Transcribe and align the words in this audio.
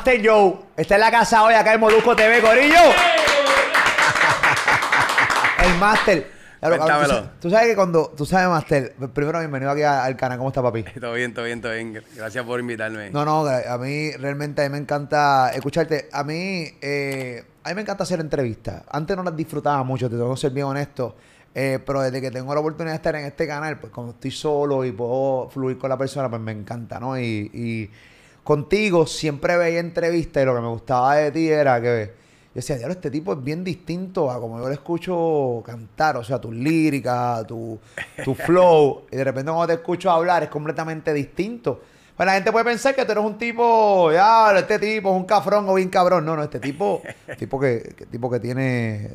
Master 0.00 0.26
Joe. 0.26 0.54
Está 0.78 0.94
en 0.94 1.02
la 1.02 1.10
casa 1.10 1.44
hoy, 1.44 1.52
acá 1.52 1.74
en 1.74 1.80
Molusco 1.80 2.16
TV, 2.16 2.40
Corillo. 2.40 2.74
El 5.62 5.78
Master. 5.78 6.26
Claro, 6.58 6.86
cabrón, 6.86 7.30
tú, 7.38 7.50
sabes 7.50 7.68
que 7.68 7.76
cuando. 7.76 8.10
Tú 8.16 8.24
sabes, 8.24 8.48
Master. 8.48 8.94
Primero, 9.12 9.40
bienvenido 9.40 9.72
aquí 9.72 9.82
al 9.82 10.16
canal. 10.16 10.38
¿Cómo 10.38 10.48
está, 10.48 10.62
papi? 10.62 10.84
Todo 10.98 11.12
bien, 11.12 11.34
todo 11.34 11.44
bien, 11.44 11.60
todo 11.60 11.74
bien. 11.74 12.02
Gracias 12.16 12.46
por 12.46 12.60
invitarme. 12.60 13.10
No, 13.10 13.26
no, 13.26 13.46
a 13.46 13.76
mí 13.76 14.12
realmente 14.12 14.62
a 14.62 14.70
mí 14.70 14.72
me 14.72 14.78
encanta 14.78 15.50
escucharte. 15.52 16.08
A 16.12 16.24
mí, 16.24 16.66
eh, 16.80 17.44
a 17.62 17.68
mí 17.68 17.74
me 17.74 17.82
encanta 17.82 18.04
hacer 18.04 18.20
entrevistas. 18.20 18.82
Antes 18.90 19.14
no 19.18 19.22
las 19.22 19.36
disfrutaba 19.36 19.82
mucho, 19.82 20.08
te 20.08 20.16
tengo 20.16 20.32
que 20.32 20.40
ser 20.40 20.52
bien 20.52 20.64
honesto. 20.64 21.14
Eh, 21.54 21.78
pero 21.84 22.00
desde 22.00 22.22
que 22.22 22.30
tengo 22.30 22.54
la 22.54 22.60
oportunidad 22.60 22.92
de 22.92 22.96
estar 22.96 23.14
en 23.16 23.26
este 23.26 23.46
canal, 23.46 23.78
pues 23.78 23.92
cuando 23.92 24.14
estoy 24.14 24.30
solo 24.30 24.82
y 24.82 24.92
puedo 24.92 25.50
fluir 25.50 25.76
con 25.76 25.90
la 25.90 25.98
persona, 25.98 26.30
pues 26.30 26.40
me 26.40 26.52
encanta, 26.52 26.98
¿no? 26.98 27.18
Y, 27.18 27.50
y 27.52 27.90
contigo 28.44 29.06
siempre 29.06 29.56
veía 29.56 29.80
entrevistas 29.80 30.42
y 30.42 30.46
lo 30.46 30.54
que 30.54 30.60
me 30.60 30.68
gustaba 30.68 31.16
de 31.16 31.30
ti 31.30 31.48
era 31.48 31.80
que 31.80 32.12
yo 32.52 32.54
decía, 32.54 32.76
diablo, 32.76 32.94
este 32.94 33.10
tipo 33.12 33.32
es 33.34 33.44
bien 33.44 33.62
distinto 33.62 34.28
a 34.30 34.40
como 34.40 34.58
yo 34.58 34.66
le 34.68 34.74
escucho 34.74 35.62
cantar, 35.64 36.16
o 36.16 36.24
sea, 36.24 36.40
tus 36.40 36.52
líricas, 36.54 37.46
tu, 37.46 37.78
tu 38.24 38.34
flow. 38.34 39.02
Y 39.10 39.16
de 39.16 39.24
repente 39.24 39.50
cuando 39.52 39.68
te 39.68 39.74
escucho 39.74 40.10
hablar 40.10 40.42
es 40.42 40.48
completamente 40.48 41.12
distinto. 41.12 41.80
Pues 42.16 42.26
la 42.26 42.34
gente 42.34 42.52
puede 42.52 42.66
pensar 42.66 42.94
que 42.94 43.04
tú 43.06 43.12
eres 43.12 43.24
un 43.24 43.38
tipo, 43.38 44.10
ya, 44.12 44.52
este 44.58 44.78
tipo 44.78 45.08
es 45.10 45.16
un 45.16 45.24
cafrón 45.24 45.66
o 45.68 45.74
bien 45.74 45.88
cabrón. 45.88 46.26
No, 46.26 46.36
no, 46.36 46.42
este 46.42 46.58
tipo, 46.60 47.00
tipo 47.38 47.58
que, 47.58 47.94
que- 47.96 48.04
tipo 48.06 48.28
que 48.30 48.40
tiene 48.40 49.10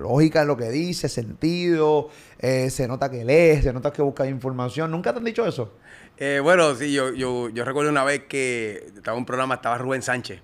lógica 0.00 0.40
en 0.42 0.48
lo 0.48 0.56
que 0.56 0.68
dice, 0.70 1.08
sentido, 1.08 2.08
eh, 2.40 2.68
se 2.70 2.88
nota 2.88 3.08
que 3.10 3.24
lee, 3.24 3.62
se 3.62 3.72
nota 3.72 3.92
que 3.92 4.02
busca 4.02 4.26
información. 4.26 4.90
¿Nunca 4.90 5.12
te 5.12 5.18
han 5.18 5.24
dicho 5.24 5.46
eso? 5.46 5.74
Eh, 6.20 6.40
bueno, 6.42 6.74
sí, 6.74 6.92
yo, 6.92 7.12
yo, 7.12 7.48
yo 7.48 7.64
recuerdo 7.64 7.90
una 7.90 8.02
vez 8.02 8.24
que 8.24 8.90
estaba 8.96 9.16
en 9.16 9.20
un 9.20 9.26
programa, 9.26 9.56
estaba 9.56 9.78
Rubén 9.78 10.02
Sánchez. 10.02 10.42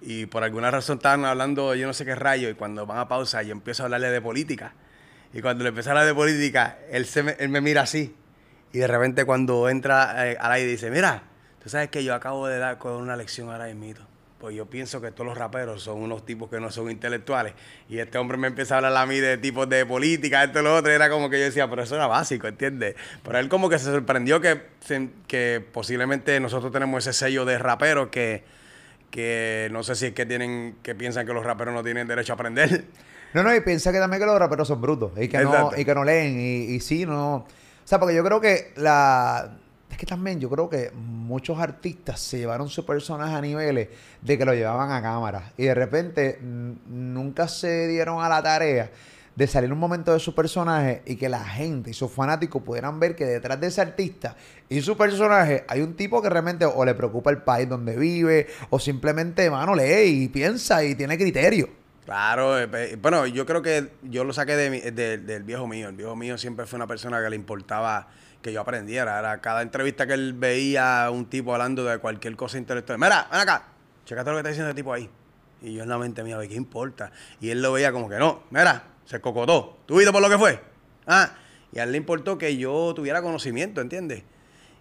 Y 0.00 0.26
por 0.26 0.44
alguna 0.44 0.70
razón 0.70 0.96
estaban 0.96 1.26
hablando, 1.26 1.74
yo 1.74 1.86
no 1.86 1.92
sé 1.92 2.06
qué 2.06 2.14
rayo, 2.14 2.48
y 2.48 2.54
cuando 2.54 2.86
van 2.86 2.98
a 2.98 3.08
pausa, 3.08 3.42
yo 3.42 3.52
empiezo 3.52 3.82
a 3.82 3.84
hablarle 3.86 4.10
de 4.10 4.22
política. 4.22 4.72
Y 5.34 5.42
cuando 5.42 5.62
le 5.62 5.68
empiezo 5.68 5.90
a 5.90 5.92
hablar 5.92 6.06
de 6.06 6.14
política, 6.14 6.78
él, 6.90 7.04
se 7.04 7.22
me, 7.22 7.32
él 7.38 7.50
me 7.50 7.60
mira 7.60 7.82
así. 7.82 8.14
Y 8.72 8.78
de 8.78 8.86
repente 8.86 9.24
cuando 9.26 9.68
entra 9.68 10.30
eh, 10.30 10.36
al 10.40 10.52
aire 10.52 10.70
dice, 10.70 10.90
mira, 10.90 11.22
tú 11.62 11.68
sabes 11.68 11.90
que 11.90 12.02
yo 12.02 12.14
acabo 12.14 12.46
de 12.46 12.58
dar 12.58 12.78
con 12.78 12.94
una 12.94 13.14
lección 13.14 13.50
ahora 13.50 13.66
mismo. 13.74 14.06
Pues 14.44 14.56
yo 14.56 14.66
pienso 14.66 15.00
que 15.00 15.10
todos 15.10 15.26
los 15.26 15.38
raperos 15.38 15.82
son 15.82 16.02
unos 16.02 16.26
tipos 16.26 16.50
que 16.50 16.60
no 16.60 16.70
son 16.70 16.90
intelectuales. 16.90 17.54
Y 17.88 17.98
este 17.98 18.18
hombre 18.18 18.36
me 18.36 18.48
empieza 18.48 18.74
a 18.74 18.76
hablar 18.76 18.94
a 18.94 19.06
mí 19.06 19.18
de 19.18 19.38
tipos 19.38 19.66
de 19.70 19.86
política, 19.86 20.44
esto 20.44 20.60
y 20.60 20.62
lo 20.62 20.76
otro. 20.76 20.92
Y 20.92 20.94
era 20.96 21.08
como 21.08 21.30
que 21.30 21.38
yo 21.38 21.46
decía, 21.46 21.66
pero 21.70 21.82
eso 21.82 21.94
era 21.94 22.08
básico, 22.08 22.46
¿entiendes? 22.46 22.94
Pero 23.22 23.38
él 23.38 23.48
como 23.48 23.70
que 23.70 23.78
se 23.78 23.86
sorprendió 23.86 24.42
que, 24.42 24.60
que 25.26 25.66
posiblemente 25.72 26.38
nosotros 26.40 26.70
tenemos 26.72 27.06
ese 27.06 27.18
sello 27.18 27.46
de 27.46 27.56
raperos 27.56 28.08
que, 28.08 28.44
que 29.10 29.70
no 29.72 29.82
sé 29.82 29.94
si 29.94 30.06
es 30.08 30.12
que 30.12 30.26
tienen 30.26 30.76
que 30.82 30.94
piensan 30.94 31.24
que 31.26 31.32
los 31.32 31.42
raperos 31.42 31.72
no 31.72 31.82
tienen 31.82 32.06
derecho 32.06 32.34
a 32.34 32.36
aprender. 32.36 32.84
No, 33.32 33.42
no, 33.42 33.56
y 33.56 33.62
piensa 33.62 33.92
que 33.92 33.98
también 33.98 34.20
que 34.20 34.26
los 34.26 34.38
raperos 34.38 34.68
son 34.68 34.82
brutos 34.82 35.12
y 35.16 35.26
que, 35.26 35.38
no, 35.38 35.70
y 35.74 35.86
que 35.86 35.94
no 35.94 36.04
leen. 36.04 36.38
Y, 36.38 36.74
y 36.74 36.80
sí, 36.80 37.06
no. 37.06 37.36
O 37.36 37.46
sea, 37.82 37.98
porque 37.98 38.14
yo 38.14 38.22
creo 38.22 38.42
que 38.42 38.74
la. 38.76 39.56
Es 39.94 39.98
que 39.98 40.06
también 40.06 40.40
yo 40.40 40.50
creo 40.50 40.68
que 40.68 40.90
muchos 40.90 41.56
artistas 41.60 42.18
se 42.18 42.38
llevaron 42.38 42.68
su 42.68 42.84
personaje 42.84 43.32
a 43.32 43.40
niveles 43.40 43.90
de 44.22 44.36
que 44.36 44.44
lo 44.44 44.52
llevaban 44.52 44.90
a 44.90 45.00
cámara. 45.00 45.52
Y 45.56 45.66
de 45.66 45.74
repente 45.74 46.40
nunca 46.42 47.46
se 47.46 47.86
dieron 47.86 48.20
a 48.20 48.28
la 48.28 48.42
tarea 48.42 48.90
de 49.36 49.46
salir 49.46 49.72
un 49.72 49.78
momento 49.78 50.12
de 50.12 50.18
su 50.18 50.34
personaje 50.34 51.02
y 51.06 51.14
que 51.14 51.28
la 51.28 51.44
gente 51.44 51.90
y 51.90 51.94
sus 51.94 52.10
fanáticos 52.10 52.60
pudieran 52.64 52.98
ver 52.98 53.14
que 53.14 53.24
detrás 53.24 53.60
de 53.60 53.68
ese 53.68 53.82
artista 53.82 54.34
y 54.68 54.80
su 54.80 54.96
personaje 54.96 55.64
hay 55.68 55.80
un 55.82 55.94
tipo 55.94 56.20
que 56.20 56.28
realmente 56.28 56.64
o 56.64 56.84
le 56.84 56.94
preocupa 56.94 57.30
el 57.30 57.42
país 57.42 57.68
donde 57.68 57.96
vive 57.96 58.48
o 58.70 58.80
simplemente, 58.80 59.48
mano, 59.48 59.76
lee 59.76 60.24
y 60.24 60.28
piensa 60.28 60.82
y 60.82 60.96
tiene 60.96 61.16
criterio. 61.16 61.68
Claro, 62.04 62.58
eh, 62.60 62.98
bueno, 63.00 63.28
yo 63.28 63.46
creo 63.46 63.62
que 63.62 63.92
yo 64.02 64.24
lo 64.24 64.32
saqué 64.32 64.56
de 64.56 64.90
de- 64.90 65.18
del 65.18 65.44
viejo 65.44 65.68
mío. 65.68 65.88
El 65.88 65.94
viejo 65.94 66.16
mío 66.16 66.36
siempre 66.36 66.66
fue 66.66 66.78
una 66.78 66.88
persona 66.88 67.22
que 67.22 67.30
le 67.30 67.36
importaba 67.36 68.08
que 68.44 68.52
yo 68.52 68.60
aprendiera. 68.60 69.18
Era 69.18 69.40
cada 69.40 69.62
entrevista 69.62 70.06
que 70.06 70.12
él 70.12 70.34
veía 70.34 71.08
un 71.10 71.24
tipo 71.26 71.54
hablando 71.54 71.82
de 71.84 71.98
cualquier 71.98 72.36
cosa 72.36 72.58
intelectual. 72.58 72.98
Mira, 72.98 73.26
ven 73.32 73.40
acá, 73.40 73.64
checate 74.04 74.30
lo 74.30 74.36
que 74.36 74.40
está 74.40 74.48
diciendo 74.50 74.68
el 74.68 74.76
tipo 74.76 74.92
ahí. 74.92 75.08
Y 75.62 75.72
yo 75.72 75.82
en 75.82 75.88
la 75.88 75.96
mente 75.96 76.22
mía, 76.22 76.38
¿qué 76.46 76.54
importa? 76.54 77.10
Y 77.40 77.48
él 77.48 77.62
lo 77.62 77.72
veía 77.72 77.90
como 77.90 78.08
que 78.08 78.18
no, 78.18 78.42
mira, 78.50 78.84
se 79.06 79.18
cocotó. 79.20 79.78
¿Tú 79.86 79.96
viste 79.96 80.12
por 80.12 80.20
lo 80.20 80.28
que 80.28 80.36
fue? 80.36 80.60
Ah, 81.06 81.32
y 81.72 81.78
a 81.78 81.84
él 81.84 81.92
le 81.92 81.98
importó 81.98 82.36
que 82.36 82.56
yo 82.58 82.92
tuviera 82.94 83.22
conocimiento, 83.22 83.80
¿entiendes? 83.80 84.24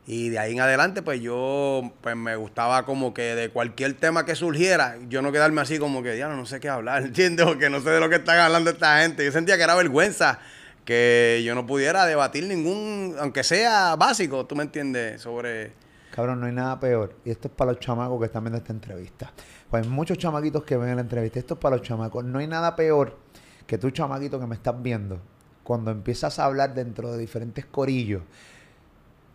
Y 0.06 0.28
de 0.28 0.40
ahí 0.40 0.52
en 0.52 0.60
adelante, 0.60 1.02
pues 1.02 1.22
yo 1.22 1.94
pues 2.02 2.18
me 2.18 2.36
gustaba 2.36 2.84
como 2.84 3.14
que 3.14 3.36
de 3.36 3.50
cualquier 3.50 3.94
tema 3.94 4.26
que 4.26 4.36
surgiera, 4.36 4.98
yo 5.08 5.22
no 5.22 5.32
quedarme 5.32 5.62
así 5.62 5.80
como 5.80 6.04
que, 6.04 6.18
ya 6.18 6.28
no 6.28 6.46
sé 6.46 6.60
qué 6.60 6.68
hablar, 6.68 7.04
¿entiendes? 7.06 7.46
O 7.46 7.58
que 7.58 7.70
no 7.70 7.80
sé 7.80 7.92
de 7.92 8.02
lo 8.02 8.10
que 8.10 8.18
están 8.18 8.40
hablando 8.40 8.72
esta 8.72 9.00
gente. 9.00 9.24
Yo 9.24 9.32
sentía 9.32 9.56
que 9.56 9.64
era 9.64 9.76
vergüenza 9.76 10.42
que 10.86 11.42
yo 11.46 11.56
no 11.56 11.66
pudiera 11.66 12.06
debatir 12.06 12.46
ningún, 12.48 13.16
aunque 13.20 13.44
sea 13.44 13.96
básico, 13.96 14.46
¿tú 14.46 14.56
me 14.56 14.64
entiendes? 14.64 15.22
Sobre... 15.22 15.74
Cabrón, 16.12 16.42
no 16.42 16.46
hay 16.46 16.54
nada 16.54 16.80
peor. 16.80 17.16
Y 17.26 17.32
esto 17.32 17.48
es 17.48 17.54
para 17.54 17.72
los 17.72 17.80
chamacos 17.80 18.20
que 18.20 18.26
están 18.26 18.44
viendo 18.44 18.58
esta 18.58 18.72
entrevista. 18.72 19.34
Pues 19.70 19.84
hay 19.84 19.90
muchos 19.90 20.18
chamaquitos 20.18 20.64
que 20.64 20.78
ven 20.78 20.96
la 20.96 21.02
entrevista. 21.02 21.40
Esto 21.40 21.56
es 21.56 21.60
para 21.60 21.78
los 21.78 21.86
chamacos. 21.86 22.24
No 22.24 22.38
hay 22.40 22.48
nada 22.48 22.76
peor 22.76 23.18
que 23.66 23.78
tú, 23.78 23.90
chamaquito, 23.90 24.40
que 24.40 24.46
me 24.46 24.56
estás 24.56 24.82
viendo, 24.82 25.20
cuando 25.64 25.90
empiezas 25.90 26.38
a 26.38 26.46
hablar 26.46 26.76
dentro 26.76 27.12
de 27.12 27.18
diferentes 27.18 27.66
corillos, 27.66 28.22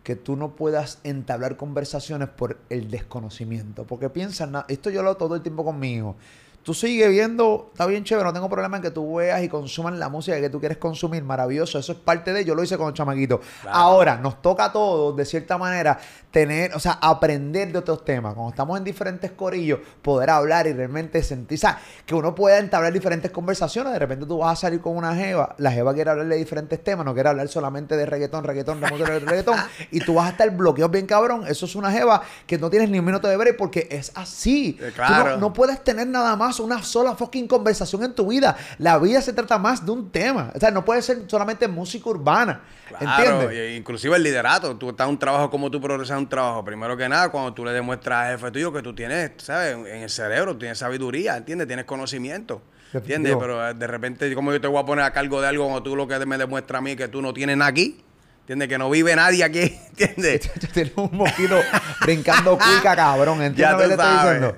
que 0.03 0.15
tú 0.15 0.35
no 0.35 0.55
puedas 0.55 0.99
entablar 1.03 1.57
conversaciones 1.57 2.29
por 2.29 2.57
el 2.69 2.89
desconocimiento. 2.89 3.85
Porque 3.85 4.09
piensan, 4.09 4.53
esto 4.69 4.89
yo 4.89 5.03
lo 5.03 5.09
hago 5.09 5.17
todo 5.17 5.35
el 5.35 5.41
tiempo 5.41 5.65
con 5.65 5.79
mi 5.79 5.95
hijo. 5.95 6.15
Tú 6.63 6.73
sigues 6.73 7.09
viendo, 7.09 7.69
está 7.71 7.85
bien 7.85 8.03
chévere, 8.03 8.25
no 8.25 8.33
tengo 8.33 8.49
problema 8.49 8.77
en 8.77 8.83
que 8.83 8.91
tú 8.91 9.15
veas 9.15 9.41
y 9.41 9.49
consumas 9.49 9.93
la 9.97 10.09
música 10.09 10.39
que 10.39 10.49
tú 10.49 10.59
quieres 10.59 10.77
consumir, 10.77 11.23
maravilloso, 11.23 11.79
eso 11.79 11.93
es 11.93 11.97
parte 11.97 12.31
de, 12.33 12.45
yo 12.45 12.53
lo 12.53 12.61
hice 12.63 12.77
con 12.77 12.87
los 12.87 12.93
chamaquitos. 12.93 13.39
Ahora, 13.67 14.17
nos 14.17 14.41
toca 14.41 14.65
a 14.65 14.71
todos, 14.71 15.15
de 15.15 15.25
cierta 15.25 15.57
manera, 15.57 15.97
tener, 16.31 16.75
o 16.75 16.79
sea, 16.79 16.99
aprender 17.01 17.71
de 17.71 17.79
otros 17.79 18.05
temas. 18.05 18.33
Cuando 18.35 18.51
estamos 18.51 18.77
en 18.77 18.83
diferentes 18.83 19.31
corillos, 19.31 19.79
poder 20.01 20.29
hablar 20.29 20.67
y 20.67 20.73
realmente 20.73 21.23
sentir, 21.23 21.57
o 21.57 21.61
sea, 21.61 21.79
que 22.05 22.13
uno 22.13 22.35
pueda 22.35 22.59
entablar 22.59 22.93
diferentes 22.93 23.31
conversaciones. 23.31 23.93
De 23.93 23.99
repente 23.99 24.25
tú 24.25 24.37
vas 24.39 24.53
a 24.59 24.61
salir 24.61 24.81
con 24.81 24.95
una 24.95 25.15
jeva, 25.15 25.55
la 25.57 25.71
jeva 25.71 25.93
quiere 25.93 26.11
hablar 26.11 26.27
de 26.27 26.35
diferentes 26.35 26.83
temas, 26.83 27.05
no 27.05 27.13
quiere 27.13 27.29
hablar 27.29 27.47
solamente 27.47 27.95
de 27.97 28.05
reggaetón, 28.05 28.43
reggaetón, 28.43 28.81
reggaetón, 28.81 29.25
reggaetón, 29.27 29.57
y 29.91 30.01
tú 30.01 30.15
vas 30.15 30.27
a 30.27 30.29
estar 30.31 30.49
bloqueado 30.51 30.89
bien 30.89 31.07
cabrón. 31.07 31.45
Eso 31.47 31.65
es 31.65 31.75
una 31.75 31.91
jeva 31.91 32.21
que 32.45 32.57
no 32.59 32.69
tienes 32.69 32.89
ni 32.89 32.99
un 32.99 33.05
minuto 33.05 33.27
de 33.27 33.37
break 33.37 33.57
porque 33.57 33.87
es 33.89 34.11
así. 34.15 34.77
Eh, 34.79 34.91
Tú 34.93 35.01
no- 35.01 35.07
claro. 35.07 35.37
no 35.37 35.53
puedes 35.53 35.83
tener 35.83 36.07
nada 36.07 36.35
más 36.35 36.48
una 36.57 36.81
sola 36.81 37.15
fucking 37.15 37.47
conversación 37.47 38.03
en 38.03 38.15
tu 38.15 38.27
vida. 38.27 38.55
La 38.77 38.97
vida 38.97 39.21
se 39.21 39.33
trata 39.33 39.57
más 39.59 39.85
de 39.85 39.91
un 39.91 40.09
tema. 40.09 40.51
O 40.55 40.59
sea, 40.59 40.71
no 40.71 40.83
puede 40.83 41.01
ser 41.01 41.25
solamente 41.27 41.67
música 41.67 42.09
urbana. 42.09 42.61
Claro, 42.87 43.41
¿Entiendes? 43.41 43.77
inclusive 43.77 44.15
el 44.15 44.23
liderato. 44.23 44.75
Tú 44.77 44.89
estás 44.89 45.05
en 45.05 45.11
un 45.11 45.19
trabajo 45.19 45.49
como 45.51 45.69
tú 45.69 45.79
progresas 45.79 46.15
en 46.15 46.23
un 46.23 46.29
trabajo. 46.29 46.63
Primero 46.63 46.97
que 46.97 47.07
nada, 47.07 47.29
cuando 47.29 47.53
tú 47.53 47.63
le 47.65 47.71
demuestras 47.71 48.25
al 48.25 48.37
jefe 48.37 48.51
tuyo 48.51 48.73
que 48.73 48.81
tú 48.81 48.95
tienes, 48.95 49.31
¿sabes? 49.37 49.73
En 49.75 50.01
el 50.03 50.09
cerebro, 50.09 50.57
tienes 50.57 50.77
sabiduría, 50.79 51.37
¿entiendes? 51.37 51.67
Tienes 51.67 51.85
conocimiento. 51.85 52.61
¿Entiendes? 52.93 53.31
Definitivo. 53.33 53.39
Pero 53.39 53.69
eh, 53.69 53.73
de 53.73 53.87
repente, 53.87 54.33
como 54.33 54.51
yo 54.51 54.59
te 54.59 54.67
voy 54.67 54.81
a 54.81 54.85
poner 54.85 55.05
a 55.05 55.11
cargo 55.11 55.41
de 55.41 55.47
algo 55.47 55.65
cuando 55.65 55.83
tú 55.83 55.95
lo 55.95 56.07
que 56.07 56.25
me 56.25 56.37
demuestras 56.37 56.79
a 56.79 56.81
mí 56.81 56.95
que 56.95 57.07
tú 57.07 57.21
no 57.21 57.33
tienes 57.33 57.57
nada 57.57 57.69
aquí. 57.69 58.03
¿Entiendes? 58.41 58.67
Que 58.67 58.77
no 58.79 58.89
vive 58.89 59.15
nadie 59.15 59.43
aquí. 59.43 59.59
¿Entiendes? 59.89 60.49
Tienes 60.73 60.93
un 60.95 61.09
mosquito 61.13 61.59
brincando 62.01 62.57
cuica, 62.57 62.95
cabrón. 62.95 63.43
¿Entiendes 63.43 63.57
Ya 63.59 63.71
lo 63.73 63.77
que 63.77 63.83
tú 63.83 63.89
te 63.89 63.93
estoy 63.95 64.13
diciendo? 64.13 64.57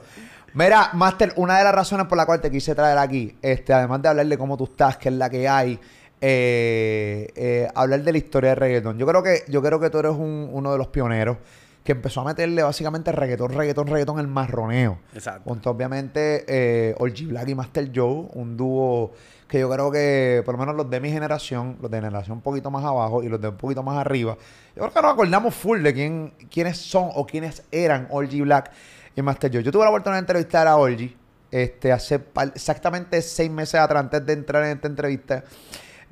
Mira, 0.54 0.90
Master, 0.94 1.34
una 1.38 1.58
de 1.58 1.64
las 1.64 1.74
razones 1.74 2.08
por 2.08 2.18
la 2.18 2.26
cual 2.26 2.42
te 2.42 2.52
quise 2.52 2.76
traer 2.76 2.98
aquí, 2.98 3.36
este, 3.42 3.74
además 3.74 4.02
de 4.02 4.10
hablar 4.10 4.26
de 4.26 4.38
cómo 4.38 4.58
tú 4.58 4.66
estás, 4.66 4.98
que 4.98 5.10
es 5.10 5.16
la 5.16 5.30
que 5.30 5.48
hay, 5.48 5.80
eh, 6.20 7.28
eh, 7.36 7.68
hablar 7.74 8.02
de 8.02 8.12
la 8.12 8.18
historia 8.18 8.50
del 8.52 8.60
reggaetón. 8.60 8.98
Yo 8.98 9.08
creo 9.08 9.24
que, 9.24 9.44
yo 9.48 9.62
creo 9.62 9.80
que 9.80 9.90
tú 9.90 10.00
eres 10.00 10.12
un- 10.12 10.50
uno 10.52 10.72
de 10.72 10.78
los 10.78 10.88
pioneros 10.88 11.38
que 11.84 11.94
empezó 11.94 12.22
a 12.22 12.26
meterle 12.26 12.62
básicamente 12.64 13.12
reggaetón, 13.12 13.54
reggaetón, 13.54 13.88
reggaetón, 13.88 14.20
el 14.20 14.28
marroneo. 14.28 15.00
Exacto. 15.16 15.42
Junto 15.50 15.70
obviamente 15.72 16.46
eh, 16.48 16.96
Orgy 17.00 17.26
Black 17.26 17.48
y 17.48 17.56
Master 17.56 17.90
Joe, 17.96 18.28
un 18.34 18.56
dúo 18.56 19.14
que 19.48 19.60
yo 19.60 19.70
creo 19.70 19.92
que 19.92 20.44
por 20.46 20.54
lo 20.54 20.60
menos 20.60 20.76
los 20.76 20.90
de 20.90 21.00
mi 21.00 21.10
generación, 21.12 21.78
los 21.82 21.90
de 21.90 21.98
generación 21.98 22.38
un 22.38 22.42
poquito 22.42 22.70
más 22.70 22.86
abajo 22.86 23.24
y 23.24 23.30
los 23.30 23.42
de 23.42 23.48
un 23.50 23.58
poquito 23.58 23.82
más 23.84 23.98
arriba, 23.98 24.38
yo 24.76 24.82
creo 24.84 24.94
que 24.94 25.02
nos 25.02 25.12
acordamos 25.14 25.56
full 25.56 25.82
de 25.82 25.94
quién, 25.94 26.34
quiénes 26.52 26.78
son 26.78 27.10
o 27.16 27.26
quiénes 27.26 27.64
eran 27.72 28.08
Orgy 28.12 28.42
Black 28.42 28.72
y 29.16 29.22
Master 29.22 29.52
Joe. 29.52 29.64
Yo 29.64 29.72
tuve 29.72 29.84
la 29.84 29.90
oportunidad 29.90 30.18
de 30.18 30.22
entrevistar 30.22 30.68
a 30.68 30.78
Orgy 30.78 31.16
este, 31.52 31.92
hace 31.92 32.22
exactamente 32.56 33.22
seis 33.22 33.52
meses 33.52 33.76
atrás, 33.76 34.04
antes 34.04 34.26
de 34.26 34.34
entrar 34.34 34.64
en 34.64 34.72
esta 34.72 34.88
entrevista. 34.88 35.44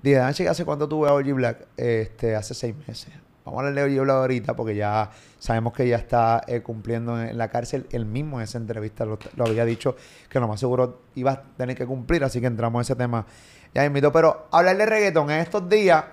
Dije, 0.02 0.18
"Dan, 0.18 0.34
chica, 0.34 0.52
¿hace 0.52 0.66
cuánto 0.66 0.88
tuve 0.88 1.08
a 1.10 1.14
Orgy 1.14 1.32
Black? 1.32 1.68
Este, 1.78 2.36
hace 2.36 2.54
seis 2.54 2.76
meses. 2.88 3.14
Vamos 3.46 3.58
a 3.58 3.68
hablarle 3.68 3.82
de 3.82 3.86
Orgy 3.86 4.00
Black 4.00 4.18
ahorita 4.18 4.56
porque 4.56 4.76
ya 4.76 5.10
sabemos 5.40 5.74
que 5.74 5.88
ya 5.88 5.96
está 5.96 6.42
eh, 6.46 6.62
cumpliendo 6.62 7.20
en, 7.22 7.38
la 7.38 7.48
cárcel. 7.48 7.88
Él 7.92 8.06
mismo 8.06 8.40
en 8.40 8.44
esa 8.44 8.58
entrevista 8.58 9.06
lo, 9.06 9.18
lo 9.36 9.46
había 9.46 9.66
dicho 9.66 9.96
que 10.30 10.40
lo 10.40 10.48
más 10.48 10.60
seguro 10.60 11.02
iba 11.16 11.32
a 11.32 11.42
tener 11.58 11.76
que 11.76 11.86
cumplir, 11.86 12.24
así 12.24 12.42
que 12.42 12.48
entramos 12.48 12.80
en 12.80 12.82
ese 12.82 12.96
tema. 12.96 13.26
Ya 13.74 13.86
invito, 13.86 14.12
pero 14.12 14.48
hablar 14.52 14.78
de 14.78 14.86
reggaetón 14.86 15.32
en 15.32 15.40
estos 15.40 15.68
días 15.70 16.04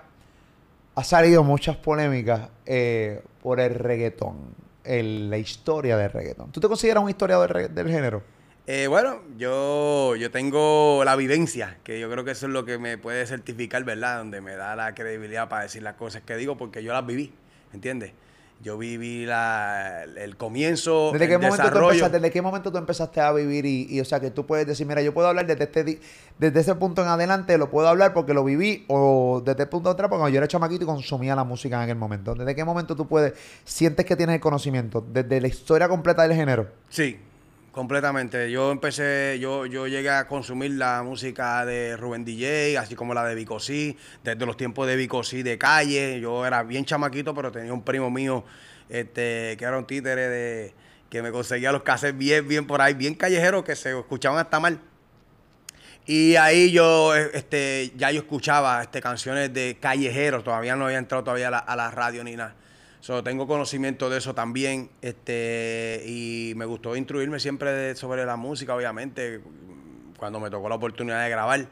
ha 0.94 1.04
salido 1.04 1.44
muchas 1.44 1.76
polémicas 1.76 2.48
eh, 2.64 3.22
por 3.42 3.60
el 3.60 3.74
reggaetón, 3.74 4.36
el- 4.86 5.30
la 5.30 5.38
historia 5.38 5.96
del 5.96 6.10
reggaetón. 6.10 6.52
¿Tú 6.52 6.60
te 6.60 6.68
consideras 6.68 7.02
un 7.02 7.10
historiador 7.10 7.70
del, 7.70 7.88
género? 7.88 8.22
Eh, 8.66 8.86
bueno, 8.88 9.20
yo, 9.38 10.16
yo 10.16 10.30
tengo 10.30 11.02
la 11.04 11.14
vivencia, 11.14 11.78
que 11.84 12.00
yo 12.00 12.10
creo 12.10 12.24
que 12.24 12.32
eso 12.32 12.46
es 12.46 12.52
lo 12.52 12.64
que 12.64 12.78
me 12.78 12.98
puede 12.98 13.26
certificar, 13.26 13.84
¿verdad? 13.84 14.18
Donde 14.18 14.40
me 14.40 14.56
da 14.56 14.74
la 14.74 14.94
credibilidad 14.94 15.48
para 15.48 15.62
decir 15.62 15.82
las 15.82 15.94
cosas 15.94 16.22
que 16.22 16.36
digo, 16.36 16.56
porque 16.56 16.82
yo 16.82 16.92
las 16.92 17.06
viví, 17.06 17.32
¿entiendes? 17.72 18.12
Yo 18.62 18.78
viví 18.78 19.26
la, 19.26 20.04
el 20.04 20.36
comienzo, 20.36 21.10
¿Desde 21.12 21.26
el 21.26 21.30
qué, 21.30 21.38
momento 21.38 21.70
tú 21.70 21.78
empezaste, 21.78 22.18
¿Desde 22.18 22.30
qué 22.30 22.42
momento 22.42 22.72
tú 22.72 22.78
empezaste 22.78 23.20
a 23.20 23.30
vivir 23.32 23.66
y, 23.66 23.86
y, 23.90 24.00
o 24.00 24.04
sea, 24.04 24.18
que 24.18 24.30
tú 24.30 24.46
puedes 24.46 24.66
decir, 24.66 24.86
mira, 24.86 25.02
yo 25.02 25.12
puedo 25.12 25.28
hablar 25.28 25.46
desde 25.46 25.64
este 25.64 26.00
desde 26.38 26.60
ese 26.60 26.74
punto 26.74 27.02
en 27.02 27.08
adelante, 27.08 27.58
lo 27.58 27.70
puedo 27.70 27.88
hablar 27.88 28.12
porque 28.12 28.34
lo 28.34 28.44
viví, 28.44 28.84
o 28.88 29.42
desde 29.44 29.64
el 29.64 29.68
punto 29.68 29.90
de 29.90 29.94
atrás, 29.94 30.08
porque 30.08 30.20
cuando 30.20 30.34
yo 30.34 30.38
era 30.38 30.48
chamaquito 30.48 30.84
y 30.84 30.86
consumía 30.86 31.34
la 31.36 31.44
música 31.44 31.76
en 31.76 31.82
aquel 31.82 31.96
momento. 31.96 32.34
¿Desde 32.34 32.54
qué 32.54 32.64
momento 32.64 32.96
tú 32.96 33.06
puedes, 33.06 33.34
sientes 33.64 34.04
que 34.04 34.16
tienes 34.16 34.34
el 34.34 34.40
conocimiento? 34.40 35.04
¿Desde 35.06 35.40
la 35.40 35.48
historia 35.48 35.88
completa 35.88 36.22
del 36.22 36.34
género? 36.34 36.68
Sí, 36.88 37.18
completamente. 37.76 38.50
Yo 38.50 38.72
empecé, 38.72 39.36
yo, 39.38 39.66
yo 39.66 39.86
llegué 39.86 40.08
a 40.08 40.26
consumir 40.26 40.70
la 40.70 41.02
música 41.02 41.66
de 41.66 41.94
Rubén 41.98 42.24
DJ, 42.24 42.78
así 42.78 42.94
como 42.94 43.12
la 43.12 43.22
de 43.26 43.34
Vico 43.34 43.60
C, 43.60 43.98
desde 44.24 44.46
los 44.46 44.56
tiempos 44.56 44.86
de 44.86 44.96
Vico 44.96 45.22
C 45.22 45.42
de 45.42 45.58
calle. 45.58 46.18
Yo 46.18 46.46
era 46.46 46.62
bien 46.62 46.86
chamaquito, 46.86 47.34
pero 47.34 47.52
tenía 47.52 47.74
un 47.74 47.82
primo 47.82 48.10
mío 48.10 48.44
este, 48.88 49.56
que 49.58 49.64
era 49.66 49.76
un 49.76 49.86
títere 49.86 50.26
de 50.30 50.74
que 51.10 51.20
me 51.20 51.30
conseguía 51.30 51.70
los 51.70 51.82
cassettes 51.82 52.16
bien, 52.16 52.48
bien 52.48 52.66
por 52.66 52.80
ahí, 52.80 52.94
bien 52.94 53.14
callejeros, 53.14 53.62
que 53.62 53.76
se 53.76 53.96
escuchaban 53.96 54.38
hasta 54.38 54.58
mal. 54.58 54.80
Y 56.06 56.36
ahí 56.36 56.72
yo, 56.72 57.14
este, 57.14 57.92
ya 57.94 58.10
yo 58.10 58.20
escuchaba 58.20 58.80
este, 58.84 59.02
canciones 59.02 59.52
de 59.52 59.76
callejeros, 59.78 60.42
todavía 60.42 60.76
no 60.76 60.86
había 60.86 60.96
entrado 60.96 61.24
todavía 61.24 61.48
a 61.48 61.50
la, 61.50 61.58
a 61.58 61.76
la 61.76 61.90
radio 61.90 62.24
ni 62.24 62.36
nada. 62.36 62.54
So, 63.00 63.22
tengo 63.22 63.46
conocimiento 63.46 64.10
de 64.10 64.18
eso 64.18 64.34
también, 64.34 64.90
este, 65.02 66.02
y 66.06 66.54
me 66.56 66.64
gustó 66.64 66.96
instruirme 66.96 67.38
siempre 67.38 67.94
sobre 67.94 68.24
la 68.24 68.36
música, 68.36 68.74
obviamente, 68.74 69.40
cuando 70.18 70.40
me 70.40 70.50
tocó 70.50 70.68
la 70.68 70.74
oportunidad 70.74 71.22
de 71.22 71.30
grabar, 71.30 71.66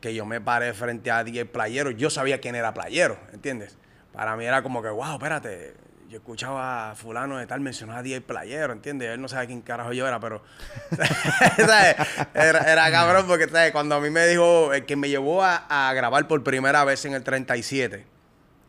que 0.00 0.14
yo 0.14 0.24
me 0.24 0.40
paré 0.40 0.72
frente 0.72 1.10
a 1.10 1.24
DJ 1.24 1.46
Playero, 1.46 1.90
yo 1.90 2.10
sabía 2.10 2.40
quién 2.40 2.54
era 2.54 2.72
Playero, 2.72 3.18
¿entiendes? 3.32 3.76
Para 4.12 4.36
mí 4.36 4.44
era 4.44 4.62
como 4.62 4.82
que, 4.82 4.88
wow, 4.88 5.14
espérate, 5.14 5.74
yo 6.08 6.18
escuchaba 6.18 6.90
a 6.90 6.94
fulano 6.94 7.36
de 7.36 7.46
tal 7.46 7.60
mencionar 7.60 7.98
a 7.98 8.02
DJ 8.02 8.22
Playero, 8.22 8.72
¿entiendes? 8.72 9.10
Él 9.10 9.20
no 9.20 9.28
sabe 9.28 9.46
quién 9.46 9.60
carajo 9.60 9.92
yo 9.92 10.06
era, 10.08 10.18
pero 10.20 10.42
¿sabes? 11.56 11.96
Era, 12.34 12.72
era 12.72 12.90
cabrón 12.90 13.26
porque 13.26 13.48
¿sabes? 13.48 13.72
cuando 13.72 13.96
a 13.96 14.00
mí 14.00 14.08
me 14.08 14.26
dijo, 14.26 14.72
el 14.72 14.86
que 14.86 14.96
me 14.96 15.08
llevó 15.08 15.42
a, 15.44 15.66
a 15.68 15.92
grabar 15.92 16.26
por 16.26 16.42
primera 16.42 16.84
vez 16.84 17.04
en 17.04 17.14
el 17.14 17.22
37, 17.22 18.06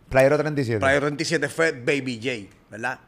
Playero 0.10 0.38
37. 0.38 0.80
Playero 0.80 1.08
37 1.08 1.50
fue 1.50 1.72
Baby 1.72 2.20
J, 2.22 2.56
¿verdad? 2.72 3.00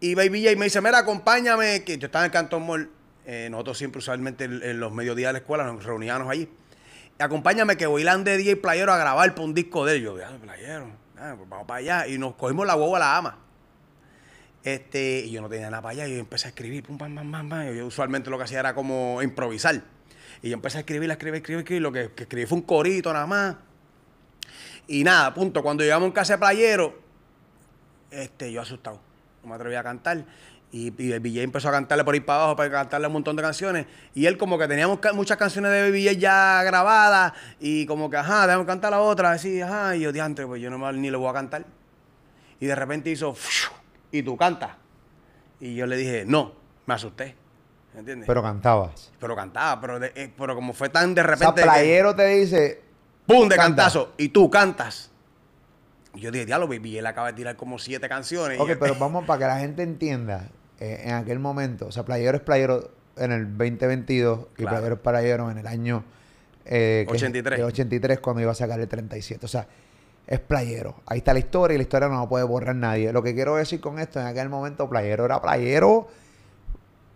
Y 0.00 0.14
Baby 0.14 0.44
J 0.44 0.56
me 0.56 0.64
dice, 0.66 0.80
mira, 0.80 0.98
acompáñame, 0.98 1.84
que 1.84 1.98
yo 1.98 2.06
estaba 2.06 2.24
en 2.24 2.30
el 2.30 2.32
Cantón 2.32 2.66
Mall, 2.66 2.90
eh, 3.26 3.48
nosotros 3.50 3.76
siempre 3.78 3.98
usualmente 3.98 4.44
en, 4.44 4.62
en 4.62 4.80
los 4.80 4.92
mediodías 4.92 5.28
de 5.28 5.32
la 5.34 5.38
escuela 5.40 5.64
nos 5.64 5.84
reuníamos 5.84 6.30
allí. 6.30 6.48
Acompáñame 7.18 7.76
que 7.76 7.86
voy 7.86 8.06
a 8.06 8.12
donde 8.12 8.36
DJ 8.38 8.56
Playero 8.56 8.92
a 8.92 8.96
grabar 8.96 9.34
por 9.34 9.44
un 9.44 9.54
disco 9.54 9.84
de 9.84 9.96
él. 9.96 10.02
Yo, 10.02 10.16
"Ah, 10.24 10.38
Playero, 10.40 10.86
ah, 11.18 11.34
pues 11.36 11.48
vamos 11.48 11.66
para 11.66 11.78
allá. 11.80 12.06
Y 12.06 12.16
nos 12.16 12.34
cogimos 12.34 12.66
la 12.66 12.74
guagua 12.74 12.96
a 12.96 13.00
la 13.00 13.16
ama. 13.18 13.38
Este, 14.62 15.20
y 15.26 15.30
yo 15.32 15.42
no 15.42 15.48
tenía 15.50 15.68
nada 15.68 15.82
para 15.82 15.92
allá. 15.92 16.08
Y 16.08 16.14
yo 16.14 16.20
empecé 16.20 16.48
a 16.48 16.50
escribir, 16.50 16.82
pum, 16.82 16.96
pam, 16.96 17.14
pam, 17.14 17.30
pam, 17.30 17.74
Yo 17.74 17.86
usualmente 17.86 18.30
lo 18.30 18.38
que 18.38 18.44
hacía 18.44 18.60
era 18.60 18.74
como 18.74 19.20
improvisar. 19.22 19.82
Y 20.42 20.48
yo 20.48 20.54
empecé 20.54 20.78
a 20.78 20.80
escribir, 20.80 21.10
a 21.10 21.14
escribir, 21.14 21.34
a 21.34 21.38
escribir, 21.38 21.58
a 21.58 21.60
escribir. 21.60 21.82
Lo 21.82 21.92
que 21.92 22.10
escribí 22.16 22.46
fue 22.46 22.56
un 22.56 22.62
corito 22.64 23.12
nada 23.12 23.26
más. 23.26 23.56
Y 24.90 25.04
nada, 25.04 25.32
punto. 25.32 25.62
Cuando 25.62 25.84
llegamos 25.84 26.06
en 26.06 26.12
casa 26.12 26.32
de 26.34 26.38
playero, 26.40 26.98
este, 28.10 28.50
yo 28.52 28.60
asustado. 28.60 29.00
No 29.42 29.48
me 29.50 29.54
atreví 29.54 29.76
a 29.76 29.82
cantar. 29.82 30.24
Y, 30.72 30.92
y 31.02 31.12
el 31.12 31.20
BJ 31.20 31.42
empezó 31.42 31.68
a 31.68 31.72
cantarle 31.72 32.04
por 32.04 32.14
ahí 32.14 32.20
para 32.20 32.40
abajo 32.40 32.56
para 32.56 32.70
cantarle 32.70 33.06
un 33.06 33.12
montón 33.12 33.36
de 33.36 33.42
canciones. 33.42 33.86
Y 34.14 34.26
él 34.26 34.36
como 34.36 34.58
que 34.58 34.66
teníamos 34.68 34.98
ca- 34.98 35.12
muchas 35.12 35.36
canciones 35.36 35.70
de 35.72 35.82
Baby 35.82 36.04
J 36.06 36.18
ya 36.18 36.62
grabadas. 36.64 37.32
Y 37.60 37.86
como 37.86 38.10
que, 38.10 38.16
ajá, 38.16 38.46
déjame 38.46 38.66
cantar 38.66 38.90
la 38.90 39.00
otra. 39.00 39.30
Así, 39.32 39.60
ajá. 39.60 39.94
Y 39.96 40.00
yo, 40.00 40.12
diantre, 40.12 40.46
pues 40.46 40.60
yo 40.60 40.70
no 40.70 40.92
ni 40.92 41.10
le 41.10 41.16
voy 41.16 41.28
a 41.28 41.32
cantar. 41.32 41.64
Y 42.58 42.66
de 42.66 42.74
repente 42.74 43.10
hizo, 43.10 43.34
y 44.12 44.22
tú 44.22 44.36
cantas. 44.36 44.72
Y 45.60 45.74
yo 45.74 45.86
le 45.86 45.96
dije, 45.96 46.24
no, 46.26 46.52
me 46.86 46.94
asusté. 46.94 47.36
¿Entiendes? 47.94 48.26
Pero, 48.26 48.40
Pero 48.40 48.42
cantabas. 48.42 49.12
cantaba, 49.36 49.80
pero, 49.80 49.98
de- 50.00 50.12
eh, 50.14 50.32
pero 50.36 50.54
como 50.54 50.72
fue 50.72 50.88
tan 50.88 51.14
de 51.14 51.20
O 51.22 51.24
sea, 51.24 51.34
repente... 51.36 51.62
que- 51.62 51.66
Playero 51.68 52.14
te 52.14 52.26
dice, 52.26 52.82
¡Pum! 53.30 53.48
de 53.48 53.56
Canta. 53.56 53.82
cantazo. 53.84 54.12
Y 54.16 54.28
tú 54.30 54.50
cantas. 54.50 55.10
Y 56.14 56.20
yo 56.20 56.30
dije, 56.30 56.44
diablo, 56.46 56.66
baby, 56.66 56.98
él 56.98 57.06
acaba 57.06 57.28
de 57.28 57.34
tirar 57.34 57.56
como 57.56 57.78
siete 57.78 58.08
canciones. 58.08 58.58
Ok, 58.60 58.70
pero 58.80 58.96
vamos 58.96 59.24
para 59.24 59.38
que 59.38 59.44
la 59.46 59.58
gente 59.60 59.82
entienda. 59.82 60.48
eh, 60.82 61.02
en 61.04 61.12
aquel 61.14 61.38
momento, 61.38 61.88
o 61.88 61.92
sea, 61.92 62.04
Playero 62.06 62.38
es 62.38 62.42
Playero 62.42 62.90
en 63.18 63.32
el 63.32 63.46
2022 63.58 64.46
y 64.56 64.62
Claro. 64.62 64.76
Playero 64.78 64.94
es 64.94 65.00
Playero 65.02 65.50
en 65.50 65.58
el 65.58 65.66
año 65.66 66.04
eh, 66.64 67.04
que 67.06 67.14
es- 67.16 67.22
83. 67.22 67.58
el 67.58 67.64
83 67.66 68.18
cuando 68.20 68.40
iba 68.40 68.52
a 68.52 68.54
sacar 68.54 68.80
el 68.80 68.88
37. 68.88 69.44
O 69.44 69.48
sea, 69.48 69.66
es 70.26 70.40
Playero. 70.40 70.94
Ahí 71.04 71.18
está 71.18 71.34
la 71.34 71.38
historia 71.40 71.74
y 71.74 71.78
la 71.78 71.82
historia 71.82 72.08
no 72.08 72.18
la 72.20 72.28
puede 72.28 72.44
borrar 72.44 72.74
nadie. 72.76 73.12
Lo 73.12 73.22
que 73.22 73.34
quiero 73.34 73.56
decir 73.56 73.78
con 73.80 73.98
esto, 73.98 74.20
en 74.20 74.26
aquel 74.26 74.48
momento 74.48 74.88
Playero 74.88 75.26
era 75.26 75.42
Playero 75.42 76.08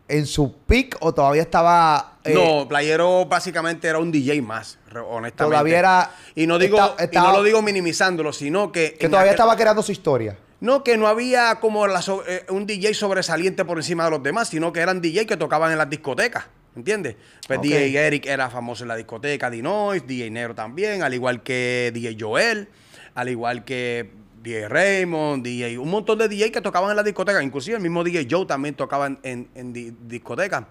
en 0.09 0.27
su 0.27 0.53
peak 0.67 0.97
o 1.01 1.15
todavía 1.15 1.43
estaba... 1.43 2.19
eh, 2.25 2.35
no, 2.35 2.69
Playero 2.69 3.25
básicamente 3.27 3.89
era 3.89 3.99
un 3.99 4.13
DJ 4.13 4.43
más, 4.43 4.79
honestamente. 4.95 5.33
Todavía 5.37 5.79
era- 5.79 6.11
Y 6.35 6.47
no 6.47 6.59
digo, 6.59 6.79
esta- 6.99 7.09
y 7.11 7.23
no 7.23 7.33
lo 7.33 7.43
digo 7.43 7.63
minimizándolo, 7.63 8.33
sino 8.33 8.71
que. 8.73 8.95
que 8.95 9.09
todavía 9.09 9.33
aquel- 9.33 9.35
estaba 9.37 9.57
creando 9.57 9.83
su 9.83 9.93
historia. 9.93 10.37
No, 10.61 10.83
que 10.83 10.97
no 10.97 11.07
había 11.09 11.57
como 11.61 11.87
la 11.87 12.03
eh, 12.27 12.47
un 12.49 12.67
DJ 12.67 12.95
sobresaliente 12.95 13.65
por 13.65 13.77
encima 13.79 14.05
de 14.05 14.11
los 14.13 14.23
demás, 14.23 14.49
sino 14.49 14.73
que 14.73 14.81
eran 14.81 15.01
DJ 15.01 15.27
que 15.27 15.37
tocaban 15.37 15.73
en 15.73 15.79
las 15.79 15.91
discotecas. 15.91 16.47
¿Entiendes? 16.77 17.17
Pues. 17.47 17.61
DJ 17.63 17.95
Eric 18.07 18.27
era 18.27 18.51
famoso 18.51 18.83
en 18.85 18.89
la 18.89 18.97
discoteca, 18.97 19.49
Dinois, 19.49 20.05
DJ 20.07 20.31
Negro 20.31 20.55
también, 20.55 21.03
al 21.03 21.15
igual 21.15 21.43
que 21.43 21.91
DJ 21.95 22.17
Joel, 22.19 22.69
al 23.15 23.29
igual 23.29 23.65
que 23.65 24.11
DJ 24.45 24.69
Raymond, 24.69 25.43
DJ, 25.43 25.79
un 25.79 25.91
montón 25.91 26.19
de 26.19 26.29
DJ 26.29 26.53
que 26.53 26.61
tocaban 26.61 26.91
en 26.91 26.97
las 26.97 27.05
discotecas, 27.05 27.43
inclusive 27.43 27.77
el 27.79 27.83
mismo 27.83 28.05
DJ 28.05 28.29
Joe 28.31 28.45
también 28.47 28.75
tocaba 28.75 29.07
en, 29.07 29.19
en, 29.23 29.49
en 29.55 29.73
di- 29.73 29.93
discotecas. 30.07 30.65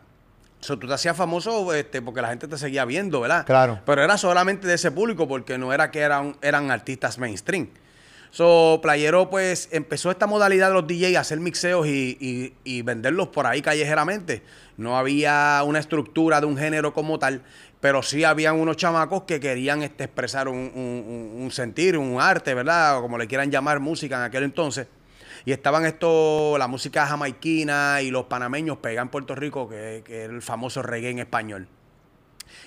So, 0.59 0.79
tú 0.79 0.87
te 0.87 0.93
hacías 0.93 1.17
famoso 1.17 1.73
este, 1.73 2.01
porque 2.01 2.21
la 2.21 2.29
gente 2.29 2.47
te 2.47 2.57
seguía 2.57 2.85
viendo, 2.85 3.19
¿verdad? 3.19 3.45
Claro. 3.45 3.81
Pero 3.85 4.01
era 4.03 4.17
solamente 4.17 4.65
de 4.67 4.75
ese 4.75 4.91
público 4.91 5.27
porque 5.27 5.57
no 5.57 5.73
era 5.73 5.91
que 5.91 5.99
eran, 5.99 6.37
eran 6.41 6.71
artistas 6.71 7.17
mainstream. 7.17 7.67
So, 8.31 8.79
Playero, 8.81 9.29
pues, 9.29 9.67
empezó 9.71 10.09
esta 10.09 10.25
modalidad 10.25 10.69
de 10.69 10.73
los 10.73 10.87
DJs 10.87 11.17
a 11.17 11.19
hacer 11.19 11.39
mixeos 11.39 11.85
y, 11.87 12.17
y- 12.19 12.53
y 12.63 12.81
venderlos 12.81 13.27
por 13.27 13.45
ahí 13.45 13.61
callejeramente. 13.61 14.41
No 14.77 14.97
había 14.97 15.61
una 15.65 15.79
estructura 15.79 16.39
de 16.39 16.47
un 16.47 16.57
género 16.57 16.93
como 16.93 17.19
tal, 17.19 17.43
pero 17.83 18.01
sí 18.01 18.23
habían 18.23 18.55
unos 18.61 18.77
chamacos 18.77 19.23
que 19.23 19.41
querían 19.41 19.83
este, 19.83 20.05
expresar 20.05 20.47
un, 20.47 20.55
un- 20.73 21.41
un- 21.43 21.51
sentir, 21.51 21.97
un 21.97 22.21
arte, 22.21 22.53
¿verdad? 22.53 22.97
O 22.97 23.01
como 23.01 23.17
le 23.17 23.27
quieran 23.27 23.51
llamar 23.51 23.81
música 23.81 24.15
en 24.15 24.21
aquel 24.21 24.43
entonces. 24.43 24.87
Y 25.43 25.51
estaban 25.51 25.85
esto, 25.85 26.55
la 26.57 26.67
música 26.69 27.05
jamaiquina 27.05 28.01
y 28.01 28.09
los 28.09 28.23
panameños 28.27 28.77
pegan 28.77 29.09
Puerto 29.09 29.35
Rico, 29.35 29.67
que, 29.67 30.01
que 30.05 30.21
era 30.21 30.33
el 30.33 30.41
famoso 30.41 30.81
reggae 30.81 31.09
en 31.09 31.19
español. 31.19 31.67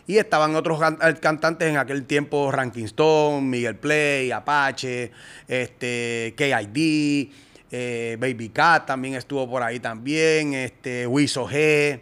Y 0.06 0.18
estaban 0.18 0.54
otros 0.54 0.78
eh, 0.82 1.14
cantantes 1.18 1.66
en 1.70 1.78
aquel 1.78 2.04
tiempo, 2.04 2.52
Ranking 2.52 2.84
Stone, 2.84 3.40
Miguel 3.40 3.76
Play, 3.76 4.30
Apache, 4.32 5.12
este, 5.48 6.34
KID, 6.36 7.32
eh, 7.70 8.18
Baby 8.20 8.50
Cat 8.50 8.84
también 8.84 9.14
estuvo 9.14 9.48
por 9.48 9.62
ahí 9.62 9.80
también, 9.80 10.52
este, 10.52 11.06
Wiso 11.06 11.48
G, 11.48 12.00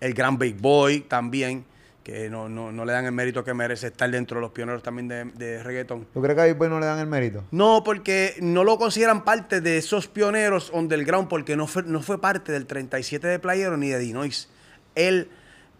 el 0.00 0.14
Gran 0.14 0.38
Big 0.38 0.56
Boy 0.56 1.00
también, 1.00 1.66
que 2.04 2.28
no, 2.30 2.48
no, 2.50 2.70
no 2.70 2.84
le 2.84 2.92
dan 2.92 3.06
el 3.06 3.12
mérito 3.12 3.42
que 3.42 3.54
merece 3.54 3.86
estar 3.88 4.08
dentro 4.10 4.36
de 4.36 4.42
los 4.42 4.50
pioneros 4.52 4.82
también 4.82 5.08
de, 5.08 5.24
de 5.24 5.62
reggaetón. 5.62 6.06
¿Tú 6.12 6.20
crees 6.20 6.36
que 6.36 6.42
a 6.42 6.44
Big 6.44 6.54
Boy 6.56 6.68
no 6.68 6.78
le 6.78 6.86
dan 6.86 6.98
el 6.98 7.06
mérito? 7.06 7.42
No, 7.50 7.82
porque 7.82 8.36
no 8.40 8.62
lo 8.62 8.76
consideran 8.78 9.24
parte 9.24 9.60
de 9.62 9.78
esos 9.78 10.06
pioneros 10.06 10.70
underground, 10.72 11.28
porque 11.28 11.56
no 11.56 11.66
fue, 11.66 11.82
no 11.84 12.02
fue 12.02 12.20
parte 12.20 12.52
del 12.52 12.66
37 12.66 13.26
de 13.26 13.38
Playero 13.38 13.76
ni 13.78 13.88
de 13.88 13.98
Dinois. 13.98 14.50
Él 14.94 15.30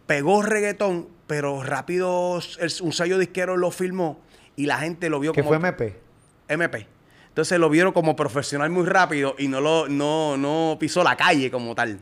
pegó 0.07 0.43
reggaetón, 0.43 1.09
pero 1.27 1.63
rápido 1.63 2.39
el- 2.59 2.73
un 2.81 2.93
sello 2.93 3.19
disquero 3.19 3.57
lo 3.59 3.71
filmó 3.71 4.21
y 4.57 4.67
la 4.67 4.79
gente 4.79 5.11
lo 5.11 5.21
vio 5.21 5.33
Que 5.33 5.43
como 5.43 5.51
fue 5.59 5.69
MP. 5.69 5.97
MP. 6.49 6.87
Entonces 7.29 7.59
lo 7.59 7.69
vieron 7.69 7.93
como 7.93 8.17
profesional 8.17 8.71
muy 8.71 8.87
rápido 8.87 9.35
y 9.39 9.49
no 9.49 9.61
lo 9.61 9.89
no, 9.89 10.37
no 10.37 10.77
pisó 10.81 11.03
la 11.05 11.17
calle 11.17 11.51
como 11.51 11.75
tal. 11.75 11.99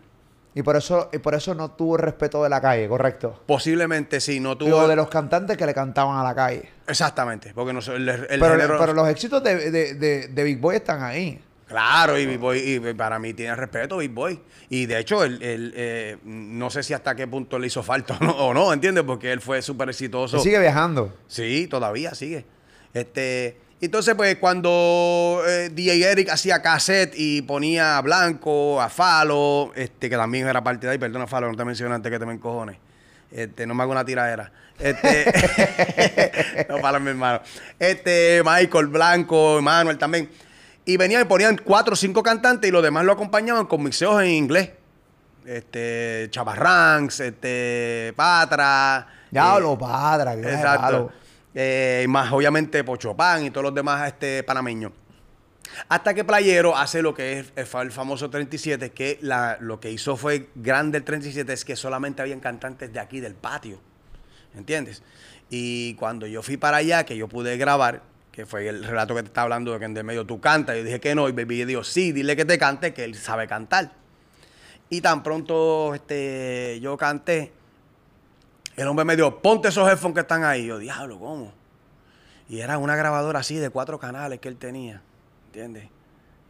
Y 0.54 0.62
por 0.62 0.76
eso, 0.76 1.08
y 1.12 1.18
por 1.18 1.34
eso 1.34 1.54
no 1.54 1.70
tuvo 1.70 1.96
el 1.96 2.02
respeto 2.02 2.42
de 2.42 2.50
la 2.50 2.60
calle, 2.60 2.86
correcto. 2.88 3.42
Posiblemente 3.46 4.20
sí, 4.20 4.38
no 4.38 4.56
tuvo... 4.58 4.70
Tuvo 4.70 4.88
de 4.88 4.96
los 4.96 5.08
cantantes 5.08 5.56
que 5.56 5.64
le 5.64 5.72
cantaban 5.72 6.18
a 6.18 6.22
la 6.22 6.34
calle. 6.34 6.68
Exactamente, 6.86 7.52
porque 7.54 7.72
no, 7.72 7.80
sé, 7.80 7.94
el, 7.94 8.06
el 8.08 8.26
pero, 8.28 8.48
género- 8.56 8.78
pero 8.78 8.92
los 8.92 9.08
éxitos 9.08 9.42
de, 9.42 9.70
de, 9.70 9.94
de, 9.94 10.28
de 10.28 10.44
Big 10.44 10.58
Boy 10.58 10.76
están 10.76 11.02
ahí. 11.02 11.40
Claro, 11.66 12.18
y 12.18 12.26
Big 12.26 12.38
Boy, 12.38 12.58
y 12.58 12.92
para 12.92 13.18
mí 13.18 13.32
tiene 13.32 13.56
respeto 13.56 13.96
Big 13.96 14.10
Boy. 14.10 14.38
Y 14.68 14.84
de 14.84 14.98
hecho, 14.98 15.24
él, 15.24 15.42
él, 15.42 15.72
eh, 15.74 16.18
no 16.24 16.68
sé 16.68 16.82
si 16.82 16.92
hasta 16.92 17.14
qué 17.14 17.26
punto 17.26 17.58
le 17.58 17.68
hizo 17.68 17.82
falta 17.82 18.18
o 18.20 18.24
no, 18.24 18.32
o 18.32 18.52
no, 18.52 18.72
¿entiendes? 18.74 19.04
Porque 19.04 19.32
él 19.32 19.40
fue 19.40 19.62
súper 19.62 19.88
exitoso. 19.88 20.36
Él 20.36 20.42
sigue 20.42 20.58
viajando. 20.60 21.14
Sí, 21.28 21.66
todavía 21.68 22.14
sigue. 22.14 22.44
Este, 22.92 23.58
entonces, 23.86 24.14
pues, 24.14 24.36
cuando 24.36 25.42
eh, 25.46 25.68
DJ 25.72 26.12
Eric 26.12 26.28
hacía 26.30 26.62
cassette 26.62 27.14
y 27.16 27.42
ponía 27.42 27.98
a 27.98 28.00
Blanco, 28.00 28.80
a 28.80 28.88
Falo, 28.88 29.72
este, 29.74 30.08
que 30.08 30.16
también 30.16 30.46
era 30.46 30.62
parte 30.62 30.86
de 30.86 30.92
ahí, 30.92 30.98
perdona, 30.98 31.26
Falo, 31.26 31.50
no 31.50 31.56
te 31.56 31.64
mencioné 31.64 31.94
antes 31.94 32.10
que 32.10 32.18
te 32.18 32.24
me 32.24 32.32
encojones. 32.32 32.76
Este, 33.32 33.66
no 33.66 33.74
me 33.74 33.82
hago 33.82 33.92
una 33.92 34.04
tiradera. 34.04 34.52
Este, 34.78 36.66
no 36.68 36.78
para 36.78 36.98
mi 36.98 37.10
hermano. 37.10 37.40
Este, 37.78 38.42
Michael 38.44 38.86
Blanco, 38.86 39.60
Manuel 39.60 39.98
también. 39.98 40.30
Y 40.84 40.96
venían 40.96 41.22
y 41.22 41.24
ponían 41.24 41.56
cuatro 41.56 41.94
o 41.94 41.96
cinco 41.96 42.22
cantantes 42.22 42.68
y 42.68 42.72
los 42.72 42.82
demás 42.82 43.04
lo 43.04 43.12
acompañaban 43.12 43.66
con 43.66 43.82
mixeos 43.82 44.22
en 44.22 44.30
inglés. 44.30 44.70
Este, 45.44 46.28
Chavarranks, 46.30 47.20
este, 47.20 48.12
Patra. 48.14 49.08
Ya 49.30 49.56
eh, 49.56 49.60
lo 49.60 49.78
padra, 49.78 50.36
que 50.36 50.42
Exacto. 50.42 51.10
Eh, 51.54 52.06
más 52.08 52.32
obviamente 52.32 52.82
Pochopán 52.84 53.44
y 53.44 53.50
todos 53.50 53.64
los 53.64 53.74
demás 53.74 54.06
este, 54.08 54.42
panameños. 54.42 54.92
Hasta 55.88 56.12
que 56.14 56.24
Playero 56.24 56.76
hace 56.76 57.02
lo 57.02 57.14
que 57.14 57.38
es 57.40 57.52
el 57.56 57.66
fa- 57.66 57.82
el 57.82 57.92
famoso 57.92 58.28
37, 58.30 58.90
que 58.90 59.18
lo 59.60 59.80
que 59.80 59.90
hizo 59.90 60.16
fue 60.16 60.48
grande 60.54 60.98
el 60.98 61.04
37 61.04 61.52
es 61.52 61.64
que 61.64 61.76
solamente 61.76 62.20
habían 62.22 62.40
cantantes 62.40 62.92
de 62.92 63.00
aquí, 63.00 63.20
del 63.20 63.34
patio. 63.34 63.80
¿Entiendes? 64.54 65.02
Y 65.48 65.94
cuando 65.94 66.26
yo 66.26 66.42
fui 66.42 66.56
para 66.58 66.78
allá, 66.78 67.04
que 67.04 67.16
yo 67.16 67.28
pude 67.28 67.56
grabar, 67.56 68.02
que 68.32 68.44
fue 68.46 68.68
el 68.68 68.84
relato 68.84 69.14
que 69.14 69.22
te 69.22 69.28
estaba 69.28 69.44
hablando 69.44 69.72
de 69.72 69.78
que 69.78 69.84
en 69.86 69.94
de 69.94 70.02
medio 70.02 70.26
tú 70.26 70.40
cantas, 70.40 70.76
yo 70.76 70.84
dije 70.84 71.00
que 71.00 71.14
no, 71.14 71.28
y 71.28 71.32
Baby 71.32 71.64
dijo, 71.64 71.84
sí, 71.84 72.12
dile 72.12 72.36
que 72.36 72.44
te 72.44 72.58
cante, 72.58 72.92
que 72.92 73.04
él 73.04 73.14
sabe 73.14 73.46
cantar. 73.46 73.92
Y 74.90 75.00
tan 75.00 75.22
pronto 75.22 75.94
este, 75.94 76.80
yo 76.82 76.96
canté, 76.98 77.52
el 78.76 78.88
hombre 78.88 79.04
me 79.04 79.16
dijo, 79.16 79.40
ponte 79.40 79.68
esos 79.68 79.88
headphones 79.88 80.14
que 80.14 80.20
están 80.20 80.44
ahí. 80.44 80.66
Yo, 80.66 80.78
diablo, 80.78 81.18
¿cómo? 81.18 81.52
Y 82.48 82.60
era 82.60 82.78
una 82.78 82.96
grabadora 82.96 83.40
así 83.40 83.56
de 83.56 83.70
cuatro 83.70 83.98
canales 83.98 84.40
que 84.40 84.48
él 84.48 84.56
tenía. 84.56 85.02
¿Entiendes? 85.46 85.88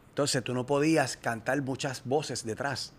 Entonces 0.09 0.43
tú 0.43 0.53
no 0.53 0.65
podías 0.65 1.17
cantar 1.17 1.61
muchas 1.61 2.03
voces 2.05 2.45
detrás. 2.45 2.93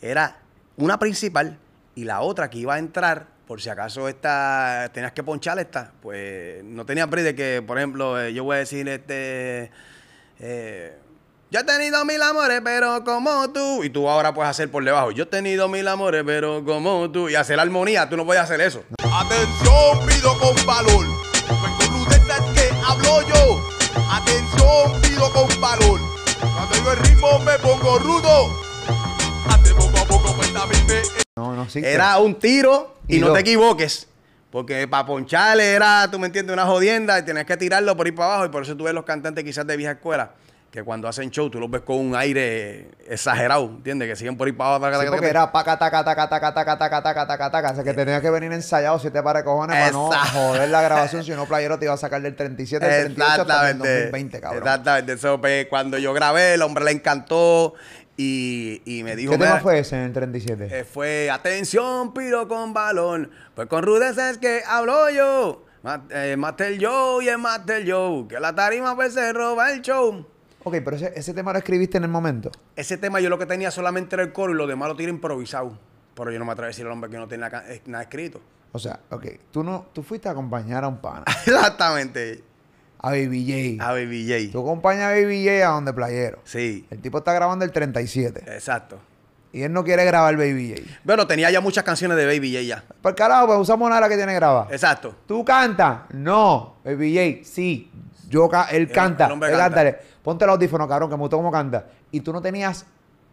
Era 0.00 0.38
una 0.76 0.98
principal 0.98 1.58
y 1.94 2.04
la 2.04 2.20
otra 2.20 2.50
que 2.50 2.58
iba 2.58 2.74
a 2.74 2.78
entrar, 2.78 3.26
por 3.46 3.60
si 3.60 3.68
acaso 3.68 4.08
esta, 4.08 4.90
tenías 4.92 5.12
que 5.12 5.22
ponchar 5.22 5.58
esta, 5.58 5.92
pues 6.02 6.64
no 6.64 6.84
tenía 6.84 7.06
break 7.06 7.24
de 7.24 7.34
que, 7.34 7.62
por 7.66 7.78
ejemplo, 7.78 8.20
eh, 8.20 8.32
yo 8.32 8.44
voy 8.44 8.56
a 8.56 8.58
decir 8.60 8.88
este... 8.88 9.70
eh, 10.40 10.98
yo 11.52 11.60
he 11.60 11.64
tenido 11.64 12.02
mil 12.06 12.22
amores, 12.22 12.62
pero 12.64 13.04
como 13.04 13.50
tú. 13.50 13.84
Y 13.84 13.90
tú 13.90 14.08
ahora 14.08 14.32
puedes 14.32 14.48
hacer 14.48 14.70
por 14.70 14.82
debajo. 14.82 15.10
Yo 15.10 15.24
he 15.24 15.26
tenido 15.26 15.68
mil 15.68 15.86
amores, 15.86 16.22
pero 16.24 16.64
como 16.64 17.10
tú. 17.10 17.28
Y 17.28 17.34
hacer 17.34 17.60
armonía, 17.60 18.08
tú 18.08 18.16
no 18.16 18.24
puedes 18.24 18.42
hacer 18.42 18.62
eso. 18.62 18.82
Atención, 19.02 20.06
pido 20.06 20.38
con 20.38 20.56
valor. 20.64 21.04
Pues 21.46 21.72
con 21.78 22.06
rudeza 22.06 22.38
es 22.38 22.58
que 22.58 22.74
hablo 22.88 23.20
yo. 23.28 23.68
Atención, 24.10 25.02
pido 25.02 25.30
con 25.30 25.60
valor. 25.60 26.00
Cuando 26.40 26.74
yo 26.74 26.92
el 26.92 26.98
ritmo 27.00 27.38
me 27.40 27.58
pongo 27.58 27.98
rudo. 27.98 28.62
Hace 29.50 29.74
poco 29.74 29.98
a 29.98 30.04
poco, 30.06 30.34
pues 30.34 30.50
también 30.54 30.86
me 30.86 31.02
No, 31.36 31.54
no, 31.54 31.68
sí. 31.68 31.82
Era 31.84 32.16
un 32.16 32.34
tiro 32.34 32.94
y, 33.06 33.16
Y 33.16 33.20
no 33.20 33.30
te 33.30 33.40
equivoques. 33.40 34.08
Porque 34.50 34.88
para 34.88 35.04
poncharle 35.04 35.72
era, 35.72 36.10
tú 36.10 36.18
me 36.18 36.26
entiendes, 36.26 36.52
una 36.52 36.66
jodienda 36.66 37.18
y 37.18 37.24
tenías 37.24 37.44
que 37.44 37.56
tirarlo 37.58 37.94
por 37.94 38.06
ir 38.06 38.14
para 38.14 38.28
abajo. 38.28 38.46
Y 38.46 38.48
por 38.48 38.62
eso 38.62 38.74
tú 38.74 38.84
ves 38.84 38.94
los 38.94 39.04
cantantes 39.04 39.44
quizás 39.44 39.66
de 39.66 39.76
vieja 39.76 39.92
escuela, 39.92 40.32
que 40.72 40.82
cuando 40.82 41.06
hacen 41.06 41.30
show 41.30 41.50
tú 41.50 41.60
los 41.60 41.70
ves 41.70 41.82
con 41.82 41.96
un 41.98 42.16
aire 42.16 42.92
exagerado, 43.06 43.64
¿entiendes? 43.66 44.08
Que 44.08 44.16
siguen 44.16 44.38
por 44.38 44.48
ir 44.48 44.56
para 44.56 44.76
abajo. 44.76 45.02
Sí, 45.02 45.06
porque 45.10 45.28
era 45.28 45.52
paca, 45.52 45.78
taca, 45.78 46.02
taca, 46.02 46.30
taca, 46.30 46.54
taca, 46.54 46.78
taca, 46.78 47.02
taca, 47.02 47.26
taca, 47.26 47.50
taca. 47.50 47.70
O 47.72 47.74
sea, 47.74 47.84
que 47.84 47.92
tenía 47.92 48.22
que 48.22 48.30
venir 48.30 48.50
ensayado 48.54 48.98
siete 48.98 49.22
pares 49.22 49.42
de 49.42 49.44
cojones 49.44 49.76
para 49.76 49.90
no 49.92 50.10
joder 50.10 50.70
la 50.70 50.80
grabación. 50.80 51.24
Si 51.24 51.30
no, 51.32 51.44
Playero 51.44 51.78
te 51.78 51.84
iba 51.84 51.92
a 51.92 51.98
sacar 51.98 52.22
del 52.22 52.34
37, 52.34 52.86
del 52.86 53.14
38 53.14 53.42
hasta 53.42 53.42
el 53.42 53.76
Exactamente. 53.76 53.94
2020, 54.04 54.40
cabrón. 54.40 54.62
Exactamente. 54.62 55.12
Eso, 55.12 55.40
cuando 55.68 55.98
yo 55.98 56.14
grabé, 56.14 56.54
el 56.54 56.62
hombre 56.62 56.84
le 56.86 56.92
encantó 56.92 57.74
y, 58.16 58.80
y 58.86 59.02
me 59.02 59.14
dijo... 59.14 59.32
¿Qué 59.32 59.38
tema 59.38 59.50
"Mira, 59.50 59.62
fue 59.62 59.78
ese 59.78 59.96
en 59.96 60.02
el 60.04 60.12
37? 60.14 60.68
Eh, 60.70 60.84
fue 60.84 61.30
atención, 61.30 62.14
piro 62.14 62.48
con 62.48 62.72
balón. 62.72 63.30
Pues 63.54 63.68
con 63.68 63.82
rudeza 63.82 64.30
es 64.30 64.38
que 64.38 64.62
hablo 64.66 65.10
yo. 65.10 65.66
Eh, 66.08 66.34
Master 66.38 66.78
Joe 66.80 67.22
y 67.22 67.28
el 67.28 67.36
Master 67.36 67.84
Joe. 67.86 68.26
Que 68.26 68.40
la 68.40 68.54
tarima 68.54 68.96
pues 68.96 69.12
se 69.12 69.34
roba 69.34 69.70
el 69.70 69.82
show. 69.82 70.31
Ok, 70.64 70.76
pero 70.84 70.96
ese, 70.96 71.12
ese 71.16 71.34
tema 71.34 71.52
lo 71.52 71.58
escribiste 71.58 71.98
en 71.98 72.04
el 72.04 72.10
momento. 72.10 72.50
Ese 72.76 72.96
tema 72.96 73.20
yo 73.20 73.28
lo 73.28 73.38
que 73.38 73.46
tenía 73.46 73.70
solamente 73.70 74.14
era 74.16 74.22
el 74.22 74.32
coro 74.32 74.52
y 74.52 74.56
lo 74.56 74.66
demás 74.66 74.88
lo 74.88 74.96
tiré 74.96 75.10
improvisado. 75.10 75.76
Pero 76.14 76.30
yo 76.30 76.38
no 76.38 76.44
me 76.44 76.52
atrevo 76.52 76.66
a 76.66 76.68
decir 76.68 76.84
al 76.86 76.92
hombre 76.92 77.10
que 77.10 77.16
no 77.16 77.26
tenía 77.26 77.48
eh, 77.68 77.82
nada 77.86 78.02
escrito. 78.04 78.40
O 78.72 78.78
sea, 78.78 79.00
ok, 79.10 79.26
tú 79.50 79.62
no, 79.64 79.86
tú 79.92 80.02
fuiste 80.02 80.28
a 80.28 80.32
acompañar 80.32 80.84
a 80.84 80.88
un 80.88 80.98
pana, 80.98 81.24
Exactamente. 81.46 82.42
a 82.98 83.10
Baby 83.10 83.76
J. 83.78 83.84
A 83.88 83.92
Baby 83.92 84.26
J. 84.28 84.52
Tú 84.52 84.60
acompañas 84.62 85.04
a 85.04 85.08
Baby 85.10 85.44
J 85.46 85.68
a 85.68 85.72
donde 85.72 85.92
Playero. 85.92 86.38
Sí, 86.44 86.86
El 86.90 87.00
tipo 87.00 87.18
está 87.18 87.32
grabando 87.32 87.64
el 87.64 87.72
37 87.72 88.44
exacto. 88.54 88.98
y 89.52 89.62
él 89.62 89.72
no 89.72 89.84
quiere 89.84 90.04
grabar 90.04 90.36
Baby 90.36 90.74
J. 90.76 90.98
Bueno, 91.04 91.26
tenía 91.26 91.50
ya 91.50 91.60
muchas 91.60 91.84
canciones 91.84 92.16
de 92.16 92.24
Baby 92.26 92.52
J 92.52 92.62
ya. 92.62 92.84
Por 93.02 93.14
carajo, 93.14 93.46
pues 93.48 93.58
usamos 93.58 93.88
nada 93.88 94.02
la 94.02 94.08
que 94.08 94.16
tiene 94.16 94.34
grabada. 94.34 94.68
Exacto. 94.70 95.14
¿Tú 95.26 95.44
cantas? 95.44 96.02
No. 96.14 96.76
Baby 96.84 97.40
J, 97.40 97.44
sí. 97.48 97.90
Yo 98.28 98.48
ca- 98.48 98.68
él 98.70 98.90
canta. 98.90 99.26
el 99.26 99.32
él 99.32 99.38
canta. 99.40 99.56
cántale. 99.58 99.98
Ponte 100.22 100.44
el 100.44 100.50
audífono, 100.50 100.86
cabrón, 100.88 101.10
que 101.10 101.16
me 101.16 101.20
gustó 101.22 101.36
cómo 101.36 101.50
canta. 101.50 101.86
Y 102.10 102.20
tú 102.20 102.32
no 102.32 102.40
tenías 102.40 102.86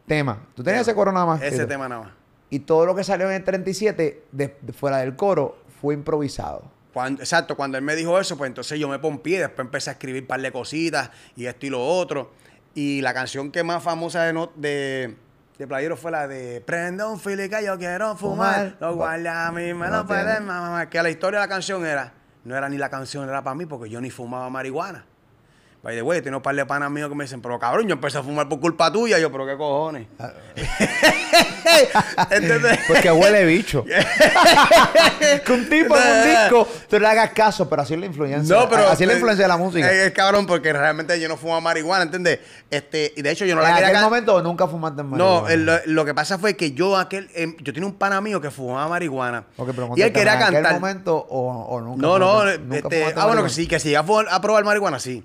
tema. 0.07 0.39
Tú 0.55 0.63
tenías 0.63 0.81
ese 0.87 0.95
coro 0.95 1.11
nada 1.11 1.25
más. 1.25 1.41
Ese 1.41 1.65
tema 1.67 1.87
nada 1.87 2.01
más. 2.03 2.11
Y 2.49 2.59
todo 2.59 2.85
lo 2.85 2.95
que 2.95 3.03
salió 3.03 3.27
en 3.29 3.35
el 3.35 3.43
37, 3.43 4.23
de, 4.31 4.57
de 4.59 4.73
fuera 4.73 4.97
del 4.97 5.15
coro, 5.15 5.59
fue 5.81 5.93
improvisado. 5.93 6.63
Cuando, 6.93 7.21
exacto, 7.21 7.55
cuando 7.55 7.77
él 7.77 7.83
me 7.83 7.95
dijo 7.95 8.19
eso, 8.19 8.35
pues 8.37 8.47
entonces 8.49 8.79
yo 8.79 8.87
me 8.89 8.97
pompié, 8.97 9.39
después 9.39 9.63
empecé 9.65 9.91
a 9.91 9.93
escribir 9.93 10.23
un 10.23 10.27
par 10.27 10.41
de 10.41 10.51
cositas 10.51 11.11
y 11.35 11.45
esto 11.45 11.67
y 11.67 11.69
lo 11.69 11.85
otro. 11.85 12.31
Y 12.73 13.01
la 13.01 13.13
canción 13.13 13.51
que 13.51 13.63
más 13.63 13.83
famosa 13.83 14.23
de, 14.23 14.33
no- 14.33 14.51
de, 14.55 15.15
de 15.59 15.67
Playero 15.67 15.95
fue 15.95 16.09
la 16.09 16.27
de 16.27 16.61
Prende 16.61 17.03
un 17.03 17.19
fili 17.19 17.47
que 17.47 17.63
yo 17.63 17.77
quiero 17.77 18.15
fumar, 18.15 18.77
los 18.79 18.95
guardias 18.95 19.35
a 19.35 19.51
mí 19.51 19.71
me 19.75 19.87
lo 19.89 20.07
pueden 20.07 20.45
mamar. 20.45 20.89
Que 20.89 21.03
la 21.03 21.11
historia 21.11 21.39
de 21.41 21.45
la 21.45 21.49
canción 21.53 21.85
era, 21.85 22.13
no 22.43 22.55
era 22.57 22.67
ni 22.67 22.77
la 22.79 22.89
canción, 22.89 23.29
era 23.29 23.43
para 23.43 23.55
mí 23.55 23.67
porque 23.67 23.89
yo 23.91 24.01
ni 24.01 24.09
fumaba 24.09 24.49
marihuana. 24.49 25.05
By 25.81 25.95
the 25.95 26.01
way, 26.01 26.21
tengo 26.21 26.37
un 26.37 26.43
par 26.43 26.53
de 26.55 26.65
panas 26.65 26.91
míos 26.91 27.07
que 27.07 27.15
me 27.15 27.23
dicen, 27.23 27.41
pero 27.41 27.57
cabrón, 27.57 27.87
yo 27.87 27.93
empecé 27.93 28.17
a 28.17 28.23
fumar 28.23 28.49
por 28.49 28.59
culpa 28.59 28.91
tuya. 28.91 29.17
Yo, 29.17 29.31
pero 29.31 29.45
qué 29.45 29.55
cojones. 29.55 30.07
Ah. 30.19 30.33
¿Entendés? 32.31 32.79
Porque 32.87 33.09
huele 33.11 33.45
bicho. 33.45 33.85
que 35.45 35.51
un 35.53 35.69
tipo 35.69 35.95
en 35.97 36.03
un 36.17 36.23
disco, 36.29 36.67
tú 36.89 36.99
le 36.99 37.07
hagas 37.07 37.29
caso, 37.31 37.69
pero 37.69 37.83
así 37.83 37.93
es 37.93 37.99
la 37.99 38.05
influencia. 38.07 38.57
No, 38.57 38.69
pero. 38.69 38.89
así 38.89 39.03
es 39.03 39.07
la 39.07 39.13
influencia 39.13 39.45
de 39.45 39.47
la 39.49 39.57
música. 39.57 39.91
Es, 39.91 40.11
cabrón, 40.11 40.45
porque 40.45 40.73
realmente 40.73 41.19
yo 41.19 41.27
no 41.29 41.37
fumaba 41.37 41.61
marihuana, 41.61 42.03
¿entiendes? 42.03 42.39
Este, 42.69 43.13
y 43.15 43.21
de 43.21 43.31
hecho 43.31 43.45
yo 43.45 43.55
no 43.55 43.61
en 43.61 43.69
la 43.69 43.73
quería. 43.75 43.87
aquel 43.87 43.99
ca- 43.99 44.05
momento 44.05 44.41
nunca 44.41 44.67
fumaste 44.67 45.01
no, 45.03 45.09
marihuana. 45.43 45.53
el- 45.53 45.65
lo, 45.65 45.73
lo 45.85 46.05
que 46.05 46.13
pasa 46.13 46.37
fue 46.37 46.55
que 46.57 46.71
yo 46.73 46.97
aquel, 46.97 47.29
em, 47.35 47.55
yo 47.61 47.73
tenía 47.73 47.87
un 47.87 47.95
pana 47.95 48.19
mío 48.21 48.41
que 48.41 48.51
fumaba 48.51 48.87
marihuana. 48.89 49.45
Pero 49.55 49.93
y 49.95 50.01
él 50.01 50.11
quería 50.11 50.33
¿en 50.35 50.41
aquel 50.43 50.53
cantar. 50.55 50.73
momento 50.73 51.15
o, 51.15 51.51
o 51.69 51.81
nunca? 51.81 52.01
No, 52.01 52.19
no, 52.19 52.41
fumaste- 52.41 52.59
nunca 52.59 52.75
este, 52.77 53.13
ah, 53.15 53.25
bueno, 53.27 53.43
que 53.43 53.49
sí, 53.49 53.67
que 53.67 53.79
si 53.79 53.89
iba 53.91 54.01
a 54.01 54.35
a 54.35 54.41
probar 54.41 54.63
marihuana, 54.65 54.99
sí. 54.99 55.23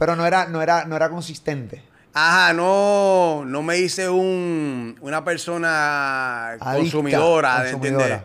Pero 0.00 0.16
no 0.16 0.26
era, 0.26 0.46
no 0.46 0.62
era, 0.62 0.86
no 0.86 0.96
era 0.96 1.10
consistente. 1.10 1.82
Ajá, 2.14 2.54
no, 2.54 3.44
no 3.44 3.62
me 3.62 3.76
hice 3.76 4.08
un, 4.08 4.96
una 5.02 5.22
persona 5.22 6.52
Adicta, 6.52 6.74
consumidora, 6.74 7.56
consumidora. 7.58 8.04
¿entiendes? 8.04 8.22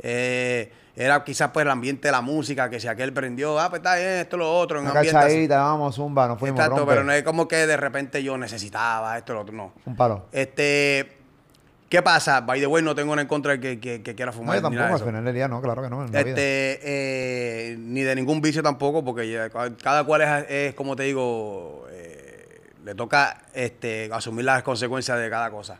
Eh, 0.00 0.72
era 0.96 1.22
quizás 1.22 1.50
pues 1.52 1.64
el 1.64 1.70
ambiente 1.70 2.08
de 2.08 2.12
la 2.12 2.22
música, 2.22 2.70
que 2.70 2.80
si 2.80 2.88
aquel 2.88 3.12
prendió, 3.12 3.60
ah, 3.60 3.68
pues 3.68 3.80
está 3.80 3.96
bien, 3.96 4.08
esto, 4.08 4.38
lo 4.38 4.50
otro, 4.52 4.78
en 4.78 4.84
Una 4.84 4.92
un 4.92 4.96
ambiente 4.96 5.18
así. 5.18 5.26
cachadita, 5.28 5.60
vamos, 5.60 5.94
zumba, 5.96 6.26
nos 6.26 6.38
fuimos. 6.38 6.58
Exacto, 6.58 6.78
rompe. 6.78 6.92
pero 6.94 7.04
no 7.04 7.12
es 7.12 7.22
como 7.22 7.46
que 7.46 7.66
de 7.66 7.76
repente 7.76 8.22
yo 8.22 8.38
necesitaba 8.38 9.18
esto, 9.18 9.34
lo 9.34 9.42
otro, 9.42 9.54
no. 9.54 9.74
Un 9.84 9.94
palo. 9.96 10.28
Este, 10.32 11.18
¿Qué 11.88 12.02
pasa? 12.02 12.42
By 12.42 12.60
the 12.60 12.66
way, 12.66 12.82
no 12.82 12.94
tengo 12.94 13.12
nada 13.12 13.22
en 13.22 13.28
contra 13.28 13.52
de 13.52 13.60
que, 13.60 13.80
que, 13.80 14.02
que 14.02 14.14
quiera 14.14 14.30
No, 14.30 14.36
fumar. 14.36 14.60
yo 14.60 14.68
ni 14.68 14.76
tampoco, 14.76 15.00
al 15.00 15.06
final 15.08 15.24
del 15.24 15.34
día 15.34 15.48
no, 15.48 15.62
claro 15.62 15.82
que 15.82 15.88
no. 15.88 16.04
Este, 16.04 16.80
eh, 16.82 17.76
ni 17.78 18.02
de 18.02 18.14
ningún 18.14 18.42
vicio 18.42 18.62
tampoco, 18.62 19.02
porque 19.04 19.30
ya 19.30 19.48
cada 19.50 20.04
cual 20.04 20.20
es, 20.22 20.50
es, 20.50 20.74
como 20.74 20.96
te 20.96 21.04
digo, 21.04 21.86
eh, 21.90 22.60
le 22.84 22.94
toca 22.94 23.42
este, 23.54 24.10
asumir 24.12 24.44
las 24.44 24.62
consecuencias 24.62 25.18
de 25.18 25.30
cada 25.30 25.50
cosa. 25.50 25.78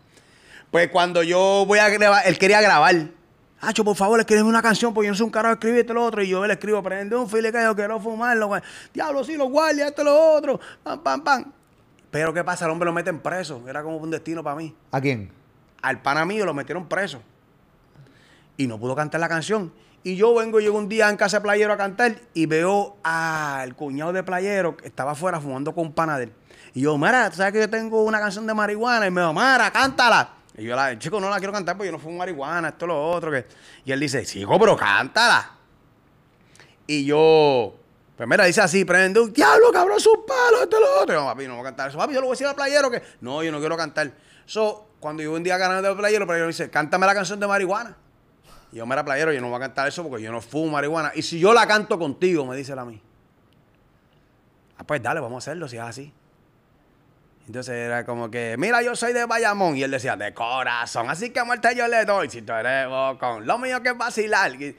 Pues 0.70 0.88
cuando 0.88 1.22
yo 1.22 1.64
voy 1.66 1.78
a 1.78 1.88
grabar, 1.90 2.22
él 2.26 2.38
quería 2.38 2.60
grabar. 2.62 2.94
Hacho, 3.60 3.84
por 3.84 3.96
favor, 3.96 4.18
escríbeme 4.20 4.48
una 4.48 4.62
canción, 4.62 4.94
porque 4.94 5.06
yo 5.08 5.12
no 5.12 5.16
soy 5.16 5.24
un 5.26 5.32
carajo 5.32 5.56
de 5.56 5.58
escribir 5.58 5.80
esto 5.80 5.92
y 5.92 5.96
lo 5.96 6.04
otro. 6.04 6.22
Y 6.22 6.28
yo 6.28 6.46
le 6.46 6.52
escribo, 6.54 6.82
prende 6.82 7.16
un 7.16 7.28
file 7.28 7.50
que 7.52 7.60
yo 7.62 7.74
quiero 7.74 7.98
fumarlo. 8.00 8.50
Diablo, 8.94 9.24
sí, 9.24 9.36
los 9.36 9.50
guardias, 9.50 9.88
esto 9.88 10.04
lo 10.04 10.32
otro. 10.34 10.60
Pam, 10.82 11.02
pam, 11.02 11.24
pam. 11.24 11.52
Pero 12.10 12.32
¿qué 12.32 12.44
pasa? 12.44 12.64
El 12.66 12.70
hombre 12.70 12.86
lo 12.86 12.92
meten 12.92 13.18
preso. 13.18 13.62
Era 13.68 13.82
como 13.82 13.96
un 13.98 14.10
destino 14.10 14.42
para 14.42 14.56
mí 14.56 14.74
¿A 14.92 15.00
quién? 15.00 15.30
Al 15.82 16.02
pana 16.02 16.24
mío 16.24 16.44
lo 16.44 16.54
metieron 16.54 16.88
preso. 16.88 17.22
Y 18.56 18.66
no 18.66 18.78
pudo 18.78 18.96
cantar 18.96 19.20
la 19.20 19.28
canción. 19.28 19.72
Y 20.02 20.16
yo 20.16 20.34
vengo, 20.34 20.60
llego 20.60 20.78
un 20.78 20.88
día 20.88 21.08
en 21.08 21.16
casa 21.16 21.38
de 21.38 21.42
Playero 21.42 21.72
a 21.72 21.76
cantar 21.76 22.16
y 22.32 22.46
veo 22.46 22.96
al 23.02 23.74
cuñado 23.74 24.12
de 24.12 24.22
Playero 24.22 24.76
que 24.76 24.86
estaba 24.86 25.12
afuera 25.12 25.40
fumando 25.40 25.74
con 25.74 25.86
un 25.86 25.92
pana 25.92 26.18
de 26.18 26.24
él. 26.24 26.32
Y 26.74 26.82
yo, 26.82 26.96
Mara, 26.96 27.30
¿tú 27.30 27.36
sabes 27.36 27.52
que 27.52 27.60
yo 27.60 27.70
tengo 27.70 28.02
una 28.04 28.20
canción 28.20 28.46
de 28.46 28.54
marihuana? 28.54 29.06
Y 29.06 29.10
me 29.10 29.20
dijo, 29.20 29.32
Mara, 29.32 29.70
cántala. 29.70 30.34
Y 30.56 30.64
yo, 30.64 30.74
la, 30.74 30.98
chico, 30.98 31.20
no 31.20 31.30
la 31.30 31.38
quiero 31.38 31.52
cantar 31.52 31.76
porque 31.76 31.86
yo 31.88 31.92
no 31.92 31.98
fumo 31.98 32.18
marihuana, 32.18 32.68
esto, 32.68 32.86
lo 32.86 33.10
otro. 33.10 33.30
Que... 33.30 33.46
Y 33.84 33.92
él 33.92 34.00
dice, 34.00 34.24
chico, 34.24 34.58
pero 34.58 34.76
cántala. 34.76 35.52
Y 36.86 37.04
yo, 37.04 37.74
pues 38.16 38.28
mira, 38.28 38.44
dice 38.44 38.60
así, 38.60 38.84
prende 38.84 39.20
un 39.20 39.32
diablo, 39.32 39.70
cabrón, 39.72 40.00
sus 40.00 40.18
palos, 40.26 40.62
esto, 40.62 40.80
lo 40.80 41.02
otro. 41.02 41.14
Y 41.14 41.18
yo, 41.18 41.24
papi, 41.24 41.46
no 41.46 41.54
voy 41.54 41.60
a 41.60 41.64
cantar 41.64 41.88
eso. 41.90 41.98
Papi, 41.98 42.14
yo 42.14 42.20
lo 42.20 42.26
voy 42.26 42.32
a 42.32 42.36
decir 42.36 42.46
al 42.46 42.54
playero 42.54 42.90
que, 42.90 43.02
no, 43.20 43.42
yo 43.42 43.52
no 43.52 43.60
quiero 43.60 43.76
cantar. 43.76 44.12
So, 44.46 44.87
cuando 45.00 45.22
yo 45.22 45.32
un 45.32 45.42
día 45.42 45.56
ganando 45.56 45.88
del 45.88 45.96
playero, 45.96 46.22
el 46.22 46.26
playero 46.26 46.46
me 46.46 46.52
dice, 46.52 46.70
cántame 46.70 47.06
la 47.06 47.14
canción 47.14 47.38
de 47.38 47.46
marihuana. 47.46 47.96
Y 48.72 48.76
yo, 48.76 48.86
mira, 48.86 49.04
playero, 49.04 49.32
yo 49.32 49.40
no 49.40 49.48
voy 49.48 49.56
a 49.56 49.60
cantar 49.60 49.88
eso 49.88 50.06
porque 50.08 50.22
yo 50.22 50.32
no 50.32 50.40
fumo 50.40 50.72
marihuana. 50.72 51.12
Y 51.14 51.22
si 51.22 51.38
yo 51.38 51.54
la 51.54 51.66
canto 51.66 51.98
contigo, 51.98 52.44
me 52.44 52.56
dice 52.56 52.72
él 52.72 52.78
a 52.78 52.84
mí. 52.84 53.00
Ah, 54.76 54.84
pues 54.84 55.02
dale, 55.02 55.20
vamos 55.20 55.36
a 55.36 55.50
hacerlo 55.50 55.68
si 55.68 55.76
es 55.76 55.82
así. 55.82 56.12
Entonces 57.46 57.74
era 57.74 58.04
como 58.04 58.30
que, 58.30 58.56
mira, 58.58 58.82
yo 58.82 58.94
soy 58.94 59.14
de 59.14 59.24
Bayamón. 59.24 59.76
Y 59.76 59.82
él 59.82 59.90
decía, 59.90 60.16
de 60.16 60.34
corazón. 60.34 61.08
Así 61.08 61.30
que 61.30 61.40
a 61.40 61.44
muerte 61.44 61.74
yo 61.74 61.88
le 61.88 62.04
doy. 62.04 62.28
Si 62.28 62.42
tú 62.42 62.52
eres 62.52 62.86
bocón. 62.88 63.46
Lo 63.46 63.58
mío 63.58 63.82
que 63.82 63.88
es 63.88 63.96
vacilar. 63.96 64.52
Y, 64.54 64.76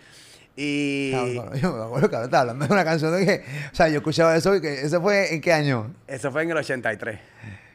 y 0.56 1.14
yo 1.60 1.74
me 1.74 1.84
acuerdo 1.84 2.10
que 2.10 2.16
ahora 2.16 2.26
estaba 2.26 2.42
hablando 2.42 2.68
de 2.68 2.74
una 2.74 2.86
canción 2.86 3.18
de 3.18 3.26
que. 3.26 3.44
O 3.72 3.76
sea, 3.76 3.90
yo 3.90 3.98
escuchaba 3.98 4.36
eso 4.36 4.56
y 4.56 4.62
que. 4.62 4.82
¿Ese 4.82 5.00
fue 5.00 5.34
en 5.34 5.42
qué 5.42 5.52
año? 5.52 5.92
eso 6.06 6.32
fue 6.32 6.44
en 6.44 6.52
el 6.52 6.58
83. 6.58 7.20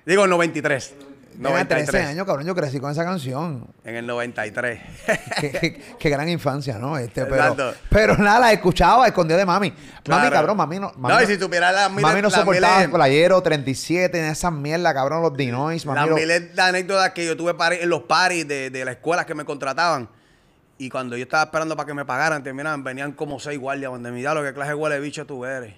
Digo, 0.06 0.24
en 0.24 0.30
93. 0.30 0.94
Tenía 1.34 1.64
13 1.66 1.84
93. 1.92 2.06
años, 2.06 2.26
cabrón. 2.26 2.46
Yo 2.46 2.54
crecí 2.54 2.80
con 2.80 2.90
esa 2.92 3.04
canción. 3.04 3.66
En 3.84 3.96
el 3.96 4.06
93. 4.06 4.80
qué, 5.40 5.50
qué- 5.50 5.82
qué 5.98 6.08
gran 6.10 6.28
infancia, 6.28 6.78
¿no? 6.78 6.96
Este, 6.96 7.26
pero, 7.26 7.56
pero 7.90 8.16
nada, 8.16 8.40
la 8.40 8.52
escuchaba 8.52 9.06
escondida 9.06 9.36
de 9.36 9.44
mami. 9.46 9.72
Mami, 10.08 10.30
cabrón, 10.30 10.56
mami 10.56 10.78
no. 10.78 10.92
Mami 10.96 11.14
No, 11.14 11.22
y 11.22 11.26
si 11.26 11.38
tuviera 11.38 11.72
las 11.72 11.90
miles- 11.90 12.02
Mami 12.02 12.22
no 12.22 12.28
las 12.28 12.38
soportaba 12.40 12.78
miles- 12.78 12.90
playero, 12.94 13.42
37, 13.42 14.18
en 14.18 14.24
esas 14.26 14.52
mierdas, 14.52 14.94
cabrón, 14.94 15.22
los 15.22 15.36
dinois. 15.36 15.84
Mami 15.86 15.98
Las 16.00 16.08
lo- 16.08 16.16
miles 16.16 16.54
de 16.54 16.62
anécdotas 16.62 17.10
que 17.10 17.26
yo 17.26 17.36
tuve 17.36 17.54
en 17.80 17.88
los 17.90 18.02
paris 18.02 18.46
de, 18.46 18.70
de 18.70 18.84
la 18.84 18.92
escuela 18.92 19.26
que 19.26 19.34
me 19.34 19.44
contrataban. 19.44 20.08
Y 20.76 20.88
cuando 20.90 21.16
yo 21.16 21.22
estaba 21.22 21.44
esperando 21.44 21.76
para 21.76 21.86
que 21.86 21.94
me 21.94 22.04
pagaran, 22.04 22.42
terminaban, 22.42 22.82
venían 22.82 23.12
como 23.12 23.38
seis 23.38 23.60
guardias 23.60 23.92
donde 23.92 24.10
mira 24.10 24.34
lo 24.34 24.42
que 24.42 24.52
clase 24.52 24.70
de 24.70 24.74
huele 24.74 24.98
bicho 24.98 25.24
tú 25.24 25.44
eres. 25.44 25.74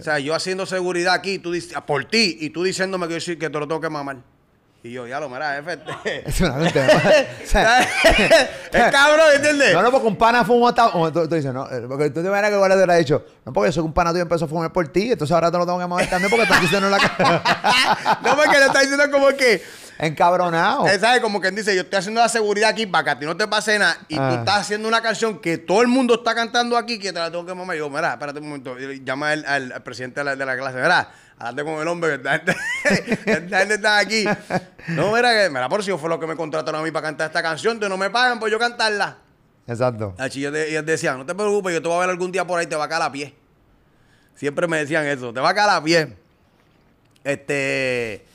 O 0.00 0.02
sea, 0.02 0.18
yo 0.18 0.34
haciendo 0.34 0.66
seguridad 0.66 1.14
aquí, 1.14 1.38
tú 1.38 1.54
dic- 1.54 1.80
por 1.84 2.04
ti, 2.06 2.36
y 2.40 2.50
tú 2.50 2.64
diciéndome 2.64 3.06
que 3.06 3.14
yo 3.14 3.20
sí, 3.20 3.36
que 3.36 3.48
te 3.48 3.58
lo 3.58 3.68
tengo 3.68 3.80
que 3.80 3.88
mamar. 3.88 4.16
Y 4.86 4.92
yo, 4.92 5.06
ya 5.06 5.18
lo, 5.20 5.28
mira, 5.28 5.54
jefe. 5.54 5.72
este- 5.72 6.22
Es 6.28 6.40
una 6.40 6.70
sea, 7.44 7.80
es 7.80 8.84
cabrón, 8.92 9.26
¿entiendes? 9.34 9.72
No, 9.74 9.82
no, 9.82 9.90
porque 9.90 10.06
un 10.06 10.16
pana 10.16 10.44
fumó 10.44 10.68
hasta. 10.68 10.90
tú, 10.90 11.10
tú 11.12 11.34
dices, 11.34 11.52
no, 11.52 11.66
eh, 11.70 11.84
porque 11.88 12.10
tú 12.10 12.20
te 12.22 12.28
imaginas 12.28 12.50
que 12.50 12.56
igual 12.56 12.68
le 12.70 12.76
hubiera 12.76 12.94
dicho, 12.94 13.24
no, 13.44 13.52
porque 13.52 13.68
yo 13.68 13.72
soy 13.72 13.84
un 13.84 13.92
pana 13.92 14.10
tuyo 14.10 14.20
y 14.20 14.22
empezó 14.22 14.44
a 14.44 14.48
fumar 14.48 14.72
por 14.72 14.86
ti, 14.88 15.12
entonces 15.12 15.34
ahora 15.34 15.50
te 15.50 15.58
lo 15.58 15.66
tengo 15.66 15.78
que 15.78 15.86
mover 15.86 16.08
también 16.08 16.30
porque 16.30 16.44
estás 16.44 16.60
diciendo 16.60 16.86
en 16.86 16.92
la 16.92 16.98
cara. 16.98 18.18
no, 18.22 18.36
porque 18.36 18.58
le 18.58 18.66
está 18.66 18.80
diciendo 18.80 19.10
como 19.10 19.28
que, 19.28 19.62
Encabronado. 19.98 20.86
eh, 20.86 20.98
¿sabes? 20.98 21.20
Como 21.20 21.40
quien 21.40 21.54
dice, 21.54 21.74
yo 21.74 21.80
estoy 21.82 21.98
haciendo 21.98 22.20
la 22.20 22.28
seguridad 22.28 22.68
aquí 22.70 22.86
para 22.86 23.02
que 23.04 23.10
a 23.10 23.18
ti 23.18 23.24
no 23.26 23.36
te 23.36 23.48
pase 23.48 23.78
nada. 23.78 23.96
Y 24.08 24.16
Ah. 24.18 24.28
tú 24.30 24.34
estás 24.40 24.56
haciendo 24.60 24.86
una 24.88 25.00
canción 25.00 25.38
que 25.40 25.56
todo 25.58 25.80
el 25.82 25.88
mundo 25.88 26.14
está 26.16 26.34
cantando 26.34 26.76
aquí, 26.76 26.98
que 26.98 27.12
te 27.12 27.18
la 27.18 27.30
tengo 27.30 27.46
que 27.46 27.54
mamar. 27.54 27.76
Y 27.76 27.78
yo, 27.78 27.88
mira, 27.88 28.12
espérate 28.12 28.38
un 28.40 28.48
momento. 28.48 28.76
Llama 28.78 29.30
al, 29.30 29.44
al- 29.46 29.72
al 29.72 29.82
presidente 29.82 30.20
de 30.20 30.24
la, 30.24 30.36
de 30.36 30.44
la 30.46 30.56
clase, 30.56 30.76
mira, 30.76 31.08
hablate 31.38 31.64
con 31.64 31.80
el 31.80 31.88
hombre, 31.88 32.20
que 32.20 32.28
esta 32.34 33.58
gente, 33.58 33.74
está 33.74 33.98
aquí. 33.98 34.24
No, 34.88 35.12
mira, 35.14 35.32
que, 35.32 35.48
mira, 35.50 35.68
por 35.68 35.82
si 35.82 35.88
yo 35.88 35.98
fue 35.98 36.08
lo 36.08 36.18
que 36.20 36.26
me 36.26 36.36
contrataron 36.36 36.80
a 36.80 36.84
mí 36.84 36.90
para 36.90 37.06
cantar 37.08 37.26
esta 37.28 37.42
canción, 37.42 37.78
tú 37.80 37.88
no 37.88 37.96
me 37.96 38.10
pagan 38.10 38.38
por 38.38 38.50
yo 38.50 38.58
cantarla. 38.58 39.18
Exacto. 39.66 40.14
Yo 40.32 40.50
de- 40.52 40.70
ellos 40.70 40.86
decían, 40.86 41.18
no 41.18 41.26
te 41.26 41.34
preocupes, 41.34 41.72
yo 41.74 41.82
te 41.82 41.88
voy 41.88 41.96
a 41.96 42.00
ver 42.00 42.10
algún 42.10 42.30
día 42.32 42.46
por 42.46 42.58
ahí, 42.60 42.66
te 42.66 42.76
va 42.76 42.84
a 42.84 42.88
caer 42.88 43.02
a 43.02 43.12
pie. 43.12 43.34
Siempre 44.34 44.66
me 44.66 44.78
decían 44.78 45.06
eso, 45.06 45.32
te 45.32 45.40
va 45.40 45.50
a 45.50 45.54
caer 45.54 45.70
a 45.70 45.82
pie. 45.82 46.16
Este, 47.24 48.25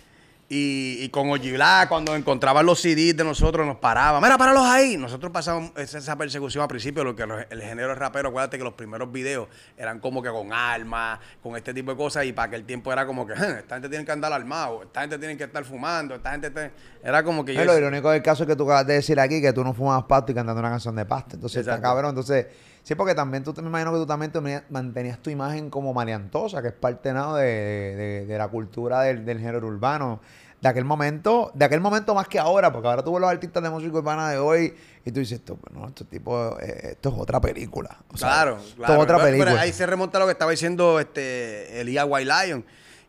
y, 0.54 0.98
y 1.06 1.08
con 1.08 1.30
Ojibla, 1.30 1.86
cuando 1.88 2.14
encontraban 2.14 2.66
los 2.66 2.82
CDs 2.82 3.16
de 3.16 3.24
nosotros, 3.24 3.66
nos 3.66 3.78
paraban. 3.78 4.22
Mira, 4.22 4.38
páralos 4.38 4.66
ahí. 4.66 4.98
Nosotros 4.98 5.32
pasamos 5.32 5.72
esa, 5.78 6.18
persecución 6.18 6.62
al 6.62 6.68
principio, 6.68 7.06
lo 7.06 7.16
que 7.16 7.26
los- 7.26 7.46
el 7.50 7.62
género 7.62 7.96
rapero, 7.96 8.28
acuérdate 8.28 8.58
que 8.58 8.64
los 8.66 8.74
primeros 8.74 9.10
videos 9.10 9.48
eran 9.78 10.02
como 10.02 10.22
que 10.22 10.30
con 10.30 10.52
armas, 10.52 11.20
con 11.42 11.56
este 11.56 11.74
tipo 11.74 11.92
de 11.92 11.98
cosas, 11.98 12.26
y 12.26 12.34
para 12.34 12.48
aquel 12.50 12.66
tiempo 12.66 12.92
era 12.92 13.06
como 13.06 13.26
que, 13.26 13.32
"Eh, 13.32 13.60
esta 13.60 13.76
gente 13.76 13.88
tiene 13.88 14.04
que 14.04 14.12
andar 14.12 14.34
armado, 14.34 14.84
esta 14.84 15.00
gente 15.00 15.18
tiene 15.18 15.38
que 15.38 15.46
estar 15.46 15.64
fumando, 15.64 16.16
esta 16.16 16.32
gente 16.32 16.50
te-". 16.52 16.72
era 17.02 17.24
como 17.24 17.46
que 17.46 17.54
yo... 17.54 17.62
Eh, 17.62 17.66
lo 17.66 17.78
irónico 17.78 18.12
del 18.12 18.22
caso 18.22 18.44
es 18.44 18.48
que 18.50 18.56
tú 18.58 18.64
acabas 18.66 18.86
de 18.88 18.96
decir 18.96 19.18
aquí 19.22 19.40
que 19.42 19.54
tú 19.54 19.64
no 19.64 19.74
fumabas 19.74 20.04
pasto 20.04 20.34
y 20.34 20.36
cantando 20.36 20.60
una 20.60 20.70
canción 20.72 20.98
de 20.98 21.06
pasto. 21.06 21.36
Entonces, 21.38 21.62
está 21.62 21.80
cabrón. 21.82 22.10
Entonces, 22.10 22.48
sí, 22.84 22.94
porque 22.96 23.16
también 23.16 23.42
tú 23.46 23.54
te 23.54 23.62
me 23.62 23.70
imagino 23.70 23.94
que 23.94 24.00
tú 24.00 24.06
también 24.06 24.34
te 24.34 24.40
mantenías- 24.42 24.64
mantenías 24.70 25.20
tu 25.20 25.30
imagen 25.30 25.70
como 25.70 25.94
maleantosa, 25.94 26.62
que 26.62 26.68
es 26.68 26.74
parte 26.74 27.14
¿no? 27.14 27.36
de, 27.36 27.46
de- 27.46 28.26
de 28.26 28.38
la 28.38 28.50
cultura 28.50 29.02
del, 29.04 29.24
del 29.24 29.40
género 29.40 29.66
urbano. 29.68 30.20
De 30.62 30.70
aquel 30.70 30.86
momento, 30.86 31.50
de 31.56 31.66
aquel 31.66 31.82
momento 31.82 32.14
más 32.14 32.28
que 32.28 32.38
ahora, 32.38 32.72
porque 32.72 32.88
ahora 32.88 33.04
tú 33.04 33.12
ves 33.14 33.22
los 33.22 33.30
artistas 33.32 33.64
de 33.64 33.70
música 33.72 33.98
urbana 33.98 34.30
de 34.30 34.38
hoy 34.38 34.74
y 35.04 35.12
tú 35.12 35.20
dices, 35.20 35.40
esto, 35.40 35.58
esto 35.88 36.06
tipo, 36.06 36.56
eh, 36.60 36.92
esto 36.92 37.10
es 37.10 37.16
otra 37.18 37.42
película. 37.42 37.98
O 38.14 38.18
sea, 38.18 38.28
Claro, 38.30 38.58
Esto 38.58 38.76
claro. 38.76 38.94
es 38.94 39.00
otra 39.00 39.18
Pero- 39.18 39.26
pero 39.28 39.38
película. 39.40 39.62
ahí 39.62 39.74
se 39.74 39.86
remonta 39.88 40.20
a 40.20 40.22
lo 40.22 40.28
que 40.28 40.34
estaba 40.34 40.52
diciendo 40.52 41.00
este 41.00 41.82
Elías 41.82 42.06
White 42.08 42.30
Lion, 42.46 42.64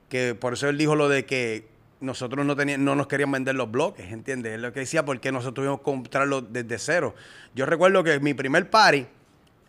que 0.08 0.34
por 0.34 0.54
eso 0.54 0.66
él 0.70 0.78
dijo 0.78 0.96
lo 0.96 1.10
de 1.10 1.26
que 1.26 1.68
nosotros 2.00 2.44
no 2.46 2.56
teníamos, 2.56 2.84
no 2.86 2.94
nos 2.96 3.06
querían 3.06 3.30
vender 3.30 3.54
los 3.54 3.70
bloques, 3.70 4.10
¿entiendes? 4.10 4.54
Él 4.54 4.62
lo 4.62 4.72
que 4.72 4.80
decía 4.80 5.04
porque 5.04 5.30
nosotros 5.30 5.54
tuvimos 5.56 5.78
que 5.80 5.84
comprarlo 5.84 6.40
desde 6.40 6.78
cero. 6.78 7.14
Yo 7.54 7.66
recuerdo 7.66 8.02
que 8.02 8.18
mi 8.18 8.32
primer 8.32 8.70
party, 8.70 9.06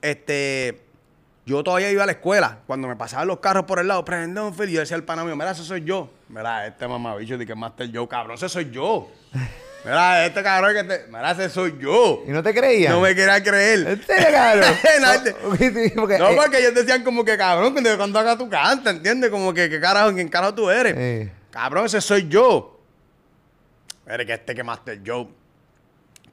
este, 0.01 0.82
yo 1.45 1.63
todavía 1.63 1.91
iba 1.91 2.03
a 2.03 2.05
la 2.05 2.13
escuela, 2.13 2.59
cuando 2.67 2.87
me 2.87 2.95
pasaban 2.95 3.27
los 3.27 3.39
carros 3.39 3.65
por 3.65 3.79
el 3.79 3.87
lado, 3.87 4.05
prende 4.05 4.39
un 4.41 4.53
fil, 4.53 4.69
y 4.69 4.73
yo 4.73 4.79
decía 4.79 4.95
al 4.95 5.03
pana 5.03 5.23
mío, 5.23 5.35
mira, 5.35 5.51
ese 5.51 5.63
soy 5.63 5.83
yo. 5.83 6.09
Mira, 6.29 6.65
este 6.67 6.87
mamabicho 6.87 7.37
de 7.37 7.45
que 7.45 7.53
Master 7.55 7.89
Joe, 7.93 8.07
cabrón, 8.07 8.35
ese 8.35 8.47
soy 8.49 8.69
yo. 8.71 9.09
Mira, 9.85 10.25
este 10.25 10.41
cabrón 10.41 10.73
que 10.73 10.83
te, 10.85 11.07
mira, 11.07 11.31
ese 11.31 11.49
soy 11.49 11.77
yo. 11.77 12.23
¿Y 12.25 12.31
no 12.31 12.41
te 12.41 12.53
creían? 12.53 12.93
No 12.93 13.01
me 13.01 13.13
quería 13.13 13.43
creer. 13.43 13.85
¿En 13.85 14.01
serio, 14.01 14.27
cabrón? 14.31 14.63
No, 15.01 15.57
sí, 15.57 15.91
porque, 15.93 16.17
no, 16.17 16.29
eh, 16.29 16.35
porque 16.37 16.59
ellos 16.59 16.73
decían 16.73 17.03
como 17.03 17.25
que 17.25 17.35
cabrón, 17.37 17.73
cuando, 17.73 17.97
cuando 17.97 18.17
hagas 18.17 18.37
tu 18.37 18.49
canta, 18.49 18.91
¿entiendes? 18.91 19.29
Como 19.29 19.53
que, 19.53 19.69
¿qué 19.69 19.81
carajo, 19.81 20.13
quién 20.13 20.29
carajo 20.29 20.53
tú 20.55 20.69
eres? 20.69 20.93
eh, 20.95 21.29
Cabrón, 21.51 21.85
ese 21.87 21.99
soy 21.99 22.29
yo. 22.29 22.79
Eres 24.07 24.25
que 24.25 24.33
este 24.35 24.55
que 24.55 24.63
Master 24.63 25.01
Joe. 25.05 25.27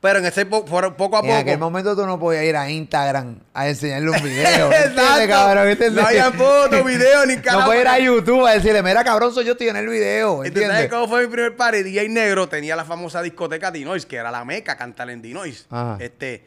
Pero 0.01 0.19
en 0.21 0.25
ese 0.25 0.47
po- 0.47 0.65
poco 0.65 1.17
a 1.19 1.21
en 1.21 1.31
aquel 1.33 1.55
poco. 1.59 1.71
momento 1.71 1.95
tú 1.95 2.07
no 2.07 2.19
podías 2.19 2.45
ir 2.45 2.57
a 2.57 2.71
Instagram 2.71 3.39
a 3.53 3.69
enseñarle 3.69 4.09
un 4.11 4.23
video. 4.23 4.73
¿entiendes, 4.73 4.99
Exacto. 4.99 5.29
cabrón? 5.29 5.69
¿Entiendes? 5.69 6.03
No 6.03 6.09
había 6.09 6.33
fotos, 6.33 6.85
videos, 6.87 7.27
ni 7.27 7.37
No 7.37 7.43
carajo. 7.43 7.67
puedes 7.67 7.83
ir 7.83 7.89
a 7.89 7.99
YouTube 7.99 8.47
a 8.47 8.53
decirle, 8.53 8.83
mira, 8.83 9.05
cabrón, 9.05 9.35
soy 9.35 9.45
yo, 9.45 9.53
estoy 9.53 9.69
en 9.69 9.77
el 9.77 9.89
video. 9.89 10.43
¿Y 10.45 10.51
tú 10.51 10.55
sabes 10.61 10.69
¿Entiendes? 10.71 10.91
cómo 10.91 11.07
fue 11.07 11.27
mi 11.27 11.31
primer 11.31 11.55
party? 11.55 11.83
DJ 11.83 12.09
Negro 12.09 12.49
tenía 12.49 12.77
la 12.77 12.87
famosa 12.87 13.21
discoteca 13.21 13.71
Dinois, 13.71 14.07
que 14.07 14.17
era 14.17 14.31
la 14.31 14.43
meca, 14.47 14.75
cantar 14.79 15.11
en 15.11 15.21
Dinois. 15.21 15.67
Ajá. 15.69 15.99
Este, 16.01 16.47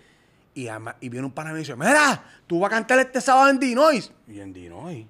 y, 0.56 0.68
ama- 0.68 0.96
y 1.00 1.10
viene 1.10 1.28
un 1.28 1.32
pana 1.32 1.52
y 1.52 1.54
me 1.54 1.60
dice, 1.60 1.76
mira, 1.76 2.24
tú 2.48 2.60
vas 2.60 2.72
a 2.72 2.76
cantar 2.76 2.98
este 3.00 3.22
sábado 3.22 3.52
en 3.52 3.60
Dinois. 3.60 4.12
Y 4.28 4.40
en 4.40 4.52
Dinois. 4.52 5.06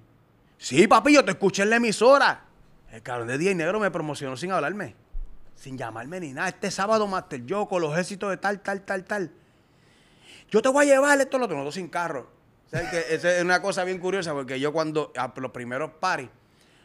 Sí, 0.58 0.86
papi, 0.88 1.13
yo 1.13 1.23
te 1.23 1.32
escuché 1.32 1.63
en 1.63 1.69
la 1.69 1.77
emisora. 1.77 2.41
El 2.91 3.01
cabrón 3.01 3.27
de 3.29 3.38
DJ 3.38 3.56
Negro 3.56 3.79
me 3.79 3.89
promocionó 3.89 4.36
sin 4.36 4.51
hablarme. 4.51 4.95
Sin 5.63 5.78
llamarme 5.78 6.19
ni 6.19 6.34
nada. 6.34 6.49
Este 6.49 6.69
sábado, 6.69 7.08
Master 7.08 7.41
Joe, 7.47 7.65
con 7.69 7.82
los 7.82 7.97
éxitos 7.97 8.30
de 8.30 8.36
tal, 8.36 8.60
tal, 8.60 8.82
tal, 8.82 9.06
tal. 9.06 9.32
Yo 10.52 10.62
te 10.62 10.67
voy 10.67 10.84
a 10.84 10.95
llevar 10.95 11.21
esto, 11.21 11.39
lo 11.39 11.47
tengo 11.47 11.71
sin 11.71 11.88
carro. 11.88 12.30
O 12.67 12.69
sea, 12.69 12.91
que 12.91 13.15
esa 13.15 13.38
es 13.38 13.41
una 13.41 13.62
cosa 13.62 13.86
bien 13.86 13.97
curiosa, 13.97 14.34
porque 14.34 14.60
yo 14.60 14.73
cuando, 14.73 15.13
a 15.15 15.32
los 15.38 15.52
primeros 15.52 15.91
paris, 16.02 16.28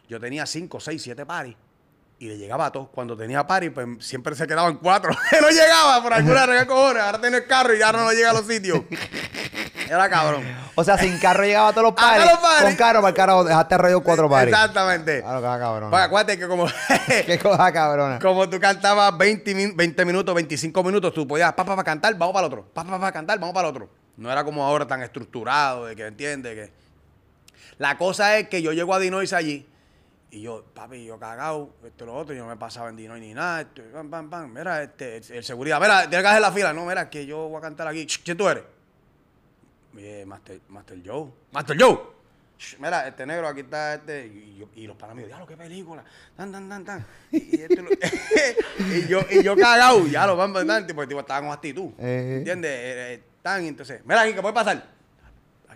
yo 0.08 0.20
tenía 0.20 0.46
cinco, 0.46 0.78
seis, 0.78 1.02
siete 1.02 1.26
paris. 1.26 1.56
Y 2.20 2.28
le 2.28 2.38
llegaba 2.38 2.66
a 2.66 2.70
todos. 2.70 2.88
Cuando 2.90 3.16
tenía 3.16 3.44
paris, 3.44 3.72
pues 3.74 3.88
siempre 3.98 4.36
se 4.36 4.46
quedaban 4.46 4.76
cuatro. 4.76 5.10
no 5.42 5.50
llegaba 5.50 6.00
por 6.00 6.14
alguna 6.14 6.46
regla 6.46 6.64
cojones. 6.68 7.02
Ahora 7.02 7.20
tiene 7.20 7.38
el 7.38 7.46
carro 7.48 7.74
y 7.74 7.80
ya 7.80 7.90
no 7.90 8.12
llega 8.12 8.30
a 8.30 8.34
los 8.34 8.46
sitios. 8.46 8.80
Era 9.88 10.09
cabrón. 10.09 10.44
O 10.74 10.85
sea, 10.85 10.96
sin 10.98 11.18
carro 11.18 11.42
llegaba 11.44 11.68
a 11.68 11.72
todos 11.72 11.85
los 11.85 11.94
todos 11.96 12.09
pares. 12.11 12.27
los 12.27 12.38
pares. 12.38 12.62
Con 12.64 12.77
carro, 12.77 13.01
para 13.01 13.09
el 13.09 13.14
carro, 13.14 13.44
dejaste 13.44 13.79
rollo 13.79 14.01
cuatro 14.03 14.29
pares. 14.29 14.53
Exactamente. 14.53 15.20
Claro, 15.22 15.40
cosa 15.40 15.59
cabrona. 15.59 15.90
Pues 15.90 16.03
acuérdate 16.03 16.38
que 16.38 16.46
como, 16.48 16.66
Qué 17.27 17.38
cosa 17.38 17.72
cabrona. 17.72 18.18
como 18.18 18.48
tú 18.48 18.61
cantabas 18.61 19.16
20, 19.16 19.55
min- 19.55 19.77
20 19.77 20.05
minutos, 20.05 20.35
25 20.35 20.85
minutos, 20.85 21.12
tú 21.14 21.27
podías, 21.27 21.53
pa, 21.53 21.64
pa, 21.64 21.74
pa, 21.77 21.85
cantar, 21.85 22.14
vamos 22.16 22.33
para 22.35 22.46
el 22.46 22.53
otro. 22.53 22.66
Pa, 22.72 22.85
pa, 22.85 23.01
pa, 23.01 23.12
cantar, 23.12 23.38
vamos 23.38 23.55
para 23.55 23.68
el 23.68 23.74
otro. 23.74 23.88
No 24.16 24.31
era 24.31 24.44
como 24.44 24.64
ahora 24.64 24.87
tan 24.87 25.03
estructurado, 25.03 25.87
de 25.87 25.96
que 25.96 26.07
entiende 26.07 26.55
que... 26.55 26.72
La 27.79 27.96
cosa 27.96 28.37
es 28.38 28.48
que 28.48 28.61
yo 28.61 28.72
llego 28.72 28.92
a 28.94 28.98
Dinois 28.98 29.33
allí 29.33 29.64
y 30.31 30.42
yo, 30.42 30.64
papi, 30.74 31.05
yo 31.05 31.18
cagado, 31.18 31.70
esto 31.87 32.05
lo 32.05 32.14
otro, 32.16 32.35
yo 32.35 32.42
no 32.42 32.48
me 32.51 32.57
pasaba 32.57 32.88
en 32.90 32.96
Dinois 32.96 33.20
ni 33.22 33.33
nada, 33.33 33.61
esto, 33.62 33.81
pam, 33.94 34.11
pam, 34.11 34.29
pam. 34.29 34.53
Mira, 34.53 34.83
este, 34.83 35.18
el, 35.18 35.24
el 35.33 35.44
seguridad, 35.44 35.81
mira, 35.81 36.01
tienes 36.03 36.20
que 36.22 36.27
hacer 36.29 36.40
la 36.42 36.53
fila. 36.53 36.72
No, 36.72 36.85
mira, 36.85 37.09
que 37.09 37.24
yo 37.24 37.48
voy 37.48 37.59
a 37.59 37.61
cantar 37.62 37.87
aquí. 37.88 38.07
¿Quién 38.24 38.37
tú 38.37 38.48
eres? 38.48 38.64
Eh, 39.98 40.24
Master, 40.26 40.61
Master 40.68 40.98
Joe. 41.04 41.30
Master 41.52 41.76
Joe. 41.78 41.98
Mira, 42.80 43.06
este 43.06 43.24
negro, 43.26 43.46
aquí 43.46 43.61
está 43.61 43.94
este. 43.94 44.26
Y, 44.26 44.56
yo- 44.58 44.68
y 44.74 44.87
los 44.87 44.96
panas 44.96 45.14
míos, 45.14 45.28
diablo, 45.28 45.46
qué 45.46 45.56
película. 45.56 46.02
Tan, 46.37 46.50
tan, 46.50 46.68
tan, 46.68 46.84
tan. 46.84 47.06
Y, 47.30 47.61
esto 47.61 47.82
lo- 47.82 47.90
y 48.96 49.06
yo, 49.06 49.20
y 49.30 49.42
yo 49.44 49.56
cagado, 49.56 50.06
ya 50.08 50.26
lo 50.26 50.37
van 50.37 50.56
a 50.56 50.66
tan, 50.66 50.87
tipo, 50.87 51.06
tipo, 51.06 51.20
estaba 51.20 51.40
con 51.40 51.52
actitud. 51.52 51.92
Eh. 51.98 52.37
¿Entiendes? 52.38 52.70
Eh, 52.72 53.14
eh, 53.14 53.22
tan, 53.42 53.64
y 53.64 53.68
entonces, 53.68 54.00
mira 54.04 54.22
aquí, 54.22 54.34
¿qué 54.34 54.40
puede 54.42 54.54
pasar? 54.54 54.84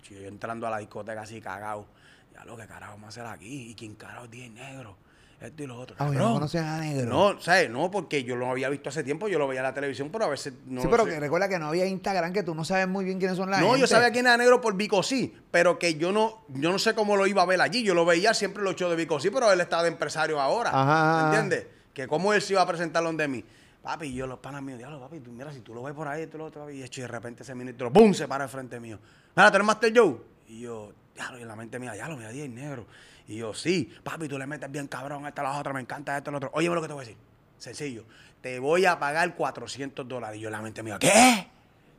Yo 0.02 0.16
entrando 0.26 0.66
a 0.66 0.70
la 0.70 0.78
discoteca 0.78 1.22
así 1.22 1.40
cagado. 1.40 1.87
Ya 2.35 2.44
lo 2.44 2.56
que 2.56 2.66
carajo 2.66 2.94
vamos 2.94 3.06
a 3.06 3.08
hacer 3.20 3.26
aquí. 3.32 3.70
¿Y 3.70 3.74
quién 3.74 3.94
carajo 3.94 4.26
es 4.30 4.50
negro? 4.50 4.96
Esto 5.42 5.62
y 5.62 5.66
lo 5.66 5.78
otro. 5.78 5.96
Ah, 5.98 6.09
no 6.09 6.35
conocía 6.35 6.76
a 6.76 6.81
negro. 6.81 7.09
No, 7.09 7.40
¿sabes? 7.40 7.68
No, 7.68 7.90
porque 7.90 8.22
yo 8.22 8.37
lo 8.37 8.48
había 8.48 8.68
visto 8.68 8.90
hace 8.90 9.02
tiempo, 9.02 9.28
yo 9.28 9.38
lo 9.38 9.48
veía 9.48 9.61
en 9.61 9.64
la 9.64 9.74
televisión, 9.74 10.11
pero 10.11 10.26
a 10.26 10.28
veces 10.28 10.52
no 10.66 10.83
sí, 10.83 10.88
pero 10.90 11.05
que 11.05 11.18
recuerda 11.18 11.48
que 11.48 11.59
no 11.59 11.66
había 11.66 11.87
Instagram, 11.87 12.33
que 12.33 12.42
tú 12.42 12.55
no 12.55 12.64
sabes 12.64 12.87
muy 12.87 13.05
bien 13.05 13.18
quiénes 13.18 13.37
son 13.37 13.50
las 13.50 13.61
No, 13.61 13.76
yo 13.76 13.87
sabía 13.87 14.12
quién 14.12 14.26
era 14.26 14.37
negro 14.37 14.61
por 14.61 14.76
Vico 14.76 15.02
sí, 15.02 15.35
pero 15.50 15.78
que 15.78 15.96
yo 15.96 16.12
no, 16.12 16.44
yo 16.48 16.70
no 16.70 16.78
sé 16.78 16.94
cómo 16.94 17.16
lo 17.16 17.26
iba 17.26 17.42
a 17.42 17.46
ver 17.46 17.61
allí. 17.61 17.83
Yo 17.83 17.94
lo 17.94 18.05
veía 18.05 18.35
siempre 18.35 18.62
los 18.62 18.76
shows 18.76 18.90
de 18.90 18.96
Vico 18.96 19.18
sí, 19.18 19.31
pero 19.31 19.50
él 19.52 19.61
está 19.61 19.83
de 19.83 19.88
empresario 19.88 20.40
ahora. 20.40 20.70
Ajá. 20.72 21.26
¿Entiendes? 21.26 21.66
Que 21.92 22.07
cómo 22.07 22.33
él 22.33 22.40
se 22.40 22.52
iba 22.52 22.62
a 22.62 22.66
presentar 22.66 23.02
donde 23.02 23.26
mí. 23.26 23.44
Papi, 23.83 24.07
y 24.07 24.14
yo 24.14 24.28
los 24.28 24.38
panas 24.38 24.62
míos, 24.62 24.78
diablo, 24.78 25.00
papi, 25.00 25.18
tú, 25.18 25.33
mira, 25.33 25.52
si 25.52 25.61
tú 25.61 25.74
lo 25.74 25.83
ves 25.83 25.92
por 25.92 26.07
ahí, 26.07 26.22
esto 26.22 26.38
lo 26.38 26.44
otro, 26.44 26.70
y 26.70 26.85
hecho, 26.85 27.00
y 27.00 27.02
de 27.02 27.09
repente 27.09 27.42
ese 27.42 27.52
ministro, 27.52 27.90
¡bum! 27.90 28.14
se 28.14 28.28
para 28.28 28.44
al 28.44 28.50
frente 28.50 28.78
mío. 28.78 28.96
Mira, 29.35 29.50
¿tú 29.50 29.57
eres 29.57 29.66
Master 29.66 29.92
Joe? 29.94 30.18
Y 30.46 30.61
yo, 30.61 30.92
diablo, 31.16 31.38
y 31.40 31.42
en 31.42 31.48
la 31.48 31.57
mente 31.57 31.81
mía, 31.81 31.92
diablo, 31.92 32.16
mira, 32.16 32.31
es 32.31 32.48
negro. 32.48 32.87
Y 33.28 33.37
yo, 33.37 33.54
sí, 33.54 33.92
papi, 34.02 34.28
tú 34.28 34.38
le 34.38 34.46
metes 34.46 34.70
bien 34.70 34.88
cabrón, 34.88 35.26
esta 35.26 35.42
la 35.42 35.58
otra, 35.58 35.72
me 35.72 35.80
encanta 35.80 36.16
esto, 36.16 36.30
lo 36.30 36.38
otro. 36.38 36.50
Óyeme 36.54 36.74
lo 36.74 36.82
que 36.82 36.88
te 36.88 36.94
voy 36.94 37.04
a 37.04 37.06
decir. 37.06 37.20
Sencillo. 37.58 38.04
Te 38.40 38.58
voy 38.58 38.87
a 38.87 38.98
pagar 38.98 39.35
400 39.35 40.06
dólares. 40.08 40.38
Y 40.38 40.42
yo 40.42 40.50
la 40.50 40.61
mente 40.61 40.82
mía, 40.82 40.98
¿qué? 40.98 41.46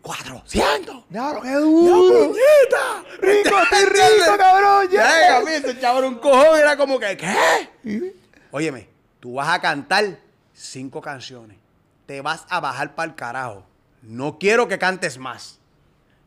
¿400? 0.04 1.06
Diablo, 1.08 1.42
qué 1.42 1.54
duro. 1.54 2.28
¡Puñeta! 2.28 3.04
Rico, 3.22 3.58
estoy 3.62 3.86
rico, 3.86 4.38
cabrón. 4.38 4.90
Ya, 4.92 5.08
yes. 5.08 5.30
a 5.32 5.42
mí 5.42 5.52
ese 5.52 5.80
chavo 5.80 6.00
era 6.00 6.08
un 6.10 6.16
cojón, 6.16 6.60
era 6.60 6.76
como 6.76 7.00
que, 7.00 7.16
¿qué? 7.16 8.14
Óyeme, 8.52 8.90
tú 9.22 9.36
vas 9.36 9.48
a 9.48 9.62
cantar 9.62 10.20
cinco 10.54 11.02
canciones. 11.02 11.58
Te 12.06 12.20
vas 12.20 12.46
a 12.50 12.60
bajar 12.60 12.94
para 12.94 13.10
el 13.10 13.16
carajo. 13.16 13.66
No 14.02 14.38
quiero 14.38 14.68
que 14.68 14.78
cantes 14.78 15.18
más. 15.18 15.62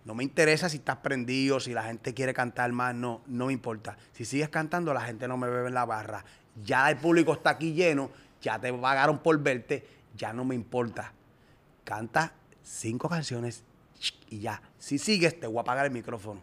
No 0.06 0.14
me 0.14 0.22
interesa 0.22 0.68
si 0.68 0.76
estás 0.78 0.98
prendido, 0.98 1.58
si 1.60 1.72
la 1.74 1.82
gente 1.82 2.14
quiere 2.14 2.32
cantar 2.32 2.70
más, 2.72 2.94
no, 2.94 3.22
no 3.26 3.46
me 3.46 3.52
importa. 3.52 3.98
Si 4.12 4.24
sigues 4.24 4.48
cantando, 4.48 4.94
la 4.94 5.00
gente 5.02 5.26
no 5.28 5.36
me 5.36 5.48
bebe 5.48 5.66
en 5.68 5.74
la 5.74 5.84
barra. 5.84 6.24
Ya 6.64 6.88
el 6.88 6.96
público 6.96 7.32
está 7.34 7.50
aquí 7.50 7.74
lleno, 7.74 8.10
ya 8.40 8.58
te 8.58 8.72
pagaron 8.72 9.18
por 9.18 9.36
verte, 9.40 9.84
ya 10.16 10.32
no 10.32 10.44
me 10.44 10.54
importa. 10.54 11.12
Canta 11.84 12.32
cinco 12.62 13.08
canciones 13.08 13.64
y 14.30 14.38
ya. 14.38 14.62
Si 14.78 14.98
sigues, 14.98 15.38
te 15.40 15.48
voy 15.48 15.58
a 15.58 15.60
apagar 15.62 15.84
el 15.86 15.90
micrófono. 15.92 16.40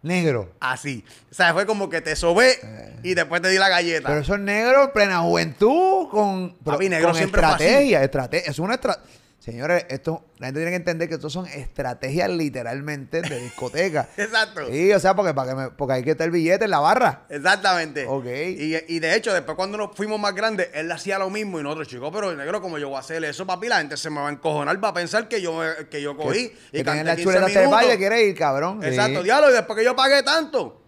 Negro. 0.00 0.52
Así. 0.60 1.04
O 1.30 1.34
sea, 1.34 1.52
fue 1.52 1.66
como 1.66 1.88
que 1.90 2.00
te 2.00 2.14
sobé 2.16 2.56
y 3.02 3.14
después 3.14 3.42
te 3.42 3.48
di 3.48 3.58
la 3.58 3.68
galleta. 3.68 4.08
Pero 4.08 4.20
esos 4.20 4.38
negros 4.38 4.86
en 4.86 4.92
plena 4.92 5.18
juventud 5.20 6.08
con, 6.08 6.54
Papi, 6.64 6.88
negro 6.88 7.08
con 7.08 7.16
siempre 7.16 7.42
estrategia. 7.42 8.02
estrate- 8.04 8.44
es 8.46 8.58
una 8.60 8.74
estrategia. 8.74 9.17
Señores, 9.50 9.86
esto, 9.88 10.24
la 10.38 10.48
gente 10.48 10.60
tiene 10.60 10.70
que 10.72 10.76
entender 10.76 11.08
que 11.08 11.14
estos 11.14 11.32
son 11.32 11.46
estrategias 11.46 12.28
literalmente 12.28 13.22
de 13.22 13.40
discoteca. 13.44 14.08
Exacto. 14.16 14.66
Sí, 14.70 14.92
o 14.92 15.00
sea, 15.00 15.14
porque, 15.16 15.32
para 15.32 15.50
que 15.50 15.56
me- 15.56 15.70
porque 15.70 15.94
hay 15.94 16.02
que 16.04 16.10
estar 16.10 16.26
el 16.26 16.30
billete 16.30 16.66
en 16.66 16.70
la 16.70 16.80
barra. 16.80 17.22
Exactamente. 17.30 18.04
Ok. 18.06 18.26
Y, 18.26 18.76
y 18.94 18.98
de 18.98 19.14
hecho, 19.14 19.32
después 19.32 19.56
cuando 19.56 19.78
nos 19.78 19.96
fuimos 19.96 20.20
más 20.20 20.34
grandes, 20.34 20.68
él 20.74 20.92
hacía 20.92 21.18
lo 21.18 21.30
mismo 21.30 21.58
y 21.58 21.62
nosotros, 21.62 21.88
chicos, 21.88 22.10
pero 22.12 22.34
negro, 22.34 22.60
como 22.60 22.78
yo 22.78 22.88
voy 22.88 22.96
a 22.96 23.00
hacer 23.00 23.24
eso, 23.24 23.46
papi, 23.46 23.68
la 23.68 23.78
gente 23.78 23.96
se 23.96 24.10
me 24.10 24.20
va 24.20 24.28
a 24.28 24.32
encojonar, 24.32 24.82
va 24.84 24.88
a 24.88 24.94
pensar 24.94 25.28
que 25.28 25.40
yo, 25.40 25.60
que 25.90 26.02
yo 26.02 26.16
cogí 26.16 26.48
que 26.50 26.54
y 26.80 26.82
tienen 26.82 26.84
canté 26.84 27.04
la 27.04 27.16
15 27.16 27.22
chuleta 27.24 27.46
minutos. 27.46 27.70
baile, 27.70 27.96
quiere 27.96 28.22
ir, 28.24 28.36
cabrón. 28.36 28.80
Sí. 28.82 28.88
Exacto, 28.88 29.22
diablo, 29.22 29.50
y 29.50 29.52
después 29.54 29.78
que 29.78 29.84
yo 29.84 29.96
pagué 29.96 30.22
tanto. 30.22 30.82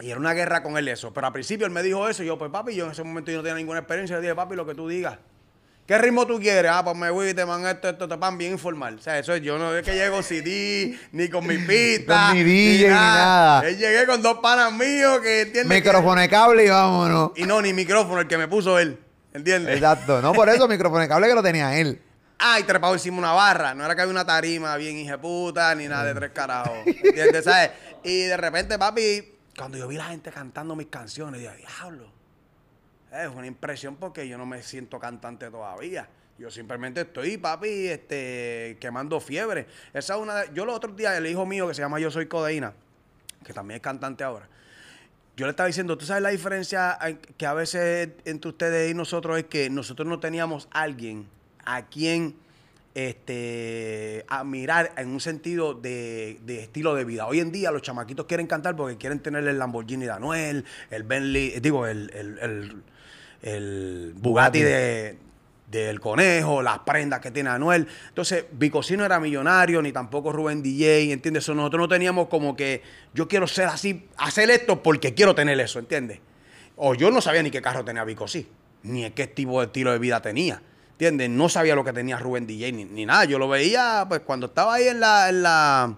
Y 0.00 0.10
era 0.10 0.18
una 0.18 0.32
guerra 0.32 0.62
con 0.62 0.76
él 0.78 0.88
eso. 0.88 1.12
Pero 1.12 1.26
al 1.26 1.32
principio 1.32 1.66
él 1.66 1.72
me 1.72 1.82
dijo 1.82 2.08
eso 2.08 2.22
y 2.22 2.26
yo, 2.26 2.38
pues 2.38 2.50
papi, 2.50 2.74
yo 2.74 2.86
en 2.86 2.92
ese 2.92 3.02
momento 3.04 3.30
yo 3.30 3.38
no 3.38 3.42
tenía 3.42 3.56
ninguna 3.56 3.80
experiencia. 3.80 4.16
Le 4.16 4.22
dije, 4.22 4.34
papi, 4.34 4.54
lo 4.56 4.64
que 4.66 4.74
tú 4.74 4.88
digas. 4.88 5.18
¿Qué 5.90 5.98
ritmo 5.98 6.24
tú 6.24 6.38
quieres? 6.38 6.70
Ah, 6.72 6.84
pues 6.84 6.96
me 6.96 7.10
voy 7.10 7.34
te 7.34 7.44
man 7.44 7.66
esto, 7.66 7.88
esto, 7.88 8.06
te 8.06 8.16
pan 8.16 8.38
bien 8.38 8.52
informal. 8.52 8.94
O 9.00 9.02
sea, 9.02 9.18
eso 9.18 9.34
es, 9.34 9.42
yo 9.42 9.58
no 9.58 9.74
es 9.74 9.84
que 9.84 9.92
llego 9.92 10.22
CD, 10.22 10.96
ni 11.10 11.28
con 11.28 11.44
mi 11.44 11.58
pista. 11.58 12.28
Con 12.28 12.36
mi 12.36 12.44
DJ, 12.44 12.84
ni 12.84 12.94
nada. 12.94 13.66
Él 13.66 13.76
llegué 13.76 14.06
con 14.06 14.22
dos 14.22 14.38
panas 14.38 14.72
míos 14.72 15.18
que 15.18 15.40
entienden. 15.40 15.76
Micrófono 15.76 16.20
de 16.20 16.28
cable 16.28 16.64
y 16.64 16.68
vámonos. 16.68 17.32
Y 17.34 17.42
no, 17.42 17.60
ni 17.60 17.72
micrófono, 17.72 18.20
el 18.20 18.28
que 18.28 18.38
me 18.38 18.46
puso 18.46 18.78
él. 18.78 19.00
¿Entiendes? 19.34 19.74
Exacto. 19.74 20.22
No 20.22 20.32
por 20.32 20.48
eso, 20.48 20.68
micrófono 20.68 21.00
de 21.00 21.08
cable 21.08 21.26
que 21.26 21.34
lo 21.34 21.42
tenía 21.42 21.76
él. 21.76 22.00
Ah, 22.38 22.60
y 22.60 22.62
trepado 22.62 22.92
encima 22.92 23.18
una 23.18 23.32
barra. 23.32 23.74
No 23.74 23.84
era 23.84 23.96
que 23.96 24.02
había 24.02 24.12
una 24.12 24.24
tarima 24.24 24.76
bien 24.76 24.96
hijeputa 24.96 25.74
ni 25.74 25.88
nada 25.88 26.04
de 26.04 26.14
tres 26.14 26.30
carajos. 26.30 26.86
¿Entiendes? 26.86 27.42
¿Sabes? 27.42 27.72
Y 28.04 28.26
de 28.26 28.36
repente, 28.36 28.78
papi, 28.78 29.38
cuando 29.58 29.76
yo 29.76 29.88
vi 29.88 29.96
la 29.96 30.04
gente 30.04 30.30
cantando 30.30 30.76
mis 30.76 30.86
canciones, 30.86 31.40
dije, 31.40 31.56
diablo. 31.56 32.19
Es 33.12 33.28
una 33.34 33.46
impresión 33.46 33.96
porque 33.96 34.26
yo 34.28 34.38
no 34.38 34.46
me 34.46 34.62
siento 34.62 34.98
cantante 34.98 35.50
todavía. 35.50 36.08
Yo 36.38 36.50
simplemente 36.50 37.02
estoy, 37.02 37.36
papi, 37.36 37.88
este, 37.88 38.78
quemando 38.80 39.20
fiebre. 39.20 39.66
Esa 39.92 40.14
es 40.14 40.20
una 40.20 40.36
de- 40.36 40.54
Yo 40.54 40.64
los 40.64 40.74
otros 40.76 40.96
días, 40.96 41.16
el 41.18 41.26
hijo 41.26 41.44
mío 41.44 41.68
que 41.68 41.74
se 41.74 41.82
llama 41.82 41.98
Yo 42.00 42.10
Soy 42.10 42.26
Codeína, 42.26 42.72
que 43.44 43.52
también 43.52 43.76
es 43.76 43.82
cantante 43.82 44.24
ahora, 44.24 44.48
yo 45.36 45.46
le 45.46 45.50
estaba 45.50 45.66
diciendo, 45.66 45.98
¿tú 45.98 46.06
sabes 46.06 46.22
la 46.22 46.30
diferencia 46.30 46.96
en- 47.02 47.18
que 47.18 47.46
a 47.46 47.52
veces 47.54 48.10
entre 48.24 48.48
ustedes 48.50 48.90
y 48.90 48.94
nosotros 48.94 49.38
es 49.38 49.44
que 49.44 49.68
nosotros 49.70 50.06
no 50.08 50.18
teníamos 50.20 50.68
alguien 50.70 51.26
a 51.64 51.86
quien 51.86 52.34
este, 52.94 54.24
admirar 54.28 54.92
en 54.96 55.08
un 55.08 55.20
sentido 55.20 55.74
de, 55.74 56.38
de 56.44 56.60
estilo 56.62 56.94
de 56.94 57.04
vida? 57.04 57.26
Hoy 57.26 57.40
en 57.40 57.52
día 57.52 57.70
los 57.70 57.82
chamaquitos 57.82 58.26
quieren 58.26 58.46
cantar 58.46 58.76
porque 58.76 58.96
quieren 58.96 59.20
tener 59.20 59.46
el 59.46 59.58
Lamborghini 59.58 60.04
de 60.06 60.10
Anuel, 60.12 60.64
el 60.90 61.02
Bentley, 61.02 61.60
digo, 61.60 61.86
el, 61.86 62.10
el, 62.14 62.38
el- 62.38 62.82
el 63.42 64.12
Bugatti 64.16 64.60
de, 64.60 65.18
del 65.70 66.00
conejo, 66.00 66.62
las 66.62 66.80
prendas 66.80 67.20
que 67.20 67.30
tiene 67.30 67.50
Anuel. 67.50 67.86
Entonces, 68.08 68.44
Vicosí 68.52 68.96
no 68.96 69.04
era 69.04 69.20
millonario, 69.20 69.80
ni 69.80 69.92
tampoco 69.92 70.32
Rubén 70.32 70.62
DJ, 70.62 71.12
¿entiendes? 71.12 71.44
So, 71.44 71.54
nosotros 71.54 71.80
no 71.80 71.88
teníamos 71.88 72.28
como 72.28 72.56
que 72.56 72.82
yo 73.14 73.28
quiero 73.28 73.46
ser 73.46 73.66
así, 73.66 74.08
hacer 74.18 74.50
esto 74.50 74.82
porque 74.82 75.14
quiero 75.14 75.34
tener 75.34 75.58
eso, 75.60 75.78
¿entiendes? 75.78 76.18
O 76.76 76.94
yo 76.94 77.10
no 77.10 77.20
sabía 77.20 77.42
ni 77.42 77.50
qué 77.50 77.62
carro 77.62 77.84
tenía 77.84 78.04
Vicosí, 78.04 78.48
ni 78.82 79.08
qué 79.10 79.26
tipo 79.26 79.60
de 79.60 79.66
estilo 79.66 79.92
de 79.92 79.98
vida 79.98 80.20
tenía. 80.20 80.62
¿Entiendes? 80.92 81.30
No 81.30 81.48
sabía 81.48 81.74
lo 81.74 81.84
que 81.84 81.94
tenía 81.94 82.18
Rubén 82.18 82.46
DJ 82.46 82.72
ni, 82.72 82.84
ni 82.84 83.06
nada. 83.06 83.24
Yo 83.24 83.38
lo 83.38 83.48
veía 83.48 84.04
pues 84.06 84.20
cuando 84.20 84.46
estaba 84.46 84.74
ahí 84.74 84.88
en 84.88 85.00
la, 85.00 85.30
en 85.30 85.42
la, 85.42 85.96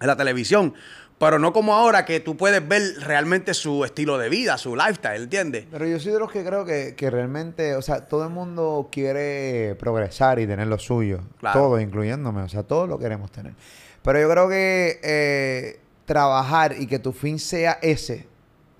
en 0.00 0.06
la 0.06 0.16
televisión. 0.16 0.74
Pero 1.22 1.38
no 1.38 1.52
como 1.52 1.72
ahora 1.72 2.04
que 2.04 2.18
tú 2.18 2.36
puedes 2.36 2.66
ver 2.66 2.82
realmente 2.98 3.54
su 3.54 3.84
estilo 3.84 4.18
de 4.18 4.28
vida, 4.28 4.58
su 4.58 4.74
lifestyle, 4.74 5.22
¿entiendes? 5.22 5.66
Pero 5.70 5.86
yo 5.86 6.00
soy 6.00 6.10
de 6.10 6.18
los 6.18 6.32
que 6.32 6.42
creo 6.44 6.64
que, 6.64 6.96
que 6.96 7.10
realmente, 7.10 7.76
o 7.76 7.82
sea, 7.82 8.08
todo 8.08 8.24
el 8.24 8.30
mundo 8.30 8.88
quiere 8.90 9.76
progresar 9.78 10.40
y 10.40 10.48
tener 10.48 10.66
lo 10.66 10.80
suyo. 10.80 11.20
Claro. 11.38 11.60
Todo, 11.60 11.80
incluyéndome. 11.80 12.42
O 12.42 12.48
sea, 12.48 12.64
todos 12.64 12.88
lo 12.88 12.98
queremos 12.98 13.30
tener. 13.30 13.54
Pero 14.02 14.20
yo 14.20 14.28
creo 14.28 14.48
que 14.48 14.98
eh, 15.04 15.80
trabajar 16.06 16.74
y 16.76 16.88
que 16.88 16.98
tu 16.98 17.12
fin 17.12 17.38
sea 17.38 17.78
ese, 17.82 18.26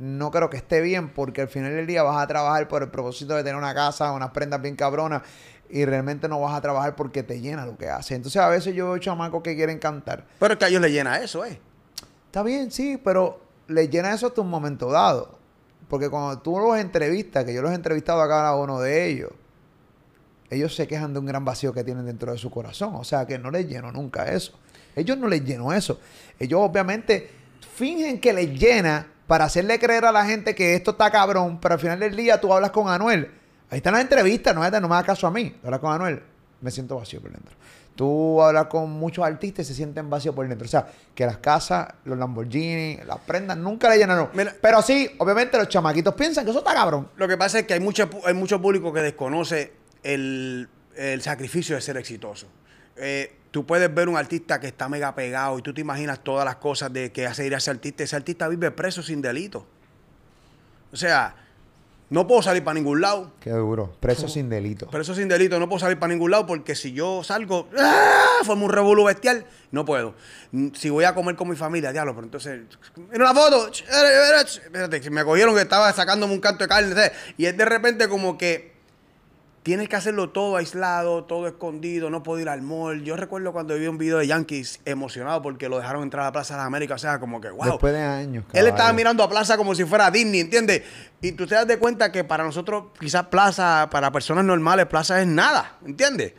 no 0.01 0.33
creo 0.33 0.51
que 0.51 0.57
esté 0.57 0.81
bien 0.81 1.11
porque 1.11 1.43
al 1.43 1.49
final 1.49 1.73
del 1.73 1.87
día 1.87 2.03
vas 2.03 2.21
a 2.21 2.27
trabajar 2.27 2.67
por 2.67 2.83
el 2.83 2.89
propósito 2.89 3.37
de 3.37 3.45
tener 3.45 3.55
una 3.55 3.73
casa, 3.73 4.11
unas 4.11 4.31
prendas 4.31 4.61
bien 4.61 4.75
cabronas 4.75 5.23
y 5.71 5.85
realmente 5.85 6.27
no 6.27 6.41
vas 6.41 6.55
a 6.55 6.61
trabajar 6.61 6.97
porque 6.97 7.23
te 7.23 7.41
llena 7.41 7.67
lo 7.67 7.77
que 7.77 7.89
haces. 7.89 8.17
Entonces 8.17 8.43
a 8.43 8.49
veces 8.49 8.75
yo 8.75 8.87
veo 8.87 8.99
chamacos 8.99 9.45
que 9.45 9.55
quieren 9.55 9.79
cantar. 9.79 10.25
Pero 10.41 10.55
es 10.55 10.59
que 10.59 10.65
a 10.65 10.69
ellos 10.69 10.81
les 10.81 10.91
llena 10.91 11.19
eso, 11.19 11.45
¿eh? 11.45 11.61
Está 12.33 12.43
bien, 12.43 12.71
sí, 12.71 12.97
pero 12.97 13.43
le 13.69 13.89
llena 13.89 14.15
eso 14.15 14.29
hasta 14.29 14.41
un 14.41 14.49
momento 14.49 14.91
dado. 14.91 15.39
Porque 15.87 16.09
cuando 16.09 16.39
tú 16.39 16.59
los 16.59 16.79
entrevistas, 16.79 17.45
que 17.45 17.53
yo 17.53 17.61
los 17.61 17.73
he 17.73 17.75
entrevistado 17.75 18.23
a 18.23 18.27
cada 18.27 18.57
uno 18.57 18.81
de 18.81 19.07
ellos, 19.07 19.33
ellos 20.49 20.75
se 20.75 20.89
quejan 20.89 21.13
de 21.13 21.19
un 21.19 21.27
gran 21.27 21.45
vacío 21.45 21.75
que 21.75 21.85
tienen 21.85 22.07
dentro 22.07 22.33
de 22.33 22.39
su 22.39 22.51
corazón. 22.51 22.95
O 22.95 23.05
sea, 23.05 23.27
que 23.27 23.39
no 23.39 23.51
les 23.51 23.69
lleno 23.69 23.93
nunca 23.93 24.33
eso. 24.33 24.59
Ellos 24.97 25.19
no 25.19 25.29
les 25.29 25.45
lleno 25.45 25.75
eso. 25.75 26.01
Ellos 26.39 26.59
obviamente 26.63 27.31
fingen 27.75 28.19
que 28.19 28.33
les 28.33 28.59
llena 28.59 29.07
para 29.27 29.45
hacerle 29.45 29.79
creer 29.79 30.07
a 30.07 30.13
la 30.13 30.25
gente 30.25 30.55
que 30.55 30.75
esto 30.75 30.93
está 30.93 31.11
cabrón, 31.11 31.61
pero 31.61 31.75
al 31.75 31.81
final 31.81 32.01
del 32.01 32.17
día 32.17 32.41
tú 32.41 32.51
hablas 32.55 32.71
con 32.71 32.89
Anuel. 32.89 33.31
Ahí 33.69 33.77
están 33.77 33.93
las 33.93 34.01
entrevistas, 34.01 34.55
no, 34.55 34.63
no 34.63 34.89
me 34.89 34.95
hagas 34.95 35.05
caso 35.05 35.27
a 35.27 35.31
mí. 35.31 35.55
Hablas 35.63 35.81
con 35.81 35.93
Anuel, 35.93 36.23
me 36.63 36.71
siento 36.71 36.97
vacío 36.97 37.21
por 37.21 37.31
dentro. 37.31 37.55
Tú 37.95 38.41
hablas 38.43 38.67
con 38.67 38.91
muchos 38.91 39.25
artistas 39.25 39.67
y 39.67 39.69
se 39.69 39.75
sienten 39.75 40.09
vacíos 40.09 40.35
por 40.35 40.49
dentro. 40.49 40.65
O 40.65 40.69
sea, 40.69 40.87
que 41.15 41.27
las 41.27 41.37
casas, 41.39 41.89
los 42.05 42.17
Lamborghini, 42.19 42.99
las 43.07 43.19
prendas 43.19 43.57
nunca 43.59 43.89
le 43.91 43.99
llenaron. 43.99 44.31
Mira- 44.33 44.55
Pero 44.61 44.81
sí, 44.81 45.11
obviamente 45.19 45.59
los 45.59 45.69
chamaquitos 45.69 46.15
piensan 46.15 46.45
que 46.45 46.51
eso 46.51 46.61
está 46.61 46.73
cabrón. 46.75 47.09
Lo 47.17 47.29
que 47.29 47.37
pasa 47.37 47.59
es 47.59 47.67
que 47.67 47.75
hay 47.75 47.81
mucho, 47.81 48.09
hay 48.25 48.33
mucho 48.35 48.61
público 48.63 48.93
que 48.93 49.01
desconoce 49.03 49.73
el, 50.03 50.69
el 50.97 51.21
sacrificio 51.23 51.77
de 51.77 51.83
ser 51.83 51.99
exitoso. 51.99 52.47
Eh, 52.97 53.37
tú 53.51 53.67
puedes 53.67 53.93
ver 53.95 54.09
un 54.09 54.17
artista 54.17 54.59
que 54.59 54.69
está 54.69 54.89
mega 54.89 55.15
pegado 55.15 55.59
y 55.59 55.63
tú 55.63 55.75
te 55.75 55.83
imaginas 55.83 56.21
todas 56.25 56.45
las 56.47 56.57
cosas 56.57 56.93
de 56.93 57.13
que 57.13 57.27
hace 57.27 57.47
ir 57.47 57.55
a 57.55 57.59
ese 57.59 57.71
artista. 57.71 58.03
Ese 58.05 58.17
artista 58.17 58.49
vive 58.49 58.71
preso 58.71 59.03
sin 59.03 59.21
delito. 59.21 59.67
O 60.93 60.97
sea, 60.97 61.35
no 62.13 62.27
puedo 62.27 62.43
salir 62.43 62.63
para 62.63 62.75
ningún 62.75 63.01
lado. 63.01 63.33
Qué 63.41 63.51
duro. 63.51 63.97
Preso 63.99 64.29
sin 64.29 64.49
delito. 64.51 64.87
Preso 64.89 65.15
sin 65.15 65.29
delito, 65.29 65.59
no 65.59 65.69
puedo 65.69 65.81
salir 65.81 65.99
para 65.99 66.13
ningún 66.13 66.31
lado 66.31 66.47
porque 66.47 66.75
si 66.75 66.93
yo 66.93 67.25
salgo, 67.25 67.69
¡ah! 67.79 68.43
formo 68.45 68.67
un 68.67 68.73
revolú 68.73 69.05
bestial, 69.05 69.47
no 69.71 69.85
puedo. 69.85 70.15
Mm, 70.51 70.69
Si 70.75 70.91
voy 70.91 71.05
a 71.05 71.15
comer 71.15 71.37
con 71.37 71.49
mi 71.49 71.57
familia, 71.57 71.91
diablo, 71.91 72.15
pero 72.15 72.27
entonces, 72.27 72.61
mira 72.97 73.31
una 73.31 73.35
foto, 73.35 73.69
espérate, 73.69 75.11
me 75.11 75.25
cogieron 75.25 75.55
que 75.55 75.63
estaba 75.63 75.93
sacándome 75.93 76.35
un 76.35 76.41
canto 76.41 76.65
de 76.65 76.69
carne, 76.69 76.91
¿sabes? 76.95 77.13
y 77.39 77.47
es 77.47 77.57
de 77.57 77.65
repente 77.65 78.09
como 78.09 78.37
que 78.37 78.72
tienes 79.63 79.89
que 79.89 79.97
hacerlo 79.97 80.31
todo 80.31 80.57
aislado, 80.57 81.25
todo 81.25 81.47
escondido, 81.47 82.11
no 82.11 82.23
puedo 82.23 82.41
ir 82.41 82.49
al 82.49 82.63
mall. 82.63 83.03
Yo 83.03 83.17
recuerdo 83.17 83.53
cuando 83.53 83.75
vi 83.77 83.87
un 83.87 83.99
video 83.99 84.19
de 84.19 84.27
Yankees 84.27 84.81
emocionado 84.85 85.41
porque 85.43 85.69
lo 85.69 85.79
dejaron 85.79 86.03
entrar 86.03 86.23
a 86.23 86.27
la 86.27 86.33
Plaza 86.33 86.55
de 86.55 86.59
las 86.59 86.67
Américas, 86.67 86.97
o 86.97 87.03
sea, 87.03 87.21
como 87.21 87.41
que, 87.41 87.51
wow. 87.51 87.65
Después 87.65 87.93
de 87.93 88.03
años. 88.03 88.45
Él 88.53 88.67
estaba 88.67 88.93
mirando 88.93 89.23
a 89.23 89.29
Plaza 89.29 89.57
como 89.57 89.75
si 89.75 89.85
fuera 89.85 90.11
Disney, 90.11 90.41
¿entiendes? 90.41 90.83
Y 91.21 91.33
tú 91.33 91.47
te 91.47 91.55
das 91.55 91.67
de 91.67 91.79
cuenta 91.79 92.11
que 92.11 92.25
para 92.25 92.45
nosotros, 92.45 92.87
quizás 92.99 93.27
Plaza, 93.27 93.89
para 93.91 94.11
personas 94.11 94.45
normales, 94.45 94.87
Plaza 94.87 95.21
es 95.21 95.27
nada, 95.27 95.77
¿entiendes? 95.87 96.35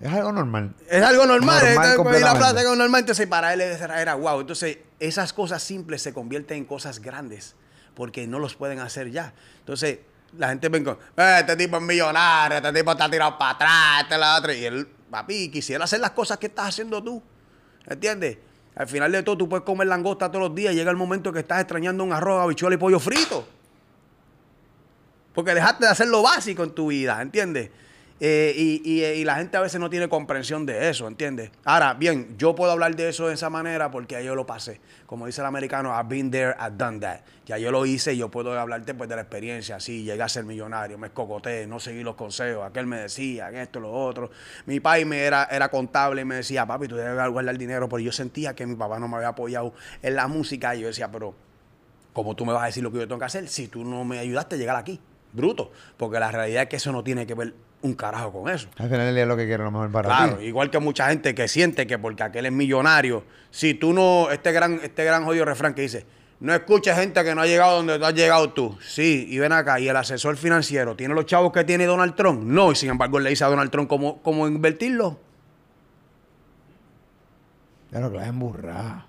Es 0.00 0.12
algo 0.12 0.30
normal. 0.30 0.74
Es 0.88 1.02
algo 1.02 1.26
normal, 1.26 1.56
Normal 1.56 1.68
entonces, 1.68 1.74
pues, 1.74 1.88
ir 1.88 1.92
a 1.92 1.96
completamente. 1.96 2.38
Plaza 2.38 2.54
es 2.54 2.60
algo 2.60 2.76
normal, 2.76 3.00
entonces 3.00 3.26
para 3.26 3.52
él 3.52 3.60
era, 3.60 4.00
era 4.00 4.14
wow. 4.14 4.40
Entonces, 4.40 4.78
esas 5.00 5.32
cosas 5.32 5.60
simples 5.60 6.02
se 6.02 6.12
convierten 6.12 6.58
en 6.58 6.64
cosas 6.66 7.00
grandes, 7.00 7.56
porque 7.94 8.28
no 8.28 8.38
los 8.38 8.54
pueden 8.54 8.78
hacer 8.78 9.10
ya. 9.10 9.32
Entonces, 9.58 9.98
la 10.36 10.48
gente 10.48 10.68
ven 10.68 10.84
con, 10.84 10.98
"Eh, 11.16 11.36
este 11.40 11.56
tipo 11.56 11.76
es 11.76 11.82
millonario, 11.82 12.58
este 12.58 12.72
tipo 12.72 12.92
está 12.92 13.10
tirado 13.10 13.38
para 13.38 13.50
atrás, 13.52 14.02
este 14.02 14.18
la 14.18 14.36
otra. 14.36 14.54
Y 14.54 14.64
él, 14.64 14.86
papi, 15.10 15.50
quisiera 15.50 15.84
hacer 15.84 16.00
las 16.00 16.10
cosas 16.10 16.38
que 16.38 16.46
estás 16.46 16.68
haciendo 16.68 17.02
tú, 17.02 17.22
¿entiendes? 17.86 18.38
Al 18.76 18.86
final 18.86 19.10
de 19.10 19.22
todo, 19.22 19.36
tú 19.38 19.48
puedes 19.48 19.64
comer 19.64 19.88
langosta 19.88 20.30
todos 20.30 20.48
los 20.48 20.54
días. 20.54 20.74
Llega 20.74 20.90
el 20.90 20.96
momento 20.96 21.32
que 21.32 21.40
estás 21.40 21.60
extrañando 21.60 22.04
un 22.04 22.12
arroz, 22.12 22.42
habichuela 22.44 22.74
y 22.74 22.78
pollo 22.78 23.00
frito. 23.00 23.48
Porque 25.34 25.54
dejaste 25.54 25.84
de 25.84 25.90
hacer 25.90 26.08
lo 26.08 26.22
básico 26.22 26.62
en 26.62 26.70
tu 26.70 26.88
vida, 26.88 27.20
¿entiendes? 27.20 27.70
Eh, 28.20 28.52
y, 28.56 29.02
y- 29.04 29.24
la 29.24 29.36
gente 29.36 29.56
a 29.56 29.60
veces 29.60 29.78
no 29.80 29.88
tiene 29.88 30.08
comprensión 30.08 30.66
de 30.66 30.88
eso, 30.90 31.06
¿entiendes? 31.06 31.50
Ahora, 31.64 31.94
bien, 31.94 32.36
yo 32.36 32.54
puedo 32.54 32.72
hablar 32.72 32.96
de 32.96 33.08
eso 33.08 33.28
de 33.28 33.34
esa 33.34 33.48
manera 33.48 33.90
porque 33.90 34.24
yo 34.24 34.34
lo 34.34 34.44
pasé. 34.44 34.80
Como 35.06 35.26
dice 35.26 35.40
el 35.40 35.46
americano, 35.46 35.90
I've 35.96 36.08
been 36.08 36.30
there, 36.30 36.54
I've 36.60 36.76
done 36.76 36.98
that. 37.00 37.20
Ya 37.46 37.58
yo 37.58 37.70
lo 37.70 37.86
hice 37.86 38.14
y 38.14 38.16
yo 38.18 38.28
puedo 38.28 38.58
hablarte 38.58 38.92
pues 38.94 39.08
de 39.08 39.14
la 39.16 39.22
experiencia. 39.22 39.78
Sí, 39.78 40.02
llegué 40.02 40.22
a 40.22 40.28
ser 40.28 40.44
millonario, 40.44 40.98
me 40.98 41.06
escocoté, 41.06 41.66
no 41.66 41.78
seguí 41.78 42.02
los 42.02 42.16
consejos. 42.16 42.64
Aquel 42.66 42.86
me 42.86 42.98
decía, 42.98 43.50
esto, 43.50 43.78
lo 43.78 43.92
otro. 43.92 44.30
Mi 44.66 44.80
país 44.80 45.06
me 45.06 45.20
era, 45.20 45.44
era 45.50 45.68
contable 45.70 46.22
y 46.22 46.24
me 46.24 46.34
decía, 46.34 46.66
papi, 46.66 46.88
tú 46.88 46.96
debes 46.96 47.30
guardar 47.30 47.56
dinero. 47.56 47.88
Pero 47.88 48.00
yo 48.00 48.12
sentía 48.12 48.54
que 48.54 48.66
mi 48.66 48.74
papá 48.74 48.98
no 48.98 49.06
me 49.08 49.16
había 49.16 49.28
apoyado 49.28 49.72
en 50.02 50.16
la 50.16 50.26
música. 50.26 50.74
Y 50.74 50.80
yo 50.80 50.88
decía, 50.88 51.10
pero 51.10 51.34
¿Cómo 52.12 52.34
tú 52.34 52.44
me 52.44 52.52
vas 52.52 52.64
a 52.64 52.66
decir 52.66 52.82
lo 52.82 52.90
que 52.90 52.98
yo 52.98 53.06
tengo 53.06 53.20
que 53.20 53.26
hacer 53.26 53.46
si 53.48 53.68
tú 53.68 53.84
no 53.84 54.04
me 54.04 54.18
ayudaste 54.18 54.56
a 54.56 54.58
llegar 54.58 54.74
aquí? 54.74 54.98
Bruto. 55.32 55.70
Porque 55.96 56.18
la 56.18 56.32
realidad 56.32 56.64
es 56.64 56.68
que 56.68 56.76
eso 56.76 56.90
no 56.90 57.04
tiene 57.04 57.26
que 57.28 57.34
ver 57.34 57.54
un 57.82 57.94
carajo 57.94 58.32
con 58.32 58.48
eso. 58.52 58.68
Al 58.78 58.88
final 58.88 59.16
es 59.16 59.26
lo 59.26 59.36
que 59.36 59.46
quiere 59.46 59.62
lo 59.62 59.70
mejor 59.70 59.90
para 59.92 60.08
Claro, 60.08 60.36
ti. 60.38 60.46
igual 60.46 60.70
que 60.70 60.78
mucha 60.78 61.08
gente 61.08 61.34
que 61.34 61.46
siente 61.48 61.86
que 61.86 61.98
porque 61.98 62.22
aquel 62.24 62.46
es 62.46 62.52
millonario, 62.52 63.24
si 63.50 63.74
tú 63.74 63.92
no, 63.92 64.30
este 64.30 64.52
gran, 64.52 64.80
este 64.82 65.04
gran 65.04 65.24
jodido 65.24 65.44
refrán 65.44 65.74
que 65.74 65.82
dice, 65.82 66.04
no 66.40 66.54
escuches 66.54 66.96
gente 66.96 67.22
que 67.24 67.34
no 67.34 67.40
ha 67.42 67.46
llegado 67.46 67.76
donde 67.76 67.98
tú 67.98 68.04
has 68.04 68.14
llegado 68.14 68.52
tú. 68.52 68.76
Sí, 68.84 69.26
y 69.28 69.38
ven 69.38 69.52
acá, 69.52 69.78
y 69.80 69.88
el 69.88 69.96
asesor 69.96 70.36
financiero, 70.36 70.96
¿tiene 70.96 71.14
los 71.14 71.26
chavos 71.26 71.52
que 71.52 71.64
tiene 71.64 71.86
Donald 71.86 72.14
Trump? 72.14 72.42
No, 72.42 72.72
y 72.72 72.74
sin 72.76 72.90
embargo 72.90 73.18
él 73.18 73.24
le 73.24 73.30
dice 73.30 73.44
a 73.44 73.48
Donald 73.48 73.70
Trump 73.70 73.88
cómo, 73.88 74.20
cómo 74.22 74.46
invertirlo. 74.48 75.18
Ya 77.90 78.00
lo 78.00 78.10
que 78.10 78.18
la 78.18 78.26
emburrada. 78.26 79.06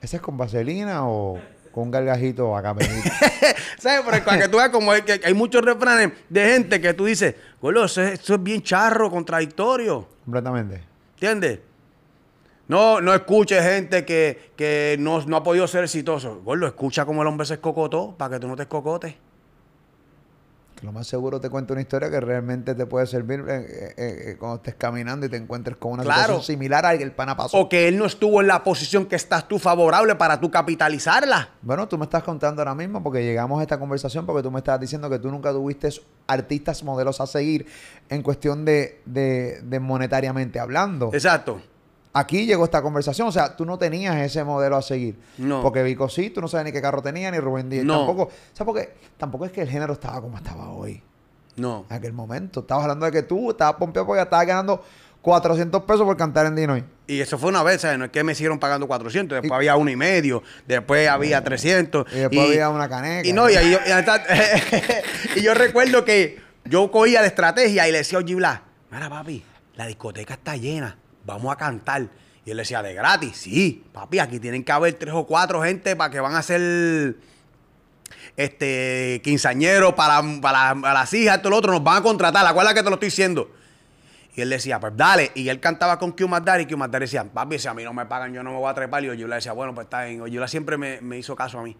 ¿Ese 0.00 0.16
es 0.16 0.22
con 0.22 0.36
vaselina 0.36 1.06
o 1.08 1.40
con 1.72 1.84
un 1.84 1.90
gargajito 1.90 2.56
a 2.56 2.62
capenito? 2.62 3.08
¿Sabes? 3.78 4.02
Pero 4.08 4.24
para 4.24 4.38
que 4.42 4.48
tú 4.48 4.58
veas 4.58 4.68
como 4.70 4.92
hay, 4.92 5.02
que 5.02 5.20
hay 5.24 5.34
muchos 5.34 5.62
refranes 5.64 6.12
de 6.28 6.52
gente 6.52 6.80
que 6.80 6.94
tú 6.94 7.06
dices, 7.06 7.34
"Gordo, 7.60 7.84
eso, 7.86 8.02
es- 8.02 8.20
eso 8.20 8.34
es 8.34 8.42
bien 8.42 8.62
charro, 8.62 9.10
contradictorio. 9.10 10.06
Completamente. 10.24 10.82
¿Entiendes? 11.14 11.60
No, 12.68 13.00
no 13.00 13.12
escuche 13.12 13.60
gente 13.62 14.04
que, 14.04 14.52
que 14.56 14.96
no, 14.98 15.20
no 15.26 15.36
ha 15.36 15.42
podido 15.42 15.66
ser 15.66 15.84
exitoso. 15.84 16.40
Gordo, 16.44 16.66
escucha 16.66 17.04
cómo 17.04 17.22
el 17.22 17.28
hombre 17.28 17.46
se 17.46 17.54
escocotó 17.54 18.14
para 18.16 18.34
que 18.36 18.40
tú 18.40 18.48
no 18.48 18.56
te 18.56 18.62
escocotes. 18.62 19.14
Lo 20.82 20.90
más 20.90 21.06
seguro 21.06 21.40
te 21.40 21.48
cuenta 21.48 21.72
una 21.74 21.80
historia 21.82 22.10
que 22.10 22.20
realmente 22.20 22.74
te 22.74 22.86
puede 22.86 23.06
servir 23.06 23.44
eh, 23.48 23.54
eh, 23.56 23.94
eh, 24.32 24.36
cuando 24.38 24.56
estés 24.56 24.74
caminando 24.74 25.24
y 25.26 25.28
te 25.28 25.36
encuentres 25.36 25.76
con 25.76 25.92
una 25.92 26.02
Claro. 26.02 26.20
situación 26.22 26.42
similar 26.42 26.84
a 26.84 26.92
la 26.92 26.98
que 26.98 27.04
el 27.04 27.12
pana 27.12 27.36
pasó. 27.36 27.56
O 27.56 27.68
que 27.68 27.86
él 27.86 27.96
no 27.96 28.04
estuvo 28.04 28.40
en 28.40 28.48
la 28.48 28.64
posición 28.64 29.06
que 29.06 29.14
estás 29.14 29.46
tú 29.46 29.60
favorable 29.60 30.16
para 30.16 30.40
tú 30.40 30.50
capitalizarla. 30.50 31.50
Bueno, 31.62 31.86
tú 31.86 31.96
me 31.98 32.04
estás 32.04 32.24
contando 32.24 32.60
ahora 32.62 32.74
mismo 32.74 33.00
porque 33.02 33.22
llegamos 33.22 33.60
a 33.60 33.62
esta 33.62 33.78
conversación 33.78 34.26
porque 34.26 34.42
tú 34.42 34.50
me 34.50 34.58
estás 34.58 34.80
diciendo 34.80 35.08
que 35.08 35.18
tú 35.20 35.30
nunca 35.30 35.52
tuviste 35.52 35.88
artistas 36.26 36.82
modelos 36.82 37.20
a 37.20 37.26
seguir 37.28 37.66
en 38.08 38.22
cuestión 38.22 38.64
de, 38.64 39.00
de- 39.04 39.60
de 39.62 39.80
monetariamente 39.80 40.58
hablando. 40.58 41.10
Exacto. 41.12 41.62
Aquí 42.14 42.44
llegó 42.44 42.64
esta 42.64 42.82
conversación, 42.82 43.28
o 43.28 43.32
sea, 43.32 43.56
tú 43.56 43.64
no 43.64 43.78
tenías 43.78 44.16
ese 44.16 44.44
modelo 44.44 44.76
a 44.76 44.82
seguir. 44.82 45.18
No. 45.38 45.62
Porque 45.62 45.82
Vico 45.82 46.08
sí, 46.08 46.28
tú 46.30 46.40
no 46.42 46.48
sabes 46.48 46.66
ni 46.66 46.72
qué 46.72 46.82
carro 46.82 47.00
tenía, 47.00 47.30
ni 47.30 47.38
Rubén 47.38 47.70
Díaz 47.70 47.84
No. 47.84 47.98
tampoco. 47.98 48.22
O 48.24 48.30
sea, 48.56 48.66
porque 48.66 48.94
tampoco 49.16 49.46
es 49.46 49.52
que 49.52 49.62
el 49.62 49.68
género 49.68 49.94
estaba 49.94 50.20
como 50.20 50.36
estaba 50.36 50.70
hoy. 50.70 51.02
No. 51.56 51.86
En 51.88 51.96
aquel 51.96 52.12
momento. 52.12 52.60
Estabas 52.60 52.84
hablando 52.84 53.06
de 53.06 53.12
que 53.12 53.22
tú 53.22 53.50
estabas 53.50 53.76
pompeado 53.76 54.06
porque 54.06 54.22
estabas 54.22 54.46
ganando 54.46 54.84
400 55.22 55.82
pesos 55.84 56.04
por 56.04 56.16
cantar 56.16 56.46
en 56.46 56.56
Dinoy. 56.56 56.84
Y 57.06 57.20
eso 57.20 57.38
fue 57.38 57.48
una 57.48 57.62
vez, 57.62 57.80
¿sabes? 57.80 57.98
No 57.98 58.04
es 58.06 58.10
que 58.10 58.22
me 58.24 58.32
hicieron 58.32 58.58
pagando 58.58 58.86
400, 58.86 59.40
después 59.40 59.56
había 59.56 59.76
uno 59.76 59.90
y 59.90 59.96
medio, 59.96 60.42
después 60.66 61.08
había 61.08 61.42
300. 61.42 62.06
Y 62.12 62.18
después 62.18 62.40
había 62.40 62.68
una 62.68 62.88
caneca. 62.88 63.26
Y 63.26 63.32
no, 63.32 63.48
y, 63.48 63.54
ahí 63.54 63.70
yo, 63.72 63.78
y, 65.36 65.40
yo 65.42 65.54
recuerdo 65.54 66.04
que 66.04 66.40
yo 66.64 66.90
cogía 66.90 67.20
la 67.20 67.28
estrategia 67.28 67.88
y 67.88 67.92
le 67.92 67.98
decía 67.98 68.18
a 68.18 68.22
Oji 68.22 68.34
Blas, 68.34 68.60
mira 68.90 69.08
papi, 69.08 69.42
la 69.76 69.86
discoteca 69.86 70.34
está 70.34 70.56
llena, 70.56 70.96
vamos 71.24 71.52
a 71.52 71.56
cantar. 71.56 72.08
Y 72.44 72.50
él 72.50 72.56
decía, 72.56 72.82
¿de 72.82 72.94
gratis? 72.94 73.36
Sí, 73.36 73.84
papi, 73.92 74.18
aquí 74.18 74.40
tienen 74.40 74.64
que 74.64 74.72
haber 74.72 74.94
tres 74.94 75.14
o 75.14 75.26
cuatro 75.26 75.62
gente 75.62 75.94
para 75.94 76.10
que 76.10 76.20
van 76.20 76.34
a 76.34 76.38
hacer 76.38 77.16
este 78.36 79.20
quinceañeros 79.22 79.94
para, 79.94 80.22
para, 80.40 80.74
para 80.74 80.94
las 80.94 81.12
hijas, 81.14 81.36
esto 81.36 81.48
y 81.48 81.50
lo 81.50 81.56
otro, 81.58 81.72
nos 81.72 81.84
van 81.84 81.98
a 81.98 82.02
contratar, 82.02 82.46
acuérdate 82.46 82.76
que 82.76 82.82
te 82.82 82.90
lo 82.90 82.94
estoy 82.94 83.08
diciendo. 83.08 83.50
Y 84.34 84.40
él 84.40 84.48
decía, 84.48 84.80
pues 84.80 84.96
dale. 84.96 85.30
Y 85.34 85.48
él 85.48 85.60
cantaba 85.60 85.98
con 85.98 86.12
Q 86.12 86.26
Daddy 86.42 86.62
y 86.62 86.66
Q 86.66 86.76
decía, 86.98 87.24
papi, 87.24 87.58
si 87.58 87.68
a 87.68 87.74
mí 87.74 87.84
no 87.84 87.92
me 87.92 88.06
pagan, 88.06 88.32
yo 88.32 88.42
no 88.42 88.50
me 88.50 88.56
voy 88.56 88.70
a 88.70 88.74
trepar. 88.74 89.04
Y 89.04 89.16
yo 89.16 89.28
le 89.28 89.34
decía, 89.34 89.52
bueno, 89.52 89.74
pues 89.74 89.86
está 89.86 90.04
bien. 90.04 90.22
Oyula 90.22 90.48
siempre 90.48 90.78
me, 90.78 91.00
me 91.02 91.18
hizo 91.18 91.36
caso 91.36 91.58
a 91.58 91.62
mí. 91.62 91.76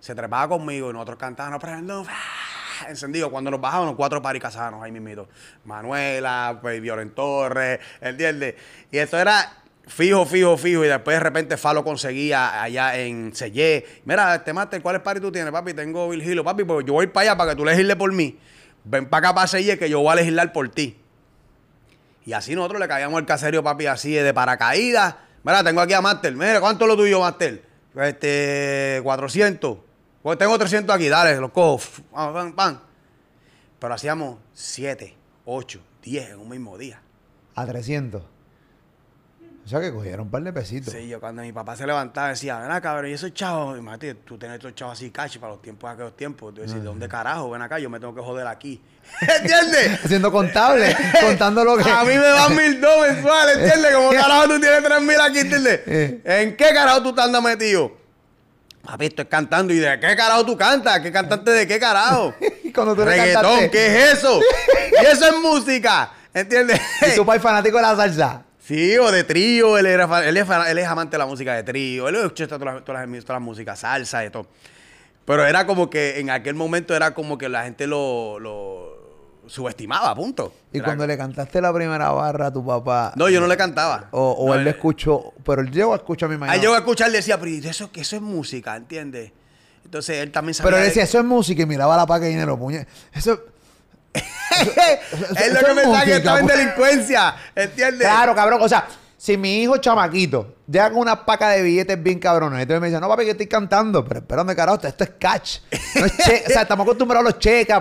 Se 0.00 0.14
trepaba 0.14 0.48
conmigo 0.48 0.90
y 0.90 0.92
nosotros 0.92 1.16
cantábamos, 1.18 1.62
prendo, 1.62 2.04
¡ah! 2.06 2.53
Encendido. 2.88 3.30
Cuando 3.30 3.50
nos 3.50 3.60
bajábamos, 3.60 3.94
cuatro 3.96 4.20
paris 4.22 4.42
casábamos 4.42 4.82
ahí 4.82 4.92
mismito. 4.92 5.28
Manuela, 5.64 6.58
pues 6.60 6.80
Violen 6.80 7.10
Torres, 7.10 7.80
¿entiendes? 8.00 8.54
Y 8.90 8.98
esto 8.98 9.18
era 9.18 9.62
fijo, 9.86 10.24
fijo, 10.26 10.56
fijo. 10.56 10.84
Y 10.84 10.88
después 10.88 11.16
de 11.16 11.20
repente 11.20 11.56
Falo 11.56 11.84
conseguía 11.84 12.62
allá 12.62 12.98
en 12.98 13.34
Sellé. 13.34 13.86
Mira, 14.04 14.34
este 14.34 14.52
máster, 14.52 14.80
¿cuáles 14.82 15.02
paris 15.02 15.22
tú 15.22 15.30
tienes, 15.30 15.52
papi? 15.52 15.74
Tengo 15.74 16.08
Virgilio, 16.08 16.44
papi, 16.44 16.64
pues 16.64 16.84
yo 16.86 16.94
voy 16.94 17.06
para 17.06 17.30
allá 17.30 17.36
para 17.36 17.50
que 17.50 17.56
tú 17.56 17.64
legisles 17.64 17.96
por 17.96 18.12
mí. 18.12 18.38
Ven 18.84 19.08
para 19.08 19.28
acá 19.28 19.34
para 19.34 19.46
Sellé 19.46 19.78
que 19.78 19.88
yo 19.88 20.00
voy 20.00 20.12
a 20.12 20.16
legislar 20.16 20.52
por 20.52 20.68
ti. 20.68 20.98
Y 22.26 22.32
así 22.32 22.54
nosotros 22.54 22.80
le 22.80 22.88
caíamos 22.88 23.20
el 23.20 23.26
caserio, 23.26 23.62
papi, 23.62 23.86
así 23.86 24.12
de 24.12 24.32
paracaídas. 24.32 25.16
Mira, 25.42 25.62
tengo 25.62 25.80
aquí 25.82 25.92
a 25.92 26.00
Master. 26.00 26.34
Mira, 26.34 26.60
¿cuánto 26.60 26.84
es 26.84 26.88
lo 26.88 26.96
tuyo, 26.96 27.20
Master? 27.20 27.62
Este, 27.94 29.00
400. 29.02 29.78
Pues 30.24 30.38
tengo 30.38 30.58
300 30.58 30.96
aquí, 30.96 31.10
dale, 31.10 31.36
los 31.36 31.50
cojo. 31.50 31.84
Pam, 32.10 32.54
pam. 32.54 32.80
Pero 33.78 33.92
hacíamos 33.92 34.38
7, 34.54 35.14
8, 35.44 35.80
10 36.02 36.30
en 36.30 36.38
un 36.38 36.48
mismo 36.48 36.78
día. 36.78 37.02
A 37.54 37.66
300. 37.66 38.22
O 38.22 39.68
sea 39.68 39.82
que 39.82 39.92
cogieron 39.92 40.20
un 40.22 40.30
par 40.30 40.42
de 40.42 40.50
pesitos. 40.50 40.94
Sí, 40.94 41.08
yo 41.08 41.20
cuando 41.20 41.42
mi 41.42 41.52
papá 41.52 41.76
se 41.76 41.86
levantaba 41.86 42.28
decía, 42.28 42.58
ven 42.58 42.70
acá, 42.70 42.80
cabrón, 42.80 43.10
y 43.10 43.12
esos 43.12 43.34
chavos, 43.34 43.78
imagínate, 43.78 44.14
tú 44.14 44.38
tienes 44.38 44.56
estos 44.56 44.74
chavos 44.74 44.94
así 44.94 45.10
cachi 45.10 45.38
para 45.38 45.52
los 45.52 45.60
tiempos 45.60 45.90
de 45.90 45.94
aquellos 45.94 46.16
tiempos. 46.16 46.54
Tú 46.54 46.62
decís, 46.62 46.76
¿de 46.76 46.80
dónde 46.80 47.06
carajo? 47.06 47.50
Ven 47.50 47.60
acá, 47.60 47.78
yo 47.78 47.90
me 47.90 48.00
tengo 48.00 48.14
que 48.14 48.22
joder 48.22 48.46
aquí. 48.46 48.80
¿Entiendes? 49.20 50.00
Haciendo 50.04 50.32
contable, 50.32 50.96
contando 51.20 51.62
lo 51.64 51.76
que. 51.76 51.90
A 51.90 52.02
mí 52.02 52.14
me 52.14 52.16
dan 52.16 52.56
mil 52.56 52.80
dos 52.80 53.06
mensuales, 53.06 53.58
¿entiendes? 53.58 53.94
Como 53.94 54.10
carajo 54.10 54.44
tú 54.44 54.58
tienes 54.58 54.82
tres 54.82 55.02
mil 55.02 55.20
aquí, 55.20 55.38
¿entiendes? 55.40 55.80
Eh. 55.86 56.22
¿En 56.24 56.56
qué 56.56 56.72
carajo 56.72 57.02
tú 57.02 57.14
te 57.14 57.20
andas 57.20 57.42
metido? 57.42 58.03
Papi, 58.84 59.06
estoy 59.06 59.24
cantando. 59.26 59.72
¿Y 59.72 59.78
de 59.78 59.98
qué 59.98 60.14
carajo 60.16 60.44
tú 60.44 60.56
cantas? 60.56 61.00
¿Qué 61.00 61.10
cantante 61.10 61.50
de 61.50 61.66
qué 61.66 61.78
carajo? 61.78 62.34
Y 62.64 62.72
cuando 62.72 62.94
tú 62.94 63.04
Reggaetón, 63.04 63.42
cantaste- 63.44 63.70
¿qué 63.70 63.86
es 63.86 64.12
eso? 64.18 64.40
y 65.02 65.06
eso 65.06 65.26
es 65.28 65.36
música. 65.40 66.12
¿Entiendes? 66.32 66.80
¿Y 67.12 67.14
tu 67.14 67.24
país 67.24 67.40
fanático 67.40 67.76
de 67.76 67.82
la 67.82 67.94
salsa? 67.96 68.42
Sí, 68.66 68.96
o 68.98 69.12
de 69.12 69.24
trío, 69.24 69.76
él, 69.78 69.86
era, 69.86 70.26
él, 70.26 70.36
es, 70.36 70.46
él 70.68 70.78
es 70.78 70.86
amante 70.86 71.12
de 71.14 71.18
la 71.18 71.26
música 71.26 71.54
de 71.54 71.62
trío, 71.62 72.08
él 72.08 72.16
escucha 72.16 72.48
todas 72.48 72.64
las, 72.64 72.84
todas 72.84 73.06
las, 73.06 73.24
todas 73.24 73.36
las 73.40 73.42
músicas, 73.42 73.78
salsa 73.78 74.24
y 74.24 74.30
todo. 74.30 74.46
Pero 75.26 75.46
era 75.46 75.66
como 75.66 75.90
que 75.90 76.18
en 76.18 76.30
aquel 76.30 76.54
momento 76.54 76.96
era 76.96 77.12
como 77.14 77.36
que 77.38 77.48
la 77.50 77.64
gente 77.64 77.86
lo, 77.86 78.38
lo 78.40 79.03
subestimaba, 79.46 80.14
punto. 80.14 80.52
Y 80.72 80.78
Era- 80.78 80.86
cuando 80.86 81.06
le 81.06 81.16
cantaste 81.16 81.60
la 81.60 81.72
primera 81.72 82.10
barra 82.10 82.46
a 82.48 82.52
tu 82.52 82.64
papá. 82.64 83.12
No, 83.16 83.28
yo 83.28 83.40
no 83.40 83.46
le 83.46 83.56
cantaba. 83.56 84.08
O, 84.10 84.30
o 84.32 84.48
No, 84.48 84.54
él 84.54 84.64
le 84.64 84.70
eh, 84.70 84.72
escuchó, 84.74 85.32
pero 85.44 85.62
él 85.62 85.70
llegó 85.70 85.92
a 85.92 85.96
escuchar 85.96 86.26
a 86.26 86.30
mi 86.30 86.34
Ahí 86.34 86.40
mañana. 86.40 86.60
llegó 86.60 86.74
a 86.74 86.78
escuchar 86.78 87.08
y 87.10 87.12
decía, 87.12 87.38
pero 87.38 87.50
¿y 87.50 87.66
eso, 87.66 87.90
que 87.92 88.00
eso 88.02 88.16
es 88.16 88.22
música, 88.22 88.76
¿entiendes? 88.76 89.32
Entonces 89.84 90.18
él 90.22 90.30
también 90.32 90.54
sabía... 90.54 90.66
Pero 90.68 90.76
él 90.78 90.82
de- 90.82 90.88
decía, 90.88 91.02
eso 91.04 91.18
es 91.18 91.24
música 91.24 91.62
y 91.62 91.66
miraba 91.66 91.96
la 91.96 92.06
paca 92.06 92.26
y 92.26 92.30
dinero, 92.30 92.58
puñe. 92.58 92.86
Eso. 93.12 93.40
es 94.14 95.52
lo 95.52 95.58
eso 95.58 95.66
que 95.66 95.74
pensaba 95.74 96.04
que 96.04 96.16
estaba 96.16 96.40
en 96.40 96.46
delincuencia, 96.46 97.34
¿entiendes? 97.54 98.06
Claro, 98.06 98.34
cabrón. 98.34 98.60
O 98.62 98.68
sea, 98.68 98.86
si 99.16 99.36
mi 99.36 99.62
hijo 99.62 99.76
chamaquito 99.78 100.53
llega 100.66 100.90
con 100.90 100.98
una 101.00 101.24
paca 101.24 101.50
de 101.50 101.62
billetes 101.62 102.02
bien 102.02 102.18
cabrones, 102.18 102.60
entonces 102.60 102.80
me 102.80 102.88
dice, 102.88 103.00
no, 103.00 103.08
papi, 103.08 103.24
que 103.24 103.30
estoy 103.32 103.46
cantando. 103.46 104.04
Pero 104.04 104.20
espérame, 104.20 104.54
carajo, 104.56 104.78
esto 104.86 105.04
es 105.04 105.10
catch. 105.18 105.58
No 105.96 106.06
es 106.06 106.16
che- 106.24 106.44
o 106.46 106.50
sea, 106.50 106.62
estamos 106.62 106.84
acostumbrados 106.84 107.26
a 107.26 107.30
los 107.30 107.38
cheques. 107.38 107.74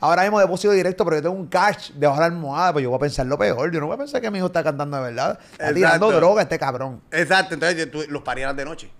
Ahora 0.00 0.22
mismo 0.22 0.38
depósito 0.40 0.72
directo, 0.72 1.04
pero 1.04 1.16
yo 1.16 1.22
tengo 1.22 1.34
un 1.36 1.46
catch 1.46 1.90
debajo 1.92 2.20
de 2.20 2.28
la 2.28 2.34
almohada, 2.34 2.72
pues 2.72 2.82
yo 2.82 2.90
voy 2.90 2.96
a 2.96 3.00
pensar 3.00 3.26
lo 3.26 3.38
peor. 3.38 3.70
Yo 3.72 3.80
no 3.80 3.86
voy 3.86 3.94
a 3.94 3.98
pensar 3.98 4.20
que 4.20 4.30
mi 4.30 4.38
hijo 4.38 4.46
está 4.48 4.62
cantando 4.62 4.96
de 4.96 5.02
verdad. 5.02 5.38
Está 5.52 5.72
tirando 5.74 6.10
droga 6.12 6.42
este 6.42 6.58
cabrón. 6.58 7.00
Exacto, 7.10 7.54
entonces 7.54 7.90
tú- 7.90 8.04
los 8.08 8.22
parieras 8.22 8.56
de 8.56 8.64
noche. 8.64 8.90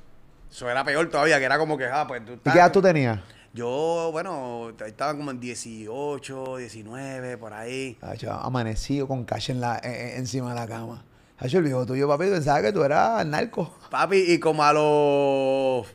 Eso 0.51 0.71
era 0.71 0.85
peor 0.85 1.09
todavía, 1.11 1.39
que 1.39 1.45
era 1.45 1.59
como 1.59 1.77
que, 1.77 1.85
ah, 1.87 2.05
pues 2.09 2.25
tú 2.25 2.33
¿Y 2.33 2.35
estás- 2.37 2.53
qué 2.53 2.59
edad 2.61 2.73
tú 2.73 2.81
tenías? 2.81 3.19
Yo, 3.53 4.11
bueno, 4.13 4.69
ahí 4.83 4.89
estaba 4.91 5.15
como 5.15 5.31
en 5.31 5.41
18, 5.41 6.57
19, 6.59 7.39
por 7.39 7.53
ahí. 7.55 7.97
Ah, 8.03 8.15
yo 8.15 8.31
amanecido 8.33 9.09
con 9.09 9.25
cash 9.25 9.51
en 9.51 9.61
la, 9.61 9.79
en- 9.83 9.93
en- 9.95 10.17
encima 10.19 10.51
de 10.51 10.61
la 10.61 10.67
cama. 10.67 11.05
Yo 11.45 11.59
el 11.59 11.65
viejo 11.65 11.87
tuyo, 11.87 12.09
papi, 12.09 12.25
pensaba 12.25 12.63
que 12.63 12.73
tú 12.73 12.83
eras 12.83 13.25
narco. 13.27 13.73
Papi, 13.91 14.17
y 14.33 14.41
como 14.41 14.65
a 14.65 14.73
los 14.73 15.87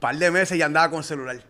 par 0.00 0.16
de 0.16 0.30
meses 0.30 0.58
ya 0.58 0.66
andaba 0.66 0.90
con 0.90 1.02
celular. 1.02 1.40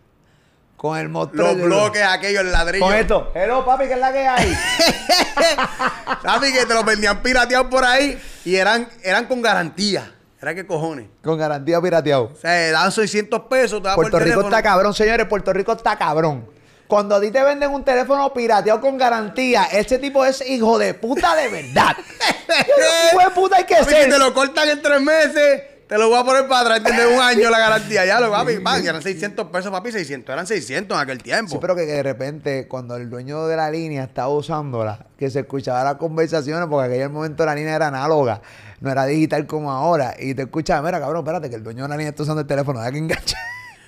Con 0.77 0.97
el 0.97 1.09
monstruo. 1.09 1.47
Los 1.47 1.61
bloques, 1.61 2.01
aquellos, 2.01 2.41
el 2.41 2.51
ladrillo. 2.53 2.85
Con 2.85 2.95
esto. 2.95 3.31
Hello, 3.35 3.65
papi, 3.65 3.87
¿qué 3.87 3.93
es 3.93 3.99
la 3.99 4.13
que 4.13 4.25
hay? 4.27 4.57
Papi, 6.23 6.53
que 6.53 6.65
te 6.65 6.73
los 6.73 6.85
vendían 6.85 7.21
pirateados 7.21 7.67
por 7.67 7.83
ahí 7.83 8.17
y 8.45 8.55
eran, 8.55 8.87
eran 9.03 9.25
con 9.25 9.41
garantía. 9.41 10.15
Era 10.41 10.55
que 10.55 10.65
cojones. 10.65 11.07
con 11.21 11.37
garantía 11.37 11.81
pirateado. 11.81 12.31
O 12.33 12.35
sea, 12.35 12.71
daban 12.71 12.93
600 12.93 13.41
pesos. 13.41 13.83
te 13.83 13.89
Puerto 13.93 13.95
por 13.95 14.05
Rico 14.05 14.19
teléfono. 14.19 14.47
está 14.47 14.63
cabrón, 14.63 14.93
señores. 14.93 15.27
Puerto 15.27 15.51
Rico 15.51 15.73
está 15.73 15.97
cabrón. 15.97 16.45
Cuando 16.89 17.13
a 17.13 17.21
ti 17.21 17.29
te 17.29 17.43
venden 17.43 17.69
un 17.69 17.83
teléfono 17.83 18.33
pirateado 18.33 18.81
con 18.81 18.97
garantía, 18.97 19.65
ese 19.65 19.99
tipo 19.99 20.25
es 20.25 20.41
hijo 20.49 20.79
de 20.79 20.95
puta 20.95 21.35
de 21.35 21.47
verdad. 21.47 21.95
hijo 23.13 23.19
de 23.19 23.29
puta 23.35 23.57
hay 23.57 23.65
que 23.65 23.75
Papi, 23.75 23.85
si 23.85 23.95
ser. 23.95 24.09
te 24.09 24.17
lo 24.17 24.33
cortan 24.33 24.67
en 24.69 24.81
tres 24.81 24.99
meses, 24.99 25.61
te 25.87 25.99
lo 25.99 26.09
voy 26.09 26.19
a 26.19 26.23
poner 26.23 26.47
para 26.47 26.61
atrás, 26.61 26.77
¿entiendes? 26.79 27.05
Un 27.15 27.21
año 27.21 27.51
la 27.51 27.59
garantía. 27.59 28.05
Ya 28.07 28.19
lo, 28.19 28.31
papi, 28.31 28.57
papi, 28.57 28.87
eran 28.87 29.03
600 29.03 29.49
pesos, 29.49 29.71
papi, 29.71 29.91
600. 29.91 30.33
Eran 30.33 30.47
600 30.47 30.97
en 30.97 31.03
aquel 31.03 31.21
tiempo. 31.21 31.51
Sí, 31.51 31.57
pero 31.61 31.75
que 31.75 31.83
de 31.83 32.01
repente, 32.01 32.67
cuando 32.67 32.95
el 32.95 33.07
dueño 33.07 33.45
de 33.45 33.55
la 33.55 33.69
línea 33.69 34.05
estaba 34.05 34.29
usándola, 34.29 35.05
que 35.15 35.29
se 35.29 35.41
escuchaba 35.41 35.83
las 35.83 35.95
conversaciones, 35.97 36.67
porque 36.67 36.87
en 36.87 36.93
aquel 36.93 37.09
momento 37.11 37.45
la 37.45 37.53
línea 37.53 37.75
era 37.75 37.89
análoga, 37.89 38.41
no 38.79 38.89
era 38.89 39.05
digital 39.05 39.45
como 39.45 39.71
ahora, 39.71 40.15
y 40.17 40.33
te 40.33 40.41
escuchaba, 40.41 40.81
mira, 40.81 40.99
cabrón, 40.99 41.19
espérate, 41.19 41.51
que 41.51 41.55
el 41.55 41.63
dueño 41.63 41.83
de 41.83 41.89
la 41.89 41.97
línea 41.97 42.09
está 42.09 42.23
usando 42.23 42.41
el 42.41 42.47
teléfono, 42.47 42.79
deja 42.79 42.91
que 42.91 42.97
enganche. 42.97 43.35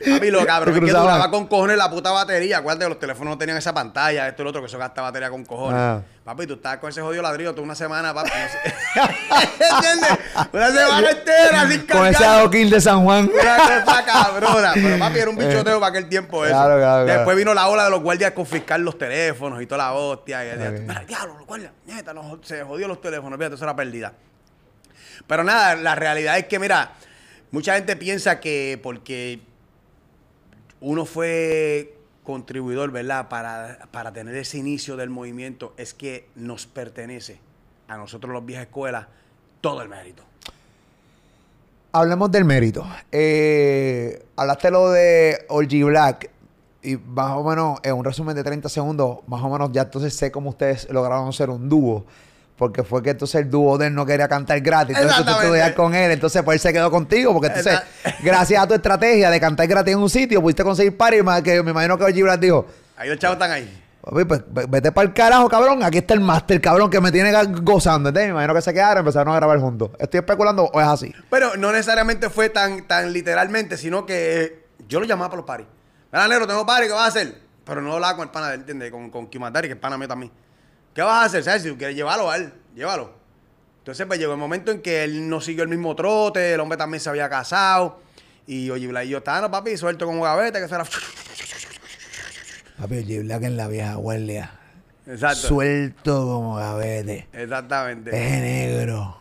Papi, 0.10 0.32
lo 0.32 0.46
cabrón 0.46 0.74
es 0.76 0.80
que 0.82 0.92
duraba 0.92 1.30
con 1.30 1.48
cojones 1.48 1.78
la 1.78 1.90
puta 1.90 2.12
batería. 2.12 2.58
Acuérdate 2.60 2.86
que 2.86 2.90
los 2.90 3.00
teléfonos 3.00 3.32
no 3.34 3.38
tenían 3.38 3.58
esa 3.58 3.74
pantalla, 3.74 4.28
esto 4.28 4.42
y 4.42 4.44
lo 4.44 4.50
otro, 4.50 4.62
que 4.62 4.68
eso 4.68 4.78
gasta 4.78 5.02
batería 5.02 5.30
con 5.30 5.44
cojones. 5.46 5.80
Ah. 5.80 6.02
Papi, 6.24 6.46
tú 6.48 6.54
estabas 6.54 6.78
con 6.78 6.90
ese 6.90 7.02
jodido 7.02 7.24
ladrillo 7.24 7.52
toda 7.52 7.64
una 7.64 7.76
semana, 7.76 8.14
papi. 8.14 8.30
No 8.30 8.48
sé. 8.48 8.74
¿Entiendes? 9.76 10.10
Una 10.54 10.72
semana 10.72 11.10
entera 11.10 11.68
sin 11.70 11.82
Con 11.88 12.06
ese 12.08 12.14
cargar. 12.20 12.40
adoquín 12.40 12.70
de 12.70 12.82
San 12.82 13.04
Juan. 13.04 13.30
Una 13.34 13.84
cosa 13.86 14.06
cabrona. 14.06 14.72
Pero 14.74 15.00
papi, 15.00 15.20
era 15.20 15.30
un 15.30 15.38
bichoteo 15.38 15.80
para 15.80 15.90
aquel 15.90 16.08
tiempo 16.10 16.46
eso. 16.46 16.54
Claro, 16.54 16.78
claro, 16.78 17.06
claro. 17.06 17.20
Después 17.20 17.38
vino 17.38 17.54
la 17.54 17.68
ola 17.68 17.86
de 17.86 17.90
los 17.90 18.02
guardias 18.02 18.32
a 18.32 18.34
confiscar 18.36 18.80
los 18.80 18.98
teléfonos 18.98 19.62
y 19.62 19.66
toda 19.66 19.80
la 19.80 19.94
hostia. 19.94 20.46
Y 20.46 20.50
decía, 20.50 20.70
Ok. 20.70 20.80
"Mira, 20.88 21.04
diablo, 21.08 21.38
los 21.40 21.48
guardias, 21.48 21.72
nieta, 21.86 22.14
nos- 22.14 22.46
se 22.46 22.64
jodió 22.64 22.88
los 22.88 23.02
teléfonos. 23.02 23.38
Fíjate, 23.38 23.56
eso 23.56 23.64
era 23.64 23.76
pérdida. 23.76 24.14
Pero 25.28 25.44
nada, 25.44 25.76
la 25.76 25.96
realidad 25.96 26.38
es 26.38 26.46
que, 26.46 26.60
mira, 26.60 26.92
mucha 27.52 27.76
gente 27.76 27.96
piensa 27.96 28.40
que 28.40 28.80
porque 28.82 29.42
uno 30.82 31.06
fue 31.06 31.96
contribuidor, 32.24 32.92
¿verdad? 32.92 33.30
Para, 33.30 33.88
para 33.92 34.12
tener 34.12 34.36
ese 34.36 34.58
inicio 34.58 34.98
del 34.98 35.10
movimiento, 35.10 35.74
es 35.78 35.94
que 35.94 36.28
nos 36.36 36.68
pertenece 36.68 37.40
a 37.88 37.98
nosotros 37.98 38.34
los 38.34 38.46
viejas 38.46 38.66
escuelas 38.66 39.08
todo 39.62 39.82
el 39.82 39.90
mérito. 39.90 40.24
Hablemos 41.94 42.32
del 42.32 42.46
mérito. 42.46 42.86
Eh, 43.12 44.24
hablaste 44.36 44.72
lo 44.72 44.92
de 44.92 45.46
Orgy 45.50 45.84
Black. 45.84 46.30
Y 46.84 46.96
más 46.98 47.32
o 47.38 47.44
menos, 47.44 47.80
en 47.84 47.94
un 47.94 48.04
resumen 48.04 48.36
de 48.36 48.44
30 48.44 48.70
segundos, 48.70 49.20
más 49.28 49.44
o 49.44 49.50
menos 49.50 49.72
ya 49.72 49.84
entonces 49.84 50.16
sé 50.16 50.32
cómo 50.32 50.50
ustedes 50.52 50.90
lograron 50.90 51.32
ser 51.32 51.50
un 51.50 51.70
dúo. 51.70 52.06
Porque 52.62 52.84
fue 52.84 53.02
que 53.02 53.10
entonces 53.10 53.42
el 53.42 53.50
dúo 53.50 53.76
de 53.80 53.88
él 53.88 53.96
no 53.96 54.06
quería 54.06 54.28
cantar 54.28 54.60
gratis. 54.62 54.96
Entonces 54.96 55.26
tú 55.26 55.32
estudias 55.32 55.72
con 55.72 55.96
él. 55.96 56.12
Entonces 56.12 56.44
pues 56.44 56.58
él 56.58 56.60
se 56.60 56.72
quedó 56.72 56.92
contigo. 56.92 57.34
Porque 57.34 57.48
entonces, 57.48 57.80
gracias 58.22 58.62
a 58.62 58.68
tu 58.68 58.76
estrategia 58.76 59.32
de 59.32 59.40
cantar 59.40 59.66
gratis 59.66 59.96
en 59.96 60.00
un 60.00 60.12
sitio, 60.12 60.40
pudiste 60.44 60.64
conseguir 60.64 60.96
party. 60.96 61.24
más 61.24 61.42
Que 61.42 61.64
me 61.64 61.72
imagino 61.72 61.98
que 61.98 62.22
Black 62.22 62.40
dijo, 62.40 62.68
Ahí 62.98 63.10
los 63.10 63.18
chavos 63.18 63.38
están 63.38 63.50
ahí. 63.50 63.84
Papi, 64.04 64.26
pues 64.26 64.44
ve- 64.48 64.68
vete 64.70 64.92
para 64.92 65.08
el 65.08 65.14
carajo, 65.16 65.50
cabrón. 65.50 65.82
Aquí 65.82 65.98
está 65.98 66.14
el 66.14 66.20
máster, 66.20 66.62
cabrón, 66.62 66.92
que 66.92 67.02
me 67.02 67.12
tiene 67.12 67.34
gozando. 67.64 68.10
¿Entendés? 68.10 68.28
Me 68.28 68.34
imagino 68.34 68.54
que 68.54 68.62
se 68.62 68.74
quedaron 68.76 68.98
y 68.98 69.00
empezaron 69.00 69.34
a 69.34 69.38
grabar 69.38 69.58
juntos. 69.60 69.90
¿Estoy 69.98 70.20
especulando 70.20 70.66
o 70.66 70.80
es 70.80 70.86
así? 70.86 71.12
Pero 71.32 71.58
no 71.58 71.72
necesariamente 71.72 72.30
fue 72.30 72.50
tan, 72.50 72.86
tan 72.88 73.12
literalmente, 73.12 73.76
sino 73.76 74.06
que 74.06 74.68
yo 74.88 75.00
lo 75.00 75.08
llamaba 75.08 75.30
para 75.30 75.38
los 75.38 75.48
paris. 75.48 75.66
Mira, 76.12 76.28
negro, 76.28 76.46
tengo 76.46 76.64
party, 76.64 76.86
¿qué 76.86 76.94
vas 76.94 77.06
a 77.06 77.08
hacer? 77.08 77.42
Pero 77.66 77.82
no 77.82 77.94
hablaba 77.94 78.16
con 78.18 78.26
el 78.28 78.32
pana 78.32 78.50
de 78.50 78.54
él, 78.54 78.60
¿entiendes? 78.60 78.92
Con, 78.92 79.10
con 79.10 79.26
Kimatari, 79.26 79.68
que 79.68 79.74
es 79.74 79.80
pana 79.80 79.98
mío 79.98 80.08
también. 80.08 80.32
¿Qué 80.94 81.02
vas 81.02 81.24
a 81.24 81.26
hacer? 81.26 81.44
¿Sabes? 81.44 81.64
Si 81.64 81.70
tú 81.70 81.78
quieres 81.78 81.96
llevarlo 81.96 82.30
a 82.30 82.38
él, 82.38 82.54
llévalo. 82.76 83.14
Entonces, 83.80 84.06
pues 84.06 84.20
llegó 84.20 84.34
el 84.34 84.40
momento 84.40 84.72
en 84.72 84.82
que 84.82 85.04
él 85.04 85.28
no 85.28 85.42
siguió 85.42 85.64
el 85.64 85.70
mismo 85.70 85.96
trote, 85.96 86.54
el 86.54 86.60
hombre 86.60 86.78
también 86.78 87.02
se 87.02 87.10
había 87.10 87.30
casado. 87.30 88.00
Y 88.46 88.70
oye, 88.70 88.92
y 89.06 89.10
yo 89.10 89.20
estaba, 89.20 89.42
no, 89.42 89.50
papi, 89.50 89.78
suelto 89.78 90.06
como 90.06 90.24
gaveta, 90.24 90.60
que 90.60 90.66
eso 90.66 90.76
era. 90.76 90.84
Papi, 92.80 92.98
Orgy 92.98 93.20
Black 93.20 93.44
en 93.44 93.58
la 93.58 93.68
vieja 93.68 93.96
guardia. 93.96 94.52
Exacto. 95.08 95.48
Suelto 95.48 96.26
como 96.26 96.56
gavete. 96.56 97.28
Exactamente. 97.32 98.10
Eje 98.10 98.42
negro. 98.42 99.18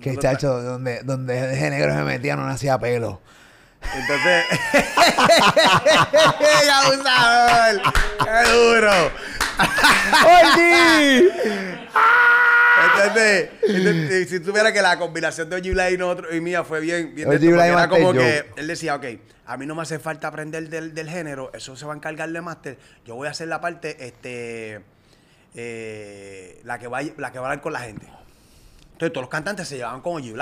Que 0.00 0.16
chacho, 0.16 0.62
donde, 0.62 1.02
donde 1.02 1.52
eje 1.52 1.70
negro 1.70 1.94
se 1.94 2.02
metía 2.02 2.36
no 2.36 2.46
nacía 2.46 2.78
pelo. 2.78 3.20
Entonces. 3.94 4.44
¡Qué 6.38 6.70
abusador! 6.70 7.82
¡Qué 8.24 8.50
duro! 8.50 8.92
¡Orgy! 10.26 11.28
Entonces, 12.82 13.50
entonces, 13.62 14.28
si 14.30 14.40
tuviera 14.40 14.72
que 14.72 14.80
la 14.82 14.98
combinación 14.98 15.48
de 15.50 15.56
Oji 15.56 15.70
y, 15.94 15.98
nosotros, 15.98 16.34
y 16.34 16.40
mía 16.40 16.64
fue 16.64 16.80
bien, 16.80 17.14
bien 17.14 17.28
esto, 17.34 17.44
era 17.72 17.88
como 17.88 18.12
que 18.22 18.44
él 18.56 18.66
decía, 18.66 18.94
ok, 18.96 19.04
a 19.46 19.56
mí 19.56 19.66
no 19.66 19.74
me 19.74 19.82
hace 19.82 19.98
falta 19.98 20.28
aprender 20.28 20.68
del, 20.68 20.94
del 20.94 21.08
género, 21.08 21.50
eso 21.52 21.76
se 21.76 21.84
va 21.84 21.92
a 21.92 21.96
encargar 21.96 22.30
de 22.30 22.40
Master, 22.40 22.78
yo 23.04 23.14
voy 23.16 23.28
a 23.28 23.32
hacer 23.32 23.48
la 23.48 23.60
parte, 23.60 23.96
este, 24.06 24.80
eh, 25.54 26.60
la, 26.64 26.78
que 26.78 26.86
va, 26.88 26.98
a- 26.98 27.02
la 27.16 27.32
que 27.32 27.38
va 27.38 27.46
a 27.46 27.50
hablar 27.50 27.60
con 27.62 27.72
la 27.72 27.80
gente. 27.80 28.06
Entonces 28.92 29.12
todos 29.12 29.22
los 29.24 29.30
cantantes 29.30 29.68
se 29.68 29.76
llevaban 29.76 30.00
con 30.00 30.14
Oji. 30.16 30.34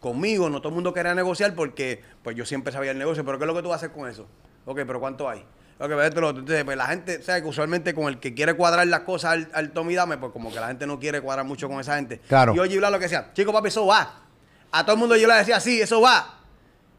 Conmigo 0.00 0.50
no 0.50 0.58
todo 0.60 0.68
el 0.70 0.74
mundo 0.74 0.92
quería 0.92 1.14
negociar 1.14 1.54
porque 1.54 2.02
pues 2.22 2.36
yo 2.36 2.44
siempre 2.44 2.72
sabía 2.72 2.90
el 2.90 2.98
negocio, 2.98 3.24
pero 3.24 3.38
¿qué 3.38 3.44
es 3.44 3.48
lo 3.48 3.54
que 3.54 3.62
tú 3.62 3.68
vas 3.68 3.82
a 3.82 3.86
hacer 3.86 3.96
con 3.96 4.08
eso? 4.08 4.26
Ok, 4.66 4.80
pero 4.86 5.00
¿cuánto 5.00 5.28
hay? 5.28 5.44
Lo 5.78 5.86
otro. 5.86 6.30
Entonces, 6.30 6.64
pues 6.64 6.76
la 6.76 6.86
gente, 6.86 7.22
sabe 7.22 7.42
que 7.42 7.48
usualmente 7.48 7.94
con 7.94 8.06
el 8.06 8.18
que 8.18 8.32
quiere 8.34 8.54
cuadrar 8.54 8.86
las 8.86 9.00
cosas 9.00 9.32
al, 9.32 9.48
al 9.52 9.72
Tommy 9.72 9.94
Dame, 9.94 10.18
pues 10.18 10.32
como 10.32 10.52
que 10.52 10.60
la 10.60 10.68
gente 10.68 10.86
no 10.86 10.98
quiere 10.98 11.20
cuadrar 11.20 11.44
mucho 11.44 11.68
con 11.68 11.80
esa 11.80 11.96
gente. 11.96 12.20
Claro. 12.28 12.54
Y 12.54 12.58
Blay 12.58 12.90
lo 12.92 12.98
que 12.98 13.04
decía, 13.04 13.32
chico 13.32 13.52
papi, 13.52 13.68
eso 13.68 13.86
va. 13.86 14.22
A 14.70 14.84
todo 14.84 14.94
el 14.94 15.00
mundo 15.00 15.16
yo 15.16 15.26
le 15.28 15.34
decía, 15.34 15.60
sí, 15.60 15.80
eso 15.80 16.00
va. 16.00 16.40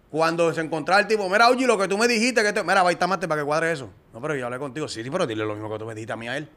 Cuando 0.09 0.53
se 0.53 0.61
encontraba 0.61 1.01
el 1.01 1.07
tipo, 1.07 1.27
mira, 1.29 1.49
Oji, 1.49 1.65
lo 1.65 1.77
que 1.77 1.87
tú 1.87 1.97
me 1.97 2.07
dijiste, 2.07 2.41
que 2.41 2.53
te... 2.53 2.63
mira, 2.63 2.83
va 2.83 2.89
a 2.89 2.91
estar 2.91 3.09
para 3.09 3.35
que 3.35 3.43
cuadre 3.45 3.71
eso. 3.71 3.89
No, 4.13 4.21
pero 4.21 4.35
yo 4.35 4.45
hablé 4.45 4.59
contigo. 4.59 4.87
Sí, 4.87 5.03
sí, 5.03 5.09
pero 5.09 5.25
dile 5.25 5.43
lo 5.45 5.53
mismo 5.53 5.69
que 5.69 5.79
tú 5.79 5.85
me 5.85 5.93
dijiste 5.93 6.13
a 6.13 6.15
mí 6.15 6.27
a 6.27 6.37
él. 6.37 6.47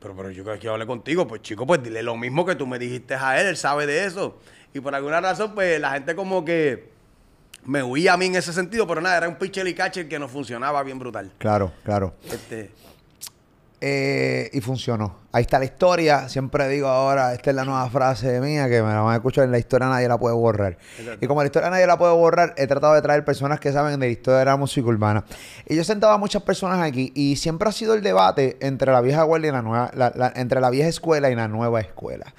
Pero, 0.00 0.14
pero 0.14 0.30
yo 0.30 0.44
que 0.44 0.68
hablé 0.68 0.86
contigo, 0.86 1.26
pues 1.26 1.40
chico, 1.40 1.66
pues 1.66 1.82
dile 1.82 2.02
lo 2.02 2.16
mismo 2.16 2.44
que 2.44 2.56
tú 2.56 2.66
me 2.66 2.78
dijiste 2.78 3.14
a 3.14 3.40
él, 3.40 3.46
él 3.46 3.56
sabe 3.56 3.86
de 3.86 4.04
eso. 4.04 4.38
Y 4.74 4.80
por 4.80 4.94
alguna 4.94 5.20
razón, 5.20 5.54
pues 5.54 5.80
la 5.80 5.92
gente 5.92 6.14
como 6.14 6.44
que 6.44 6.93
me 7.66 7.82
huía 7.82 8.12
a 8.14 8.16
mí 8.16 8.26
en 8.26 8.36
ese 8.36 8.52
sentido, 8.52 8.86
pero 8.86 9.00
nada, 9.00 9.16
era 9.18 9.28
un 9.28 9.36
pitcher 9.36 9.66
y 9.66 9.74
catcher 9.74 10.08
que 10.08 10.18
no 10.18 10.28
funcionaba 10.28 10.82
bien 10.82 10.98
brutal. 10.98 11.30
Claro, 11.38 11.72
claro. 11.84 12.14
Este, 12.30 12.70
Eh, 13.86 14.48
y 14.54 14.60
funcionó. 14.62 15.16
Ahí 15.30 15.42
está 15.42 15.58
la 15.58 15.66
historia. 15.66 16.26
Siempre 16.30 16.68
digo 16.68 16.88
ahora, 16.88 17.34
esta 17.34 17.50
es 17.50 17.56
la 17.56 17.66
nueva 17.66 17.86
frase 17.90 18.40
mía 18.40 18.66
que 18.66 18.80
me 18.80 18.88
la 18.88 19.00
van 19.02 19.12
a 19.12 19.16
escuchar 19.16 19.44
en 19.44 19.50
la 19.50 19.58
historia 19.58 19.88
nadie 19.88 20.08
la 20.08 20.16
puede 20.16 20.34
borrar. 20.34 20.78
Exacto. 20.98 21.22
Y 21.22 21.28
como 21.28 21.42
la 21.42 21.46
historia 21.46 21.68
nadie 21.68 21.86
la 21.86 21.98
puede 21.98 22.14
borrar, 22.14 22.54
he 22.56 22.66
tratado 22.66 22.94
de 22.94 23.02
traer 23.02 23.26
personas 23.26 23.60
que 23.60 23.72
saben 23.72 24.00
de 24.00 24.06
la 24.06 24.12
historia 24.12 24.38
de 24.38 24.44
la 24.46 24.56
música 24.56 24.86
urbana. 24.88 25.24
Y 25.68 25.76
yo 25.76 25.84
sentaba 25.84 26.14
a 26.14 26.18
muchas 26.18 26.42
personas 26.44 26.80
aquí 26.80 27.12
y 27.14 27.36
siempre 27.36 27.68
ha 27.68 27.72
sido 27.72 27.92
el 27.92 28.00
debate 28.02 28.56
entre 28.60 28.90
la 28.90 29.02
vieja 29.02 29.22
guardia 29.24 29.48
y 29.48 29.52
la 29.52 29.60
nueva, 29.62 29.90
la- 29.94 30.12
la- 30.16 30.32
entre 30.34 30.62
la 30.62 30.70
vieja 30.70 30.88
escuela 30.88 31.28
y 31.28 31.34
la 31.34 31.48
nueva 31.48 31.80
escuela. 31.80 32.32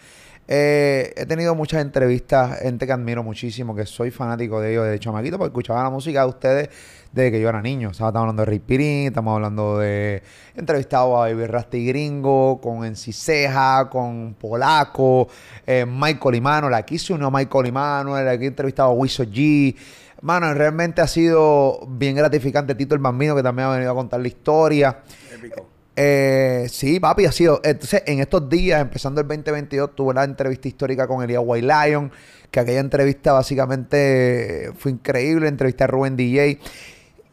Eh, 0.47 1.13
he 1.15 1.25
tenido 1.25 1.55
muchas 1.55 1.81
entrevistas, 1.81 2.59
gente 2.59 2.85
que 2.85 2.93
admiro 2.93 3.23
muchísimo, 3.23 3.75
que 3.75 3.85
soy 3.85 4.11
fanático 4.11 4.61
de 4.61 4.71
ellos 4.71 4.85
de 4.85 4.99
chamaquito, 4.99 5.37
porque 5.37 5.49
escuchaba 5.49 5.83
la 5.83 5.89
música 5.89 6.21
de 6.21 6.27
ustedes 6.27 6.69
desde 7.11 7.31
que 7.31 7.41
yo 7.41 7.49
era 7.49 7.61
niño. 7.61 7.89
O 7.89 7.93
sea, 7.93 8.07
estamos 8.07 8.23
hablando 8.23 8.43
de 8.43 8.51
Rick 8.51 8.63
Pirín, 8.63 9.07
estamos 9.07 9.33
hablando 9.35 9.79
de... 9.79 10.21
He 10.55 10.59
entrevistado 10.59 11.17
a 11.17 11.29
Baby 11.29 11.47
Rasty 11.47 11.87
Gringo, 11.87 12.59
con 12.61 12.85
Enciseja, 12.85 13.89
con 13.89 14.35
Polaco, 14.35 15.27
eh, 15.65 15.85
Michael 15.87 16.35
Imano, 16.35 16.75
aquí 16.75 16.99
se 16.99 17.13
unió 17.13 17.31
Michael 17.31 17.67
Imano, 17.67 18.15
aquí 18.15 18.43
he 18.45 18.47
entrevistado 18.47 18.89
a 18.89 18.93
Wiso 18.93 19.23
G. 19.23 19.75
Mano, 20.21 20.53
realmente 20.53 21.01
ha 21.01 21.07
sido 21.07 21.79
bien 21.87 22.15
gratificante 22.15 22.75
Tito 22.75 22.95
el 22.95 23.01
Bambino, 23.01 23.35
que 23.35 23.43
también 23.43 23.67
ha 23.67 23.71
venido 23.73 23.91
a 23.91 23.95
contar 23.95 24.19
la 24.19 24.27
historia. 24.27 24.99
Épico. 25.33 25.74
Eh, 25.97 26.67
sí, 26.69 26.99
papi, 26.99 27.25
ha 27.25 27.31
sido. 27.31 27.61
Entonces, 27.63 28.03
en 28.05 28.19
estos 28.19 28.49
días, 28.49 28.81
empezando 28.81 29.21
el 29.21 29.27
2022, 29.27 29.95
tuve 29.95 30.13
la 30.13 30.23
entrevista 30.25 30.67
histórica 30.67 31.07
con 31.07 31.23
Elías 31.23 31.41
White 31.45 31.65
Lion, 31.67 32.11
que 32.51 32.59
aquella 32.59 32.79
entrevista 32.81 33.31
básicamente 33.33 34.71
fue 34.77 34.91
increíble. 34.91 35.47
Entrevisté 35.47 35.85
a 35.85 35.87
Rubén 35.87 36.17
DJ. 36.17 36.59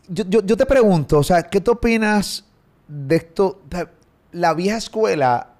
Yo, 0.09 0.25
yo, 0.29 0.43
yo 0.45 0.57
te 0.57 0.67
pregunto, 0.67 1.19
o 1.19 1.25
sea, 1.25 1.43
¿qué 1.45 1.61
tú 1.61 1.73
opinas 1.73 2.45
de 2.87 3.17
esto? 3.17 3.63
La 4.33 4.55
vieja 4.55 4.77
escuela, 4.77 5.55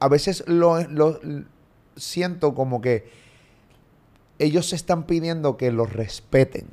a 0.00 0.08
veces 0.08 0.42
lo, 0.46 0.80
lo- 0.88 1.20
siento 1.96 2.54
como 2.54 2.80
que 2.80 3.10
ellos 4.38 4.68
se 4.68 4.76
están 4.76 5.04
pidiendo 5.04 5.56
que 5.56 5.70
los 5.72 5.92
respeten. 5.92 6.66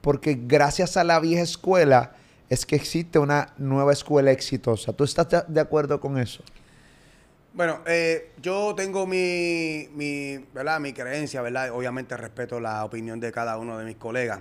Porque 0.00 0.38
gracias 0.46 0.96
a 0.96 1.04
la 1.04 1.18
vieja 1.20 1.42
escuela 1.42 2.12
es 2.48 2.66
que 2.66 2.76
existe 2.76 3.18
una 3.18 3.52
nueva 3.58 3.92
escuela 3.92 4.30
exitosa. 4.32 4.92
¿Tú 4.92 5.04
estás 5.04 5.28
de- 5.48 5.60
acuerdo 5.60 6.00
con 6.00 6.18
eso? 6.18 6.42
Bueno, 7.52 7.80
eh, 7.86 8.32
yo 8.42 8.74
tengo 8.74 9.06
mi, 9.06 9.88
mi, 9.94 10.38
¿verdad? 10.52 10.80
mi 10.80 10.92
creencia, 10.92 11.40
¿verdad? 11.40 11.70
Obviamente 11.70 12.16
respeto 12.16 12.58
la 12.58 12.84
opinión 12.84 13.20
de 13.20 13.30
cada 13.30 13.58
uno 13.58 13.78
de 13.78 13.84
mis 13.84 13.96
colegas. 13.96 14.40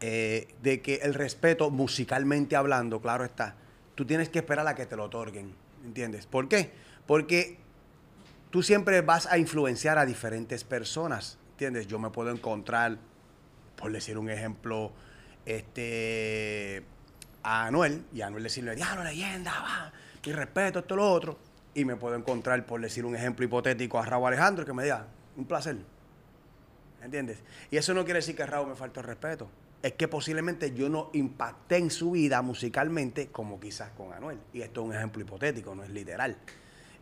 eh, 0.00 0.48
de 0.62 0.82
que 0.82 0.96
el 0.96 1.14
respeto, 1.14 1.70
musicalmente 1.70 2.56
hablando, 2.56 3.00
claro 3.00 3.24
está, 3.24 3.56
tú 3.94 4.04
tienes 4.04 4.28
que 4.28 4.40
esperar 4.40 4.66
a 4.68 4.74
que 4.74 4.86
te 4.86 4.96
lo 4.96 5.04
otorguen, 5.04 5.54
¿entiendes? 5.84 6.26
¿Por 6.26 6.48
qué? 6.48 6.72
Porque 7.06 7.56
tú 8.50 8.62
siempre 8.62 9.00
vas 9.00 9.26
a 9.26 9.38
influenciar 9.38 9.98
a 9.98 10.06
diferentes 10.06 10.64
personas, 10.64 11.38
¿entiendes? 11.52 11.86
Yo 11.86 11.98
me 11.98 12.10
puedo 12.10 12.30
encontrar, 12.30 12.98
por 13.76 13.92
decir 13.92 14.18
un 14.18 14.28
ejemplo, 14.30 14.92
este, 15.46 16.82
a 17.44 17.66
Anuel, 17.66 18.04
y 18.12 18.22
a 18.22 18.26
Anuel 18.26 18.42
decirle, 18.42 18.74
diablo, 18.74 19.04
leyenda, 19.04 19.52
va, 19.52 19.92
mi 20.26 20.32
respeto, 20.32 20.80
esto, 20.80 20.96
lo 20.96 21.08
otro, 21.08 21.38
y 21.74 21.84
me 21.84 21.94
puedo 21.96 22.16
encontrar, 22.16 22.64
por 22.66 22.80
decir 22.80 23.04
un 23.04 23.14
ejemplo 23.14 23.44
hipotético, 23.44 23.98
a 23.98 24.04
Raúl 24.04 24.28
Alejandro, 24.28 24.64
que 24.64 24.72
me 24.72 24.82
diga, 24.82 25.06
un 25.36 25.44
placer, 25.44 25.76
¿entiendes? 27.02 27.38
Y 27.70 27.76
eso 27.76 27.94
no 27.94 28.04
quiere 28.04 28.18
decir 28.18 28.34
que 28.34 28.44
Raúl 28.46 28.68
me 28.68 28.74
faltó 28.74 29.00
el 29.00 29.06
respeto, 29.06 29.48
es 29.82 29.92
que 29.92 30.08
posiblemente 30.08 30.74
yo 30.74 30.88
no 30.88 31.10
impacté 31.12 31.76
en 31.76 31.90
su 31.90 32.12
vida 32.12 32.40
musicalmente 32.40 33.28
como 33.28 33.60
quizás 33.60 33.90
con 33.90 34.12
Anuel, 34.12 34.38
y 34.52 34.62
esto 34.62 34.80
es 34.80 34.88
un 34.88 34.94
ejemplo 34.94 35.22
hipotético, 35.22 35.74
no 35.74 35.84
es 35.84 35.90
literal. 35.90 36.36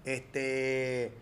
Este... 0.05 1.13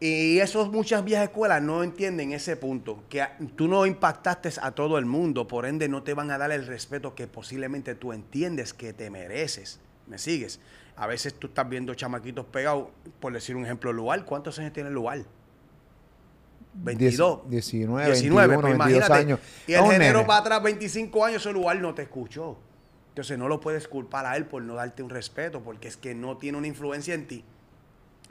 Y 0.00 0.38
esos 0.38 0.70
muchas 0.70 1.04
viejas 1.04 1.24
escuelas 1.24 1.60
no 1.60 1.82
entienden 1.82 2.32
ese 2.32 2.56
punto, 2.56 3.02
que 3.08 3.26
tú 3.56 3.66
no 3.66 3.84
impactaste 3.84 4.50
a 4.62 4.70
todo 4.70 4.96
el 4.96 5.06
mundo, 5.06 5.48
por 5.48 5.66
ende 5.66 5.88
no 5.88 6.04
te 6.04 6.14
van 6.14 6.30
a 6.30 6.38
dar 6.38 6.52
el 6.52 6.66
respeto 6.66 7.16
que 7.16 7.26
posiblemente 7.26 7.96
tú 7.96 8.12
entiendes 8.12 8.72
que 8.72 8.92
te 8.92 9.10
mereces. 9.10 9.80
¿Me 10.06 10.18
sigues? 10.18 10.60
A 10.94 11.06
veces 11.08 11.34
tú 11.34 11.48
estás 11.48 11.68
viendo 11.68 11.94
chamaquitos 11.94 12.46
pegados, 12.46 12.88
por 13.18 13.32
decir 13.32 13.56
un 13.56 13.64
ejemplo, 13.64 13.92
Lual. 13.92 14.24
¿Cuántos 14.24 14.58
años 14.60 14.72
tiene 14.72 14.90
Lual? 14.90 15.26
22. 16.74 17.50
19, 17.50 18.06
19, 18.06 18.46
21, 18.46 18.60
pues 18.60 18.62
22 18.62 18.74
imagínate. 18.74 19.12
años. 19.12 19.40
Y 19.66 19.72
el 19.72 19.84
género 19.84 20.24
para 20.26 20.40
atrás, 20.40 20.62
25 20.62 21.24
años, 21.24 21.42
ese 21.42 21.52
Lual 21.52 21.82
no 21.82 21.92
te 21.94 22.02
escuchó. 22.02 22.56
Entonces 23.08 23.36
no 23.36 23.48
lo 23.48 23.58
puedes 23.58 23.88
culpar 23.88 24.26
a 24.26 24.36
él 24.36 24.46
por 24.46 24.62
no 24.62 24.74
darte 24.74 25.02
un 25.02 25.10
respeto, 25.10 25.60
porque 25.60 25.88
es 25.88 25.96
que 25.96 26.14
no 26.14 26.36
tiene 26.36 26.56
una 26.56 26.68
influencia 26.68 27.14
en 27.14 27.26
ti 27.26 27.44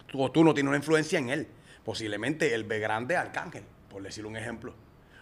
tú, 0.07 0.21
o 0.23 0.31
tú 0.31 0.43
no 0.43 0.53
tienes 0.53 0.69
una 0.69 0.77
influencia 0.77 1.19
en 1.19 1.29
él. 1.29 1.47
Posiblemente 1.87 2.53
él 2.53 2.65
ve 2.65 2.79
grande 2.79 3.15
Arcángel, 3.15 3.63
por 3.89 4.03
decir 4.03 4.25
un 4.25 4.35
ejemplo. 4.35 4.73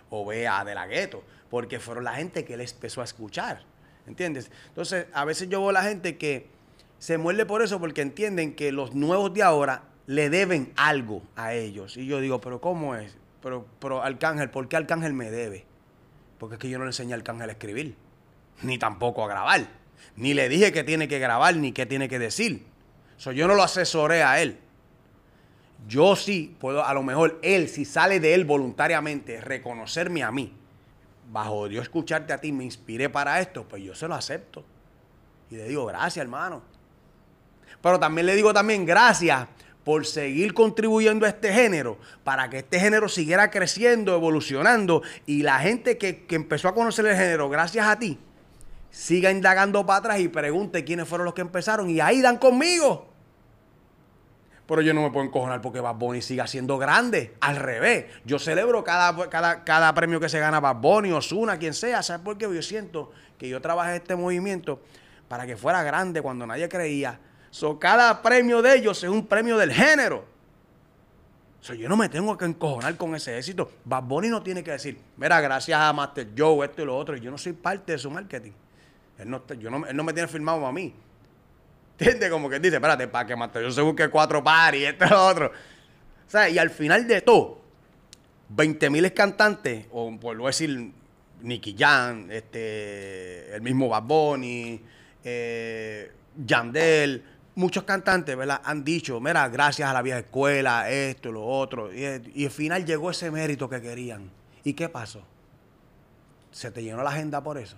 O 0.10 0.26
ve 0.26 0.48
a 0.48 0.66
De 0.66 0.74
La 0.74 0.88
Ghetto, 0.88 1.24
porque 1.52 1.80
fueron 1.80 2.06
la 2.06 2.16
gente 2.16 2.44
que 2.44 2.56
él 2.56 2.62
empezó 2.62 3.02
a 3.02 3.04
escuchar. 3.04 3.62
¿Entiendes? 4.08 4.50
Entonces, 4.70 5.06
a 5.14 5.26
veces 5.26 5.48
yo 5.48 5.62
veo 5.62 5.72
la 5.72 5.84
gente 5.84 6.18
que 6.18 6.48
se 6.98 7.20
muerde 7.20 7.46
por 7.46 7.62
eso 7.62 7.80
porque 7.80 8.02
entienden 8.02 8.56
que 8.56 8.72
los 8.72 8.96
nuevos 8.96 9.32
de 9.32 9.44
ahora 9.44 9.84
le 10.08 10.32
deben 10.32 10.74
algo 10.76 11.22
a 11.36 11.54
ellos. 11.54 11.98
Y 11.98 12.08
yo 12.08 12.20
digo, 12.20 12.42
pero 12.42 12.60
¿cómo 12.60 12.96
es? 12.96 13.16
Pero, 13.44 13.68
pero 13.78 14.02
Arcángel, 14.02 14.50
¿por 14.50 14.68
qué 14.68 14.76
Arcángel 14.78 15.14
me 15.14 15.30
debe? 15.30 15.66
Porque 16.40 16.56
es 16.56 16.60
que 16.60 16.70
yo 16.72 16.80
no 16.80 16.86
le 16.86 16.90
enseñé 16.90 17.14
a 17.14 17.18
Arcángel 17.18 17.48
a 17.48 17.52
escribir, 17.52 17.96
ni 18.64 18.80
tampoco 18.80 19.24
a 19.24 19.28
grabar. 19.28 19.68
Ni 20.16 20.34
le 20.34 20.50
dije 20.50 20.72
que 20.72 20.84
tiene 20.84 21.08
que 21.08 21.20
grabar, 21.20 21.56
ni 21.58 21.74
qué 21.74 21.86
tiene 21.86 22.10
que 22.10 22.18
decir. 22.18 22.66
So, 23.18 23.32
yo 23.32 23.48
no 23.48 23.54
lo 23.54 23.62
asesoré 23.62 24.24
a 24.24 24.42
él. 24.42 24.65
Yo 25.88 26.16
sí 26.16 26.56
puedo, 26.60 26.84
a 26.84 26.94
lo 26.94 27.04
mejor 27.04 27.40
él, 27.44 27.70
si 27.70 27.86
sale 27.86 28.20
de 28.20 28.34
él 28.34 28.46
voluntariamente, 28.46 29.40
reconocerme 29.40 30.24
a 30.24 30.32
mí, 30.32 30.52
bajo 31.32 31.68
yo 31.68 31.82
escucharte 31.82 32.34
a 32.34 32.40
ti, 32.40 32.52
me 32.52 32.64
inspiré 32.64 33.10
para 33.10 33.40
esto, 33.40 33.66
pues 33.68 33.84
yo 33.84 33.94
se 33.94 34.08
lo 34.08 34.16
acepto. 34.16 34.64
Y 35.52 35.56
le 35.56 35.68
digo, 35.68 35.86
gracias, 35.86 36.24
hermano. 36.24 36.64
Pero 37.82 38.00
también 38.00 38.26
le 38.26 38.36
digo 38.36 38.52
también 38.54 38.84
gracias 38.86 39.48
por 39.84 40.08
seguir 40.08 40.56
contribuyendo 40.56 41.28
a 41.28 41.30
este 41.30 41.54
género, 41.54 42.00
para 42.24 42.50
que 42.50 42.58
este 42.58 42.80
género 42.80 43.08
siguiera 43.08 43.52
creciendo, 43.52 44.16
evolucionando, 44.16 45.04
y 45.28 45.44
la 45.44 45.60
gente 45.60 46.00
que, 46.00 46.26
que 46.26 46.36
empezó 46.36 46.68
a 46.68 46.74
conocer 46.74 47.06
el 47.06 47.16
género 47.16 47.48
gracias 47.50 47.86
a 47.86 48.00
ti, 48.00 48.18
siga 48.90 49.30
indagando 49.30 49.86
para 49.86 50.00
atrás 50.00 50.20
y 50.20 50.28
pregunte 50.30 50.84
quiénes 50.84 51.08
fueron 51.08 51.26
los 51.26 51.36
que 51.36 51.42
empezaron, 51.42 51.88
y 51.92 52.00
ahí 52.00 52.22
dan 52.22 52.38
conmigo. 52.38 53.15
Pero 54.68 54.82
yo 54.82 54.94
no 54.94 55.04
me 55.04 55.12
puedo 55.12 55.26
encojonar 55.26 55.62
porque 55.62 55.80
Bad 55.80 55.96
Bunny 55.96 56.22
siga 56.22 56.48
siendo 56.48 56.78
grande. 56.78 57.36
Al 57.42 57.58
revés. 57.58 58.06
Yo 58.26 58.40
celebro 58.40 58.84
cada, 58.84 59.30
cada, 59.30 59.64
cada 59.64 59.94
premio 59.94 60.20
que 60.20 60.30
se 60.30 60.40
gana 60.40 60.60
Bad 60.60 60.78
Bunny, 60.78 61.12
Osuna, 61.12 61.60
quien 61.60 61.74
sea. 61.74 62.02
¿Sabes 62.02 62.24
por 62.24 62.38
qué? 62.38 62.46
Yo 62.46 62.62
siento 62.62 63.12
que 63.38 63.48
yo 63.48 63.62
trabajé 63.62 63.98
este 63.98 64.16
movimiento 64.16 64.82
para 65.28 65.46
que 65.46 65.56
fuera 65.56 65.84
grande 65.84 66.22
cuando 66.22 66.48
nadie 66.48 66.68
creía. 66.68 67.20
So, 67.52 67.80
cada 67.80 68.22
premio 68.22 68.62
de 68.62 68.76
ellos 68.76 69.04
es 69.04 69.10
un 69.10 69.28
premio 69.28 69.58
del 69.58 69.72
género. 69.72 70.26
So, 71.62 71.74
yo 71.74 71.88
no 71.88 71.96
me 71.96 72.10
tengo 72.10 72.38
que 72.38 72.46
encojonar 72.46 72.98
con 72.98 73.16
ese 73.16 73.38
éxito. 73.38 73.72
Bad 73.86 74.04
Bunny 74.04 74.30
no 74.30 74.42
tiene 74.42 74.64
que 74.64 74.72
decir, 74.72 75.00
mira, 75.18 75.40
gracias 75.42 75.80
a 75.80 75.94
Master 75.94 76.28
Joe, 76.38 76.66
esto 76.66 76.82
y 76.82 76.86
lo 76.86 76.98
otro. 76.98 77.16
Yo 77.18 77.30
no 77.30 77.38
soy 77.38 77.54
parte 77.54 77.94
de 77.94 77.98
su 77.98 78.10
marketing. 78.10 78.52
Él 79.18 79.30
no, 79.30 79.46
yo 79.60 79.70
no, 79.70 79.86
él 79.86 79.96
no 79.96 80.04
me 80.04 80.12
tiene 80.12 80.28
firmado 80.28 80.66
a 80.66 80.72
mí. 80.72 80.94
¿Entiendes? 81.98 82.30
Como 82.30 82.50
que 82.50 82.60
dice, 82.60 82.76
espérate, 82.76 83.08
para 83.08 83.26
que 83.26 83.36
Master 83.36 83.64
Joe 83.64 83.72
se 83.72 83.82
busque 83.82 84.10
cuatro 84.10 84.44
paris, 84.44 84.90
esto 84.90 85.06
y 85.06 85.10
lo 85.10 85.26
otro. 85.26 85.52
O 86.34 86.48
y 86.48 86.58
al 86.58 86.70
final 86.70 87.08
de 87.08 87.22
todo, 87.22 87.62
20 88.50 88.90
mil 88.90 89.14
cantantes, 89.14 89.86
o 89.92 90.18
por 90.20 90.36
lo 90.36 90.48
decir, 90.48 90.92
Nicky 91.42 91.76
Jam, 91.78 92.30
este, 92.32 93.56
el 93.56 93.62
mismo 93.62 93.88
Bad 93.88 94.04
Bunny, 94.04 94.82
eh, 95.24 96.12
Yandel, 96.46 97.24
muchos 97.56 97.84
cantantes, 97.84 98.36
¿verdad? 98.36 98.62
Han 98.66 98.84
dicho, 98.84 99.20
mira, 99.22 99.48
gracias 99.48 99.90
a 99.90 99.94
la 99.94 100.02
vieja 100.02 100.20
escuela, 100.20 100.90
esto, 100.90 101.32
lo 101.32 101.46
otro. 101.46 101.94
Y, 101.94 102.32
y 102.36 102.46
al 102.46 102.52
final 102.52 102.86
llegó 102.86 103.12
ese 103.12 103.32
mérito 103.32 103.70
que 103.70 103.82
querían. 103.82 104.30
¿Y 104.64 104.74
qué 104.74 104.90
pasó? 104.90 105.24
¿Se 106.52 106.72
te 106.72 106.84
llenó 106.84 107.04
la 107.04 107.12
agenda 107.12 107.42
por 107.42 107.58
eso? 107.58 107.78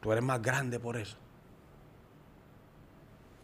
Tú 0.00 0.12
eres 0.12 0.24
más 0.24 0.42
grande 0.42 0.78
por 0.78 0.96
eso. 0.96 1.16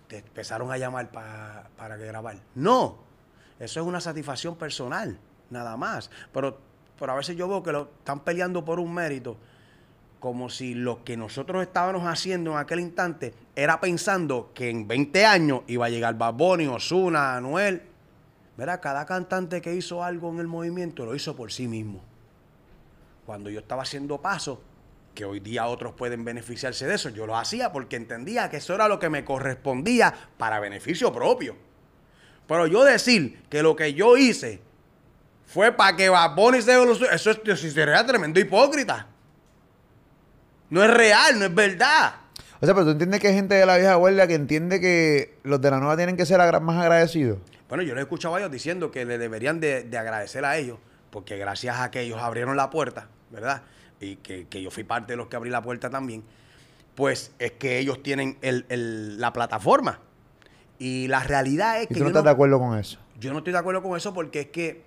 Te 0.09 0.19
empezaron 0.19 0.71
a 0.71 0.79
llamar 0.79 1.11
pa- 1.11 1.69
para 1.77 1.97
grabar. 1.97 2.37
No, 2.55 2.99
eso 3.59 3.81
es 3.81 3.87
una 3.87 4.01
satisfacción 4.01 4.57
personal, 4.57 5.19
nada 5.51 5.77
más. 5.77 6.11
Pero, 6.33 6.59
pero 6.99 7.13
a 7.13 7.17
veces 7.17 7.37
yo 7.37 7.49
veo 7.49 7.63
que 7.63 7.73
lo 7.73 7.91
están 7.99 8.21
peleando 8.21 8.65
por 8.65 8.79
un 8.79 8.95
mérito, 8.95 9.37
como 10.21 10.49
si 10.49 10.75
lo 10.75 11.05
que 11.05 11.17
nosotros 11.17 11.63
estábamos 11.63 12.05
haciendo 12.07 12.53
en 12.53 12.59
aquel 12.59 12.81
instante 12.81 13.35
era 13.55 13.81
pensando 13.81 14.51
que 14.55 14.71
en 14.71 14.87
20 14.89 15.27
años 15.27 15.61
iba 15.67 15.87
a 15.87 15.89
llegar 15.91 16.17
Bad 16.17 16.35
Bunny, 16.35 16.67
Ozuna, 16.67 17.37
Anuel. 17.37 17.83
Verá, 18.57 18.81
cada 18.81 19.05
cantante 19.05 19.61
que 19.61 19.75
hizo 19.75 20.03
algo 20.03 20.31
en 20.31 20.39
el 20.41 20.47
movimiento 20.47 21.05
lo 21.05 21.15
hizo 21.15 21.37
por 21.37 21.53
sí 21.53 21.69
mismo. 21.69 22.01
Cuando 23.27 23.51
yo 23.51 23.59
estaba 23.61 23.83
haciendo 23.83 24.21
paso, 24.23 24.63
que 25.17 25.25
hoy 25.25 25.41
día 25.41 25.67
otros 25.67 25.95
pueden 25.95 26.25
beneficiarse 26.25 26.87
de 26.87 26.95
eso. 26.95 27.09
Yo 27.09 27.27
lo 27.27 27.37
hacía 27.37 27.73
porque 27.73 27.97
entendía 27.97 28.49
que 28.49 28.59
eso 28.59 28.73
era 28.77 28.87
lo 28.87 29.01
que 29.01 29.11
me 29.11 29.25
correspondía 29.25 30.15
para 30.39 30.61
beneficio 30.61 31.13
propio. 31.13 31.57
Pero 32.47 32.69
yo 32.69 32.85
decir 32.85 33.43
que 33.51 33.65
lo 33.65 33.75
que 33.75 33.95
yo 33.95 34.17
hice 34.17 34.61
fue 35.47 35.73
para 35.73 35.97
que 35.97 36.09
Bad 36.09 36.37
Bunny 36.37 36.63
se 36.63 36.75
lo 36.77 36.95
su- 36.95 37.07
Eso 37.07 37.33
es, 37.33 37.61
sería 37.73 38.07
tremendo 38.07 38.39
hipócrita. 38.39 39.09
No 40.71 40.85
es 40.85 40.91
real, 40.93 41.39
no 41.39 41.47
es 41.47 41.55
verdad. 41.55 42.15
O 42.61 42.65
sea, 42.67 42.75
pero 42.75 42.85
tú 42.87 42.91
entiendes 42.93 43.21
que 43.21 43.29
hay 43.29 43.35
gente 43.35 43.55
de 43.55 43.67
la 43.67 43.77
vieja 43.77 43.95
guardia 43.97 44.27
que 44.27 44.35
entiende 44.35 44.81
que 44.81 45.39
los 45.43 45.61
de 45.61 45.71
la 45.71 45.79
nueva 45.79 45.97
tienen 45.97 46.17
que 46.17 46.27
ser 46.27 46.39
más 46.61 46.77
agradecidos. 46.81 47.39
Bueno, 47.69 47.83
yo 47.83 47.95
les 47.95 48.03
he 48.03 48.05
escuchado 48.05 48.35
a 48.35 48.39
ellos 48.39 48.51
diciendo 48.51 48.91
que 48.91 49.05
le 49.05 49.19
deberían 49.19 49.61
de, 49.61 49.83
de 49.83 49.99
agradecer 49.99 50.45
a 50.45 50.57
ellos, 50.57 50.79
porque 51.11 51.37
gracias 51.37 51.81
a 51.81 51.91
que 51.91 52.01
ellos 52.03 52.19
abrieron 52.21 52.57
la 52.57 52.71
puerta, 52.71 53.09
¿verdad? 53.31 53.63
Y 54.01 54.17
que, 54.17 54.47
que 54.47 54.63
yo 54.63 54.71
fui 54.71 54.85
parte 54.85 55.13
de 55.15 55.17
los 55.17 55.29
que 55.29 55.37
abrí 55.37 55.51
la 55.51 55.63
puerta 55.63 55.89
también, 55.91 56.23
pues 56.95 57.33
es 57.39 57.53
que 57.53 57.79
ellos 57.79 58.03
tienen 58.03 58.39
el- 58.43 58.67
el- 58.69 59.21
la 59.21 59.33
plataforma. 59.33 60.01
Y 60.79 61.09
la 61.09 61.23
realidad 61.23 61.79
es 61.81 61.85
Y 61.85 61.89
que 61.89 61.95
tú 61.95 62.01
no 62.01 62.07
estás 62.09 62.23
no, 62.23 62.29
de 62.29 62.33
acuerdo 62.33 62.59
con 62.59 62.79
eso. 62.79 62.99
yo 63.19 63.33
no 63.33 63.39
estoy 63.39 63.53
de 63.55 63.59
acuerdo 63.59 63.83
con 63.83 63.97
eso 63.97 64.13
porque 64.13 64.41
es 64.41 64.47
que 64.49 64.83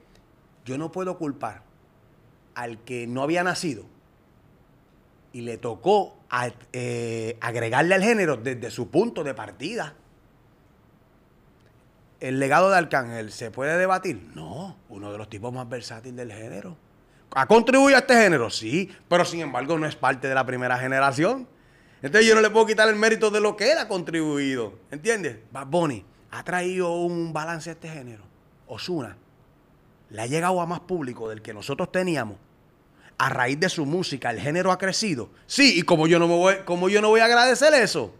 yo 0.65 0.77
no 0.77 0.91
puedo 0.91 1.17
culpar 1.17 1.63
al 2.53 2.77
que 2.83 3.07
no 3.07 3.23
había 3.23 3.43
nacido 3.43 3.85
y 5.33 5.41
le 5.41 5.57
tocó 5.57 6.17
a- 6.29 6.51
eh, 6.73 7.37
agregarle 7.41 7.95
al 7.95 8.03
género 8.03 8.37
desde 8.37 8.69
su 8.69 8.89
punto 8.89 9.23
de 9.23 9.33
partida. 9.33 9.95
¿El 12.19 12.39
legado 12.39 12.69
de 12.69 12.77
Arcángel 12.77 13.31
se 13.31 13.49
puede 13.49 13.77
debatir? 13.77 14.29
No, 14.35 14.75
uno 14.89 15.11
de 15.11 15.17
los 15.17 15.29
tipos 15.29 15.53
más 15.53 15.67
versátiles 15.69 16.15
del 16.17 16.31
género. 16.31 16.75
¿Ha 17.33 17.45
contribuido 17.45 17.95
a 17.95 18.01
este 18.01 18.15
género? 18.15 18.49
Sí, 18.49 18.91
pero 19.07 19.23
sin 19.23 19.41
embargo 19.41 19.77
no 19.77 19.85
es 19.85 19.95
parte 19.95 20.27
de 20.27 20.35
la 20.35 20.45
primera 20.45 20.77
generación. 20.77 21.47
Entonces 22.01 22.27
yo 22.27 22.35
no 22.35 22.41
le 22.41 22.49
puedo 22.49 22.65
quitar 22.65 22.87
el 22.89 22.95
mérito 22.95 23.29
de 23.29 23.41
lo 23.41 23.55
que 23.55 23.71
él 23.71 23.77
ha 23.77 23.87
contribuido. 23.87 24.73
¿Entiendes? 24.89 25.37
Bad 25.51 25.67
Bunny 25.67 26.05
ha 26.31 26.43
traído 26.43 26.93
un 26.93 27.33
balance 27.33 27.69
a 27.69 27.73
este 27.73 27.89
género. 27.89 28.23
Osuna 28.67 29.17
le 30.09 30.21
ha 30.21 30.25
llegado 30.25 30.59
a 30.61 30.65
más 30.65 30.79
público 30.81 31.29
del 31.29 31.41
que 31.41 31.53
nosotros 31.53 31.91
teníamos. 31.91 32.37
A 33.17 33.29
raíz 33.29 33.59
de 33.59 33.69
su 33.69 33.85
música, 33.85 34.31
el 34.31 34.39
género 34.39 34.71
ha 34.71 34.77
crecido. 34.77 35.29
Sí, 35.45 35.77
y 35.77 35.81
como 35.81 36.07
yo 36.07 36.19
no 36.19 36.27
me 36.27 36.35
voy, 36.35 36.55
como 36.65 36.89
yo 36.89 37.01
no 37.01 37.09
voy 37.09 37.19
a 37.19 37.25
agradecer 37.25 37.73
eso. 37.73 38.13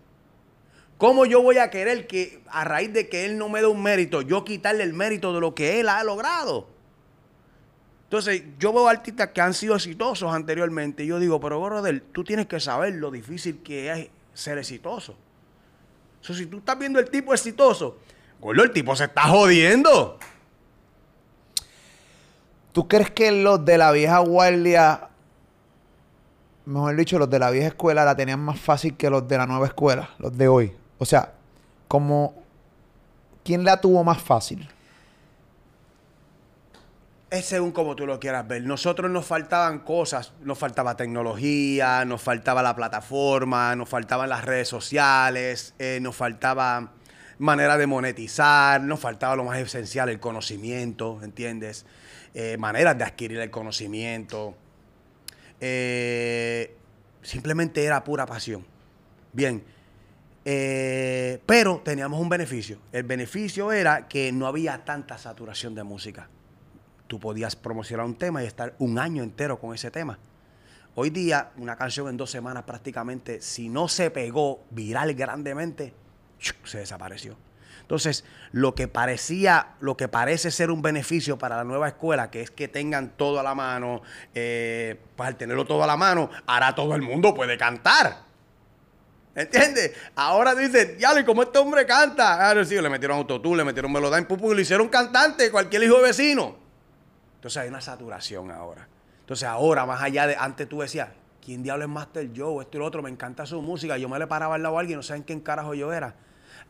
¿Cómo 0.97 1.26
yo 1.26 1.41
voy 1.41 1.57
a 1.57 1.70
querer 1.70 2.05
que 2.05 2.43
a 2.47 2.66
raíz 2.66 2.91
de 2.91 3.07
que 3.07 3.26
él 3.26 3.38
no 3.38 3.47
me 3.47 3.62
dé 3.62 3.68
un 3.68 3.82
mérito, 3.82 4.22
yo 4.22 4.43
quitarle 4.43 4.84
el 4.84 4.93
mérito 4.93 5.34
de 5.34 5.39
lo 5.39 5.55
que 5.55 5.80
él 5.80 5.88
ha 5.88 6.03
logrado? 6.03 6.68
Entonces, 8.10 8.41
yo 8.57 8.74
veo 8.74 8.88
artistas 8.88 9.28
que 9.28 9.39
han 9.39 9.53
sido 9.53 9.76
exitosos 9.76 10.34
anteriormente 10.34 11.03
y 11.03 11.07
yo 11.07 11.20
digo, 11.20 11.39
pero 11.39 11.62
brother, 11.62 12.01
tú 12.12 12.24
tienes 12.24 12.47
que 12.47 12.60
saber 12.60 12.95
lo 12.95 13.12
difícil 13.12 13.60
que 13.62 13.91
es 13.91 14.10
ser 14.34 14.57
exitoso. 14.57 15.16
So, 16.20 16.34
si 16.34 16.47
tú 16.47 16.57
estás 16.57 16.80
viendo 16.80 16.97
el 16.97 17.07
tipo 17.07 17.36
exitoso, 17.36 17.99
gordo, 18.41 18.64
el 18.64 18.72
tipo 18.72 18.95
se 18.95 19.03
está 19.03 19.28
jodiendo. 19.28 20.18
¿Tú 22.72 22.88
crees 22.88 23.12
que 23.12 23.32
los 23.32 23.64
de 23.64 23.78
la 23.78 23.91
vieja 23.91 24.18
guardia, 24.18 25.10
mejor 26.66 26.95
dicho, 26.95 27.20
los 27.20 27.30
de 27.30 27.38
la 27.38 27.51
vieja 27.51 27.68
escuela 27.68 28.05
la 28.05 28.16
tenían 28.16 28.39
más 28.39 28.60
fácil 28.60 28.97
que 28.97 29.12
los 29.12 29.28
de 29.28 29.38
la 29.38 29.45
nueva 29.45 29.68
escuela, 29.68 30.10
los 30.18 30.36
de 30.36 30.47
hoy? 30.47 30.76
O 30.97 31.05
sea, 31.05 31.34
como, 31.88 32.34
¿quién 33.43 33.64
la 33.64 33.80
tuvo 33.80 34.03
más 34.03 34.20
fácil? 34.20 34.68
Es 37.32 37.45
según 37.45 37.71
como 37.71 37.95
tú 37.95 38.07
lo 38.07 38.19
quieras 38.19 38.47
ver. 38.47 38.63
Nosotros 38.63 39.11
nos 39.11 39.23
faltaban 39.23 39.80
cosas, 39.80 40.34
nos 40.41 40.57
faltaba 40.57 40.97
tecnología, 40.97 42.03
nos 42.03 42.23
faltaba 42.23 42.63
la 42.63 42.75
plataforma, 42.75 43.75
nos 43.75 43.88
faltaban 43.88 44.30
las 44.30 44.45
redes 44.45 44.67
sociales, 44.67 45.75
eh, 45.77 45.99
nos 46.01 46.15
faltaba 46.15 46.91
manera 47.38 47.77
de 47.77 47.86
monetizar, 47.86 48.82
nos 48.82 48.99
faltaba 48.99 49.36
lo 49.36 49.43
más 49.43 49.59
esencial, 49.59 50.09
el 50.09 50.19
conocimiento, 50.19 51.19
¿entiendes? 51.21 51.86
Eh, 52.34 52.57
maneras 52.57 52.97
de 52.97 53.03
adquirir 53.03 53.39
el 53.39 53.51
conocimiento. 53.51 54.55
Eh, 55.61 56.75
simplemente 57.21 57.86
era 57.86 58.03
pura 58.03 58.25
pasión. 58.25 58.65
Bien, 59.34 59.63
pero 61.45 61.80
teníamos 61.86 62.19
un 62.19 62.27
beneficio. 62.27 62.80
El 62.91 63.03
beneficio 63.03 63.71
era 63.71 64.07
que 64.07 64.32
no 64.32 64.47
había 64.47 64.84
tanta 64.84 65.19
saturación 65.19 65.75
de 65.75 65.84
música 65.84 66.27
tú 67.10 67.20
podías 67.20 67.55
promocionar 67.55 68.05
un 68.05 68.16
tema 68.16 68.43
y 68.43 68.45
estar 68.45 68.76
un 68.78 68.99
año 68.99 69.24
entero 69.24 69.60
con 69.60 69.74
ese 69.74 69.89
tema. 69.89 70.20
Hoy 70.93 71.10
día, 71.10 71.51
una 71.57 71.76
canción 71.76 72.07
en 72.07 72.18
dos 72.18 72.30
semanas 72.30 72.64
prácticamente, 72.64 73.41
si 73.41 73.68
no 73.68 73.88
se 73.88 74.12
pegó 74.12 74.64
viral 74.70 75.16
grandemente, 75.16 75.91
se 76.64 76.78
desapareció. 76.78 77.36
Entonces, 77.82 78.26
lo 78.51 78.76
que 78.76 78.88
parecía, 78.88 79.70
lo 79.80 79.97
que 79.97 80.07
parece 80.07 80.51
ser 80.51 80.70
un 80.70 80.84
beneficio 80.84 81.39
para 81.39 81.57
la 81.57 81.64
nueva 81.64 81.88
escuela, 81.88 82.30
que 82.30 82.43
es 82.43 82.51
que 82.51 82.68
tengan 82.68 83.18
todo 83.18 83.39
a 83.39 83.43
la 83.43 83.55
mano, 83.55 84.03
eh, 84.36 84.99
pues 85.16 85.28
al 85.28 85.36
tenerlo 85.36 85.66
todo 85.66 85.84
a 85.84 85.88
la 85.88 85.97
mano, 85.97 86.30
ahora 86.45 86.76
todo 86.76 86.93
el 86.93 87.01
mundo 87.01 87.34
puede 87.34 87.57
cantar. 87.57 88.18
¿Entiendes? 89.34 89.93
Ahora 90.16 90.53
dicen, 90.53 90.95
ya, 90.99 91.20
¿y 91.20 91.26
cómo 91.26 91.41
este 91.41 91.57
hombre 91.57 91.88
canta? 91.88 92.51
Ah, 92.51 92.66
sí, 92.66 92.80
le 92.80 92.89
metieron 92.89 93.18
autotune, 93.18 93.57
le 93.57 93.64
metieron 93.64 93.91
melodía, 93.91 94.28
pupu, 94.28 94.51
y 94.51 94.55
lo 94.55 94.62
hicieron 94.62 94.89
cantante, 94.89 95.49
cualquier 95.49 95.82
hijo 95.82 95.97
de 95.97 96.03
vecino. 96.03 96.68
Entonces 97.39 97.63
hay 97.63 97.69
una 97.69 97.79
saturación 97.79 98.51
ahora. 98.51 98.89
Entonces 99.21 99.47
ahora, 99.47 99.85
más 99.85 100.01
allá 100.01 100.27
de, 100.27 100.35
antes 100.35 100.67
tú 100.67 100.81
decías, 100.81 101.07
¿quién 101.41 101.63
diablo 101.63 101.85
es 101.85 101.89
Master 101.89 102.29
Joe? 102.35 102.61
Esto 102.61 102.77
y 102.77 102.79
lo 102.81 102.85
otro, 102.85 103.01
me 103.01 103.09
encanta 103.09 103.45
su 103.45 103.61
música. 103.61 103.97
Yo 103.97 104.09
me 104.09 104.19
le 104.19 104.27
paraba 104.27 104.55
al 104.55 104.61
lado 104.61 104.75
a 104.75 104.81
alguien, 104.81 104.97
no 104.97 105.03
saben 105.03 105.23
quién 105.23 105.39
carajo 105.39 105.73
yo 105.73 105.93
era. 105.93 106.15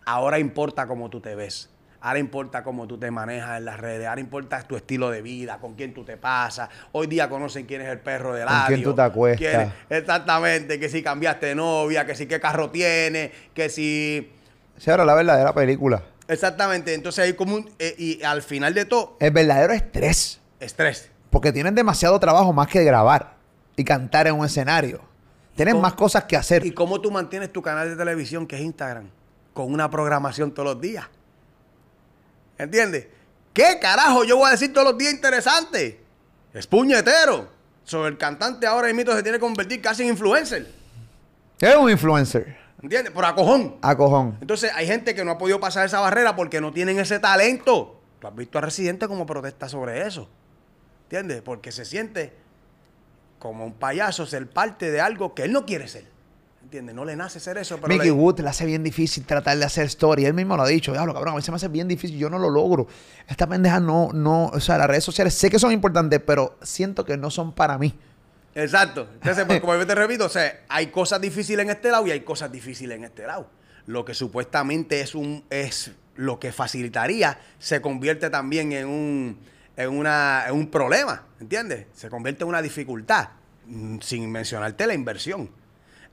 Ahora 0.05 0.37
importa 0.37 0.85
cómo 0.85 1.09
tú 1.09 1.21
te 1.21 1.33
ves. 1.33 1.71
Ahora 2.01 2.19
importa 2.19 2.63
cómo 2.63 2.87
tú 2.87 2.99
te 2.99 3.09
manejas 3.09 3.57
en 3.57 3.65
las 3.65 3.79
redes. 3.79 4.07
Ahora 4.07 4.21
importa 4.21 4.61
tu 4.61 4.75
estilo 4.75 5.09
de 5.09 5.23
vida, 5.23 5.57
con 5.57 5.73
quién 5.73 5.91
tú 5.91 6.05
te 6.05 6.17
pasas. 6.17 6.69
Hoy 6.91 7.07
día 7.07 7.27
conocen 7.29 7.65
quién 7.65 7.81
es 7.81 7.89
el 7.89 7.99
perro 7.99 8.35
del 8.35 8.47
Con 8.47 8.61
quién 8.67 8.83
tú 8.83 8.93
te 8.93 9.01
acuestas. 9.01 9.73
exactamente, 9.89 10.79
que 10.79 10.87
si 10.87 11.01
cambiaste 11.01 11.47
de 11.47 11.55
novia, 11.55 12.05
que 12.05 12.13
si 12.13 12.27
qué 12.27 12.39
carro 12.39 12.69
tiene, 12.69 13.31
que 13.55 13.69
si... 13.69 14.31
Esa 14.77 14.93
era 14.93 15.03
la 15.03 15.15
verdadera 15.15 15.51
película. 15.51 16.03
Exactamente, 16.27 16.93
entonces 16.93 17.25
hay 17.25 17.33
como 17.33 17.55
un... 17.55 17.71
eh, 17.79 17.95
y 17.97 18.21
al 18.21 18.43
final 18.43 18.75
de 18.75 18.85
todo, 18.85 19.17
El 19.19 19.31
verdadero 19.31 19.73
estrés. 19.73 20.39
Estrés. 20.59 21.09
Porque 21.29 21.51
tienen 21.51 21.75
demasiado 21.75 22.19
trabajo 22.19 22.53
más 22.53 22.67
que 22.67 22.83
grabar 22.83 23.35
y 23.75 23.83
cantar 23.83 24.27
en 24.27 24.35
un 24.35 24.45
escenario. 24.45 25.01
Tienen 25.55 25.75
¿Cómo? 25.75 25.83
más 25.83 25.93
cosas 25.93 26.23
que 26.23 26.37
hacer. 26.37 26.65
¿Y 26.65 26.71
cómo 26.71 27.01
tú 27.01 27.11
mantienes 27.11 27.51
tu 27.51 27.61
canal 27.61 27.89
de 27.89 27.95
televisión, 27.95 28.47
que 28.47 28.55
es 28.55 28.61
Instagram, 28.61 29.09
con 29.53 29.71
una 29.71 29.89
programación 29.89 30.51
todos 30.51 30.73
los 30.73 30.81
días? 30.81 31.05
¿Entiendes? 32.57 33.07
¿Qué 33.53 33.77
carajo 33.81 34.23
yo 34.23 34.37
voy 34.37 34.47
a 34.47 34.51
decir 34.51 34.73
todos 34.73 34.87
los 34.87 34.97
días 34.97 35.13
interesante? 35.13 35.99
Es 36.53 36.67
puñetero. 36.67 37.47
Sobre 37.83 38.09
el 38.09 38.17
cantante 38.17 38.67
ahora 38.67 38.93
mismo 38.93 39.13
se 39.13 39.23
tiene 39.23 39.37
que 39.37 39.41
convertir 39.41 39.81
casi 39.81 40.03
en 40.03 40.09
influencer. 40.09 40.67
Es 41.59 41.75
un 41.75 41.89
influencer. 41.89 42.57
¿Entiendes? 42.81 43.11
Por 43.11 43.25
acojón. 43.25 43.75
A 43.81 43.95
cojón. 43.95 44.37
Entonces 44.39 44.71
hay 44.73 44.87
gente 44.87 45.13
que 45.13 45.25
no 45.25 45.31
ha 45.31 45.37
podido 45.37 45.59
pasar 45.59 45.85
esa 45.85 45.99
barrera 45.99 46.35
porque 46.35 46.61
no 46.61 46.71
tienen 46.71 46.99
ese 46.99 47.19
talento. 47.19 47.99
Tú 48.19 48.27
has 48.27 48.35
visto 48.35 48.57
a 48.57 48.61
Residente 48.61 49.07
como 49.07 49.25
protesta 49.25 49.67
sobre 49.67 50.05
eso. 50.07 50.29
¿Entiendes? 51.09 51.41
Porque 51.41 51.71
se 51.71 51.85
siente 51.85 52.31
como 53.39 53.65
un 53.65 53.73
payaso 53.73 54.27
ser 54.27 54.47
parte 54.47 54.91
de 54.91 55.01
algo 55.01 55.33
que 55.33 55.41
él 55.41 55.51
no 55.51 55.65
quiere 55.65 55.87
ser. 55.87 56.05
¿Entiendes? 56.61 56.93
No 56.93 57.03
le 57.03 57.15
nace 57.15 57.39
ser 57.39 57.57
eso. 57.57 57.77
Pero 57.77 57.87
Mickey 57.87 58.09
le- 58.09 58.11
Wood 58.11 58.41
le 58.41 58.49
hace 58.49 58.63
bien 58.67 58.83
difícil 58.83 59.25
tratar 59.25 59.57
de 59.57 59.65
hacer 59.65 59.85
story. 59.87 60.25
Él 60.25 60.35
mismo 60.35 60.55
lo 60.55 60.61
ha 60.61 60.67
dicho. 60.67 60.91
Diablo, 60.91 61.15
cabrón, 61.15 61.33
a 61.33 61.37
mí 61.37 61.41
se 61.41 61.49
me 61.49 61.55
hace 61.55 61.67
bien 61.67 61.87
difícil. 61.87 62.15
Yo 62.19 62.29
no 62.29 62.37
lo 62.37 62.51
logro. 62.51 62.85
Esta 63.27 63.47
pendeja 63.47 63.79
no, 63.79 64.11
no, 64.13 64.49
o 64.49 64.59
sea, 64.59 64.77
las 64.77 64.85
redes 64.85 65.03
sociales 65.03 65.33
sé 65.33 65.49
que 65.49 65.57
son 65.57 65.71
importantes, 65.71 66.21
pero 66.23 66.59
siento 66.61 67.03
que 67.03 67.17
no 67.17 67.31
son 67.31 67.53
para 67.53 67.79
mí. 67.79 67.97
Exacto. 68.53 69.09
Entonces, 69.15 69.45
pues, 69.45 69.61
como 69.61 69.75
yo 69.77 69.87
te 69.87 69.95
repito, 69.95 70.25
o 70.25 70.29
sea, 70.29 70.61
hay 70.69 70.87
cosas 70.91 71.19
difíciles 71.19 71.63
en 71.63 71.71
este 71.71 71.89
lado 71.89 72.05
y 72.05 72.11
hay 72.11 72.19
cosas 72.21 72.51
difíciles 72.51 72.95
en 72.99 73.05
este 73.05 73.25
lado. 73.25 73.49
Lo 73.87 74.05
que 74.05 74.13
supuestamente 74.13 75.01
es 75.01 75.15
un 75.15 75.43
es 75.49 75.91
lo 76.15 76.39
que 76.39 76.51
facilitaría 76.51 77.39
se 77.57 77.81
convierte 77.81 78.29
también 78.29 78.73
en 78.73 78.85
un 78.87 79.39
en 79.79 79.97
una 79.97 80.43
en 80.47 80.55
un 80.55 80.69
problema, 80.69 81.23
¿entiendes? 81.39 81.87
Se 81.93 82.09
convierte 82.09 82.43
en 82.43 82.49
una 82.49 82.61
dificultad, 82.61 83.29
mm, 83.65 83.99
sin 84.01 84.29
mencionarte 84.29 84.85
la 84.85 84.93
inversión. 84.93 85.49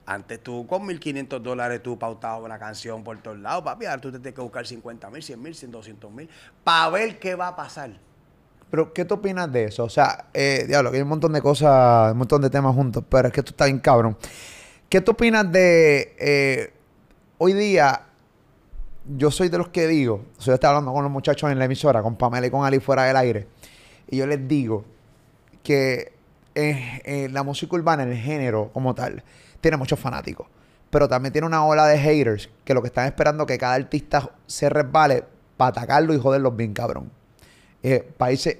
Antes 0.07 0.41
tú 0.41 0.69
con 0.69 0.87
1.500 0.87 1.43
dólares 1.43 1.83
tú 1.83 1.99
pautabas 1.99 2.45
una 2.45 2.61
canción 2.61 3.03
por 3.03 3.21
todos 3.21 3.39
lados, 3.39 3.65
papi, 3.65 3.87
ahora 3.87 4.01
tú 4.01 4.13
te 4.13 4.19
tienes 4.19 4.35
que 4.35 4.41
buscar 4.41 4.65
50 4.65 5.11
mil, 5.11 5.21
100 5.21 5.43
mil, 5.43 5.53
200 5.53 6.13
mil, 6.13 6.31
para 6.63 6.91
ver 6.91 7.19
qué 7.19 7.35
va 7.35 7.49
a 7.49 7.57
pasar. 7.57 7.91
Pero, 8.71 8.93
¿qué 8.93 9.05
tú 9.05 9.15
opinas 9.15 9.51
de 9.53 9.65
eso? 9.65 9.85
O 9.85 9.89
sea, 9.89 10.27
eh, 10.33 10.65
diablo, 10.69 10.93
que 10.93 10.99
hay 10.99 11.03
un 11.03 11.09
montón 11.09 11.33
de 11.33 11.43
cosas, 11.43 12.13
un 12.13 12.19
montón 12.19 12.43
de 12.43 12.51
temas 12.51 12.75
juntos, 12.75 13.03
pero 13.09 13.29
es 13.29 13.35
que 13.35 13.41
esto 13.41 13.51
está 13.51 13.65
bien 13.65 13.81
cabrón. 13.81 14.17
¿Qué 14.89 15.01
tú 15.01 15.13
opinas 15.13 15.51
de 15.51 16.15
eh, 16.19 16.73
hoy 17.39 17.53
día? 17.53 18.03
Yo 19.17 19.31
soy 19.31 19.49
de 19.49 19.59
los 19.59 19.69
que 19.69 19.87
digo, 19.87 20.25
o 20.37 20.41
sea, 20.41 20.53
yo 20.53 20.55
estaba 20.55 20.77
hablando 20.77 20.93
con 20.93 21.03
los 21.03 21.13
muchachos 21.13 21.51
en 21.51 21.59
la 21.59 21.65
emisora, 21.65 22.03
con 22.03 22.17
Pamela 22.17 22.47
y 22.47 22.51
con 22.51 22.65
Ali 22.65 22.81
fuera 22.81 23.05
del 23.05 23.17
aire, 23.17 23.47
y 24.09 24.17
yo 24.17 24.27
les 24.27 24.47
digo 24.47 24.85
que 25.63 26.13
la 27.31 27.43
música 27.43 27.77
urbana, 27.77 28.05
el 28.05 28.17
género 28.17 28.71
como 28.73 28.95
tal, 28.95 29.23
tiene 29.61 29.77
muchos 29.77 29.99
fanáticos. 29.99 30.47
Pero 30.91 31.09
también 31.09 31.33
tiene 31.33 31.47
una 31.47 31.65
ola 31.65 31.87
de 31.87 31.99
haters 31.99 32.49
que 32.65 32.73
lo 32.73 32.81
que 32.81 32.89
están 32.89 33.07
esperando 33.07 33.43
es 33.43 33.49
que 33.49 33.59
cada 33.59 33.75
artista 33.75 34.31
se 34.47 34.69
resbale 34.69 35.25
para 35.57 35.71
atacarlo 35.71 36.15
y 36.15 36.19
joderlos 36.19 36.57
bien 36.57 36.73
cabrón. 36.73 37.11
Eh, 37.83 38.09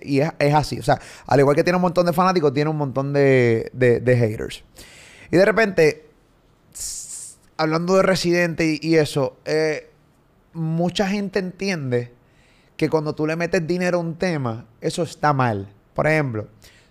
y 0.03 0.21
es, 0.21 0.55
así. 0.55 0.79
O 0.79 0.83
sea, 0.83 1.01
al 1.27 1.41
igual 1.41 1.57
que 1.57 1.65
tiene 1.65 1.77
un 1.77 1.83
montón 1.83 2.07
de 2.07 2.13
fanáticos, 2.13 2.53
tiene 2.53 2.71
un 2.71 2.77
montón 2.77 3.13
de, 3.13 3.71
haters. 4.05 4.65
Y 5.31 5.37
de 5.37 5.45
repente, 5.45 6.07
hablando 7.57 7.97
de 7.97 8.03
Residente 8.03 8.67
y, 8.67 8.79
y 8.83 8.97
eso, 8.97 9.37
eh, 9.45 9.91
mucha 10.53 11.09
gente 11.09 11.39
entiende 11.39 12.13
que 12.77 12.89
cuando 12.91 13.15
tú 13.15 13.27
le 13.27 13.37
metes 13.37 13.67
dinero 13.67 13.99
a 13.99 14.01
un 14.01 14.17
tema, 14.17 14.67
eso 14.81 15.03
está 15.03 15.33
mal. 15.33 15.69
Por 15.95 16.07
ejemplo, 16.07 16.49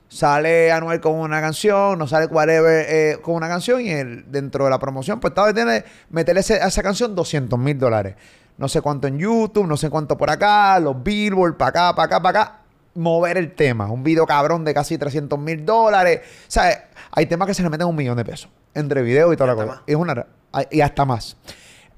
sale 0.08 0.72
Anuel 0.72 1.00
con 1.00 1.14
una 1.16 1.42
canción, 1.42 1.98
no 2.00 2.08
sale 2.08 2.26
whatever 2.28 2.86
eh, 2.90 3.18
con 3.22 3.36
una 3.36 3.48
canción 3.48 3.82
y 3.82 3.90
él, 3.92 4.26
dentro 4.28 4.64
de 4.66 4.70
la 4.72 4.80
promoción, 4.80 5.20
pues 5.20 5.32
estaba 5.32 5.54
tiene 5.54 5.84
meterle 6.10 6.42
ese- 6.42 6.62
a 6.62 6.68
esa 6.68 6.82
canción 6.84 7.16
200 7.16 7.58
mil 7.60 7.78
dólares. 7.78 8.16
No 8.58 8.68
sé 8.70 8.82
cuánto 8.82 9.08
en 9.08 9.20
YouTube, 9.20 9.68
no 9.68 9.76
sé 9.78 9.90
cuánto 9.90 10.18
por 10.18 10.30
acá, 10.30 10.80
los 10.80 11.04
Billboard, 11.04 11.58
para 11.58 11.70
acá, 11.70 11.96
para 11.96 12.06
acá, 12.06 12.22
para 12.22 12.40
acá. 12.42 12.60
Mover 12.96 13.38
el 13.38 13.54
tema. 13.54 13.92
Un 13.92 14.04
video 14.04 14.26
cabrón 14.26 14.64
de 14.64 14.74
casi 14.74 14.98
300 14.98 15.38
mil 15.38 15.66
dólares. 15.66 16.22
O 16.48 16.52
sea, 16.52 16.88
hay 17.12 17.26
temas 17.26 17.46
que 17.48 17.54
se 17.54 17.62
le 17.62 17.70
meten 17.70 17.86
un 17.88 17.96
millón 17.96 18.16
de 18.16 18.24
pesos. 18.24 18.50
Entre 18.74 19.02
video 19.02 19.34
y 19.34 19.36
toda 19.38 19.48
la 19.48 19.56
cosa. 19.56 19.68
más. 19.68 19.82
Es 19.86 19.96
una, 19.98 20.26
y 20.72 20.80
hasta 20.80 21.04
más. 21.04 21.36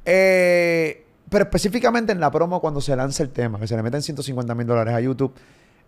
Eh, 0.05 1.05
pero 1.29 1.43
específicamente 1.45 2.11
en 2.11 2.19
la 2.19 2.31
promo 2.31 2.61
cuando 2.61 2.81
se 2.81 2.95
lanza 2.95 3.23
el 3.23 3.29
tema, 3.29 3.59
que 3.59 3.67
se 3.67 3.75
le 3.75 3.83
meten 3.83 4.01
150 4.01 4.55
mil 4.55 4.67
dólares 4.67 4.93
a 4.93 5.01
YouTube, 5.01 5.33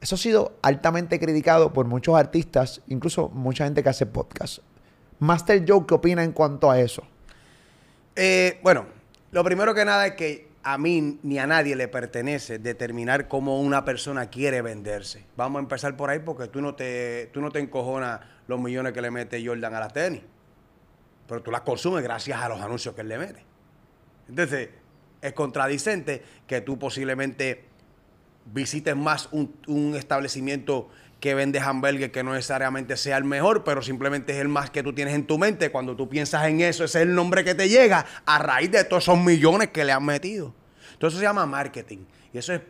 eso 0.01 0.15
ha 0.15 0.17
sido 0.17 0.57
altamente 0.61 1.19
criticado 1.19 1.73
por 1.73 1.85
muchos 1.85 2.15
artistas, 2.15 2.81
incluso 2.87 3.29
mucha 3.29 3.65
gente 3.65 3.83
que 3.83 3.89
hace 3.89 4.05
podcast. 4.05 4.59
Master 5.19 5.63
Joe, 5.67 5.85
¿qué 5.85 5.93
opina 5.93 6.23
en 6.23 6.31
cuanto 6.31 6.71
a 6.71 6.79
eso? 6.79 7.03
Eh, 8.15 8.59
bueno, 8.63 8.85
lo 9.31 9.43
primero 9.43 9.73
que 9.73 9.85
nada 9.85 10.07
es 10.07 10.13
que 10.13 10.49
a 10.63 10.77
mí 10.77 11.19
ni 11.23 11.39
a 11.39 11.47
nadie 11.47 11.75
le 11.75 11.87
pertenece 11.87 12.59
determinar 12.59 13.27
cómo 13.27 13.59
una 13.61 13.85
persona 13.85 14.29
quiere 14.29 14.61
venderse. 14.61 15.25
Vamos 15.35 15.59
a 15.59 15.63
empezar 15.63 15.95
por 15.95 16.09
ahí 16.09 16.19
porque 16.19 16.47
tú 16.47 16.61
no 16.61 16.75
te, 16.75 17.29
tú 17.33 17.41
no 17.41 17.51
te 17.51 17.59
encojonas 17.59 18.19
los 18.47 18.59
millones 18.59 18.93
que 18.93 19.01
le 19.01 19.11
mete 19.11 19.45
Jordan 19.45 19.73
a 19.75 19.79
las 19.79 19.93
tenis. 19.93 20.21
Pero 21.27 21.41
tú 21.41 21.51
las 21.51 21.61
consumes 21.61 22.03
gracias 22.03 22.41
a 22.41 22.49
los 22.49 22.59
anuncios 22.61 22.95
que 22.95 23.01
él 23.01 23.09
le 23.09 23.17
mete. 23.17 23.45
Entonces, 24.27 24.69
es 25.21 25.33
contradicente 25.33 26.23
que 26.47 26.61
tú 26.61 26.79
posiblemente 26.79 27.65
visites 28.45 28.95
más 28.95 29.29
un, 29.31 29.55
un 29.67 29.95
establecimiento 29.95 30.89
que 31.19 31.35
vende 31.35 31.59
hamburgues 31.59 32.11
que 32.11 32.23
no 32.23 32.33
necesariamente 32.33 32.95
sea 32.95 33.17
el 33.17 33.25
mejor, 33.25 33.63
pero 33.63 33.81
simplemente 33.81 34.31
es 34.33 34.39
el 34.39 34.47
más 34.47 34.69
que 34.69 34.83
tú 34.83 34.93
tienes 34.93 35.13
en 35.13 35.27
tu 35.27 35.37
mente. 35.37 35.69
Cuando 35.71 35.95
tú 35.95 36.07
piensas 36.07 36.47
en 36.47 36.61
eso, 36.61 36.85
ese 36.85 36.99
es 36.99 37.07
el 37.07 37.13
nombre 37.13 37.43
que 37.43 37.55
te 37.55 37.67
llega 37.67 38.05
a 38.25 38.39
raíz 38.39 38.71
de 38.71 38.83
todos 38.85 39.03
esos 39.03 39.19
millones 39.19 39.69
que 39.69 39.83
le 39.83 39.91
han 39.91 40.05
metido. 40.05 40.53
Entonces 40.93 41.19
se 41.19 41.25
llama 41.25 41.45
marketing. 41.45 41.99
Y 42.33 42.37
eso 42.37 42.53
es, 42.53 42.61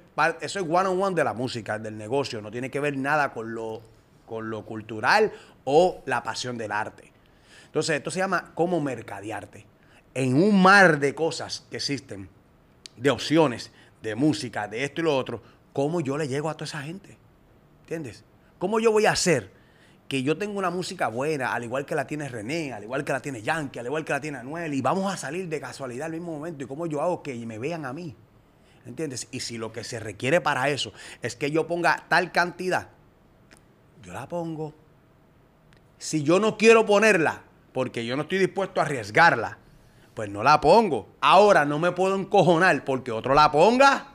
eso 0.41 0.59
es 0.59 0.65
one 0.67 0.89
on 0.89 1.01
one 1.01 1.15
de 1.15 1.23
la 1.23 1.33
música, 1.33 1.77
del 1.77 1.97
negocio. 1.97 2.41
No 2.41 2.49
tiene 2.49 2.71
que 2.71 2.79
ver 2.79 2.97
nada 2.97 3.31
con 3.31 3.53
lo, 3.53 3.81
con 4.25 4.49
lo 4.49 4.65
cultural 4.65 5.31
o 5.65 6.01
la 6.05 6.23
pasión 6.23 6.57
del 6.57 6.71
arte. 6.71 7.11
Entonces, 7.65 7.97
esto 7.97 8.09
se 8.09 8.19
llama 8.19 8.51
cómo 8.55 8.81
mercadearte. 8.81 9.65
En 10.15 10.41
un 10.41 10.59
mar 10.59 10.99
de 10.99 11.13
cosas 11.13 11.67
que 11.69 11.77
existen, 11.77 12.29
de 12.99 13.09
opciones, 13.09 13.71
de 14.01 14.15
música, 14.15 14.67
de 14.67 14.83
esto 14.83 15.01
y 15.01 15.03
lo 15.05 15.15
otro, 15.15 15.41
¿cómo 15.73 16.01
yo 16.01 16.17
le 16.17 16.27
llego 16.27 16.49
a 16.49 16.53
toda 16.53 16.65
esa 16.65 16.81
gente? 16.81 17.17
¿Entiendes? 17.81 18.23
¿Cómo 18.57 18.79
yo 18.79 18.91
voy 18.91 19.05
a 19.05 19.11
hacer 19.11 19.51
que 20.07 20.23
yo 20.23 20.37
tenga 20.37 20.57
una 20.57 20.71
música 20.71 21.07
buena, 21.07 21.53
al 21.53 21.63
igual 21.63 21.85
que 21.85 21.95
la 21.95 22.07
tiene 22.07 22.27
René, 22.27 22.73
al 22.73 22.83
igual 22.83 23.05
que 23.05 23.13
la 23.13 23.21
tiene 23.21 23.41
Yankee, 23.43 23.79
al 23.79 23.85
igual 23.85 24.03
que 24.03 24.11
la 24.11 24.19
tiene 24.19 24.39
Anuel, 24.39 24.73
y 24.73 24.81
vamos 24.81 25.11
a 25.11 25.15
salir 25.17 25.47
de 25.47 25.61
casualidad 25.61 26.07
al 26.07 26.13
mismo 26.13 26.31
momento? 26.31 26.63
¿Y 26.63 26.67
cómo 26.67 26.87
yo 26.87 27.01
hago 27.01 27.21
que 27.21 27.35
me 27.45 27.59
vean 27.59 27.85
a 27.85 27.93
mí? 27.93 28.15
¿Entiendes? 28.85 29.27
Y 29.31 29.41
si 29.41 29.57
lo 29.59 29.71
que 29.71 29.83
se 29.83 29.99
requiere 29.99 30.41
para 30.41 30.69
eso 30.69 30.93
es 31.21 31.35
que 31.35 31.51
yo 31.51 31.67
ponga 31.67 32.05
tal 32.09 32.31
cantidad, 32.31 32.89
yo 34.01 34.13
la 34.13 34.27
pongo. 34.27 34.73
Si 35.99 36.23
yo 36.23 36.39
no 36.39 36.57
quiero 36.57 36.87
ponerla, 36.87 37.43
porque 37.71 38.03
yo 38.03 38.15
no 38.15 38.23
estoy 38.23 38.39
dispuesto 38.39 38.79
a 38.81 38.85
arriesgarla, 38.85 39.58
pues 40.19 40.29
no 40.29 40.43
la 40.43 40.59
pongo. 40.59 41.07
Ahora 41.21 41.63
no 41.63 41.79
me 41.79 41.93
puedo 41.93 42.13
encojonar 42.13 42.83
porque 42.83 43.09
otro 43.09 43.33
la 43.33 43.49
ponga. 43.53 44.07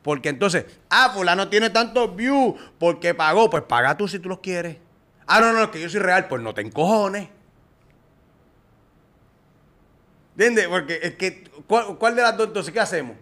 Porque 0.00 0.30
entonces, 0.30 0.64
ah, 0.88 1.10
fulano 1.12 1.50
tiene 1.50 1.68
tantos 1.68 2.16
views 2.16 2.58
porque 2.78 3.12
pagó. 3.12 3.50
Pues 3.50 3.64
paga 3.64 3.98
tú 3.98 4.08
si 4.08 4.18
tú 4.18 4.30
los 4.30 4.38
quieres. 4.38 4.78
Ah, 5.26 5.40
no, 5.42 5.52
no, 5.52 5.64
es 5.64 5.68
que 5.68 5.78
yo 5.78 5.90
soy 5.90 6.00
real. 6.00 6.26
Pues 6.26 6.40
no 6.40 6.54
te 6.54 6.62
encojones. 6.62 7.28
¿Entiendes? 10.30 10.66
Porque 10.68 10.98
es 11.02 11.14
que, 11.16 11.50
¿cuál, 11.66 11.98
cuál 11.98 12.16
de 12.16 12.22
las 12.22 12.34
dos 12.34 12.46
entonces 12.46 12.72
qué 12.72 12.80
hacemos? 12.80 13.18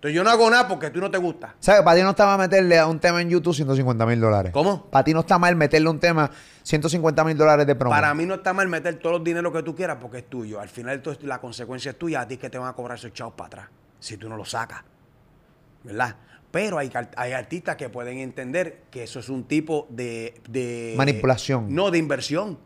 Entonces 0.00 0.16
yo 0.16 0.24
no 0.24 0.30
hago 0.30 0.48
nada 0.48 0.66
porque 0.66 0.88
tú 0.88 0.98
no 0.98 1.10
te 1.10 1.18
gusta. 1.18 1.56
¿Sabes? 1.60 1.82
Para 1.82 1.98
ti 1.98 2.02
no 2.02 2.08
está 2.10 2.24
mal 2.24 2.38
meterle 2.38 2.78
a 2.78 2.86
un 2.86 2.98
tema 2.98 3.20
en 3.20 3.28
YouTube 3.28 3.54
150 3.54 4.06
mil 4.06 4.18
dólares. 4.18 4.50
¿Cómo? 4.50 4.86
Para 4.86 5.04
ti 5.04 5.12
no 5.12 5.20
está 5.20 5.38
mal 5.38 5.54
meterle 5.56 5.88
a 5.88 5.90
un 5.90 6.00
tema 6.00 6.30
150 6.62 7.22
mil 7.24 7.36
dólares 7.36 7.66
de 7.66 7.74
promo. 7.74 7.94
Para 7.94 8.14
mí 8.14 8.24
no 8.24 8.36
está 8.36 8.54
mal 8.54 8.66
meter 8.66 8.98
todos 8.98 9.16
los 9.16 9.24
dineros 9.24 9.52
que 9.52 9.62
tú 9.62 9.74
quieras 9.74 9.98
porque 10.00 10.18
es 10.18 10.30
tuyo. 10.30 10.58
Al 10.58 10.70
final 10.70 11.02
la 11.20 11.38
consecuencia 11.38 11.90
es 11.90 11.98
tuya. 11.98 12.22
A 12.22 12.26
ti 12.26 12.34
es 12.34 12.40
que 12.40 12.48
te 12.48 12.56
van 12.56 12.68
a 12.68 12.72
cobrar 12.72 12.96
esos 12.96 13.12
chavos 13.12 13.34
para 13.34 13.46
atrás 13.48 13.68
si 13.98 14.16
tú 14.16 14.26
no 14.30 14.38
lo 14.38 14.46
sacas. 14.46 14.80
¿Verdad? 15.84 16.16
Pero 16.50 16.78
hay, 16.78 16.90
artistas 17.34 17.76
que 17.76 17.90
pueden 17.90 18.18
entender 18.18 18.84
que 18.90 19.02
eso 19.02 19.20
es 19.20 19.28
un 19.28 19.44
tipo 19.44 19.86
de... 19.90 20.40
de- 20.48 20.94
Manipulación. 20.96 21.74
No, 21.74 21.90
de 21.90 21.98
inversión. 21.98 22.58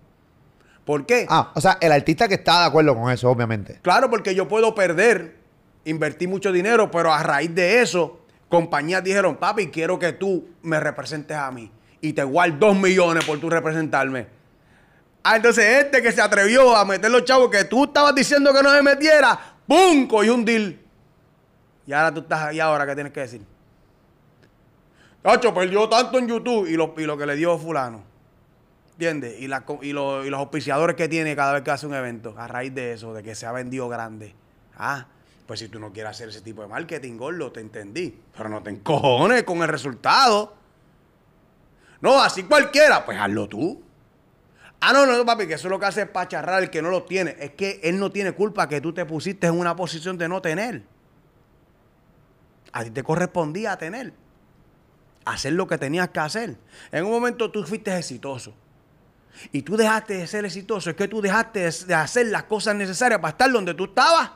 ¿Por 0.85 1.05
qué? 1.05 1.27
Ah, 1.29 1.51
o 1.55 1.61
sea, 1.61 1.79
el 1.81 1.91
artista 1.93 2.29
que 2.29 2.35
está 2.35 2.61
de 2.61 2.67
acuerdo 2.67 2.95
con 2.95 3.11
eso, 3.11 3.29
obviamente. 3.29 3.81
Claro, 3.83 4.09
porque 4.09 4.35
yo 4.37 4.47
puedo 4.49 4.75
perder, 4.75 5.37
invertir 5.85 6.29
mucho 6.29 6.51
dinero, 6.53 6.91
pero 6.91 7.13
a 7.13 7.23
raíz 7.23 7.55
de 7.55 7.81
eso, 7.83 8.21
compañías 8.49 9.03
dijeron, 9.05 9.37
papi, 9.37 9.69
quiero 9.69 9.99
que 9.99 10.13
tú 10.13 10.49
me 10.63 10.81
representes 10.81 11.37
a 11.37 11.51
mí. 11.51 11.71
Y 12.01 12.13
te 12.13 12.23
guardo 12.23 12.57
dos 12.69 12.77
millones 12.77 13.25
por 13.25 13.39
tú 13.41 13.49
representarme. 13.51 14.27
Ah, 15.23 15.37
entonces 15.37 15.65
este 15.85 16.03
que 16.03 16.13
se 16.13 16.21
atrevió 16.21 16.77
a 16.77 16.85
meter 16.85 17.11
los 17.11 17.25
chavos 17.25 17.49
que 17.51 17.65
tú 17.65 17.85
estabas 17.85 18.15
diciendo 18.15 18.53
que 18.53 18.63
no 18.63 18.71
se 18.71 18.83
metiera, 18.83 19.39
¡pum! 19.67 20.07
Cogió 20.07 20.35
un 20.35 20.45
deal. 20.45 20.79
Y 21.87 21.93
ahora 21.93 22.13
tú 22.13 22.21
estás 22.21 22.43
ahí 22.43 22.61
ahora, 22.61 22.87
¿qué 22.87 22.95
tienes 22.95 23.13
que 23.13 23.21
decir? 23.21 23.43
Tacho, 25.23 25.55
perdió 25.55 25.89
tanto 25.89 26.19
en 26.19 26.29
YouTube 26.29 26.67
y 26.69 26.77
lo, 26.77 26.95
y 26.99 27.05
lo 27.05 27.17
que 27.17 27.25
le 27.25 27.37
dio 27.37 27.59
fulano. 27.59 28.03
¿Entiendes? 28.93 29.37
Y, 29.41 29.45
y, 29.47 29.93
lo- 29.93 30.25
y 30.25 30.31
los 30.31 30.39
auspiciadores 30.41 30.95
que 30.97 31.09
tiene 31.09 31.35
cada 31.35 31.55
vez 31.55 31.63
que 31.63 31.71
hace 31.71 31.87
un 31.87 31.95
evento, 31.95 32.35
a 32.37 32.47
raíz 32.47 32.75
de 32.75 32.93
eso, 32.93 33.15
de 33.15 33.23
que 33.23 33.35
se 33.35 33.47
ha 33.47 33.53
vendido 33.53 33.89
grande. 33.89 34.35
Ah, 34.77 35.07
pues 35.47 35.61
si 35.61 35.69
tú 35.69 35.79
no 35.79 35.93
quieres 35.93 36.11
hacer 36.13 36.29
ese 36.31 36.41
tipo 36.41 36.63
de 36.63 36.69
marketing, 36.69 37.17
gordo, 37.17 37.53
te 37.53 37.61
entendí. 37.61 38.19
Pero 38.37 38.49
no 38.49 38.63
te 38.63 38.71
encojones 38.71 39.43
con 39.45 39.63
el 39.63 39.69
resultado. 39.69 40.55
No, 42.01 42.21
así 42.23 42.45
cualquiera, 42.45 43.05
pues 43.05 43.19
hazlo 43.19 43.49
tú. 43.49 43.83
Ah, 44.81 44.93
no, 44.93 45.07
no, 45.07 45.25
papi, 45.25 45.47
que 45.47 45.55
eso 45.55 45.69
es 45.69 45.71
lo 45.71 45.79
que 45.81 45.87
hace 45.87 46.03
es 46.03 46.09
pacharrar 46.09 46.63
el 46.63 46.71
que 46.71 46.83
no 46.83 46.91
lo 46.91 47.05
tiene. 47.05 47.37
Es 47.41 47.53
que 47.53 47.81
él 47.83 47.99
no 47.99 48.11
tiene 48.11 48.33
culpa 48.33 48.69
que 48.69 48.81
tú 48.81 48.93
te 48.93 49.07
pusiste 49.07 49.47
en 49.47 49.59
una 49.59 49.75
posición 49.75 50.19
de 50.19 50.29
no 50.29 50.43
tener. 50.43 50.83
A 52.73 52.85
ti 52.85 52.91
te 52.91 53.03
correspondía 53.03 53.77
tener. 53.79 54.13
Hacer 55.25 55.55
lo 55.55 55.67
que 55.67 55.79
tenías 55.79 56.11
que 56.11 56.21
hacer. 56.21 56.57
En 56.93 57.05
un 57.05 57.13
momento 57.13 57.51
tú 57.51 57.65
fuiste 57.65 57.97
exitoso. 57.97 58.55
Y 59.53 59.63
tú 59.63 59.77
dejaste 59.77 60.15
de 60.19 60.27
ser 60.27 60.45
exitoso. 60.45 60.91
Es 60.91 60.97
que 60.97 61.09
tú 61.09 61.23
dejaste 61.23 61.61
de- 61.71 61.95
hacer 61.95 62.27
las 62.27 62.45
cosas 62.45 62.75
necesarias 62.77 63.21
para 63.21 63.31
estar 63.31 63.51
donde 63.51 63.73
tú 63.75 63.85
estabas. 63.85 64.31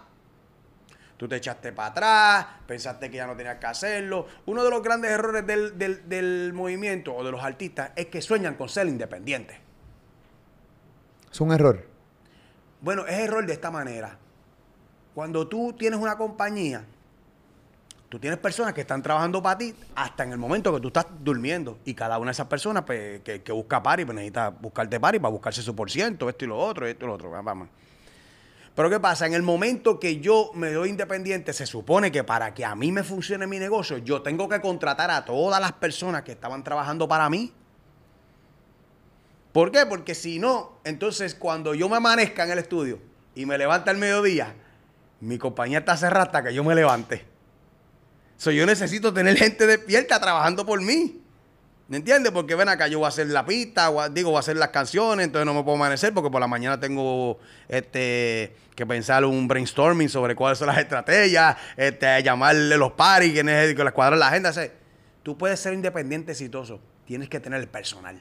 Tú 1.19 1.29
te 1.29 1.37
echaste 1.37 1.73
para 1.73 1.89
atrás, 1.91 2.47
pensaste 2.67 3.11
que 3.11 3.17
ya 3.19 3.27
no 3.27 3.37
tenías 3.37 3.59
que 3.59 3.67
hacerlo. 3.67 4.27
Uno 4.47 4.63
de 4.65 4.71
los 4.71 4.83
grandes 4.83 5.11
errores 5.11 5.45
del, 5.47 5.77
del- 5.77 6.09
del 6.09 6.53
movimiento 6.55 7.15
o 7.15 7.23
de 7.25 7.31
los 7.33 7.43
artistas 7.43 7.91
es 7.97 8.07
que 8.07 8.23
sueñan 8.23 8.55
con 8.55 8.69
ser 8.69 8.87
independientes. 8.87 9.57
Es 11.31 11.41
un 11.41 11.53
error. 11.53 11.85
Bueno, 12.81 13.05
es 13.07 13.19
error 13.19 13.45
de 13.45 13.53
esta 13.53 13.71
manera. 13.71 14.17
Cuando 15.13 15.49
tú 15.49 15.73
tienes 15.77 15.99
una 15.99 16.17
compañía, 16.17 16.85
tú 18.09 18.21
tienes 18.21 18.39
personas 18.39 18.73
que 18.73 18.83
están 18.83 19.03
trabajando 19.03 19.43
para 19.43 19.59
ti 19.59 19.75
hasta 19.97 20.23
en 20.23 20.31
el 20.31 20.39
momento 20.39 20.73
que 20.73 20.81
tú 20.81 20.87
estás 20.87 21.07
durmiendo. 21.19 21.79
Y 21.85 21.95
cada 21.95 22.19
una 22.19 22.27
de 22.27 22.33
esas 22.33 22.47
personas 22.47 22.85
pues, 22.85 23.21
que, 23.23 23.43
que 23.43 23.51
busca 23.51 23.83
pari, 23.83 24.05
pues 24.05 24.15
necesita 24.15 24.51
buscarte 24.51 25.01
pari 25.01 25.19
para 25.19 25.33
buscarse 25.33 25.63
su 25.63 25.75
por 25.75 25.91
ciento, 25.91 26.29
esto 26.29 26.45
y 26.45 26.49
lo 26.49 26.57
otro, 26.57 26.87
esto 26.87 27.05
y 27.05 27.09
lo 27.09 27.15
otro. 27.15 27.31
Vamos. 27.31 27.69
Pero 28.79 28.91
¿qué 28.91 29.01
pasa? 29.01 29.27
En 29.27 29.35
el 29.35 29.43
momento 29.43 29.99
que 29.99 30.21
yo 30.21 30.53
me 30.55 30.71
doy 30.71 30.91
independiente, 30.91 31.53
se 31.53 31.67
supone 31.67 32.13
que 32.13 32.23
para 32.23 32.55
que 32.55 32.65
a 32.65 32.77
mí 32.77 32.93
me 32.93 33.03
funcione 33.03 33.45
mi 33.49 33.59
negocio, 33.59 33.99
yo 33.99 34.23
tengo 34.23 34.49
que 34.49 34.61
contratar 34.61 35.11
a 35.11 35.25
todas 35.25 35.61
las 35.61 35.73
personas 35.73 36.23
que 36.23 36.31
estaban 36.31 36.63
trabajando 36.63 37.09
para 37.09 37.29
mí. 37.29 37.53
¿Por 39.51 39.73
qué? 39.73 39.85
Porque 39.85 40.15
si 40.15 40.39
no, 40.39 40.79
entonces 40.85 41.35
cuando 41.35 41.75
yo 41.75 41.89
me 41.89 41.97
amanezca 41.97 42.45
en 42.45 42.53
el 42.53 42.61
estudio 42.61 43.01
y 43.35 43.47
me 43.47 43.59
levanta 43.59 43.91
al 43.91 43.97
mediodía, 43.97 44.55
mi 45.23 45.39
compañía 45.39 45.81
está 45.81 45.97
cerrada 45.97 46.27
hasta 46.27 46.45
que 46.45 46.55
yo 46.55 46.63
me 46.63 46.77
levante. 46.77 47.27
So, 48.37 48.53
yo 48.53 48.65
necesito 48.65 49.13
tener 49.13 49.37
gente 49.39 49.67
despierta 49.67 50.21
trabajando 50.21 50.65
por 50.65 50.81
mí. 50.81 51.18
¿Me 51.89 51.97
entiendes? 51.97 52.33
Porque 52.33 52.55
ven 52.55 52.69
acá, 52.69 52.87
yo 52.87 52.99
voy 52.99 53.07
a 53.07 53.09
hacer 53.09 53.29
la 53.29 53.47
pista, 53.47 53.91
digo, 54.11 54.29
voy 54.29 54.37
a 54.37 54.41
hacer 54.41 54.59
las 54.59 54.69
canciones, 54.69 55.25
entonces 55.25 55.47
no 55.47 55.55
me 55.55 55.65
puedo 55.65 55.77
amanecer 55.77 56.13
porque 56.13 56.31
por 56.31 56.39
la 56.39 56.47
mañana 56.47 56.79
tengo 56.79 57.39
este 57.67 58.55
que 58.75 58.87
pensar 58.87 59.25
un 59.25 59.49
brainstorming 59.49 60.11
sobre 60.11 60.37
cuáles 60.37 60.59
son 60.59 60.69
las 60.69 60.77
estrategias, 60.77 61.57
este, 61.79 62.23
llamarle 62.23 62.77
los 62.77 62.93
paris, 62.93 63.33
quién 63.33 63.49
es 63.49 63.71
el 63.71 63.75
que 63.75 63.83
les 63.83 63.93
cuadra 63.95 64.17
la 64.17 64.29
agenda. 64.29 64.51
O 64.51 64.55
tú 65.23 65.39
puedes 65.39 65.59
ser 65.61 65.73
independiente 65.73 66.33
exitoso, 66.33 66.79
tienes 67.07 67.31
que 67.31 67.41
tener 67.41 67.59
el 67.59 67.69
personal. 67.69 68.21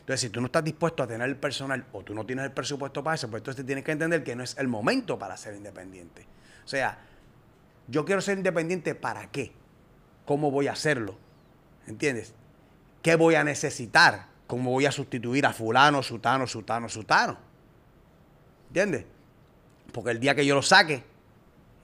Entonces, 0.00 0.22
si 0.22 0.28
tú 0.28 0.40
no 0.40 0.46
estás 0.46 0.64
dispuesto 0.64 1.04
a 1.04 1.06
tener 1.06 1.28
el 1.28 1.36
personal 1.36 1.86
o 1.92 2.02
tú 2.02 2.12
no 2.12 2.26
tienes 2.26 2.44
el 2.44 2.50
presupuesto 2.50 3.04
para 3.04 3.14
eso, 3.14 3.30
pues 3.30 3.42
entonces 3.42 3.64
tienes 3.64 3.84
que 3.84 3.92
entender 3.92 4.24
que 4.24 4.34
no 4.34 4.42
es 4.42 4.56
el 4.58 4.66
momento 4.66 5.16
para 5.16 5.36
ser 5.36 5.54
independiente. 5.54 6.26
O 6.64 6.68
sea, 6.68 6.98
yo 7.86 8.04
quiero 8.04 8.20
ser 8.20 8.36
independiente 8.36 8.96
¿para 8.96 9.30
qué? 9.30 9.52
¿Cómo 10.24 10.50
voy 10.50 10.66
a 10.66 10.72
hacerlo? 10.72 11.16
¿Entiendes? 11.86 12.34
¿Qué 13.02 13.16
voy 13.16 13.34
a 13.34 13.44
necesitar? 13.44 14.26
¿Cómo 14.46 14.70
voy 14.72 14.86
a 14.86 14.92
sustituir 14.92 15.46
a 15.46 15.52
fulano, 15.52 16.02
sutano, 16.02 16.46
sutano, 16.46 16.88
sutano? 16.88 17.38
¿Entiendes? 18.68 19.04
Porque 19.92 20.10
el 20.10 20.20
día 20.20 20.34
que 20.34 20.44
yo 20.46 20.54
lo 20.54 20.62
saque, 20.62 21.02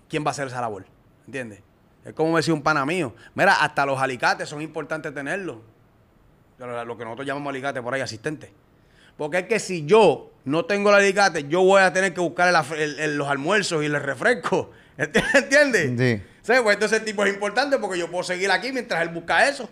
¿quién 0.08 0.24
va 0.24 0.28
a 0.28 0.30
hacer 0.32 0.48
esa 0.48 0.60
labor? 0.60 0.84
¿Entiendes? 1.26 1.60
Es 2.04 2.12
como 2.12 2.32
me 2.32 2.38
decía 2.38 2.54
un 2.54 2.62
pana 2.62 2.84
mío. 2.86 3.14
Mira, 3.34 3.54
hasta 3.54 3.84
los 3.86 4.00
alicates 4.00 4.48
son 4.48 4.62
importantes 4.62 5.12
tenerlos. 5.12 5.56
Lo 6.58 6.96
que 6.96 7.04
nosotros 7.04 7.26
llamamos 7.26 7.50
alicate 7.50 7.82
por 7.82 7.92
ahí, 7.94 8.00
asistente. 8.00 8.52
Porque 9.16 9.38
es 9.38 9.46
que 9.46 9.58
si 9.58 9.84
yo 9.86 10.30
no 10.44 10.64
tengo 10.66 10.90
el 10.90 10.96
alicate, 10.96 11.48
yo 11.48 11.62
voy 11.62 11.82
a 11.82 11.92
tener 11.92 12.14
que 12.14 12.20
buscar 12.20 12.48
el 12.48 12.54
af- 12.54 12.76
el- 12.76 12.98
el- 13.00 13.16
los 13.18 13.28
almuerzos 13.28 13.82
y 13.82 13.86
el 13.86 14.00
refresco. 14.00 14.70
¿Entiendes? 14.96 15.92
Sí. 15.98 16.22
Sí, 16.42 16.52
pues 16.62 16.74
entonces 16.74 17.00
el 17.00 17.04
tipo 17.04 17.24
es 17.24 17.34
importante 17.34 17.78
porque 17.78 17.98
yo 17.98 18.08
puedo 18.10 18.22
seguir 18.22 18.50
aquí 18.52 18.72
mientras 18.72 19.02
él 19.02 19.08
busca 19.08 19.48
eso. 19.48 19.68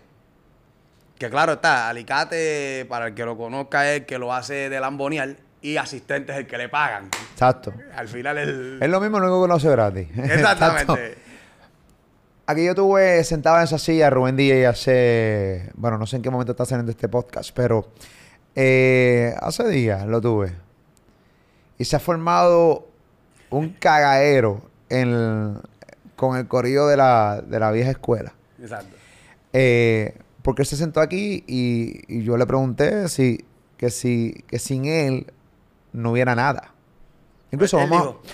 Que 1.19 1.31
claro 1.31 1.55
está, 1.55 1.89
alicate, 1.89 2.87
para 2.89 3.09
el 3.09 3.15
que 3.15 3.25
lo 3.25 3.37
conozca, 3.37 3.91
es 3.91 4.01
el 4.01 4.07
que 4.07 4.19
lo 4.19 4.33
hace 4.33 4.69
de 4.69 4.81
lambonial 4.81 5.39
y 5.62 5.77
asistente 5.79 6.33
es 6.33 6.39
el 6.39 6.47
que 6.47 6.59
le 6.59 6.69
pagan. 6.69 7.09
Exacto. 7.33 7.73
Al 7.97 8.09
final 8.09 8.37
el... 8.37 8.79
Es 8.83 8.89
lo 8.89 9.01
mismo, 9.01 9.19
lo 9.19 9.27
único 9.27 9.43
que 9.43 9.49
no 9.49 9.55
hace 9.55 9.71
gratis. 9.71 10.09
Exacto. 10.17 10.65
Exactamente. 10.65 11.19
Aquí 12.47 12.67
yo 12.67 12.75
tuve 12.75 13.25
sentado 13.25 13.57
en 13.57 13.65
esa 13.65 13.79
silla 13.79 14.11
Rubén 14.11 14.37
DJ 14.37 14.67
hace. 14.67 15.71
Bueno, 15.77 15.97
no 15.97 16.07
sé 16.07 16.17
en 16.17 16.23
qué 16.23 16.29
momento 16.29 16.53
está 16.53 16.67
saliendo 16.67 16.93
este 16.93 17.09
podcast, 17.09 17.53
pero 17.55 17.91
eh, 18.55 19.35
hace 19.41 19.67
días 19.69 20.05
lo 20.07 20.21
tuve. 20.21 20.53
Y 21.79 21.87
se 21.87 21.97
ha 21.97 22.01
formado 22.01 22.87
un 23.49 23.71
cagadero 23.71 24.69
en, 24.91 25.59
con 26.17 26.37
el 26.37 26.47
corrido 26.47 26.87
de 26.89 26.99
la, 26.99 27.41
de 27.41 27.59
la 27.59 27.71
vieja 27.71 27.93
escuela. 27.93 28.35
Exacto. 28.61 28.95
Eh, 29.55 30.15
porque 30.45 30.62
él 30.62 30.66
se 30.66 30.76
sentó 30.76 31.01
aquí 31.01 31.42
y, 31.49 32.03
y 32.07 32.22
yo 32.22 32.36
le 32.36 32.47
pregunté 32.47 33.09
si 33.09 33.45
que, 33.78 33.90
si 33.90 34.45
que 34.47 34.59
sin 34.61 34.84
él 34.84 35.32
no 35.92 36.12
hubiera 36.12 36.34
nada. 36.36 36.72
Incluso 37.51 37.78
vamos, 37.78 37.99
dijo- 38.03 38.20
a, 38.22 38.28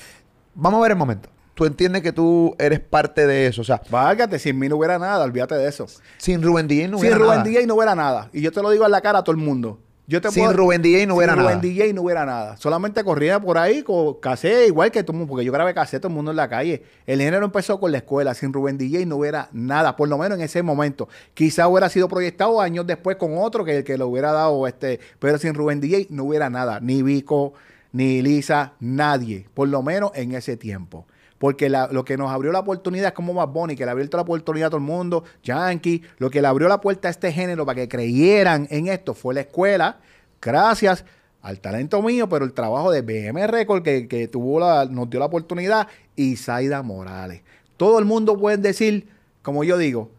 vamos 0.54 0.78
a 0.78 0.82
ver 0.82 0.90
el 0.92 0.98
momento. 0.98 1.28
Tú 1.54 1.66
entiendes 1.66 2.02
que 2.02 2.10
tú 2.12 2.56
eres 2.58 2.80
parte 2.80 3.26
de 3.26 3.46
eso. 3.46 3.60
O 3.60 3.64
sea, 3.64 3.80
Válgate, 3.90 4.38
sin 4.38 4.58
mí 4.58 4.68
no 4.68 4.76
hubiera 4.76 4.98
nada, 4.98 5.24
olvídate 5.24 5.54
de 5.54 5.68
eso. 5.68 5.86
sin 6.18 6.42
Rubén 6.42 6.66
DJ 6.66 6.88
no 6.88 6.96
sin 6.98 7.00
hubiera 7.06 7.16
Rubén 7.18 7.30
nada. 7.38 7.42
DJ 7.44 7.66
no 7.66 7.74
hubiera 7.76 7.94
nada. 7.94 8.28
Y 8.32 8.40
yo 8.40 8.50
te 8.50 8.60
lo 8.62 8.70
digo 8.70 8.84
en 8.86 8.90
la 8.90 9.00
cara 9.02 9.20
a 9.20 9.24
todo 9.24 9.32
el 9.36 9.42
mundo. 9.42 9.78
Yo 10.10 10.20
te 10.20 10.28
Sin 10.32 10.42
puedo- 10.42 10.56
Rubén 10.56 10.82
DJ 10.82 11.06
no 11.06 11.14
hubiera 11.14 11.34
sin 11.34 11.42
nada. 11.44 11.54
Rubén 11.54 11.60
DJ 11.62 11.92
no 11.92 12.02
hubiera 12.02 12.26
nada. 12.26 12.56
Solamente 12.56 13.04
corría 13.04 13.38
por 13.38 13.56
ahí 13.56 13.84
con 13.84 14.14
cassette, 14.14 14.66
igual 14.66 14.90
que 14.90 15.04
todo 15.04 15.12
el 15.12 15.18
mundo, 15.18 15.30
porque 15.30 15.44
yo 15.44 15.52
grabé 15.52 15.72
cassette 15.72 16.00
todo 16.02 16.08
el 16.08 16.16
mundo 16.16 16.32
en 16.32 16.36
la 16.36 16.48
calle. 16.48 16.82
El 17.06 17.20
género 17.20 17.44
empezó 17.46 17.78
con 17.78 17.92
la 17.92 17.98
escuela. 17.98 18.34
Sin 18.34 18.52
Rubén 18.52 18.76
DJ 18.76 19.06
no 19.06 19.18
hubiera 19.18 19.48
nada, 19.52 19.94
por 19.94 20.08
lo 20.08 20.18
menos 20.18 20.36
en 20.36 20.44
ese 20.44 20.64
momento. 20.64 21.08
Quizá 21.32 21.68
hubiera 21.68 21.88
sido 21.88 22.08
proyectado 22.08 22.60
años 22.60 22.88
después 22.88 23.16
con 23.18 23.38
otro 23.38 23.64
que, 23.64 23.84
que 23.84 23.96
lo 23.96 24.08
hubiera 24.08 24.32
dado, 24.32 24.66
este, 24.66 24.98
pero 25.20 25.38
sin 25.38 25.54
Rubén 25.54 25.80
DJ 25.80 26.08
no 26.10 26.24
hubiera 26.24 26.50
nada. 26.50 26.80
Ni 26.80 27.02
Vico, 27.04 27.52
ni 27.92 28.20
Lisa, 28.20 28.72
nadie. 28.80 29.46
Por 29.54 29.68
lo 29.68 29.80
menos 29.84 30.10
en 30.16 30.34
ese 30.34 30.56
tiempo. 30.56 31.06
Porque 31.40 31.70
lo 31.70 32.04
que 32.04 32.18
nos 32.18 32.30
abrió 32.30 32.52
la 32.52 32.58
oportunidad 32.58 33.08
es 33.08 33.12
como 33.14 33.32
Bad 33.32 33.48
Bunny, 33.48 33.74
que 33.74 33.86
le 33.86 33.90
abrió 33.90 34.06
la 34.12 34.20
oportunidad 34.20 34.66
a 34.66 34.70
todo 34.70 34.76
el 34.76 34.84
mundo, 34.84 35.24
Yankee, 35.42 36.02
lo 36.18 36.28
que 36.28 36.42
le 36.42 36.46
abrió 36.46 36.68
la 36.68 36.82
puerta 36.82 37.08
a 37.08 37.10
este 37.10 37.32
género 37.32 37.64
para 37.64 37.76
que 37.76 37.88
creyeran 37.88 38.68
en 38.70 38.88
esto 38.88 39.14
fue 39.14 39.32
la 39.32 39.40
escuela, 39.40 40.00
gracias 40.42 41.06
al 41.40 41.58
talento 41.60 42.02
mío, 42.02 42.28
pero 42.28 42.44
el 42.44 42.52
trabajo 42.52 42.92
de 42.92 43.00
BM 43.00 43.46
Record 43.46 43.82
que, 43.82 44.06
que 44.06 44.28
tuvo 44.28 44.60
la, 44.60 44.84
nos 44.84 45.08
dio 45.08 45.18
la 45.18 45.24
oportunidad 45.24 45.88
y 46.14 46.36
Zaida 46.36 46.82
Morales. 46.82 47.40
Todo 47.78 47.98
el 47.98 48.04
mundo 48.04 48.38
puede 48.38 48.58
decir, 48.58 49.08
como 49.40 49.64
yo 49.64 49.78
digo, 49.78 50.10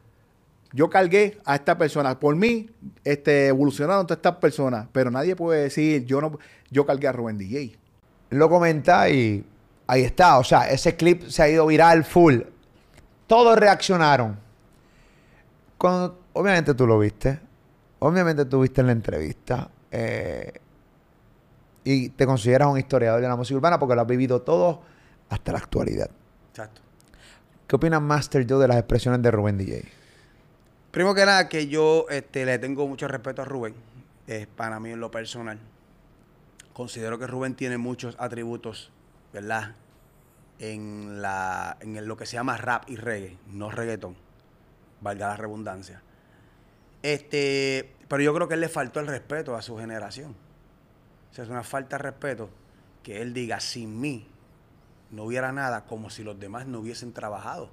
yo 0.73 0.89
cargué 0.89 1.37
a 1.45 1.53
esta 1.53 1.77
persona. 1.77 2.19
Por 2.19 2.35
mí, 2.35 2.71
este, 3.03 3.45
evolucionaron 3.45 4.07
todas 4.07 4.17
estas 4.17 4.37
personas, 4.37 4.87
pero 4.91 5.11
nadie 5.11 5.35
puede 5.35 5.61
decir, 5.61 6.03
yo 6.05 6.19
no, 6.19 6.39
yo 6.71 6.83
cargué 6.87 7.07
a 7.07 7.11
Rubén 7.11 7.37
DJ. 7.37 7.75
Lo 8.31 8.49
comenta 8.49 9.07
y 9.07 9.45
ahí 9.87 10.03
está. 10.03 10.37
O 10.37 10.43
sea, 10.43 10.69
ese 10.69 10.95
clip 10.95 11.27
se 11.27 11.43
ha 11.43 11.49
ido 11.49 11.65
viral 11.65 12.03
full. 12.03 12.41
Todos 13.27 13.57
reaccionaron. 13.57 14.37
Cuando, 15.77 16.19
obviamente 16.33 16.73
tú 16.73 16.87
lo 16.87 16.99
viste. 16.99 17.39
Obviamente 17.99 18.45
tú 18.45 18.61
viste 18.61 18.81
en 18.81 18.87
la 18.87 18.93
entrevista. 18.93 19.69
eh, 19.91 20.53
y 21.83 22.09
te 22.09 22.25
consideras 22.25 22.67
un 22.67 22.77
historiador 22.77 23.21
de 23.21 23.27
la 23.27 23.35
música 23.35 23.57
urbana 23.57 23.79
porque 23.79 23.95
lo 23.95 24.01
has 24.01 24.07
vivido 24.07 24.41
todo 24.41 24.81
hasta 25.29 25.51
la 25.51 25.57
actualidad. 25.59 26.09
Exacto. 26.49 26.81
¿Qué 27.67 27.75
opinas 27.75 28.01
Master 28.01 28.45
Joe 28.47 28.59
de 28.59 28.67
las 28.67 28.77
expresiones 28.77 29.21
de 29.21 29.31
Rubén 29.31 29.57
DJ? 29.57 29.85
Primero 30.91 31.15
que 31.15 31.25
nada, 31.25 31.47
que 31.47 31.67
yo 31.67 32.05
este, 32.09 32.45
le 32.45 32.59
tengo 32.59 32.87
mucho 32.87 33.07
respeto 33.07 33.41
a 33.41 33.45
Rubén. 33.45 33.73
Es 34.27 34.45
para 34.45 34.79
mí 34.79 34.91
en 34.91 34.99
lo 34.99 35.09
personal. 35.09 35.57
Considero 36.73 37.17
que 37.17 37.27
Rubén 37.27 37.55
tiene 37.55 37.77
muchos 37.77 38.15
atributos, 38.19 38.91
¿verdad? 39.33 39.75
En, 40.59 41.21
la, 41.21 41.77
en 41.79 42.05
lo 42.07 42.17
que 42.17 42.25
se 42.25 42.33
llama 42.33 42.57
rap 42.57 42.89
y 42.89 42.95
reggae, 42.95 43.37
no 43.47 43.71
reggaetón. 43.71 44.15
Valga 45.01 45.27
la 45.27 45.37
redundancia. 45.37 46.01
Este, 47.01 47.95
pero 48.07 48.21
yo 48.21 48.33
creo 48.33 48.47
que 48.47 48.53
él 48.53 48.61
le 48.61 48.69
faltó 48.69 48.99
el 48.99 49.07
respeto 49.07 49.55
a 49.55 49.61
su 49.61 49.77
generación. 49.77 50.35
O 51.31 51.33
sea, 51.33 51.43
es 51.43 51.49
una 51.49 51.63
falta 51.63 51.97
de 51.97 52.03
respeto 52.03 52.49
que 53.03 53.21
él 53.21 53.33
diga, 53.33 53.59
sin 53.59 53.99
mí 53.99 54.27
no 55.09 55.23
hubiera 55.23 55.51
nada, 55.51 55.85
como 55.85 56.09
si 56.09 56.23
los 56.23 56.39
demás 56.39 56.67
no 56.67 56.79
hubiesen 56.79 57.13
trabajado. 57.13 57.69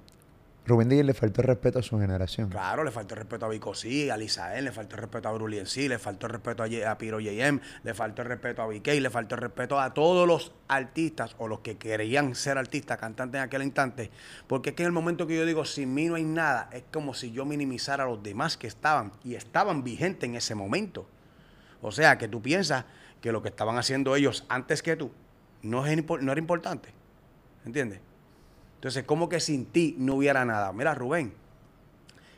Rubén 0.69 0.87
DJ 0.87 1.03
le 1.03 1.15
faltó 1.15 1.41
respeto 1.41 1.79
a 1.79 1.81
su 1.81 1.97
generación. 1.99 2.49
Claro, 2.49 2.83
le 2.83 2.91
faltó 2.91 3.15
el 3.15 3.21
respeto 3.21 3.47
a 3.47 3.49
Vico 3.49 3.73
sí, 3.73 4.11
a 4.11 4.15
Lisael, 4.15 4.65
le 4.65 4.71
faltó 4.71 4.97
respeto 4.97 5.27
a 5.27 5.31
Bruli 5.31 5.57
en 5.57 5.65
sí, 5.65 5.87
le 5.87 5.97
faltó 5.97 6.27
respeto 6.27 6.61
a, 6.61 6.91
a 6.91 6.97
Piro 6.99 7.19
JM, 7.19 7.59
le 7.83 7.93
faltó 7.95 8.21
el 8.21 8.27
respeto 8.27 8.61
a 8.61 8.67
BK, 8.67 8.87
le 9.01 9.09
faltó 9.09 9.33
el 9.33 9.41
respeto 9.41 9.79
a 9.79 9.93
todos 9.95 10.27
los 10.27 10.51
artistas 10.67 11.35
o 11.39 11.47
los 11.47 11.61
que 11.61 11.77
querían 11.77 12.35
ser 12.35 12.59
artistas, 12.59 12.99
cantantes 12.99 13.39
en 13.39 13.45
aquel 13.45 13.63
instante. 13.63 14.11
Porque 14.45 14.69
es 14.69 14.75
que 14.75 14.83
en 14.83 14.87
el 14.87 14.93
momento 14.93 15.25
que 15.25 15.35
yo 15.35 15.45
digo, 15.45 15.65
sin 15.65 15.91
mí 15.91 16.05
no 16.05 16.15
hay 16.15 16.23
nada, 16.23 16.69
es 16.71 16.83
como 16.93 17.15
si 17.15 17.31
yo 17.31 17.45
minimizara 17.45 18.03
a 18.03 18.07
los 18.07 18.21
demás 18.21 18.55
que 18.55 18.67
estaban 18.67 19.11
y 19.23 19.33
estaban 19.33 19.83
vigentes 19.83 20.29
en 20.29 20.35
ese 20.35 20.53
momento. 20.53 21.07
O 21.81 21.91
sea, 21.91 22.19
que 22.19 22.27
tú 22.27 22.43
piensas 22.43 22.85
que 23.21 23.31
lo 23.31 23.41
que 23.41 23.49
estaban 23.49 23.77
haciendo 23.77 24.15
ellos 24.15 24.45
antes 24.49 24.83
que 24.83 24.95
tú 24.95 25.11
no, 25.63 25.85
es, 25.87 26.05
no 26.21 26.31
era 26.31 26.39
importante. 26.39 26.89
¿Entiendes? 27.65 28.01
Entonces, 28.79 29.03
¿cómo 29.05 29.27
que 29.27 29.39
sin 29.41 29.65
ti 29.65 29.95
no 29.99 30.15
hubiera 30.15 30.45
nada? 30.45 30.71
Mira, 30.71 30.95
Rubén, 30.95 31.33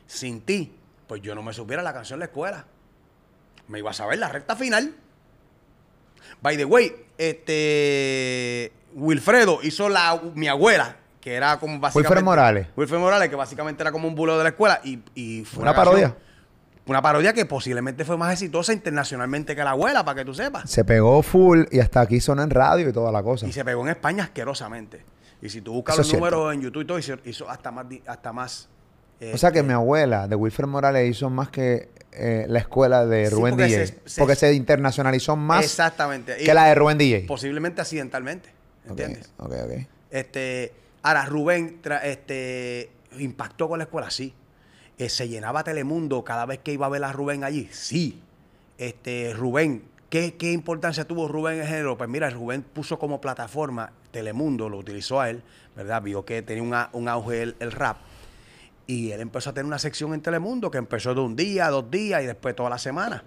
sin 0.06 0.40
ti, 0.40 0.74
pues 1.06 1.22
yo 1.22 1.34
no 1.36 1.42
me 1.42 1.52
supiera 1.52 1.82
la 1.82 1.92
canción 1.92 2.18
de 2.18 2.26
la 2.26 2.30
escuela. 2.30 2.64
Me 3.68 3.78
iba 3.78 3.90
a 3.90 3.94
saber 3.94 4.18
la 4.18 4.28
recta 4.28 4.56
final. 4.56 4.92
By 6.40 6.56
the 6.56 6.64
way, 6.64 6.92
este 7.16 8.72
Wilfredo 8.94 9.60
hizo 9.62 9.88
la 9.88 10.20
mi 10.34 10.48
abuela, 10.48 10.96
que 11.20 11.34
era 11.34 11.58
como 11.60 11.78
básicamente 11.78 12.08
Wilfredo 12.08 12.24
Morales. 12.24 12.66
Wilfredo 12.76 13.00
Morales, 13.00 13.28
que 13.28 13.36
básicamente 13.36 13.82
era 13.82 13.92
como 13.92 14.08
un 14.08 14.14
bulo 14.14 14.36
de 14.36 14.42
la 14.42 14.50
escuela 14.50 14.80
y, 14.82 14.98
y 15.14 15.44
fue 15.44 15.62
Una 15.62 15.74
parodia. 15.74 16.16
una 16.86 17.00
parodia 17.00 17.32
que 17.32 17.46
posiblemente 17.46 18.04
fue 18.04 18.16
más 18.16 18.32
exitosa 18.32 18.72
internacionalmente 18.72 19.54
que 19.54 19.62
la 19.62 19.70
abuela, 19.70 20.04
para 20.04 20.16
que 20.20 20.24
tú 20.24 20.34
sepas. 20.34 20.68
Se 20.68 20.84
pegó 20.84 21.22
full 21.22 21.62
y 21.70 21.78
hasta 21.78 22.00
aquí 22.00 22.18
sonó 22.20 22.42
en 22.42 22.50
radio 22.50 22.88
y 22.88 22.92
toda 22.92 23.12
la 23.12 23.22
cosa. 23.22 23.46
Y 23.46 23.52
se 23.52 23.64
pegó 23.64 23.82
en 23.82 23.90
España 23.90 24.24
asquerosamente. 24.24 25.04
Y 25.42 25.48
si 25.48 25.60
tú 25.60 25.72
buscas 25.72 25.98
Eso 25.98 26.02
los 26.02 26.12
números 26.14 26.54
en 26.54 26.60
YouTube 26.62 26.82
y 26.82 26.86
todo, 26.86 26.98
hizo, 26.98 27.16
hizo 27.24 27.50
hasta 27.50 27.70
más, 27.72 27.86
hasta 28.06 28.32
más 28.32 28.68
O 29.34 29.36
sea 29.36 29.50
que 29.50 29.58
eh, 29.58 29.62
mi 29.64 29.72
abuela 29.72 30.28
de 30.28 30.36
Wilfred 30.36 30.68
Morales 30.68 31.10
hizo 31.10 31.28
más 31.30 31.48
que 31.50 31.88
eh, 32.12 32.46
la 32.48 32.60
escuela 32.60 33.04
de 33.06 33.26
Sí, 33.28 33.34
Rubén 33.34 33.54
porque 33.54 33.66
DJ. 33.66 33.86
se- 33.86 33.98
se- 34.04 34.20
porque 34.20 34.36
se 34.36 34.52
internacionalizó 34.54 35.34
más 35.36 35.64
Exactamente. 35.64 36.36
Y 36.40 36.44
que 36.44 36.54
la 36.54 36.66
de 36.66 36.74
Rubén 36.76 36.96
DJ. 36.98 37.24
Posiblemente 37.26 37.80
accidentalmente. 37.80 38.50
¿Entiendes? 38.88 39.32
Ok, 39.38 39.52
ok. 39.64 39.86
Este, 40.10 40.72
ahora, 41.02 41.24
Rubén 41.26 41.80
este, 42.04 42.90
impactó 43.18 43.68
con 43.68 43.78
la 43.78 43.84
escuela, 43.84 44.10
sí. 44.10 44.34
Eh, 44.98 45.08
se 45.08 45.28
llenaba 45.28 45.64
Telemundo 45.64 46.22
cada 46.22 46.44
vez 46.46 46.58
que 46.60 46.72
iba 46.72 46.86
a 46.86 46.88
ver 46.90 47.02
a 47.02 47.12
Rubén 47.12 47.44
allí, 47.44 47.68
sí. 47.72 48.20
Este, 48.78 49.32
Rubén, 49.34 49.82
¿qué, 50.10 50.34
qué 50.34 50.52
importancia 50.52 51.04
tuvo 51.06 51.28
Rubén 51.28 51.54
en 51.54 51.60
el 51.62 51.66
género? 51.66 51.96
Pues 51.96 52.10
mira, 52.10 52.28
Rubén 52.30 52.62
puso 52.62 52.98
como 52.98 53.20
plataforma 53.20 53.92
Telemundo, 54.12 54.68
lo 54.68 54.78
utilizó 54.78 55.20
a 55.20 55.30
él, 55.30 55.42
¿verdad? 55.74 56.02
Vio 56.02 56.24
que 56.24 56.42
tenía 56.42 56.90
un, 56.92 57.08
auge 57.08 57.42
el, 57.42 57.56
el 57.58 57.72
rap. 57.72 57.96
Y 58.86 59.10
él 59.10 59.20
empezó 59.20 59.50
a 59.50 59.54
tener 59.54 59.66
una 59.66 59.78
sección 59.78 60.14
en 60.14 60.20
Telemundo 60.20 60.70
que 60.70 60.78
empezó 60.78 61.14
de 61.14 61.20
un 61.20 61.34
día, 61.34 61.68
dos 61.70 61.90
días 61.90 62.22
y 62.22 62.26
después 62.26 62.54
toda 62.54 62.70
la 62.70 62.78
semana. 62.78 63.24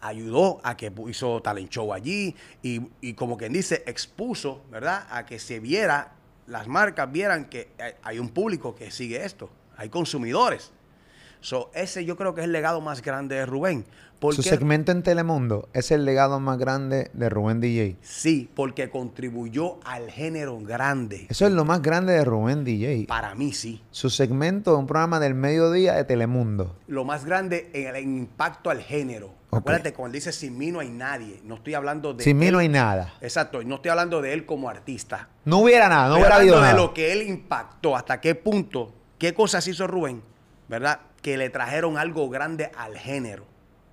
Ayudó 0.00 0.60
a 0.62 0.76
que 0.76 0.92
hizo 1.08 1.40
talent 1.40 1.70
show 1.70 1.92
allí 1.92 2.34
y, 2.62 2.82
y 3.00 3.14
como 3.14 3.36
quien 3.38 3.52
dice, 3.52 3.82
expuso, 3.86 4.62
¿verdad? 4.70 5.06
A 5.10 5.24
que 5.24 5.38
se 5.38 5.60
viera, 5.60 6.12
las 6.46 6.68
marcas 6.68 7.10
vieran 7.10 7.46
que 7.46 7.70
hay 8.02 8.18
un 8.18 8.28
público 8.28 8.74
que 8.74 8.90
sigue 8.90 9.24
esto, 9.24 9.50
hay 9.76 9.88
consumidores. 9.88 10.72
So, 11.40 11.70
ese 11.74 12.04
yo 12.04 12.16
creo 12.16 12.34
que 12.34 12.40
es 12.40 12.46
el 12.46 12.52
legado 12.52 12.80
más 12.80 13.02
grande 13.02 13.36
de 13.36 13.46
Rubén. 13.46 13.84
Su 14.20 14.42
segmento 14.42 14.90
en 14.90 15.04
Telemundo 15.04 15.68
es 15.72 15.92
el 15.92 16.04
legado 16.04 16.40
más 16.40 16.58
grande 16.58 17.08
de 17.12 17.28
Rubén 17.28 17.60
DJ. 17.60 17.96
sí, 18.02 18.50
porque 18.52 18.90
contribuyó 18.90 19.78
al 19.84 20.10
género 20.10 20.58
grande. 20.58 21.26
Eso 21.30 21.46
es 21.46 21.52
lo 21.52 21.64
más 21.64 21.82
grande 21.82 22.14
de 22.14 22.24
Rubén 22.24 22.64
DJ. 22.64 23.04
Para 23.06 23.36
mí 23.36 23.52
sí. 23.52 23.80
Su 23.92 24.10
segmento 24.10 24.72
de 24.72 24.78
un 24.78 24.88
programa 24.88 25.20
del 25.20 25.34
mediodía 25.34 25.94
de 25.94 26.02
Telemundo. 26.02 26.74
lo 26.88 27.04
más 27.04 27.24
grande 27.24 27.70
en 27.72 27.94
el 27.94 28.02
impacto 28.02 28.70
al 28.70 28.80
género. 28.82 29.28
Ok. 29.50 29.60
Acuérdate, 29.60 29.92
cuando 29.92 30.14
dice 30.16 30.32
sin 30.32 30.58
mí 30.58 30.72
no 30.72 30.80
hay 30.80 30.90
nadie, 30.90 31.40
no 31.44 31.54
estoy 31.54 31.74
hablando 31.74 32.12
de 32.12 32.24
Sin 32.24 32.38
mí 32.38 32.50
no 32.50 32.58
hay 32.58 32.68
nada. 32.68 33.14
Exacto, 33.20 33.62
no 33.62 33.76
estoy 33.76 33.90
hablando 33.92 34.20
de 34.20 34.32
él 34.32 34.44
como 34.46 34.68
artista. 34.68 35.28
No 35.44 35.58
hubiera 35.58 35.88
nada, 35.88 36.08
no 36.08 36.16
Estoy 36.16 36.22
hubiera 36.22 36.34
hablando 36.34 36.54
habido 36.56 36.66
de 36.66 36.72
nada. 36.74 36.86
lo 36.88 36.92
que 36.92 37.12
él 37.12 37.22
impactó, 37.22 37.94
hasta 37.94 38.20
qué 38.20 38.34
punto, 38.34 38.92
qué 39.16 39.32
cosas 39.32 39.66
hizo 39.68 39.86
Rubén, 39.86 40.22
¿verdad? 40.68 41.00
Que 41.22 41.36
le 41.36 41.50
trajeron 41.50 41.98
algo 41.98 42.28
grande 42.28 42.70
al 42.76 42.96
género. 42.96 43.44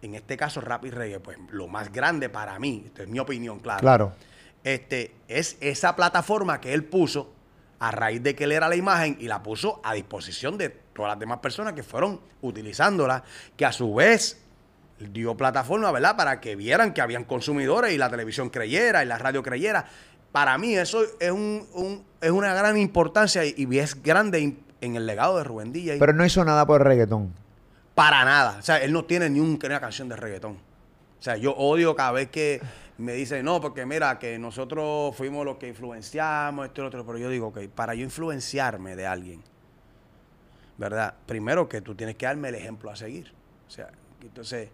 En 0.01 0.13
este 0.15 0.37
caso, 0.37 0.61
rap 0.61 0.85
y 0.85 0.91
reggae, 0.91 1.19
pues 1.19 1.37
lo 1.49 1.67
más 1.67 1.91
grande 1.91 2.29
para 2.29 2.59
mí, 2.59 2.83
esta 2.85 3.03
es 3.03 3.09
mi 3.09 3.17
opinión, 3.19 3.59
claro. 3.59 3.81
Claro. 3.81 4.13
Este, 4.63 5.15
es 5.27 5.57
esa 5.61 5.95
plataforma 5.95 6.61
que 6.61 6.73
él 6.73 6.83
puso 6.83 7.33
a 7.79 7.91
raíz 7.91 8.21
de 8.23 8.35
que 8.35 8.43
él 8.45 8.51
era 8.51 8.69
la 8.69 8.75
imagen 8.75 9.17
y 9.19 9.27
la 9.27 9.41
puso 9.43 9.81
a 9.83 9.93
disposición 9.93 10.57
de 10.57 10.69
todas 10.69 11.11
las 11.11 11.19
demás 11.19 11.39
personas 11.39 11.73
que 11.73 11.83
fueron 11.83 12.21
utilizándola, 12.41 13.23
que 13.57 13.65
a 13.65 13.71
su 13.71 13.93
vez 13.95 14.41
dio 14.99 15.35
plataforma, 15.35 15.91
¿verdad? 15.91 16.15
Para 16.15 16.39
que 16.39 16.55
vieran 16.55 16.93
que 16.93 17.01
habían 17.01 17.25
consumidores 17.25 17.91
y 17.93 17.97
la 17.97 18.09
televisión 18.09 18.49
creyera 18.49 19.03
y 19.03 19.07
la 19.07 19.17
radio 19.17 19.43
creyera. 19.43 19.85
Para 20.31 20.57
mí 20.57 20.75
eso 20.75 21.03
es, 21.19 21.31
un, 21.31 21.67
un- 21.73 22.05
es 22.21 22.31
una 22.31 22.53
gran 22.53 22.77
importancia 22.77 23.43
y, 23.45 23.53
y 23.57 23.79
es 23.79 24.01
grande 24.01 24.55
en 24.85 24.95
el 24.95 25.05
legado 25.05 25.37
de 25.37 25.43
Rubén 25.43 25.71
DJ. 25.73 25.97
Pero 25.99 26.13
no 26.13 26.25
hizo 26.25 26.43
nada 26.45 26.65
por 26.65 26.81
el 26.81 26.87
reggaetón. 26.87 27.33
Para 27.93 28.25
nada. 28.25 28.57
O 28.59 28.61
sea, 28.61 28.77
él 28.83 28.91
no 28.93 29.05
tiene 29.05 29.29
ni 29.29 29.39
un- 29.39 29.57
ni 29.61 29.65
una 29.67 29.79
canción 29.79 30.09
de 30.09 30.15
reggaetón. 30.15 30.53
O 30.53 31.21
sea, 31.25 31.37
yo 31.37 31.53
odio 31.55 31.95
cada 31.95 32.11
vez 32.11 32.29
que 32.29 32.61
me 32.97 33.13
dicen, 33.13 33.43
no, 33.45 33.59
porque 33.61 33.85
mira, 33.85 34.19
que 34.19 34.37
nosotros 34.37 35.15
fuimos 35.15 35.45
los 35.45 35.57
que 35.57 35.67
influenciamos, 35.69 36.65
esto 36.67 36.81
y 36.81 36.83
lo 36.83 36.87
otro. 36.89 37.05
Pero 37.05 37.17
yo 37.17 37.29
digo, 37.29 37.47
ok, 37.47 37.59
para 37.73 37.93
yo 37.95 38.03
influenciarme 38.03 38.95
de 38.95 39.05
alguien, 39.07 39.41
¿verdad? 40.77 41.13
Primero 41.25 41.67
que 41.69 41.81
tú 41.81 41.95
tienes 41.95 42.15
que 42.15 42.25
darme 42.25 42.49
el 42.49 42.55
ejemplo 42.55 42.91
a 42.91 42.95
seguir. 42.95 43.33
O 43.67 43.71
sea, 43.71 43.89
entonces, 44.21 44.69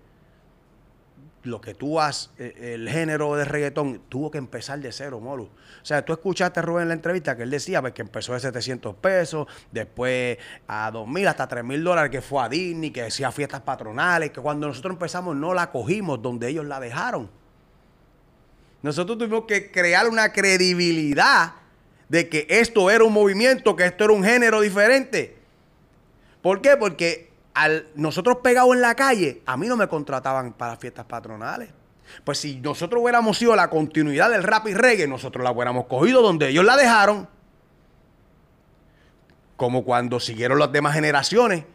lo 1.44 1.60
que 1.60 1.74
tú 1.74 2.00
has, 2.00 2.32
eh, 2.38 2.74
el 2.76 2.90
género 2.90 3.36
de 3.36 3.46
reggaetón, 3.46 4.02
tuvo 4.10 4.30
que 4.30 4.38
empezar 4.38 4.80
de 4.80 4.92
cero, 4.92 5.20
Molu. 5.20 5.46
O 5.46 5.86
sea, 5.86 6.06
tú 6.06 6.14
escuchaste 6.14 6.60
a 6.60 6.64
Rubén 6.64 6.84
en 6.84 6.88
la 6.90 6.94
entrevista 6.94 7.36
que 7.36 7.44
él 7.44 7.50
decía 7.50 7.82
pues, 7.82 7.94
que 7.94 8.04
empezó 8.04 8.34
de 8.34 8.40
700 8.40 8.96
pesos, 8.96 9.48
después 9.72 10.38
a 10.68 10.92
2 10.92 11.08
mil, 11.08 11.28
hasta 11.28 11.48
3 11.48 11.64
mil 11.64 11.84
dólares, 11.84 12.12
que 12.12 12.22
fue 12.22 12.44
a 12.44 12.50
Disney, 12.50 12.92
que 12.92 13.04
decía 13.04 13.32
fiestas 13.32 13.62
patronales, 13.62 14.32
que 14.32 14.42
cuando 14.42 14.68
nosotros 14.68 14.94
empezamos 14.94 15.36
no 15.36 15.54
la 15.54 15.72
cogimos 15.72 16.22
donde 16.22 16.50
ellos 16.50 16.66
la 16.66 16.80
dejaron. 16.80 17.30
Nosotros 18.84 19.18
tuvimos 19.18 19.46
que 19.46 19.72
crear 19.72 20.08
una 20.08 20.32
credibilidad 20.32 21.54
de 22.10 22.30
que 22.30 22.46
esto 22.50 22.90
era 22.92 23.04
un 23.04 23.14
movimiento, 23.14 23.76
que 23.76 23.86
esto 23.86 24.04
era 24.04 24.14
un 24.14 24.24
género 24.24 24.62
diferente. 24.62 25.38
¿Por 26.42 26.62
qué? 26.62 26.76
Porque 26.78 27.31
al 27.54 27.88
nosotros 27.96 28.38
pegados 28.44 28.74
en 28.76 28.82
la 28.82 28.96
calle, 28.96 29.42
a 29.46 29.58
mí 29.58 29.68
no 29.68 29.78
me 29.78 29.88
contrataban 29.88 30.54
para 30.54 30.78
fiestas 30.78 31.06
patronales. 31.06 31.70
Pues 32.24 32.40
si 32.40 32.60
nosotros 32.60 33.02
hubiéramos 33.02 33.38
sido 33.38 33.56
la 33.56 33.70
continuidad 33.70 34.30
del 34.30 34.44
rap 34.44 34.68
y 34.68 34.74
reggae, 34.74 35.08
nosotros 35.08 35.44
la 35.44 35.52
hubiéramos 35.52 35.86
cogido 35.86 36.22
donde 36.22 36.50
ellos 36.50 36.66
la 36.66 36.76
dejaron. 36.76 37.28
Como 39.56 39.84
cuando 39.84 40.20
siguieron 40.20 40.60
las 40.60 40.72
demás 40.72 40.94
generaciones, 40.94 41.66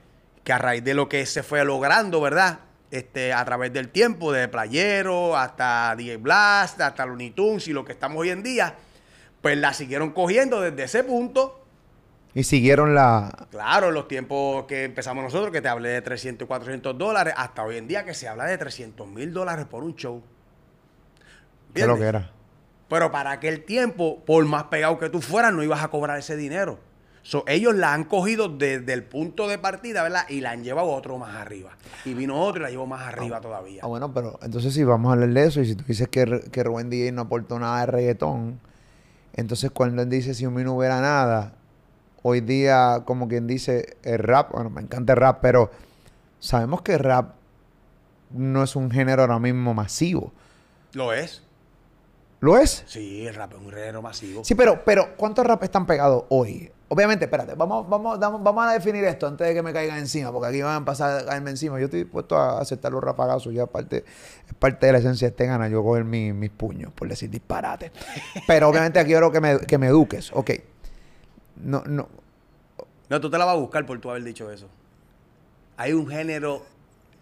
que 0.44 0.52
a 0.52 0.58
raíz 0.58 0.84
de 0.84 0.94
lo 0.94 1.08
que 1.08 1.24
se 1.26 1.42
fue 1.42 1.64
logrando, 1.64 2.20
¿verdad? 2.20 2.60
Este, 2.90 3.32
a 3.32 3.44
través 3.44 3.72
del 3.72 3.88
tiempo, 3.88 4.32
de 4.32 4.48
Playero 4.48 5.36
hasta 5.36 5.94
DJ 5.96 6.18
Blast, 6.18 6.80
hasta 6.80 7.04
Looney 7.04 7.30
Tunes 7.30 7.66
y 7.68 7.72
lo 7.72 7.84
que 7.84 7.92
estamos 7.92 8.18
hoy 8.18 8.30
en 8.30 8.42
día, 8.42 8.74
pues 9.40 9.58
la 9.58 9.72
siguieron 9.74 10.10
cogiendo 10.12 10.60
desde 10.60 10.84
ese 10.84 11.04
punto. 11.04 11.65
Y 12.36 12.44
siguieron 12.44 12.94
la... 12.94 13.48
Claro, 13.50 13.88
en 13.88 13.94
los 13.94 14.08
tiempos 14.08 14.66
que 14.66 14.84
empezamos 14.84 15.24
nosotros, 15.24 15.50
que 15.50 15.62
te 15.62 15.68
hablé 15.68 15.88
de 15.88 16.02
300 16.02 16.44
y 16.44 16.46
400 16.46 16.98
dólares, 16.98 17.32
hasta 17.34 17.64
hoy 17.64 17.78
en 17.78 17.88
día 17.88 18.04
que 18.04 18.12
se 18.12 18.28
habla 18.28 18.44
de 18.44 18.58
300 18.58 19.08
mil 19.08 19.32
dólares 19.32 19.64
por 19.64 19.82
un 19.82 19.96
show. 19.96 20.22
¿Qué 21.72 21.80
es 21.80 21.86
lo 21.86 21.94
¿Entiendes? 21.94 21.98
que 21.98 22.08
era? 22.18 22.30
Pero 22.90 23.10
para 23.10 23.30
aquel 23.30 23.64
tiempo, 23.64 24.22
por 24.26 24.44
más 24.44 24.64
pegado 24.64 24.98
que 24.98 25.08
tú 25.08 25.22
fueras, 25.22 25.54
no 25.54 25.62
ibas 25.62 25.82
a 25.82 25.88
cobrar 25.88 26.18
ese 26.18 26.36
dinero. 26.36 26.78
So, 27.22 27.42
ellos 27.46 27.74
la 27.74 27.94
han 27.94 28.04
cogido 28.04 28.50
desde 28.50 28.92
el 28.92 29.02
punto 29.02 29.48
de 29.48 29.56
partida, 29.56 30.02
¿verdad? 30.02 30.28
Y 30.28 30.42
la 30.42 30.50
han 30.50 30.62
llevado 30.62 30.88
otro 30.88 31.16
más 31.16 31.34
arriba. 31.36 31.70
Y 32.04 32.12
vino 32.12 32.38
otro 32.38 32.60
y 32.60 32.64
la 32.64 32.70
llevó 32.70 32.86
más 32.86 33.00
arriba 33.00 33.40
todavía. 33.40 33.80
Ah, 33.82 33.86
bueno, 33.86 34.12
pero 34.12 34.38
entonces 34.42 34.74
si 34.74 34.84
vamos 34.84 35.08
a 35.08 35.14
hablar 35.14 35.30
de 35.30 35.42
eso 35.46 35.62
y 35.62 35.66
si 35.68 35.74
tú 35.74 35.84
dices 35.88 36.08
que, 36.08 36.42
que 36.52 36.62
Rubén 36.62 36.90
DJ 36.90 37.12
no 37.12 37.22
aportó 37.22 37.58
nada 37.58 37.80
de 37.80 37.86
reggaetón, 37.86 38.60
entonces 39.32 39.70
cuando 39.70 40.02
él 40.02 40.10
dice 40.10 40.34
si 40.34 40.44
un 40.44 40.62
no 40.62 40.74
hubiera 40.74 41.00
nada, 41.00 41.54
hoy 42.28 42.40
día 42.40 43.02
como 43.04 43.28
quien 43.28 43.46
dice 43.46 43.96
el 44.02 44.18
rap, 44.18 44.50
bueno, 44.52 44.68
me 44.70 44.80
encanta 44.82 45.12
el 45.12 45.18
rap, 45.20 45.38
pero 45.40 45.70
sabemos 46.40 46.82
que 46.82 46.94
el 46.94 46.98
rap 47.00 47.34
no 48.30 48.64
es 48.64 48.74
un 48.74 48.90
género 48.90 49.22
ahora 49.22 49.38
mismo 49.38 49.74
masivo. 49.74 50.32
¿Lo 50.92 51.12
es? 51.12 51.42
¿Lo 52.40 52.58
es? 52.58 52.82
Sí, 52.86 53.26
el 53.26 53.34
rap 53.34 53.52
es 53.52 53.58
un 53.58 53.70
género 53.70 54.02
masivo. 54.02 54.44
Sí, 54.44 54.54
pero, 54.54 54.82
pero 54.84 55.16
¿cuántos 55.16 55.46
rap 55.46 55.62
están 55.62 55.86
pegados 55.86 56.24
hoy? 56.28 56.70
Obviamente, 56.88 57.24
espérate, 57.24 57.54
vamos, 57.54 57.88
vamos, 57.88 58.18
vamos, 58.20 58.42
vamos 58.44 58.66
a 58.66 58.72
definir 58.72 59.02
esto 59.04 59.26
antes 59.26 59.46
de 59.46 59.54
que 59.54 59.62
me 59.62 59.72
caigan 59.72 59.98
encima, 59.98 60.30
porque 60.30 60.48
aquí 60.48 60.62
van 60.62 60.82
a 60.82 60.84
pasar 60.84 61.20
a 61.20 61.24
caerme 61.26 61.50
encima. 61.50 61.78
Yo 61.80 61.86
estoy 61.86 62.04
dispuesto 62.04 62.36
a 62.36 62.60
aceptar 62.60 62.92
los 62.92 63.02
rapagazos, 63.02 63.52
ya 63.54 63.66
parte, 63.66 64.04
es 64.46 64.54
parte 64.54 64.86
de 64.86 64.92
la 64.92 64.98
esencia 64.98 65.26
de 65.26 65.30
este 65.30 65.46
gana, 65.46 65.68
yo 65.68 65.82
coger 65.82 66.04
mi- 66.04 66.32
mis 66.32 66.50
puños, 66.50 66.92
por 66.92 67.08
decir 67.08 67.28
disparate. 67.30 67.90
Pero 68.46 68.68
obviamente 68.68 69.00
aquí 69.00 69.08
quiero 69.08 69.32
que 69.32 69.40
me, 69.40 69.58
que 69.58 69.78
me 69.78 69.88
eduques, 69.88 70.30
ok. 70.32 70.50
No, 71.62 71.82
no, 71.86 72.08
No, 73.08 73.20
tú 73.20 73.30
te 73.30 73.38
la 73.38 73.44
vas 73.44 73.54
a 73.54 73.58
buscar 73.58 73.84
por 73.86 73.98
tú 74.00 74.10
haber 74.10 74.24
dicho 74.24 74.50
eso. 74.50 74.68
Hay 75.76 75.92
un 75.92 76.08
género 76.08 76.62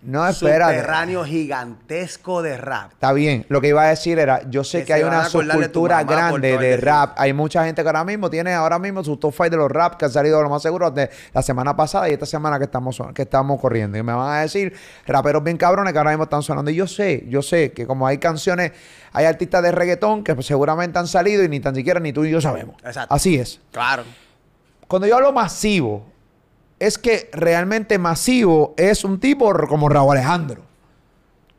no, 0.05 0.31
subterráneo 0.35 1.25
gigantesco 1.25 2.43
de 2.43 2.59
rap. 2.59 2.93
Está 2.93 3.13
bien. 3.15 3.47
Lo 3.49 3.63
que 3.63 3.69
iba 3.69 3.85
a 3.85 3.87
decir 3.87 4.19
era, 4.19 4.43
yo 4.51 4.63
sé 4.63 4.85
Que 4.85 4.93
hay 4.93 5.03
una 5.03 5.25
subcultura 5.25 6.05
grande 6.05 6.59
de 6.59 6.77
rap. 6.77 7.15
Hay 7.17 7.33
mucha 7.33 7.65
gente 7.65 7.83
que 7.83 7.89
ahora 7.89 8.05
mismo 8.05 8.29
tiene 8.29 8.53
ahora 8.53 8.79
mismo 8.79 9.03
su 9.03 9.17
top 9.17 9.33
5 9.33 9.51
de 9.51 9.57
los 9.57 9.71
rap 9.71 9.97
que 9.97 10.05
han 10.05 10.11
salido 10.11 10.43
lo 10.43 10.51
más 10.51 10.61
seguro 10.61 10.91
de 10.91 11.09
la 11.33 11.41
semana 11.41 11.75
pasada 11.75 12.09
y 12.11 12.13
esta 12.13 12.27
semana 12.27 12.59
que 12.59 12.65
estamos 12.65 13.01
que 13.15 13.23
estamos 13.23 13.59
corriendo. 13.59 13.97
Y 13.97 14.03
me 14.03 14.13
van 14.13 14.31
a 14.31 14.41
decir 14.43 14.75
raperos 15.07 15.43
bien 15.43 15.57
cabrones 15.57 15.93
que 15.93 15.99
ahora 15.99 16.11
mismo 16.11 16.25
están 16.25 16.43
sonando. 16.43 16.71
Y 16.71 16.75
yo 16.75 16.87
sé, 16.87 17.25
yo 17.29 17.41
sé 17.41 17.73
que 17.73 17.87
como 17.87 18.07
hay 18.07 18.19
canciones, 18.19 18.73
hay 19.13 19.25
artistas 19.25 19.63
de 19.63 19.73
reggaetón 19.73 20.23
que 20.23 20.35
pues, 20.35 20.47
seguramente 20.47 20.99
han 20.99 21.07
salido 21.07 21.43
y 21.43 21.49
ni 21.49 21.61
tan 21.61 21.75
siquiera 21.75 21.99
ni 21.99 22.13
tú 22.13 22.27
y 22.27 22.31
yo 22.31 22.43
sabemos. 22.43 22.77
Exacto. 22.85 23.15
Así 23.15 23.37
es. 23.37 23.59
Claro. 23.73 24.05
Cuando 24.89 25.07
yo 25.09 25.17
hablo 25.17 25.33
masivo, 25.33 26.05
es 26.79 26.99
que 26.99 27.31
realmente 27.33 27.99
masivo 27.99 28.75
es 28.77 29.05
un 29.05 29.19
tipo 29.21 29.53
como 29.69 29.89
Raúl 29.89 30.13
Alejandro. 30.17 30.63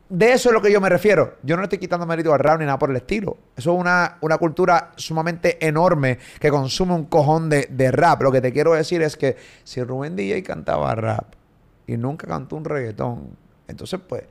De 0.08 0.34
eso 0.34 0.50
es 0.50 0.54
lo 0.54 0.62
que 0.62 0.72
yo 0.72 0.80
me 0.80 0.88
refiero. 0.90 1.38
Yo 1.42 1.58
no 1.58 1.64
estoy 1.64 1.80
quitando 1.80 2.06
mérito 2.06 2.32
al 2.32 2.40
rap 2.40 2.60
ni 2.60 2.66
nada 2.66 2.78
por 2.78 2.92
el 2.92 2.96
estilo. 2.98 3.38
Eso 3.58 3.74
es 3.74 3.80
una, 3.80 4.18
una 4.22 4.38
cultura 4.38 4.92
sumamente 4.96 5.66
enorme 5.66 6.20
que 6.40 6.52
consume 6.52 6.94
un 6.94 7.06
cojón 7.06 7.50
de, 7.50 7.68
de 7.72 7.92
rap. 7.92 8.22
Lo 8.22 8.32
que 8.32 8.40
te 8.40 8.54
quiero 8.54 8.74
decir 8.74 9.02
es 9.02 9.18
que 9.18 9.36
si 9.64 9.82
Rubén 9.82 10.16
DJ 10.16 10.44
cantaba 10.44 10.94
rap 10.94 11.34
y 11.88 11.98
nunca 11.98 12.28
cantó 12.28 12.56
un 12.56 12.66
reggaetón, 12.66 13.30
entonces 13.68 14.00
pues, 14.08 14.22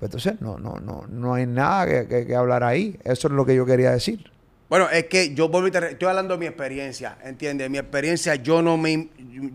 pues 0.00 0.08
entonces 0.08 0.40
no, 0.40 0.58
no, 0.58 0.80
no, 0.80 1.04
no 1.08 1.34
hay 1.34 1.46
nada 1.46 1.86
que- 2.08 2.26
que 2.26 2.34
hablar 2.34 2.64
ahí. 2.64 2.98
Eso 3.04 3.28
es 3.28 3.34
lo 3.34 3.46
que 3.46 3.54
yo 3.54 3.64
quería 3.64 3.92
decir. 3.92 4.28
Bueno, 4.72 4.88
es 4.88 5.04
que 5.04 5.34
yo 5.34 5.50
vuelvo 5.50 5.68
y 5.68 5.70
te 5.70 5.86
estoy 5.86 6.08
hablando 6.08 6.32
de 6.32 6.40
mi 6.40 6.46
experiencia, 6.46 7.18
¿entiendes? 7.24 7.68
Mi 7.68 7.76
experiencia, 7.76 8.36
yo 8.36 8.62
no 8.62 8.78
me 8.78 9.10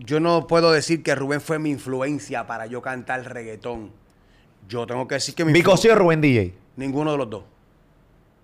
yo 0.06 0.20
no 0.20 0.46
puedo 0.46 0.72
decir 0.72 1.02
que 1.02 1.16
Rubén 1.16 1.42
fue 1.42 1.58
mi 1.58 1.72
influencia 1.72 2.46
para 2.46 2.68
yo 2.68 2.84
cantar 2.84 3.34
reggaetón. 3.34 3.90
Yo 4.70 4.86
tengo 4.86 5.08
que 5.08 5.16
decir 5.16 5.34
que 5.34 5.44
mi 5.44 5.54
Vico 5.54 5.72
influ- 5.74 5.78
sí 5.78 5.90
o 5.90 5.96
Rubén 5.96 6.22
DJ. 6.22 6.54
ninguno 6.76 7.14
de 7.14 7.18
los 7.18 7.28
dos. 7.32 7.44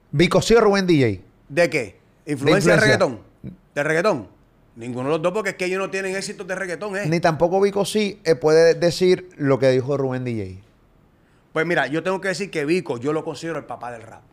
Vico 0.10 0.42
sí 0.42 0.56
o 0.56 0.62
Rubén 0.62 0.88
DJ. 0.88 1.22
¿De 1.48 1.70
qué? 1.70 2.00
¿Influencia 2.26 2.26
de, 2.26 2.38
influencia. 2.42 2.76
reggaetón? 2.78 3.20
¿De 3.76 3.84
reggaetón? 3.84 4.28
Ninguno 4.76 5.10
de 5.10 5.14
los 5.18 5.22
dos 5.22 5.32
porque 5.32 5.52
es 5.52 5.56
que 5.58 5.66
ellos 5.66 5.78
no 5.78 5.92
tienen 5.92 6.16
éxitos 6.16 6.48
de 6.48 6.56
reggaetón, 6.56 6.98
¿eh? 6.98 7.04
Ni 7.06 7.20
tampoco 7.20 7.62
Vico 7.62 7.86
sí 7.86 8.20
eh, 8.24 8.34
puede 8.34 8.74
decir 8.74 9.30
lo 9.38 9.60
que 9.60 9.70
dijo 9.70 9.96
Rubén 9.96 10.24
DJ. 10.24 10.58
Pues 11.52 11.68
mira, 11.68 11.86
yo 11.86 12.02
tengo 12.02 12.20
que 12.20 12.30
decir 12.30 12.50
que 12.50 12.66
Vico, 12.66 12.98
yo 12.98 13.14
lo 13.14 13.24
considero 13.24 13.60
el 13.60 13.66
papá 13.66 13.92
del 13.92 14.02
rap. 14.02 14.24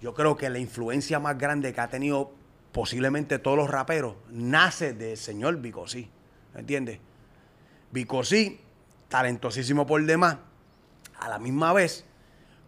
Yo 0.00 0.14
creo 0.14 0.36
que 0.36 0.48
la 0.50 0.58
influencia 0.58 1.18
más 1.18 1.36
grande 1.38 1.72
que 1.72 1.80
ha 1.80 1.88
tenido 1.88 2.32
posiblemente 2.72 3.38
todos 3.38 3.56
los 3.56 3.70
raperos 3.70 4.14
nace 4.30 4.92
del 4.92 5.16
señor 5.16 5.56
Vico, 5.58 5.88
sí. 5.88 6.10
¿Entiendes? 6.54 7.00
Vico 7.90 8.22
sí, 8.22 8.60
talentosísimo 9.08 9.86
por 9.86 10.04
demás, 10.04 10.36
a 11.18 11.28
la 11.28 11.38
misma 11.38 11.72
vez, 11.72 12.04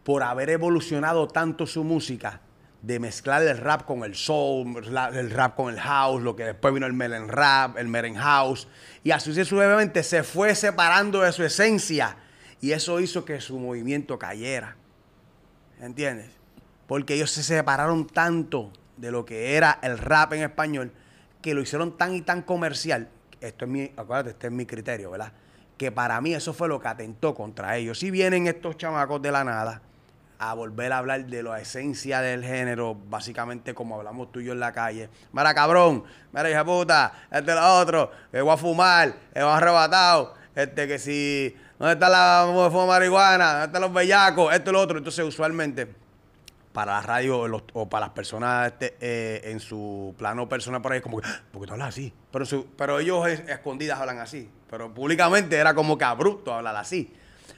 por 0.05 0.23
haber 0.23 0.51
evolucionado 0.51 1.29
tanto 1.29 1.67
su 1.67 1.85
música, 1.85 2.41
de 2.83 2.99
mezclar 2.99 3.43
el 3.43 3.59
rap 3.59 3.85
con 3.85 4.05
el 4.05 4.15
soul, 4.15 4.83
el 5.13 5.31
rap 5.31 5.55
con 5.55 5.73
el 5.73 5.79
house, 5.79 6.23
lo 6.23 6.35
que 6.35 6.45
después 6.45 6.73
vino 6.73 6.87
el 6.87 6.95
melen 6.95 7.29
rap, 7.29 7.77
el 7.77 7.89
meren 7.89 8.15
house, 8.15 8.69
y 9.05 9.11
así 9.11 9.27
sucesivamente 9.27 10.03
se 10.03 10.23
fue 10.23 10.55
separando 10.55 11.21
de 11.21 11.33
su 11.33 11.45
esencia, 11.45 12.17
y 12.61 12.73
eso 12.73 12.99
hizo 13.01 13.25
que 13.25 13.41
su 13.41 13.59
movimiento 13.59 14.19
cayera. 14.19 14.77
¿Entiendes? 15.81 16.40
Porque 16.91 17.15
ellos 17.15 17.31
se 17.31 17.45
separaron 17.45 18.05
tanto 18.05 18.73
de 18.97 19.13
lo 19.13 19.25
que 19.25 19.57
era 19.57 19.79
el 19.81 19.97
rap 19.97 20.33
en 20.33 20.43
español 20.43 20.91
que 21.41 21.55
lo 21.55 21.61
hicieron 21.61 21.97
tan 21.97 22.17
y 22.17 22.23
tan 22.23 22.43
comercial. 22.43 23.09
Esto 23.41 23.65
es 23.65 23.71
mi, 23.71 23.93
acuérdate, 23.97 24.31
este 24.31 24.49
es 24.49 24.53
mi 24.53 24.67
criterio, 24.67 25.13
¿verdad? 25.13 25.33
Que 25.77 25.93
para 25.93 26.21
mí 26.21 26.35
eso 26.35 26.53
fue 26.53 26.67
lo 26.67 26.81
que 26.81 26.89
atentó 26.89 27.33
contra 27.33 27.77
ellos. 27.77 28.01
Si 28.01 28.11
vienen 28.11 28.49
estos 28.49 28.77
chamacos 28.77 29.23
de 29.23 29.31
la 29.31 29.45
nada 29.45 29.83
a 30.41 30.53
volver 30.55 30.93
a 30.93 30.99
hablar 30.99 31.25
de 31.27 31.45
la 31.45 31.61
esencia 31.61 32.23
del 32.23 32.43
género, 32.45 32.97
básicamente 33.09 33.73
como 33.73 33.95
hablamos 33.95 34.33
tú 34.33 34.41
y 34.41 34.47
yo 34.47 34.53
en 34.53 34.59
la 34.59 34.73
calle. 34.73 35.11
Mira, 35.31 35.55
cabrón, 35.55 36.03
mira, 36.33 36.51
hija 36.51 36.65
puta, 36.65 37.13
este 37.31 37.53
es 37.53 37.57
lo 37.57 37.75
otro, 37.79 38.11
que 38.33 38.41
voy 38.41 38.53
a 38.53 38.57
fumar, 38.57 39.15
que 39.33 39.45
voy 39.45 39.53
arrebatado, 39.53 40.35
este 40.57 40.89
que 40.89 40.99
si, 40.99 41.55
¿dónde 41.79 41.93
está 41.93 42.09
la 42.09 42.69
fuma 42.69 42.87
marihuana? 42.87 43.51
¿Dónde 43.53 43.67
están 43.67 43.83
los 43.83 43.93
bellacos? 43.93 44.53
Esto 44.53 44.71
y 44.71 44.73
lo 44.73 44.81
otro. 44.81 44.99
Entonces, 44.99 45.25
usualmente, 45.25 46.00
para 46.73 46.93
la 46.93 47.03
radio 47.03 47.47
o 47.73 47.89
para 47.89 48.07
las 48.07 48.15
personas 48.15 48.69
este, 48.73 48.97
eh, 49.01 49.41
en 49.51 49.59
su 49.61 50.15
plano 50.17 50.49
personal 50.49 50.81
por 50.81 50.93
ahí, 50.93 51.01
como 51.01 51.21
que, 51.21 51.27
"Ah, 51.29 51.43
¿por 51.51 51.63
qué 51.63 51.67
tú 51.67 51.73
hablas 51.73 51.89
así? 51.89 52.13
Pero, 52.31 52.47
su- 52.47 52.67
pero 52.77 53.01
ellos 53.01 53.27
es- 53.29 53.41
escondidas 53.49 53.99
hablan 53.99 54.19
así. 54.19 54.49
Pero 54.71 54.95
públicamente 54.95 55.57
era 55.57 55.75
como 55.75 55.99
que 55.99 56.05
abrupto 56.05 56.55
hablar 56.55 56.77
así. 56.77 57.13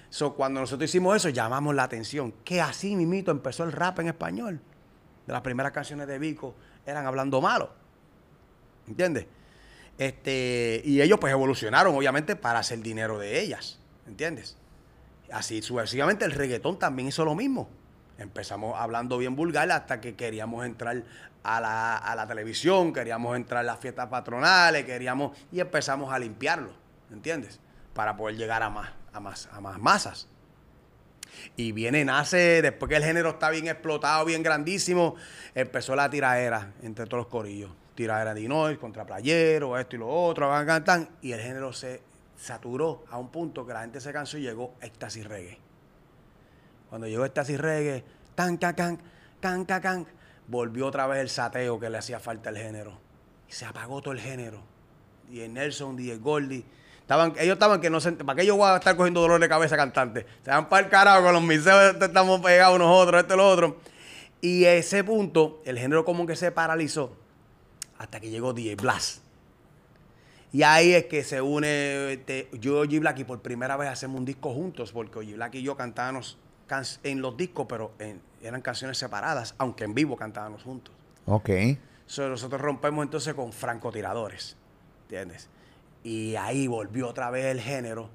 So, 0.08 0.34
cuando 0.34 0.60
nosotros 0.60 0.88
hicimos 0.88 1.14
eso, 1.16 1.28
llamamos 1.28 1.74
la 1.74 1.82
atención. 1.84 2.32
Que 2.44 2.60
así 2.62 2.96
mimito 2.96 3.30
empezó 3.30 3.64
el 3.64 3.72
rap 3.72 3.98
en 4.00 4.08
español. 4.08 4.60
De 5.26 5.32
las 5.32 5.42
primeras 5.42 5.72
canciones 5.72 6.06
de 6.06 6.18
Vico 6.18 6.54
eran 6.86 7.06
hablando 7.06 7.40
malo. 7.40 7.70
¿Entiendes? 8.88 9.26
Este, 9.98 10.80
y 10.84 11.00
ellos 11.02 11.18
pues 11.20 11.32
evolucionaron, 11.32 11.94
obviamente, 11.94 12.34
para 12.34 12.60
hacer 12.60 12.80
dinero 12.80 13.18
de 13.18 13.40
ellas. 13.40 13.78
¿Entiendes? 14.06 14.56
Así 15.30 15.62
sucesivamente 15.62 16.24
el 16.24 16.32
reggaetón 16.32 16.78
también 16.78 17.08
hizo 17.08 17.24
lo 17.24 17.34
mismo. 17.34 17.68
Empezamos 18.18 18.74
hablando 18.78 19.18
bien 19.18 19.36
vulgar 19.36 19.70
hasta 19.70 20.00
que 20.00 20.14
queríamos 20.14 20.64
entrar 20.64 21.02
a 21.42 21.60
la, 21.60 21.96
a 21.96 22.14
la 22.14 22.26
televisión, 22.26 22.92
queríamos 22.92 23.36
entrar 23.36 23.60
a 23.60 23.64
las 23.64 23.80
fiestas 23.80 24.08
patronales, 24.08 24.84
queríamos 24.84 25.36
y 25.50 25.60
empezamos 25.60 26.12
a 26.12 26.18
limpiarlo, 26.18 26.72
¿entiendes? 27.10 27.60
Para 27.94 28.16
poder 28.16 28.36
llegar 28.36 28.62
a 28.62 28.70
más, 28.70 28.90
a 29.12 29.20
más, 29.20 29.48
a 29.52 29.60
más 29.60 29.78
masas. 29.78 30.28
Y 31.56 31.72
viene, 31.72 32.04
nace, 32.04 32.62
después 32.62 32.88
que 32.88 32.96
el 32.96 33.04
género 33.04 33.30
está 33.30 33.50
bien 33.50 33.66
explotado, 33.66 34.24
bien 34.24 34.42
grandísimo, 34.42 35.16
empezó 35.54 35.96
la 35.96 36.10
tiraera 36.10 36.72
entre 36.82 37.06
todos 37.06 37.24
los 37.24 37.26
corillos. 37.28 37.70
Tiraera 37.94 38.32
de 38.34 38.40
Illinois 38.40 38.78
contra 38.78 39.04
Playero, 39.04 39.78
esto 39.78 39.96
y 39.96 39.98
lo 39.98 40.08
otro, 40.08 40.48
van, 40.48 41.08
y 41.20 41.32
el 41.32 41.40
género 41.40 41.72
se 41.72 42.02
saturó 42.36 43.04
a 43.10 43.18
un 43.18 43.30
punto 43.30 43.66
que 43.66 43.72
la 43.72 43.82
gente 43.82 44.00
se 44.00 44.12
cansó 44.12 44.38
y 44.38 44.42
llegó 44.42 44.74
éxtasis 44.80 45.26
reggae. 45.26 45.58
Cuando 46.92 47.08
llegó 47.08 47.24
éxtasis 47.24 47.58
reggae, 47.58 48.04
tan, 48.34 48.58
can, 48.58 48.74
can, 49.40 49.64
can, 49.64 49.64
can, 49.64 50.06
volvió 50.46 50.86
otra 50.86 51.06
vez 51.06 51.20
el 51.20 51.30
sateo 51.30 51.80
que 51.80 51.88
le 51.88 51.96
hacía 51.96 52.20
falta 52.20 52.50
al 52.50 52.58
género. 52.58 53.00
Y 53.48 53.52
se 53.52 53.64
apagó 53.64 54.02
todo 54.02 54.12
el 54.12 54.20
género. 54.20 54.62
Y 55.30 55.40
el 55.40 55.54
Nelson, 55.54 55.98
y 55.98 56.10
el 56.10 56.20
Goldie. 56.20 56.66
Estaban, 57.00 57.32
ellos 57.38 57.54
estaban 57.54 57.80
que 57.80 57.88
no 57.88 57.98
se. 57.98 58.12
¿Para 58.12 58.38
qué 58.38 58.44
yo 58.44 58.56
voy 58.56 58.68
a 58.68 58.76
estar 58.76 58.94
cogiendo 58.94 59.22
dolor 59.22 59.40
de 59.40 59.48
cabeza 59.48 59.74
cantante? 59.74 60.26
Se 60.44 60.50
van 60.50 60.68
para 60.68 60.84
el 60.84 60.90
carajo 60.90 61.22
con 61.22 61.32
los 61.32 61.42
miseos, 61.42 61.96
estamos 61.98 62.42
pegados 62.42 62.78
nosotros, 62.78 63.22
esto 63.22 63.32
y 63.32 63.36
lo 63.38 63.48
otro. 63.48 63.76
Y 64.42 64.64
ese 64.66 65.02
punto, 65.02 65.62
el 65.64 65.78
género 65.78 66.04
como 66.04 66.26
que 66.26 66.36
se 66.36 66.52
paralizó 66.52 67.16
hasta 67.96 68.20
que 68.20 68.28
llegó 68.28 68.52
DJ 68.52 68.74
Blast. 68.74 69.22
Y 70.52 70.62
ahí 70.62 70.92
es 70.92 71.06
que 71.06 71.24
se 71.24 71.40
une 71.40 72.12
este, 72.12 72.50
yo 72.60 72.84
y 72.84 72.88
Oji 72.88 72.98
Black 72.98 73.20
y 73.20 73.24
por 73.24 73.40
primera 73.40 73.78
vez 73.78 73.88
hacemos 73.88 74.18
un 74.18 74.26
disco 74.26 74.52
juntos, 74.52 74.92
porque 74.92 75.20
Oji 75.20 75.32
Black 75.32 75.54
y 75.54 75.62
yo 75.62 75.74
cantábamos 75.74 76.36
can- 76.72 76.84
en 77.02 77.20
los 77.20 77.36
discos, 77.36 77.66
pero 77.68 77.92
en- 77.98 78.20
eran 78.42 78.62
canciones 78.62 78.96
separadas, 78.98 79.54
aunque 79.58 79.84
en 79.84 79.94
vivo 79.94 80.16
cantábamos 80.16 80.62
juntos. 80.62 80.94
Ok. 81.26 81.50
So, 82.06 82.28
nosotros 82.28 82.60
rompemos 82.60 83.04
entonces 83.04 83.34
con 83.34 83.52
francotiradores, 83.52 84.56
¿entiendes? 85.02 85.48
Y 86.02 86.34
ahí 86.36 86.66
volvió 86.66 87.08
otra 87.08 87.30
vez 87.30 87.44
el 87.46 87.60
género 87.60 88.08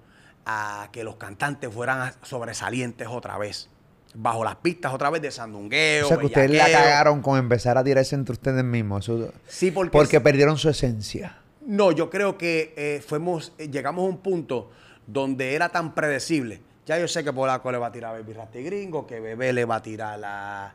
a 0.45 0.89
que 0.91 1.03
los 1.03 1.15
cantantes 1.17 1.71
fueran 1.73 2.11
sobresalientes 2.23 3.07
otra 3.09 3.37
vez, 3.37 3.69
bajo 4.15 4.43
las 4.43 4.55
pistas 4.57 4.93
otra 4.93 5.09
vez 5.09 5.21
de 5.21 5.29
sandungueo, 5.31 6.05
O 6.05 6.07
sea 6.09 6.17
que 6.17 6.25
ustedes 6.25 6.51
la 6.51 6.65
cagaron 6.71 7.21
con 7.21 7.37
empezar 7.37 7.77
a 7.77 7.83
tirarse 7.83 8.15
entre 8.15 8.33
ustedes 8.33 8.63
mismos. 8.63 9.05
Eso- 9.07 9.31
Sí, 9.47 9.71
porque, 9.71 9.91
porque 9.91 10.19
perdieron 10.21 10.57
su 10.57 10.69
esencia. 10.69 11.37
No, 11.65 11.91
yo 11.91 12.09
creo 12.09 12.37
que 12.37 12.73
eh, 12.77 13.03
fuimos, 13.05 13.53
eh, 13.57 13.69
llegamos 13.69 14.03
a 14.05 14.09
un 14.09 14.17
punto 14.19 14.71
donde 15.05 15.53
era 15.53 15.69
tan 15.69 15.93
predecible. 15.95 16.61
Ya 16.87 16.97
yo 16.97 17.07
sé 17.09 17.21
que 17.21 17.33
Polaco 17.33 17.69
le 17.69 17.77
va 17.77 17.87
a 17.87 17.91
tirar 17.91 18.15
a 18.15 18.17
Baby 18.17 18.31
Rasty 18.31 18.63
Gringo, 18.63 19.05
que 19.05 19.19
Bebé 19.19 19.51
le 19.51 19.65
va 19.65 19.75
a 19.75 19.81
tirar 19.81 20.21
a, 20.23 20.73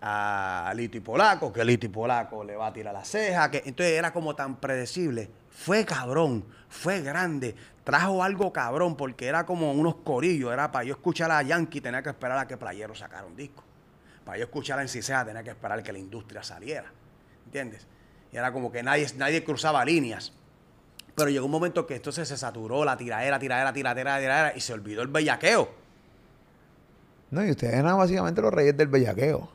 a 0.00 0.72
Lito 0.74 0.96
y 0.96 1.00
Polaco, 1.00 1.52
que 1.52 1.64
Lito 1.64 1.86
y 1.86 1.88
Polaco 1.88 2.42
le 2.42 2.56
va 2.56 2.66
a 2.66 2.72
tirar 2.72 2.92
la 2.92 3.04
ceja, 3.04 3.48
que 3.48 3.58
entonces 3.58 3.96
era 3.96 4.12
como 4.12 4.34
tan 4.34 4.56
predecible. 4.56 5.30
Fue 5.50 5.84
cabrón, 5.84 6.44
fue 6.68 7.00
grande, 7.00 7.54
trajo 7.84 8.24
algo 8.24 8.52
cabrón, 8.52 8.96
porque 8.96 9.28
era 9.28 9.46
como 9.46 9.70
unos 9.70 9.94
corillos, 9.96 10.52
era 10.52 10.72
para 10.72 10.84
yo 10.84 10.94
escuchar 10.94 11.30
a 11.30 11.40
Yankee, 11.42 11.80
tenía 11.80 12.02
que 12.02 12.10
esperar 12.10 12.38
a 12.38 12.48
que 12.48 12.56
Playero 12.56 12.96
sacara 12.96 13.24
un 13.24 13.36
disco. 13.36 13.62
Para 14.24 14.38
yo 14.38 14.44
escuchar 14.44 14.80
a 14.80 14.82
Encicea 14.82 15.24
tenía 15.24 15.44
que 15.44 15.50
esperar 15.50 15.80
que 15.80 15.92
la 15.92 15.98
industria 16.00 16.42
saliera. 16.42 16.90
¿Entiendes? 17.44 17.86
Y 18.32 18.36
era 18.36 18.52
como 18.52 18.72
que 18.72 18.82
nadie, 18.82 19.06
nadie 19.16 19.44
cruzaba 19.44 19.84
líneas. 19.84 20.32
Pero 21.22 21.30
llegó 21.30 21.46
un 21.46 21.52
momento 21.52 21.86
que 21.86 21.94
entonces 21.96 22.26
se 22.28 22.36
saturó 22.36 22.84
la 22.84 22.96
tiraera, 22.96 23.38
tiraera, 23.38 23.72
tiradera, 23.72 24.18
tiradera 24.18 24.52
y 24.56 24.60
se 24.60 24.72
olvidó 24.72 25.02
el 25.02 25.08
bellaqueo. 25.08 25.68
No, 27.30 27.44
y 27.44 27.50
ustedes 27.50 27.74
eran 27.74 27.96
básicamente 27.96 28.42
los 28.42 28.52
reyes 28.52 28.76
del 28.76 28.88
bellaqueo. 28.88 29.48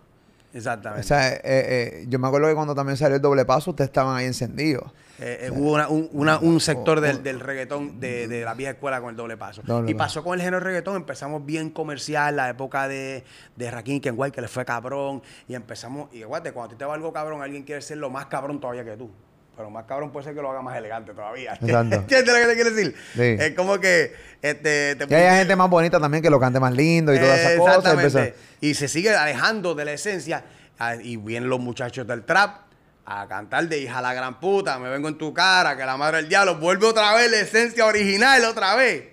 Exactamente. 0.54 1.02
O 1.02 1.08
sea, 1.08 1.34
eh, 1.34 1.42
eh, 1.44 2.06
yo 2.08 2.18
me 2.20 2.28
acuerdo 2.28 2.48
que 2.48 2.56
cuando 2.56 2.74
también 2.74 2.98
salió 2.98 3.18
el 3.18 3.22
doble 3.22 3.46
paso, 3.46 3.72
ustedes 3.72 3.90
estaban 3.90 4.16
ahí 4.16 4.26
encendidos. 4.26 4.92
Eh, 5.20 5.50
hubo 5.54 5.74
una- 5.74 5.88
un, 5.90 6.10
una- 6.14 6.40
un 6.40 6.60
sector 6.60 7.02
del, 7.02 7.22
del 7.22 7.40
reggaetón 7.40 8.00
de, 8.00 8.28
de 8.28 8.44
la 8.46 8.54
vieja 8.54 8.72
escuela 8.72 9.02
con 9.02 9.10
el 9.10 9.16
doble 9.16 9.36
paso. 9.36 9.62
Doble 9.64 9.92
y 9.92 9.94
pasó 9.94 10.24
con 10.24 10.36
el 10.36 10.40
género 10.42 10.60
reggaetón, 10.62 10.96
empezamos 10.96 11.46
bien 11.46 11.70
comercial, 11.70 12.36
la 12.36 12.50
época 12.50 12.88
de, 12.88 13.24
de 13.56 13.72
Rakim 13.72 14.00
Kenway, 14.00 14.32
que 14.32 14.42
le 14.42 14.48
fue 14.48 14.64
cabrón, 14.64 15.22
y 15.48 15.54
empezamos, 15.56 16.08
y 16.14 16.22
cuando 16.24 16.62
a 16.64 16.68
ti 16.70 16.76
te 16.76 16.86
va 16.86 16.94
algo 16.94 17.12
cabrón, 17.12 17.42
alguien 17.42 17.64
quiere 17.64 17.82
ser 17.82 17.98
lo 17.98 18.10
más 18.10 18.28
cabrón 18.28 18.60
todavía 18.60 18.86
que 18.86 18.96
tú. 18.96 19.10
Pero 19.58 19.70
más 19.72 19.86
cabrón 19.86 20.12
puede 20.12 20.26
ser 20.26 20.36
que 20.36 20.42
lo 20.42 20.52
haga 20.52 20.62
más 20.62 20.78
elegante 20.78 21.14
todavía. 21.14 21.54
Exacto. 21.62 21.96
¿Entiendes 21.96 22.34
lo 22.34 22.40
que 22.40 22.46
te 22.48 22.54
quiero 22.56 22.72
decir? 22.72 22.96
Sí. 23.16 23.44
Es 23.44 23.56
como 23.56 23.80
que 23.80 24.14
este, 24.42 24.96
te 24.96 25.06
Y 25.10 25.14
hay 25.16 25.40
gente 25.40 25.56
más 25.56 25.70
bonita 25.70 26.00
también 26.00 26.22
que 26.24 26.30
lo 26.30 26.40
cante 26.40 26.60
más 26.60 26.72
lindo 26.74 27.14
y 27.14 27.20
todas 27.20 27.40
esas 27.40 27.58
cosas. 27.58 27.94
Empezó- 27.94 28.20
Y 28.62 28.76
se 28.76 28.88
sigue 28.88 29.14
alejando 29.16 29.74
de 29.76 29.86
la 29.86 29.94
esencia. 29.94 30.46
ah, 30.80 30.96
Y 30.96 31.18
vienen 31.18 31.50
los 31.50 31.60
muchachos 31.60 32.06
del 32.08 32.24
trap 32.24 32.68
a 33.10 33.28
cantar 33.28 33.68
de 33.68 33.80
hija 33.80 34.02
la 34.02 34.14
gran 34.14 34.40
puta, 34.40 34.78
me 34.80 34.90
vengo 34.90 35.08
en 35.08 35.18
tu 35.18 35.34
cara, 35.34 35.76
que 35.78 35.86
la 35.86 35.96
madre 35.96 36.18
del 36.18 36.28
diablo, 36.30 36.58
vuelve 36.58 36.86
otra 36.88 37.16
vez 37.16 37.32
la 37.32 37.40
esencia 37.40 37.86
original, 37.86 38.44
otra 38.44 38.76
vez. 38.76 39.06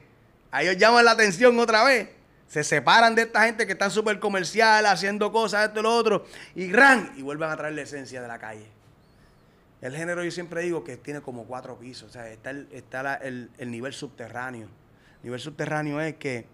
A 0.50 0.62
ellos 0.62 0.76
llaman 0.76 1.04
la 1.04 1.12
atención 1.12 1.56
otra 1.60 1.84
vez. 1.84 2.08
Se 2.48 2.64
separan 2.64 3.14
de 3.14 3.22
esta 3.22 3.44
gente 3.44 3.66
que 3.66 3.72
están 3.72 3.90
súper 3.92 4.18
comercial, 4.18 4.84
haciendo 4.86 5.30
cosas, 5.32 5.68
esto 5.68 5.80
y 5.80 5.82
lo 5.84 5.94
otro, 5.96 6.26
y 6.56 6.72
ran, 6.72 7.12
y 7.16 7.22
vuelven 7.22 7.48
a 7.50 7.56
traer 7.56 7.74
la 7.74 7.82
esencia 7.82 8.20
de 8.20 8.26
la 8.28 8.38
calle. 8.38 8.68
El 9.84 9.94
género 9.94 10.24
yo 10.24 10.30
siempre 10.30 10.62
digo 10.62 10.82
que 10.82 10.96
tiene 10.96 11.20
como 11.20 11.44
cuatro 11.44 11.78
pisos. 11.78 12.08
O 12.08 12.12
sea, 12.12 12.28
está 12.30 12.50
el, 12.50 12.68
está 12.72 13.02
la- 13.02 13.14
el, 13.16 13.50
el 13.58 13.70
nivel 13.70 13.92
subterráneo. 13.92 14.66
El 15.18 15.24
nivel 15.24 15.40
subterráneo 15.40 16.00
es 16.00 16.14
que 16.16 16.46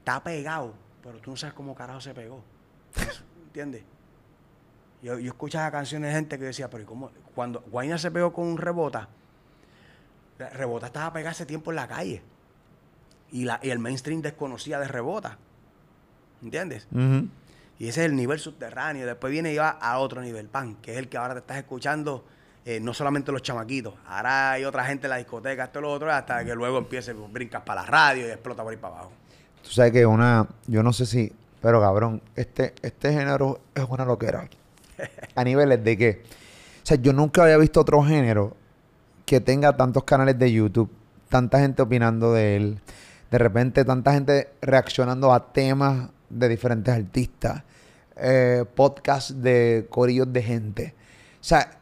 está 0.00 0.22
pegado, 0.24 0.74
pero 1.02 1.18
tú 1.18 1.30
no 1.30 1.36
sabes 1.36 1.54
cómo 1.54 1.74
carajo 1.74 2.00
se 2.00 2.12
pegó. 2.14 2.42
¿Entiendes? 3.46 3.84
Yo, 5.02 5.18
yo 5.18 5.28
escuchaba 5.28 5.70
canciones 5.70 6.10
de 6.10 6.16
gente 6.16 6.38
que 6.38 6.46
decía, 6.46 6.68
pero 6.68 6.82
¿y 6.82 6.86
cómo? 6.86 7.10
Cuando 7.34 7.60
Guayna 7.70 7.96
se 7.98 8.10
pegó 8.10 8.32
con 8.32 8.56
Rebota, 8.56 9.08
Rebota 10.38 10.86
estaba 10.86 11.12
pegada 11.12 11.30
hace 11.30 11.46
tiempo 11.46 11.70
en 11.70 11.76
la 11.76 11.86
calle. 11.86 12.22
Y, 13.30 13.44
la, 13.44 13.60
y 13.62 13.70
el 13.70 13.78
mainstream 13.78 14.20
desconocía 14.22 14.78
de 14.80 14.88
Rebota. 14.88 15.38
¿Entiendes? 16.42 16.88
Y 17.78 17.88
ese 17.88 18.00
es 18.04 18.06
el 18.10 18.16
nivel 18.16 18.38
subterráneo. 18.38 19.06
Después 19.06 19.30
viene 19.30 19.52
y 19.52 19.56
va 19.58 19.70
a 19.70 19.98
otro 19.98 20.20
nivel, 20.22 20.48
pan, 20.48 20.76
que 20.76 20.92
es 20.92 20.98
el 20.98 21.08
que 21.08 21.16
ahora 21.18 21.34
te 21.34 21.40
estás 21.40 21.56
escuchando, 21.58 22.24
eh, 22.66 22.80
no 22.80 22.94
solamente 22.94 23.30
los 23.30 23.42
chamaquitos. 23.42 23.94
Ahora 24.06 24.52
hay 24.52 24.64
otra 24.64 24.84
gente 24.84 25.06
en 25.06 25.10
la 25.10 25.16
discoteca, 25.16 25.64
esto 25.64 25.80
y 25.80 25.82
lo 25.82 25.92
otro, 25.92 26.10
hasta 26.10 26.44
que 26.44 26.54
luego 26.54 26.78
empiece, 26.78 27.14
pues, 27.14 27.30
brincas 27.30 27.62
para 27.62 27.82
la 27.82 27.86
radio 27.86 28.26
y 28.26 28.30
explota 28.30 28.62
por 28.62 28.72
ahí 28.72 28.78
para 28.78 28.94
abajo. 28.94 29.12
Tú 29.62 29.70
sabes 29.70 29.92
que 29.92 30.06
una, 30.06 30.46
yo 30.66 30.82
no 30.82 30.92
sé 30.92 31.04
si, 31.04 31.32
pero 31.60 31.80
cabrón, 31.80 32.22
este, 32.34 32.74
este 32.82 33.12
género 33.12 33.60
es 33.74 33.84
una 33.88 34.04
loquera. 34.04 34.48
A 35.34 35.44
niveles 35.44 35.84
de 35.84 35.98
que, 35.98 36.22
o 36.82 36.86
sea, 36.86 36.96
yo 36.96 37.12
nunca 37.12 37.42
había 37.42 37.58
visto 37.58 37.80
otro 37.80 38.02
género 38.02 38.56
que 39.26 39.40
tenga 39.40 39.76
tantos 39.76 40.04
canales 40.04 40.38
de 40.38 40.52
YouTube, 40.52 40.90
tanta 41.28 41.58
gente 41.58 41.82
opinando 41.82 42.32
de 42.32 42.56
él. 42.56 42.80
De 43.30 43.38
repente, 43.38 43.84
tanta 43.84 44.12
gente 44.12 44.52
reaccionando 44.62 45.32
a 45.32 45.52
temas 45.52 46.08
de 46.30 46.48
diferentes 46.48 46.94
artistas. 46.94 47.62
Eh, 48.16 48.64
podcasts 48.74 49.42
de 49.42 49.86
corillos 49.90 50.32
de 50.32 50.42
gente. 50.42 50.94
O 51.40 51.44
sea, 51.44 51.78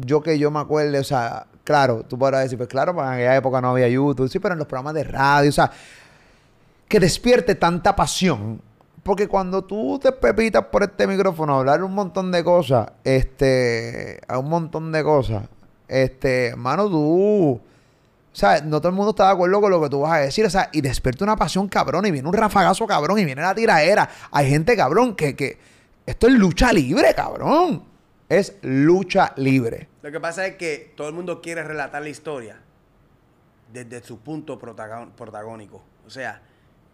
yo 0.00 0.20
que 0.22 0.38
yo 0.38 0.50
me 0.50 0.60
acuerdo, 0.60 0.98
o 0.98 1.04
sea, 1.04 1.46
claro, 1.64 2.04
tú 2.08 2.18
podrás 2.18 2.42
decir, 2.42 2.58
pues 2.58 2.68
claro, 2.68 2.94
pues 2.94 3.06
en 3.06 3.12
aquella 3.14 3.36
época 3.36 3.60
no 3.60 3.70
había 3.70 3.88
YouTube, 3.88 4.28
sí, 4.28 4.38
pero 4.38 4.54
en 4.54 4.58
los 4.58 4.66
programas 4.66 4.94
de 4.94 5.04
radio, 5.04 5.48
o 5.48 5.52
sea, 5.52 5.70
que 6.88 7.00
despierte 7.00 7.54
tanta 7.54 7.94
pasión. 7.96 8.60
Porque 9.02 9.26
cuando 9.26 9.64
tú 9.64 9.98
te 10.00 10.12
pepitas 10.12 10.64
por 10.66 10.84
este 10.84 11.06
micrófono 11.08 11.54
a 11.54 11.58
hablar 11.58 11.82
un 11.82 11.92
montón 11.92 12.30
de 12.30 12.44
cosas, 12.44 12.92
este, 13.02 14.20
a 14.28 14.38
un 14.38 14.48
montón 14.48 14.92
de 14.92 15.02
cosas, 15.02 15.44
este, 15.88 16.48
hermano, 16.48 16.88
tú, 16.88 17.54
o 17.54 17.60
sea, 18.32 18.60
no 18.60 18.80
todo 18.80 18.90
el 18.90 18.94
mundo 18.94 19.10
está 19.10 19.26
de 19.26 19.32
acuerdo 19.32 19.60
con 19.60 19.70
lo 19.70 19.82
que 19.82 19.88
tú 19.88 20.00
vas 20.00 20.12
a 20.12 20.18
decir, 20.18 20.46
o 20.46 20.50
sea, 20.50 20.68
y 20.72 20.80
despierta 20.80 21.24
una 21.24 21.36
pasión 21.36 21.68
cabrón, 21.68 22.06
y 22.06 22.12
viene 22.12 22.28
un 22.28 22.34
rafagazo 22.34 22.86
cabrón, 22.86 23.18
y 23.18 23.24
viene 23.24 23.42
la 23.42 23.54
tiraera. 23.54 24.08
Hay 24.30 24.48
gente 24.48 24.76
cabrón 24.76 25.16
que, 25.16 25.34
que, 25.34 25.58
esto 26.06 26.28
es 26.28 26.34
lucha 26.34 26.72
libre, 26.72 27.12
cabrón. 27.14 27.91
Es 28.32 28.56
lucha 28.62 29.32
libre. 29.36 29.88
Lo 30.02 30.10
que 30.10 30.18
pasa 30.20 30.46
es 30.46 30.56
que 30.56 30.92
todo 30.96 31.08
el 31.08 31.14
mundo 31.14 31.42
quiere 31.42 31.62
relatar 31.62 32.00
la 32.02 32.08
historia 32.08 32.56
desde 33.72 34.02
su 34.02 34.20
punto 34.20 34.58
protagónico. 34.58 35.82
O 36.06 36.10
sea, 36.10 36.40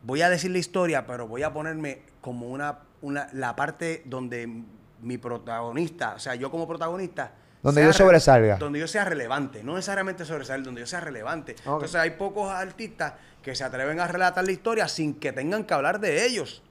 voy 0.02 0.22
a 0.22 0.30
decir 0.30 0.50
la 0.50 0.58
historia, 0.58 1.06
pero 1.06 1.26
voy 1.28 1.42
a 1.44 1.52
ponerme 1.52 2.02
como 2.20 2.48
una, 2.48 2.80
una 3.02 3.28
la 3.32 3.54
parte 3.56 4.02
donde 4.04 4.48
mi 5.00 5.18
protagonista, 5.18 6.14
o 6.14 6.18
sea, 6.18 6.34
yo 6.34 6.50
como 6.50 6.66
protagonista. 6.66 7.32
Donde 7.62 7.82
yo 7.82 7.88
re- 7.88 7.92
sobresalga. 7.94 8.56
Donde 8.56 8.80
yo 8.80 8.88
sea 8.88 9.04
relevante, 9.04 9.62
no 9.62 9.74
necesariamente 9.74 10.24
sobresalir, 10.24 10.64
donde 10.64 10.80
yo 10.80 10.86
sea 10.86 11.00
relevante. 11.00 11.52
Entonces 11.58 11.94
hay 11.96 12.10
pocos 12.10 12.50
artistas 12.50 13.14
que 13.42 13.54
se 13.54 13.62
atreven 13.64 14.00
a 14.00 14.06
relatar 14.08 14.44
la 14.44 14.52
historia 14.52 14.88
sin 14.88 15.14
que 15.14 15.32
tengan 15.32 15.64
que 15.64 15.74
hablar 15.74 16.00
de 16.00 16.24
ellos. 16.26 16.62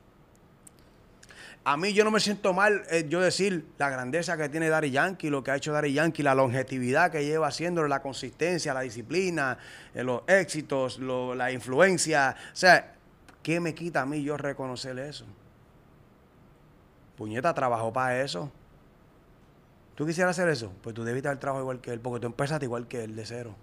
A 1.69 1.75
mí 1.75 1.91
yo 1.91 2.05
no 2.05 2.11
me 2.11 2.21
siento 2.21 2.53
mal 2.53 2.83
eh, 2.89 3.07
yo 3.09 3.19
decir 3.19 3.65
la 3.77 3.89
grandeza 3.89 4.37
que 4.37 4.47
tiene 4.47 4.69
Daddy 4.69 4.89
Yankee, 4.89 5.29
lo 5.29 5.43
que 5.43 5.51
ha 5.51 5.57
hecho 5.57 5.73
Daddy 5.73 5.91
Yankee, 5.91 6.23
la 6.23 6.33
longevidad 6.33 7.11
que 7.11 7.25
lleva 7.25 7.47
haciéndolo, 7.47 7.89
la 7.89 8.01
consistencia, 8.01 8.73
la 8.73 8.79
disciplina, 8.79 9.57
eh, 9.93 10.01
los 10.01 10.21
éxitos, 10.27 10.97
lo- 10.97 11.35
la 11.35 11.51
influencia. 11.51 12.37
O 12.53 12.55
sea, 12.55 12.93
¿qué 13.43 13.59
me 13.59 13.75
quita 13.75 14.03
a 14.03 14.05
mí 14.05 14.23
yo 14.23 14.37
reconocer 14.37 14.97
eso? 14.97 15.25
Puñeta, 17.17 17.53
trabajó 17.53 17.91
para 17.91 18.21
eso. 18.21 18.49
¿Tú 19.95 20.05
quisieras 20.05 20.39
hacer 20.39 20.47
eso? 20.47 20.71
Pues 20.81 20.95
tú 20.95 21.03
debiste 21.03 21.27
haber 21.27 21.39
trabajado 21.39 21.63
igual 21.65 21.81
que 21.81 21.91
él, 21.91 21.99
porque 21.99 22.21
tú 22.21 22.27
empezaste 22.27 22.63
igual 22.65 22.87
que 22.87 23.03
él, 23.03 23.13
de 23.13 23.25
cero. 23.25 23.53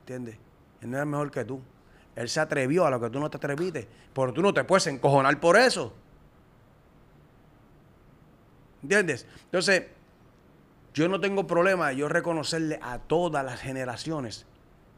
¿Entiendes? 0.00 0.36
Él 0.80 0.90
no 0.90 0.96
era 0.96 1.06
mejor 1.06 1.30
que 1.30 1.44
tú. 1.44 1.60
Él 2.16 2.28
se 2.28 2.40
atrevió 2.40 2.86
a 2.86 2.90
lo 2.90 3.00
que 3.00 3.08
tú 3.08 3.20
no 3.20 3.30
te 3.30 3.36
atreviste, 3.36 3.86
pero 4.12 4.32
tú 4.32 4.42
no 4.42 4.52
te 4.52 4.64
puedes 4.64 4.88
encojonar 4.88 5.38
por 5.38 5.56
eso. 5.56 5.94
¿Entiendes? 8.84 9.26
Entonces, 9.46 9.84
yo 10.92 11.08
no 11.08 11.18
tengo 11.18 11.46
problema 11.46 11.90
yo 11.92 12.06
reconocerle 12.06 12.78
a 12.82 12.98
todas 12.98 13.42
las 13.42 13.58
generaciones, 13.58 14.44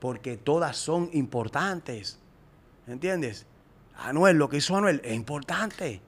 porque 0.00 0.36
todas 0.36 0.76
son 0.76 1.08
importantes. 1.12 2.18
¿Entiendes? 2.88 3.46
Anuel, 3.96 4.38
lo 4.38 4.48
que 4.48 4.56
hizo 4.56 4.76
Anuel 4.76 5.00
es 5.04 5.14
importante. 5.14 6.00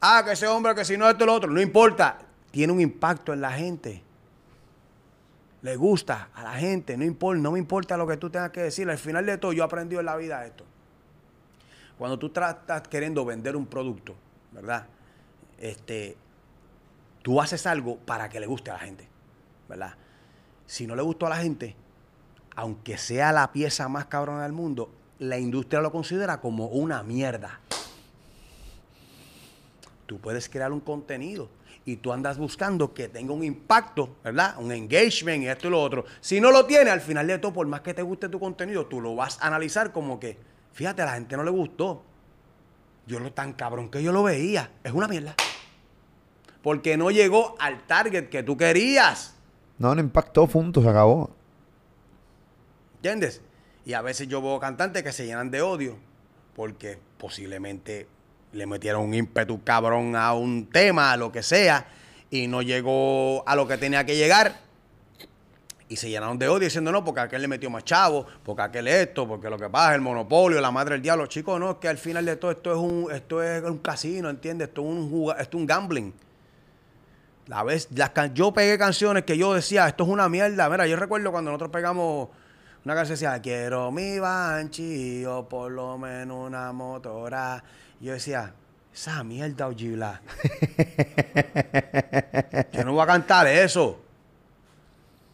Ah, 0.00 0.22
que 0.24 0.32
ese 0.32 0.46
hombre, 0.46 0.76
que 0.76 0.84
si 0.84 0.96
no 0.96 1.10
esto 1.10 1.26
lo 1.26 1.34
otro, 1.34 1.50
no 1.50 1.60
importa. 1.60 2.18
Tiene 2.52 2.72
un 2.72 2.80
impacto 2.80 3.32
en 3.32 3.40
la 3.40 3.50
gente. 3.50 4.00
Le 5.62 5.74
gusta 5.74 6.28
a 6.32 6.44
la 6.44 6.52
gente, 6.52 6.96
no 6.96 7.34
no 7.34 7.50
me 7.50 7.58
importa 7.58 7.96
lo 7.96 8.06
que 8.06 8.16
tú 8.18 8.30
tengas 8.30 8.50
que 8.50 8.62
decir. 8.62 8.88
Al 8.88 8.98
final 8.98 9.26
de 9.26 9.36
todo, 9.36 9.52
yo 9.52 9.64
he 9.64 9.66
aprendido 9.66 9.98
en 9.98 10.06
la 10.06 10.16
vida 10.16 10.46
esto. 10.46 10.64
Cuando 11.98 12.20
tú 12.20 12.28
estás 12.28 12.86
queriendo 12.86 13.24
vender 13.24 13.56
un 13.56 13.66
producto, 13.66 14.14
¿verdad? 14.52 14.86
Este, 15.58 16.16
tú 17.28 17.42
haces 17.42 17.66
algo 17.66 17.98
para 17.98 18.30
que 18.30 18.40
le 18.40 18.46
guste 18.46 18.70
a 18.70 18.72
la 18.72 18.78
gente, 18.78 19.06
¿verdad? 19.68 19.92
Si 20.64 20.86
no 20.86 20.96
le 20.96 21.02
gustó 21.02 21.26
a 21.26 21.28
la 21.28 21.36
gente, 21.36 21.76
aunque 22.56 22.96
sea 22.96 23.32
la 23.32 23.52
pieza 23.52 23.86
más 23.86 24.06
cabrona 24.06 24.44
del 24.44 24.54
mundo, 24.54 24.90
la 25.18 25.36
industria 25.36 25.82
lo 25.82 25.92
considera 25.92 26.40
como 26.40 26.68
una 26.68 27.02
mierda. 27.02 27.60
Tú 30.06 30.18
puedes 30.18 30.48
crear 30.48 30.72
un 30.72 30.80
contenido 30.80 31.50
y 31.84 31.96
tú 31.96 32.14
andas 32.14 32.38
buscando 32.38 32.94
que 32.94 33.08
tenga 33.08 33.34
un 33.34 33.44
impacto, 33.44 34.16
¿verdad? 34.24 34.54
Un 34.56 34.72
engagement 34.72 35.42
y 35.42 35.48
esto 35.48 35.66
y 35.66 35.70
lo 35.70 35.82
otro. 35.82 36.06
Si 36.22 36.40
no 36.40 36.50
lo 36.50 36.64
tiene, 36.64 36.88
al 36.88 37.02
final 37.02 37.26
de 37.26 37.36
todo, 37.36 37.52
por 37.52 37.66
más 37.66 37.82
que 37.82 37.92
te 37.92 38.00
guste 38.00 38.30
tu 38.30 38.40
contenido, 38.40 38.86
tú 38.86 39.02
lo 39.02 39.16
vas 39.16 39.38
a 39.42 39.48
analizar 39.48 39.92
como 39.92 40.18
que, 40.18 40.38
fíjate, 40.72 41.02
a 41.02 41.04
la 41.04 41.12
gente 41.12 41.36
no 41.36 41.44
le 41.44 41.50
gustó. 41.50 42.02
Yo 43.06 43.20
lo 43.20 43.30
tan 43.34 43.52
cabrón 43.52 43.90
que 43.90 44.02
yo 44.02 44.12
lo 44.12 44.22
veía. 44.22 44.70
Es 44.82 44.92
una 44.92 45.08
mierda. 45.08 45.36
Porque 46.62 46.96
no 46.96 47.10
llegó 47.10 47.54
al 47.58 47.86
target 47.86 48.28
que 48.28 48.42
tú 48.42 48.56
querías. 48.56 49.36
No, 49.78 49.94
no 49.94 50.00
impactó, 50.00 50.46
punto, 50.46 50.82
se 50.82 50.88
acabó. 50.88 51.30
¿Entiendes? 52.96 53.40
Y 53.84 53.94
a 53.94 54.02
veces 54.02 54.28
yo 54.28 54.42
veo 54.42 54.58
cantantes 54.58 55.02
que 55.02 55.12
se 55.12 55.24
llenan 55.24 55.50
de 55.50 55.62
odio 55.62 55.96
porque 56.58 56.98
posiblemente 57.18 58.08
le 58.52 58.66
metieron 58.66 59.02
un 59.02 59.14
ímpetu 59.14 59.62
cabrón 59.62 60.16
a 60.16 60.34
un 60.34 60.66
tema, 60.66 61.12
a 61.12 61.16
lo 61.16 61.30
que 61.30 61.44
sea, 61.44 61.86
y 62.30 62.48
no 62.48 62.62
llegó 62.62 63.48
a 63.48 63.54
lo 63.54 63.68
que 63.68 63.78
tenía 63.78 64.04
que 64.04 64.16
llegar. 64.16 64.60
Y 65.88 65.94
se 65.94 66.10
llenaron 66.10 66.36
de 66.36 66.48
odio 66.48 66.64
diciendo, 66.64 66.90
no, 66.90 67.04
porque 67.04 67.20
aquel 67.20 67.42
le 67.42 67.48
metió 67.48 67.70
más 67.70 67.84
chavo, 67.84 68.26
porque 68.42 68.62
aquel 68.62 68.88
esto, 68.88 69.28
porque 69.28 69.48
lo 69.48 69.56
que 69.56 69.70
pasa 69.70 69.90
es 69.90 69.94
el 69.94 70.00
monopolio, 70.00 70.60
la 70.60 70.72
madre 70.72 70.96
del 70.96 71.02
diablo. 71.02 71.26
Chicos, 71.26 71.60
no, 71.60 71.70
es 71.70 71.76
que 71.76 71.86
al 71.86 71.98
final 71.98 72.24
de 72.24 72.34
todo 72.34 72.50
esto 72.50 72.72
es 72.72 72.78
un, 72.78 73.08
esto 73.12 73.40
es 73.40 73.62
un 73.62 73.78
casino, 73.78 74.28
¿entiendes? 74.28 74.68
Esto 74.68 74.82
es 74.82 74.88
un, 74.88 75.32
esto 75.38 75.56
es 75.56 75.60
un 75.60 75.66
gambling. 75.66 76.12
La 77.48 77.62
vez, 77.62 77.88
las 77.94 78.10
can- 78.10 78.34
yo 78.34 78.52
pegué 78.52 78.76
canciones 78.78 79.24
que 79.24 79.38
yo 79.38 79.54
decía, 79.54 79.88
esto 79.88 80.04
es 80.04 80.10
una 80.10 80.28
mierda. 80.28 80.68
Mira, 80.68 80.86
yo 80.86 80.96
recuerdo 80.96 81.30
cuando 81.32 81.50
nosotros 81.50 81.70
pegamos 81.70 82.28
una 82.84 82.94
canción 82.94 83.18
que 83.18 83.24
decía, 83.24 83.40
quiero 83.42 83.90
mi 83.90 84.18
banchi 84.18 85.24
o 85.24 85.48
por 85.48 85.70
lo 85.72 85.96
menos 85.98 86.46
una 86.46 86.72
motora. 86.72 87.62
Y 88.00 88.06
yo 88.06 88.12
decía, 88.12 88.52
esa 88.92 89.24
mierda, 89.24 89.66
Ojibla. 89.66 90.20
yo 92.72 92.84
no 92.84 92.92
voy 92.92 93.02
a 93.02 93.06
cantar 93.06 93.46
eso. 93.46 94.00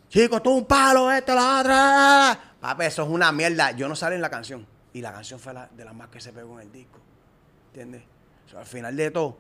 Chicos, 0.09 0.37
esto 0.37 0.51
es 0.51 0.57
un 0.59 0.67
palo, 0.67 1.11
este, 1.11 1.35
la 1.35 1.61
otra. 1.61 2.39
Papi, 2.61 2.85
eso 2.85 3.03
es 3.03 3.09
una 3.09 3.33
mierda. 3.33 3.73
Yo 3.73 3.89
no 3.89 3.97
salí 3.97 4.15
en 4.15 4.23
la 4.23 4.31
canción. 4.31 4.65
Y 4.93 5.01
la 5.01 5.13
canción 5.13 5.41
fue 5.41 5.53
la, 5.53 5.67
de 5.67 5.85
las 5.85 5.95
más 5.95 6.09
que 6.09 6.21
se 6.21 6.33
pegó 6.33 6.61
en 6.61 6.69
el 6.69 6.73
disco. 6.73 7.01
¿Entiendes? 7.69 8.03
O 8.47 8.51
sea, 8.51 8.61
al 8.61 8.67
final 8.67 8.95
de 8.97 9.11
todo, 9.11 9.37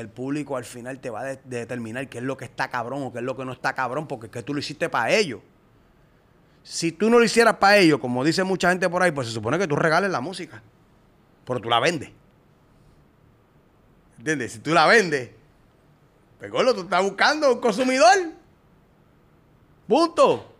el 0.00 0.08
público 0.08 0.56
al 0.56 0.64
final 0.64 0.98
te 1.00 1.10
va 1.10 1.20
a 1.20 1.24
de- 1.24 1.40
de 1.44 1.58
determinar 1.58 2.08
qué 2.08 2.18
es 2.18 2.24
lo 2.24 2.36
que 2.36 2.44
está 2.44 2.68
cabrón 2.68 3.02
o 3.02 3.12
qué 3.12 3.18
es 3.18 3.24
lo 3.24 3.36
que 3.36 3.44
no 3.44 3.52
está 3.52 3.74
cabrón, 3.74 4.06
porque 4.06 4.26
es 4.26 4.32
que 4.32 4.42
tú 4.42 4.52
lo 4.54 4.60
hiciste 4.60 4.88
para 4.88 5.10
ellos. 5.10 5.40
Si 6.62 6.92
tú 6.92 7.08
no 7.08 7.18
lo 7.18 7.24
hicieras 7.24 7.56
para 7.56 7.76
ellos, 7.78 7.98
como 7.98 8.22
dice 8.24 8.44
mucha 8.44 8.68
gente 8.70 8.88
por 8.88 9.02
ahí, 9.02 9.10
pues 9.12 9.28
se 9.28 9.32
supone 9.34 9.58
que 9.58 9.66
tú 9.66 9.76
regales 9.76 10.10
la 10.10 10.20
música. 10.20 10.62
Pero 11.44 11.60
tú 11.60 11.68
la 11.68 11.80
vendes. 11.80 12.10
¿Entiendes? 14.18 14.52
Si 14.52 14.58
tú 14.58 14.74
la 14.74 14.86
vendes, 14.86 15.30
pues 16.38 16.50
gordo, 16.50 16.74
tú 16.74 16.80
estás 16.82 17.02
buscando 17.02 17.54
un 17.54 17.60
consumidor. 17.60 18.14
Punto. 19.86 20.54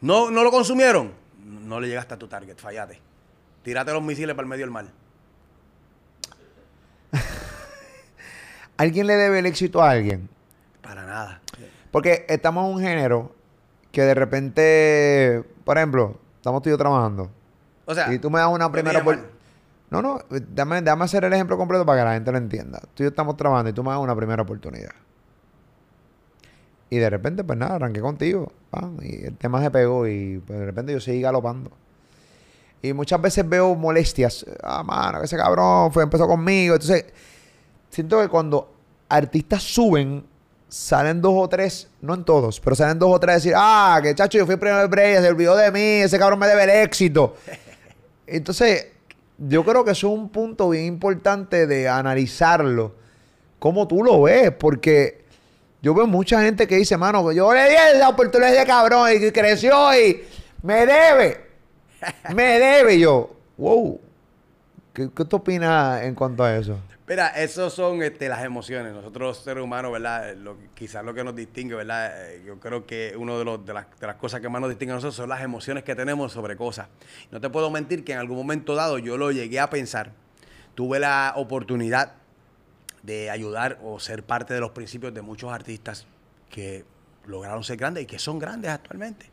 ¿No, 0.00 0.30
¿No 0.30 0.42
lo 0.42 0.50
consumieron? 0.50 1.12
No 1.42 1.80
le 1.80 1.88
llegaste 1.88 2.14
a 2.14 2.18
tu 2.18 2.28
target, 2.28 2.58
fallate. 2.58 3.00
Tírate 3.62 3.92
los 3.92 4.02
misiles 4.02 4.34
para 4.34 4.44
el 4.44 4.48
medio 4.50 4.64
del 4.64 4.70
mar. 4.72 4.86
¿Alguien 8.76 9.06
le 9.06 9.14
debe 9.16 9.38
el 9.38 9.46
éxito 9.46 9.82
a 9.82 9.90
alguien? 9.90 10.28
Para 10.82 11.04
nada. 11.04 11.40
Porque 11.90 12.26
estamos 12.28 12.66
en 12.68 12.74
un 12.74 12.80
género 12.80 13.32
que 13.92 14.02
de 14.02 14.14
repente, 14.14 15.44
por 15.64 15.78
ejemplo, 15.78 16.18
estamos 16.36 16.62
tú 16.62 16.68
y 16.68 16.72
yo 16.72 16.78
trabajando. 16.78 17.30
O 17.86 17.94
sea, 17.94 18.12
y 18.12 18.18
tú 18.18 18.30
me 18.30 18.40
das 18.40 18.48
una 18.48 18.68
me 18.68 18.72
primera 18.72 19.00
oportunidad. 19.00 19.34
No, 19.90 20.02
no, 20.02 20.18
dame, 20.28 20.82
dame 20.82 21.04
hacer 21.04 21.24
el 21.24 21.32
ejemplo 21.32 21.56
completo 21.56 21.86
para 21.86 22.00
que 22.00 22.04
la 22.04 22.14
gente 22.14 22.32
lo 22.32 22.38
entienda. 22.38 22.80
Tú 22.94 23.02
y 23.02 23.04
yo 23.04 23.10
estamos 23.10 23.36
trabajando 23.36 23.70
y 23.70 23.72
tú 23.72 23.84
me 23.84 23.90
das 23.90 24.00
una 24.00 24.16
primera 24.16 24.42
oportunidad. 24.42 24.90
Y 26.90 26.98
de 26.98 27.10
repente, 27.10 27.44
pues 27.44 27.58
nada, 27.58 27.76
arranqué 27.76 28.00
contigo. 28.00 28.52
y 29.02 29.26
el 29.26 29.36
tema 29.36 29.62
se 29.62 29.70
pegó 29.70 30.06
y 30.08 30.42
pues, 30.44 30.58
de 30.58 30.64
repente 30.64 30.92
yo 30.92 31.00
seguí 31.00 31.20
galopando. 31.20 31.70
Y 32.82 32.92
muchas 32.92 33.20
veces 33.20 33.48
veo 33.48 33.74
molestias. 33.74 34.44
Ah, 34.62 34.82
mano, 34.82 35.22
ese 35.22 35.36
cabrón 35.36 35.92
fue, 35.92 36.02
empezó 36.02 36.26
conmigo. 36.26 36.74
Entonces, 36.74 37.06
siento 37.88 38.20
que 38.20 38.28
cuando 38.28 38.73
artistas 39.08 39.62
suben, 39.62 40.24
salen 40.68 41.20
dos 41.22 41.34
o 41.36 41.48
tres, 41.48 41.88
no 42.00 42.14
en 42.14 42.24
todos, 42.24 42.60
pero 42.60 42.74
salen 42.74 42.98
dos 42.98 43.10
o 43.12 43.20
tres 43.20 43.30
a 43.30 43.34
decir, 43.34 43.52
ah, 43.56 44.00
que 44.02 44.14
chacho, 44.14 44.38
yo 44.38 44.46
fui 44.46 44.56
primero 44.56 44.80
de 44.80 44.88
Brea, 44.88 45.22
se 45.22 45.28
olvidó 45.28 45.56
de 45.56 45.70
mí, 45.70 45.80
ese 45.80 46.18
cabrón 46.18 46.38
me 46.38 46.46
debe 46.46 46.64
el 46.64 46.70
éxito. 46.70 47.36
Entonces, 48.26 48.88
yo 49.38 49.64
creo 49.64 49.84
que 49.84 49.92
eso 49.92 50.08
es 50.08 50.18
un 50.18 50.28
punto 50.28 50.70
bien 50.70 50.84
importante 50.86 51.66
de 51.66 51.88
analizarlo. 51.88 52.94
Cómo 53.58 53.86
tú 53.88 54.02
lo 54.02 54.22
ves, 54.22 54.50
porque 54.52 55.24
Yo 55.82 55.92
veo 55.92 56.06
mucha 56.06 56.40
gente 56.40 56.66
que 56.66 56.76
dice, 56.76 56.96
mano, 56.96 57.30
yo 57.30 57.52
le 57.52 57.68
di 57.68 57.98
la 57.98 58.08
oportunidad 58.08 58.52
de 58.52 58.64
cabrón 58.64 59.10
y 59.12 59.30
creció 59.32 59.94
y 59.94 60.24
me 60.62 60.86
debe. 60.86 61.44
Me 62.34 62.58
debe. 62.58 62.98
Yo, 62.98 63.36
wow. 63.58 64.00
¿Qué, 64.94 65.10
qué 65.14 65.24
tú 65.26 65.36
opinas 65.36 66.02
en 66.02 66.14
cuanto 66.14 66.42
a 66.42 66.56
eso? 66.56 66.78
Mira, 67.06 67.28
esos 67.28 67.74
son 67.74 68.02
este, 68.02 68.30
las 68.30 68.42
emociones. 68.44 68.94
Nosotros 68.94 69.38
seres 69.38 69.62
humanos, 69.62 69.92
¿verdad? 69.92 70.30
Eh, 70.30 70.36
Lo, 70.36 70.56
quizás 70.74 71.04
lo 71.04 71.12
que 71.12 71.22
nos 71.22 71.36
distingue, 71.36 71.74
¿verdad? 71.74 72.30
Eh, 72.30 72.42
Yo 72.46 72.58
creo 72.58 72.86
que 72.86 73.14
una 73.16 73.34
de, 73.34 73.58
de, 73.58 73.74
las, 73.74 73.86
de 74.00 74.06
las 74.06 74.16
cosas 74.16 74.40
que 74.40 74.48
más 74.48 74.60
nos 74.62 74.70
distingue 74.70 74.92
a 74.92 74.94
nosotros 74.94 75.14
son 75.14 75.28
las 75.28 75.42
emociones 75.42 75.84
que 75.84 75.94
tenemos 75.94 76.32
sobre 76.32 76.56
cosas. 76.56 76.88
No 77.30 77.42
te 77.42 77.50
puedo 77.50 77.70
mentir 77.70 78.04
que 78.04 78.12
en 78.12 78.18
algún 78.18 78.38
momento 78.38 78.74
dado 78.74 78.98
yo 78.98 79.18
lo 79.18 79.30
llegué 79.32 79.60
a 79.60 79.68
pensar. 79.68 80.12
Tuve 80.74 80.98
la 80.98 81.34
oportunidad 81.36 82.14
de 83.02 83.28
ayudar 83.30 83.78
o 83.82 84.00
ser 84.00 84.22
parte 84.22 84.54
de 84.54 84.60
los 84.60 84.70
principios 84.70 85.12
de 85.12 85.20
muchos 85.20 85.52
artistas 85.52 86.06
que 86.48 86.86
lograron 87.26 87.62
ser 87.64 87.76
grandes 87.76 88.04
y 88.04 88.06
que 88.06 88.18
son 88.18 88.38
grandes 88.38 88.70
actualmente. 88.70 89.26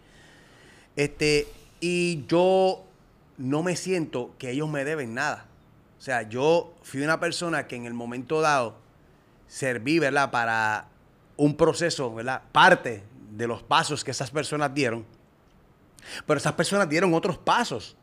Este, 0.98 1.48
y 1.80 2.26
yo 2.28 2.84
no 3.38 3.64
me 3.64 3.78
siento 3.78 4.36
que 4.38 4.52
ellos 4.52 4.68
me 4.68 4.84
deben 4.84 5.14
nada. 5.14 5.46
O 6.02 6.04
sea, 6.04 6.24
yo 6.24 6.74
fui 6.82 7.04
una 7.04 7.20
persona 7.20 7.68
que 7.68 7.76
en 7.76 7.86
el 7.86 7.94
momento 7.94 8.42
dado 8.42 8.76
serví, 9.48 10.00
¿verdad? 10.00 10.32
Para 10.32 10.88
un 11.38 11.56
proceso, 11.56 12.12
¿verdad? 12.12 12.42
Parte 12.52 13.04
de 13.30 13.46
los 13.46 13.62
pasos 13.62 14.04
que 14.04 14.10
esas 14.10 14.32
personas 14.32 14.74
dieron. 14.74 15.06
Pero 16.26 16.40
esas 16.40 16.54
personas 16.54 16.90
dieron 16.90 17.14
otros 17.14 17.38
pasos, 17.38 17.96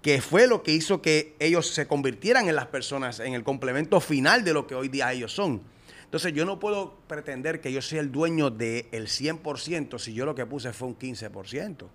que 0.00 0.22
fue 0.22 0.46
lo 0.46 0.62
que 0.62 0.72
hizo 0.72 1.02
que 1.02 1.36
ellos 1.38 1.74
se 1.74 1.86
convirtieran 1.86 2.48
en 2.48 2.56
las 2.56 2.68
personas, 2.68 3.20
en 3.20 3.34
el 3.34 3.44
complemento 3.44 4.00
final 4.00 4.42
de 4.42 4.54
lo 4.54 4.66
que 4.66 4.74
hoy 4.74 4.88
día 4.88 5.12
ellos 5.12 5.34
son. 5.34 5.60
Entonces 6.04 6.32
yo 6.32 6.46
no 6.46 6.58
puedo 6.58 6.94
pretender 7.06 7.60
que 7.60 7.70
yo 7.70 7.82
sea 7.82 8.00
el 8.00 8.10
dueño 8.10 8.48
del 8.48 9.08
100% 9.08 9.98
si 9.98 10.14
yo 10.14 10.24
lo 10.24 10.34
que 10.34 10.46
puse 10.46 10.72
fue 10.72 10.88
un 10.88 10.98
15%. 10.98 11.86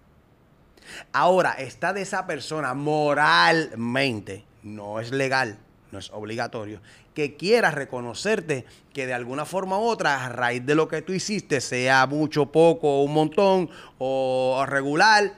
Ahora, 1.14 1.54
está 1.54 1.94
de 1.94 2.04
esa 2.04 2.28
persona 2.28 2.76
moralmente, 2.76 4.46
no 4.64 5.00
es 5.00 5.12
legal, 5.12 5.58
no 5.92 6.00
es 6.00 6.10
obligatorio, 6.12 6.82
que 7.14 7.36
quiera 7.36 7.72
reconocerte 7.72 8.66
que 8.94 9.08
de 9.08 9.14
alguna 9.14 9.46
forma 9.46 9.78
u 9.78 9.84
otra, 9.84 10.26
a 10.26 10.30
raíz 10.30 10.66
de 10.66 10.76
lo 10.76 10.88
que 10.88 11.02
tú 11.02 11.14
hiciste, 11.14 11.62
sea 11.62 12.08
mucho, 12.08 12.52
poco, 12.52 13.04
un 13.04 13.14
montón 13.14 13.70
o 13.98 14.64
regular, 14.68 15.34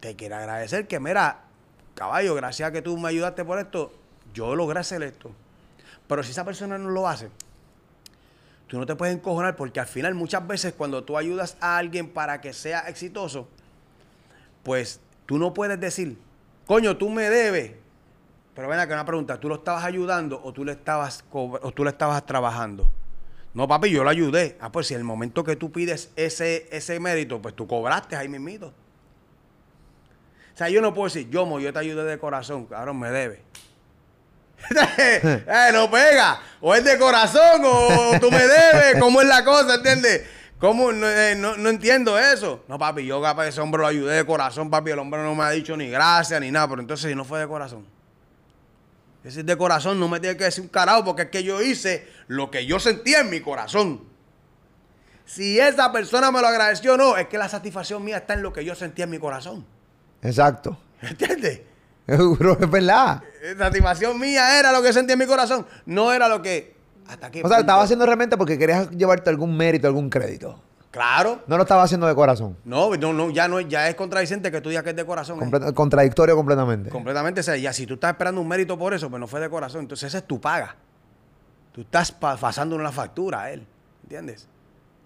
te 0.00 0.16
quiero 0.16 0.36
agradecer 0.36 0.86
que, 0.86 1.00
mira, 1.00 1.42
caballo, 1.94 2.34
gracias 2.34 2.68
a 2.68 2.72
que 2.72 2.82
tú 2.82 2.96
me 2.96 3.08
ayudaste 3.08 3.44
por 3.44 3.58
esto, 3.58 3.92
yo 4.32 4.54
logré 4.56 4.80
hacer 4.80 5.02
esto. 5.02 5.30
Pero 6.06 6.22
si 6.22 6.30
esa 6.30 6.44
persona 6.44 6.78
no 6.78 6.90
lo 6.90 7.06
hace, 7.06 7.28
tú 8.66 8.78
no 8.78 8.86
te 8.86 8.96
puedes 8.96 9.14
encojonar 9.14 9.56
porque 9.56 9.80
al 9.80 9.86
final 9.86 10.14
muchas 10.14 10.46
veces 10.46 10.72
cuando 10.72 11.04
tú 11.04 11.18
ayudas 11.18 11.56
a 11.60 11.76
alguien 11.76 12.08
para 12.08 12.40
que 12.40 12.52
sea 12.52 12.80
exitoso, 12.88 13.48
pues 14.62 15.00
tú 15.26 15.38
no 15.38 15.52
puedes 15.54 15.78
decir, 15.78 16.16
coño, 16.70 16.96
tú 16.96 17.08
me 17.08 17.28
debes. 17.28 17.72
Pero 18.54 18.68
ven 18.68 18.78
acá 18.78 18.94
una 18.94 19.04
pregunta, 19.04 19.40
¿tú 19.40 19.48
lo 19.48 19.56
estabas 19.56 19.82
ayudando 19.82 20.40
o 20.44 20.52
tú 20.52 20.64
le 20.64 20.70
estabas, 20.70 21.24
o 21.32 21.72
tú 21.74 21.82
le 21.82 21.90
estabas 21.90 22.24
trabajando? 22.24 22.88
No, 23.54 23.66
papi, 23.66 23.90
yo 23.90 24.04
lo 24.04 24.10
ayudé. 24.10 24.56
Ah, 24.60 24.70
pues 24.70 24.86
si 24.86 24.94
el 24.94 25.02
momento 25.02 25.42
que 25.42 25.56
tú 25.56 25.72
pides 25.72 26.12
ese, 26.14 26.68
ese 26.70 27.00
mérito, 27.00 27.42
pues 27.42 27.56
tú 27.56 27.66
cobraste 27.66 28.14
ahí 28.14 28.28
mismito. 28.28 28.68
O 28.68 30.56
sea, 30.56 30.68
yo 30.68 30.80
no 30.80 30.94
puedo 30.94 31.06
decir, 31.06 31.28
yo, 31.28 31.44
mo, 31.44 31.58
yo 31.58 31.72
te 31.72 31.80
ayudé 31.80 32.04
de 32.04 32.20
corazón, 32.20 32.66
cabrón, 32.66 33.00
me 33.00 33.10
debe. 33.10 33.42
eh, 34.96 35.70
no 35.72 35.90
pega. 35.90 36.40
O 36.60 36.72
es 36.72 36.84
de 36.84 36.96
corazón 36.98 37.62
o 37.64 38.20
tú 38.20 38.30
me 38.30 38.46
debes. 38.46 39.00
¿Cómo 39.00 39.20
es 39.20 39.26
la 39.26 39.44
cosa? 39.44 39.74
¿Entiendes? 39.74 40.22
¿Cómo? 40.60 40.92
No, 40.92 41.08
eh, 41.08 41.34
no- 41.34 41.56
no 41.56 41.68
entiendo 41.70 42.18
eso. 42.18 42.62
No, 42.68 42.78
papi, 42.78 43.04
yo 43.06 43.20
capaz 43.22 43.46
ese 43.48 43.60
hombre 43.60 43.80
lo 43.80 43.86
ayudé 43.88 44.16
de 44.16 44.26
corazón, 44.26 44.68
papi. 44.70 44.90
El 44.90 44.98
hombre 44.98 45.22
no 45.22 45.34
me 45.34 45.42
ha 45.42 45.50
dicho 45.50 45.76
ni 45.76 45.88
gracias 45.88 46.38
ni 46.40 46.50
nada. 46.50 46.68
Pero 46.68 46.82
entonces, 46.82 47.08
si 47.10 47.16
no 47.16 47.24
fue 47.24 47.40
de 47.40 47.48
corazón. 47.48 47.86
Es 49.24 49.34
decir, 49.34 49.44
de 49.44 49.56
corazón 49.56 49.98
no 49.98 50.08
me 50.08 50.20
tiene 50.20 50.36
que 50.36 50.44
decir 50.44 50.62
un 50.62 50.68
carajo 50.68 51.04
porque 51.04 51.22
es 51.22 51.28
que 51.30 51.42
yo 51.42 51.60
hice 51.62 52.06
lo 52.28 52.50
que 52.50 52.64
yo 52.66 52.78
sentía 52.78 53.20
en 53.20 53.30
mi 53.30 53.40
corazón. 53.40 54.04
Si 55.24 55.58
esa 55.60 55.92
persona 55.92 56.30
me 56.30 56.40
lo 56.40 56.46
agradeció 56.48 56.94
o 56.94 56.96
no, 56.96 57.16
es 57.16 57.28
que 57.28 57.38
la 57.38 57.48
satisfacción 57.48 58.02
mía 58.04 58.18
está 58.18 58.34
en 58.34 58.42
lo 58.42 58.52
que 58.52 58.64
yo 58.64 58.74
sentía 58.74 59.04
en 59.04 59.10
mi 59.10 59.18
corazón. 59.18 59.64
Exacto. 60.22 60.78
¿Entiendes? 61.02 61.62
Es 62.06 62.70
verdad. 62.70 63.22
La 63.56 63.66
satisfacción 63.66 64.18
mía 64.18 64.58
era 64.58 64.72
lo 64.72 64.82
que 64.82 64.92
sentía 64.92 65.12
en 65.12 65.18
mi 65.20 65.26
corazón, 65.26 65.66
no 65.86 66.12
era 66.12 66.28
lo 66.28 66.42
que. 66.42 66.74
¿Hasta 67.10 67.30
qué 67.30 67.38
O 67.40 67.42
sea, 67.42 67.56
punto? 67.56 67.60
estaba 67.60 67.82
haciendo 67.82 68.06
realmente 68.06 68.36
porque 68.36 68.56
querías 68.58 68.90
llevarte 68.90 69.30
algún 69.30 69.56
mérito, 69.56 69.86
algún 69.86 70.08
crédito. 70.10 70.60
Claro. 70.90 71.42
No 71.46 71.56
lo 71.56 71.62
estaba 71.62 71.82
haciendo 71.84 72.06
de 72.06 72.14
corazón. 72.14 72.56
No, 72.64 72.94
no, 72.96 73.12
no, 73.12 73.30
ya 73.30 73.46
no, 73.46 73.60
ya 73.60 73.88
es 73.88 73.94
contradicente 73.94 74.50
que 74.50 74.60
tú 74.60 74.70
digas 74.70 74.82
que 74.82 74.90
es 74.90 74.96
de 74.96 75.04
corazón. 75.06 75.38
¿eh? 75.42 75.72
Contradictorio 75.72 76.34
completamente. 76.34 76.90
Completamente. 76.90 77.40
o 77.40 77.44
sea, 77.44 77.56
ya 77.56 77.72
si 77.72 77.86
tú 77.86 77.94
estás 77.94 78.10
esperando 78.12 78.40
un 78.40 78.48
mérito 78.48 78.76
por 78.78 78.92
eso, 78.94 79.08
pues 79.08 79.20
no 79.20 79.26
fue 79.28 79.40
de 79.40 79.48
corazón. 79.48 79.82
Entonces 79.82 80.08
esa 80.08 80.18
es 80.18 80.24
tu 80.26 80.40
paga. 80.40 80.74
Tú 81.72 81.82
estás 81.82 82.10
pa- 82.10 82.36
pasando 82.36 82.74
una 82.74 82.90
factura 82.90 83.42
a 83.42 83.50
él. 83.52 83.64
¿Entiendes? 84.02 84.48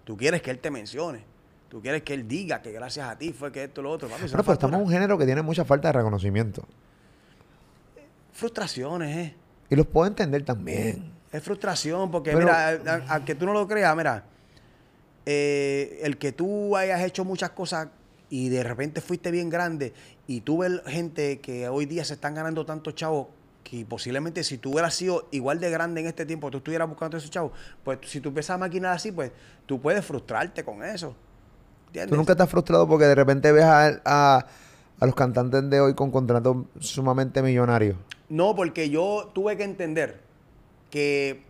Tú 0.03 0.17
quieres 0.17 0.41
que 0.41 0.49
él 0.49 0.57
te 0.59 0.71
mencione. 0.71 1.23
Tú 1.69 1.81
quieres 1.81 2.01
que 2.03 2.13
él 2.15 2.27
diga 2.27 2.61
que 2.63 2.71
gracias 2.71 3.07
a 3.07 3.17
ti 3.17 3.31
fue 3.33 3.51
que 3.51 3.65
esto, 3.65 3.81
lo 3.83 3.91
otro. 3.91 4.07
Papi, 4.07 4.21
Pero, 4.31 4.43
pero 4.43 4.53
estamos 4.53 4.75
en 4.77 4.85
un 4.85 4.89
género 4.91 5.17
que 5.19 5.25
tiene 5.25 5.41
mucha 5.43 5.65
falta 5.65 5.89
de 5.89 5.93
reconocimiento. 5.93 6.63
Frustraciones, 8.31 9.17
¿eh? 9.17 9.35
Y 9.69 9.75
los 9.75 9.85
puedo 9.87 10.07
entender 10.07 10.43
también. 10.43 11.11
Es 11.31 11.43
frustración, 11.43 12.11
porque 12.11 12.31
Pero- 12.31 12.45
mira, 12.47 13.03
aunque 13.09 13.35
tú 13.35 13.45
no 13.45 13.53
lo 13.53 13.67
creas, 13.67 13.95
mira, 13.95 14.23
eh, 15.25 15.99
el 16.03 16.17
que 16.17 16.31
tú 16.31 16.75
hayas 16.77 17.01
hecho 17.01 17.25
muchas 17.25 17.49
cosas 17.51 17.87
y 18.29 18.49
de 18.49 18.63
repente 18.63 19.01
fuiste 19.01 19.31
bien 19.31 19.49
grande 19.49 19.93
y 20.27 20.41
tú 20.41 20.59
ves 20.59 20.81
gente 20.87 21.39
que 21.39 21.67
hoy 21.69 21.85
día 21.85 22.05
se 22.05 22.13
están 22.13 22.35
ganando 22.35 22.65
tantos 22.65 22.95
chavos 22.95 23.27
que 23.63 23.83
posiblemente 23.85 24.43
si 24.43 24.59
tú 24.59 24.71
hubieras 24.73 24.93
sido 24.93 25.27
igual 25.31 25.59
de 25.59 25.71
grande 25.71 26.01
en 26.01 26.07
este 26.07 26.25
tiempo, 26.25 26.51
tú 26.51 26.57
estuvieras 26.57 26.87
buscando 26.87 27.17
esos 27.17 27.31
chavos, 27.31 27.51
pues 27.83 27.97
si 28.05 28.21
tú 28.21 28.29
empiezas 28.29 28.51
a 28.55 28.57
maquinar 28.59 28.93
así, 28.93 29.11
pues 29.11 29.31
tú 29.65 29.81
puedes 29.81 30.05
frustrarte 30.05 30.63
con 30.63 30.83
eso. 30.83 31.15
¿Entiendes? 31.87 32.11
¿Tú 32.11 32.15
nunca 32.17 32.33
estás 32.33 32.49
frustrado 32.49 32.87
porque 32.87 33.05
de 33.05 33.15
repente 33.15 33.51
ves 33.51 33.63
a, 33.63 33.87
a- 34.05 34.45
a 34.99 35.05
los 35.05 35.15
cantantes 35.15 35.67
de 35.69 35.79
hoy 35.81 35.93
con 35.95 36.11
contratos 36.11 36.57
sumamente 36.79 37.41
millonarios? 37.41 37.97
No, 38.29 38.55
porque 38.55 38.89
yo 38.89 39.31
tuve 39.33 39.57
que 39.57 39.63
entender 39.63 40.21
que 40.95 41.41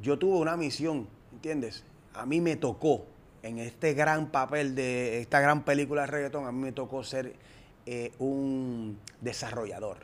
yo 0.00 0.18
tuve 0.18 0.38
una 0.38 0.56
misión, 0.56 1.06
¿entiendes? 1.30 1.84
A 2.14 2.24
mí 2.24 2.40
me 2.40 2.56
tocó 2.56 3.04
en 3.42 3.58
este 3.58 3.92
gran 3.92 4.30
papel 4.30 4.74
de 4.74 5.20
esta 5.20 5.38
gran 5.40 5.66
película 5.66 6.00
de 6.00 6.06
reggaetón, 6.06 6.46
a 6.46 6.52
mí 6.52 6.60
me 6.60 6.72
tocó 6.72 7.04
ser 7.04 7.34
eh, 7.84 8.12
un 8.18 8.98
desarrollador. 9.20 9.98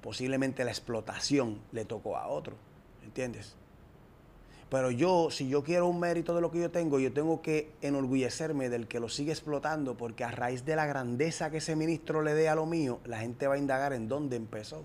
Posiblemente 0.00 0.64
la 0.64 0.72
explotación 0.72 1.60
le 1.70 1.84
tocó 1.84 2.16
a 2.16 2.26
otro, 2.26 2.56
¿entiendes? 3.04 3.54
Pero 4.68 4.90
yo, 4.90 5.30
si 5.30 5.48
yo 5.48 5.62
quiero 5.62 5.86
un 5.86 6.00
mérito 6.00 6.34
de 6.34 6.40
lo 6.40 6.50
que 6.50 6.58
yo 6.58 6.72
tengo, 6.72 6.98
yo 6.98 7.12
tengo 7.12 7.40
que 7.40 7.70
enorgullecerme 7.82 8.68
del 8.68 8.88
que 8.88 8.98
lo 8.98 9.08
sigue 9.08 9.30
explotando, 9.30 9.96
porque 9.96 10.24
a 10.24 10.32
raíz 10.32 10.64
de 10.64 10.74
la 10.74 10.86
grandeza 10.86 11.52
que 11.52 11.58
ese 11.58 11.76
ministro 11.76 12.22
le 12.22 12.34
dé 12.34 12.48
a 12.48 12.56
lo 12.56 12.66
mío, 12.66 12.98
la 13.04 13.20
gente 13.20 13.46
va 13.46 13.54
a 13.54 13.58
indagar 13.58 13.92
en 13.92 14.08
dónde 14.08 14.34
empezó. 14.34 14.82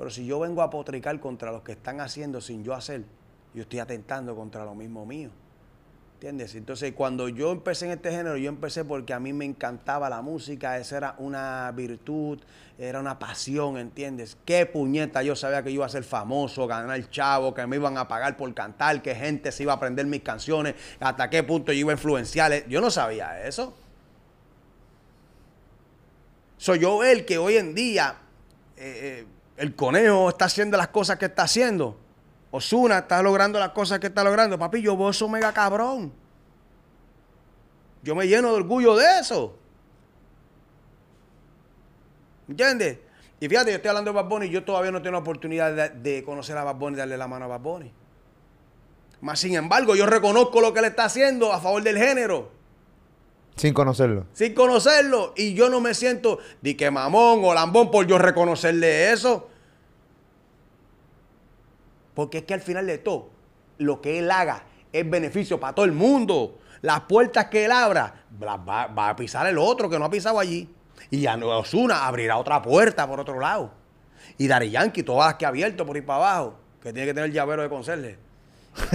Pero 0.00 0.08
si 0.08 0.24
yo 0.24 0.40
vengo 0.40 0.62
a 0.62 0.70
potricar 0.70 1.20
contra 1.20 1.52
los 1.52 1.60
que 1.60 1.72
están 1.72 2.00
haciendo 2.00 2.40
sin 2.40 2.64
yo 2.64 2.72
hacer, 2.72 3.04
yo 3.52 3.60
estoy 3.60 3.80
atentando 3.80 4.34
contra 4.34 4.64
lo 4.64 4.74
mismo 4.74 5.04
mío. 5.04 5.28
¿Entiendes? 6.14 6.54
Entonces, 6.54 6.94
cuando 6.94 7.28
yo 7.28 7.52
empecé 7.52 7.84
en 7.84 7.92
este 7.92 8.10
género, 8.10 8.38
yo 8.38 8.48
empecé 8.48 8.82
porque 8.86 9.12
a 9.12 9.20
mí 9.20 9.34
me 9.34 9.44
encantaba 9.44 10.08
la 10.08 10.22
música, 10.22 10.78
esa 10.78 10.96
era 10.96 11.14
una 11.18 11.70
virtud, 11.76 12.38
era 12.78 12.98
una 12.98 13.18
pasión, 13.18 13.76
¿entiendes? 13.76 14.38
Qué 14.46 14.64
puñeta 14.64 15.22
yo 15.22 15.36
sabía 15.36 15.62
que 15.62 15.68
yo 15.68 15.74
iba 15.74 15.86
a 15.86 15.90
ser 15.90 16.04
famoso, 16.04 16.66
ganar 16.66 17.10
chavo, 17.10 17.52
que 17.52 17.66
me 17.66 17.76
iban 17.76 17.98
a 17.98 18.08
pagar 18.08 18.38
por 18.38 18.54
cantar, 18.54 19.02
que 19.02 19.14
gente 19.14 19.52
se 19.52 19.64
iba 19.64 19.74
a 19.74 19.76
aprender 19.76 20.06
mis 20.06 20.22
canciones, 20.22 20.76
hasta 20.98 21.28
qué 21.28 21.42
punto 21.42 21.74
yo 21.74 21.80
iba 21.80 21.92
a 21.92 21.96
influenciar. 21.96 22.66
Yo 22.68 22.80
no 22.80 22.90
sabía 22.90 23.46
eso. 23.46 23.76
Soy 26.56 26.78
yo 26.78 27.04
el 27.04 27.26
que 27.26 27.36
hoy 27.36 27.58
en 27.58 27.74
día 27.74 28.16
eh, 28.78 29.26
eh, 29.26 29.39
el 29.60 29.74
conejo 29.76 30.30
está 30.30 30.46
haciendo 30.46 30.78
las 30.78 30.88
cosas 30.88 31.18
que 31.18 31.26
está 31.26 31.42
haciendo. 31.42 31.96
Osuna 32.50 32.98
está 33.00 33.22
logrando 33.22 33.58
las 33.58 33.68
cosas 33.70 33.98
que 34.00 34.06
está 34.06 34.24
logrando. 34.24 34.58
Papi, 34.58 34.80
yo 34.80 34.96
veo 34.96 35.10
eso 35.10 35.28
mega 35.28 35.52
cabrón. 35.52 36.10
Yo 38.02 38.14
me 38.14 38.26
lleno 38.26 38.48
de 38.48 38.54
orgullo 38.54 38.96
de 38.96 39.04
eso. 39.20 39.54
¿Entiendes? 42.48 42.98
Y 43.38 43.48
fíjate, 43.48 43.70
yo 43.70 43.76
estoy 43.76 43.90
hablando 43.90 44.12
de 44.12 44.16
Bad 44.16 44.28
Bunny 44.28 44.46
y 44.46 44.50
yo 44.50 44.64
todavía 44.64 44.90
no 44.90 45.00
tengo 45.02 45.12
la 45.12 45.18
oportunidad 45.18 45.74
de, 45.74 45.88
de 45.90 46.24
conocer 46.24 46.56
a 46.56 46.64
Bad 46.64 46.76
Bunny 46.76 46.94
y 46.94 46.98
darle 46.98 47.16
la 47.18 47.28
mano 47.28 47.44
a 47.44 47.48
Bad 47.48 47.60
Bunny. 47.60 47.92
Más 49.20 49.38
sin 49.38 49.54
embargo, 49.54 49.94
yo 49.94 50.06
reconozco 50.06 50.62
lo 50.62 50.72
que 50.72 50.78
él 50.78 50.86
está 50.86 51.04
haciendo 51.04 51.52
a 51.52 51.60
favor 51.60 51.82
del 51.82 51.98
género 51.98 52.50
Sin 53.56 53.74
conocerlo. 53.74 54.24
sin 54.32 54.54
conocerlo. 54.54 55.34
Y 55.36 55.52
yo 55.52 55.68
no 55.68 55.80
me 55.80 55.92
siento 55.92 56.38
de 56.62 56.74
que 56.76 56.90
mamón 56.90 57.40
o 57.44 57.52
lambón 57.52 57.90
por 57.90 58.06
yo 58.06 58.16
reconocerle 58.18 59.12
eso. 59.12 59.49
Porque 62.14 62.38
es 62.38 62.44
que 62.44 62.54
al 62.54 62.60
final 62.60 62.86
de 62.86 62.98
todo, 62.98 63.30
lo 63.78 64.00
que 64.00 64.18
él 64.18 64.30
haga 64.30 64.64
es 64.92 65.08
beneficio 65.08 65.58
para 65.60 65.74
todo 65.74 65.84
el 65.84 65.92
mundo. 65.92 66.58
Las 66.82 67.00
puertas 67.00 67.46
que 67.46 67.64
él 67.64 67.72
abra, 67.72 68.24
las 68.38 68.58
va, 68.58 68.86
va 68.86 69.10
a 69.10 69.16
pisar 69.16 69.46
el 69.46 69.58
otro 69.58 69.88
que 69.88 69.98
no 69.98 70.04
ha 70.06 70.10
pisado 70.10 70.38
allí. 70.38 70.68
Y 71.10 71.20
ya 71.20 71.36
Osuna 71.36 72.06
abrirá 72.06 72.36
otra 72.36 72.60
puerta 72.62 73.06
por 73.06 73.20
otro 73.20 73.38
lado. 73.40 73.72
Y 74.38 74.46
Dari 74.46 74.70
Yankee, 74.70 75.02
todas 75.02 75.28
las 75.28 75.34
que 75.36 75.44
ha 75.44 75.48
abierto 75.48 75.84
por 75.86 75.96
ir 75.96 76.04
para 76.04 76.18
abajo, 76.18 76.54
que 76.82 76.92
tiene 76.92 77.06
que 77.06 77.14
tener 77.14 77.32
llavero 77.32 77.62
de 77.62 77.68
conserje. 77.68 78.18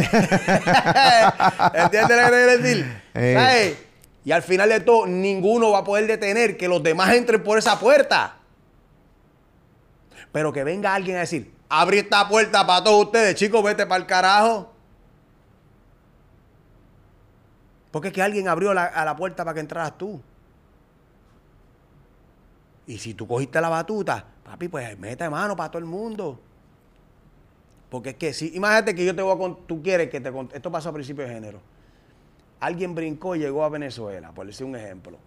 ¿Entiendes 1.73 2.01
lo 2.01 2.07
que 2.07 2.23
te 2.23 2.29
quiero 2.29 2.57
decir? 2.57 3.01
Eh. 3.13 3.33
¿Sabes? 3.37 3.77
Y 4.23 4.31
al 4.31 4.41
final 4.41 4.69
de 4.69 4.79
todo, 4.79 5.05
ninguno 5.05 5.71
va 5.71 5.79
a 5.79 5.83
poder 5.83 6.07
detener 6.07 6.57
que 6.57 6.67
los 6.67 6.81
demás 6.81 7.13
entren 7.13 7.43
por 7.43 7.59
esa 7.59 7.79
puerta. 7.79 8.37
Pero 10.31 10.51
que 10.51 10.63
venga 10.63 10.95
alguien 10.95 11.17
a 11.17 11.21
decir, 11.21 11.53
abre 11.81 11.99
esta 11.99 12.27
puerta 12.27 12.65
para 12.65 12.83
todos 12.83 13.05
ustedes, 13.05 13.35
chicos, 13.35 13.61
vete 13.63 13.85
para 13.85 14.01
el 14.01 14.07
carajo. 14.07 14.71
Porque 17.91 18.09
es 18.09 18.13
que 18.13 18.21
alguien 18.21 18.47
abrió 18.47 18.73
la, 18.73 18.85
a 18.85 19.03
la 19.05 19.15
puerta 19.15 19.43
para 19.43 19.53
que 19.53 19.59
entraras 19.59 19.97
tú. 19.97 20.21
Y 22.87 22.97
si 22.97 23.13
tú 23.13 23.27
cogiste 23.27 23.59
la 23.59 23.69
batuta, 23.69 24.25
papi, 24.43 24.67
pues 24.67 24.97
mete 24.99 25.29
mano 25.29 25.55
para 25.55 25.69
todo 25.69 25.79
el 25.79 25.85
mundo. 25.85 26.39
Porque 27.89 28.11
es 28.11 28.15
que 28.15 28.33
si, 28.33 28.55
imagínate 28.55 28.95
que 28.95 29.05
yo 29.05 29.15
te 29.15 29.21
voy 29.21 29.35
a 29.35 29.37
con, 29.37 29.67
tú 29.67 29.81
quieres 29.81 30.09
que 30.09 30.19
te 30.21 30.31
esto 30.53 30.71
pasó 30.71 30.89
a 30.89 30.93
principios 30.93 31.27
de 31.27 31.35
género. 31.35 31.59
Alguien 32.59 32.95
brincó 32.95 33.35
y 33.35 33.39
llegó 33.39 33.63
a 33.63 33.69
Venezuela, 33.69 34.31
por 34.31 34.45
decir 34.45 34.65
un 34.65 34.75
ejemplo. 34.75 35.17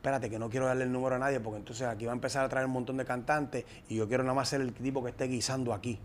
Espérate, 0.00 0.30
que 0.30 0.38
no 0.38 0.48
quiero 0.48 0.64
darle 0.64 0.84
el 0.84 0.92
número 0.92 1.16
a 1.16 1.18
nadie 1.18 1.40
porque 1.40 1.58
entonces 1.58 1.86
aquí 1.86 2.06
va 2.06 2.12
a 2.12 2.14
empezar 2.14 2.42
a 2.42 2.48
traer 2.48 2.64
un 2.64 2.72
montón 2.72 2.96
de 2.96 3.04
cantantes 3.04 3.66
y 3.86 3.96
yo 3.96 4.08
quiero 4.08 4.22
nada 4.22 4.32
más 4.32 4.48
ser 4.48 4.62
el 4.62 4.72
tipo 4.72 5.04
que 5.04 5.10
esté 5.10 5.26
guisando 5.26 5.74
aquí. 5.74 5.98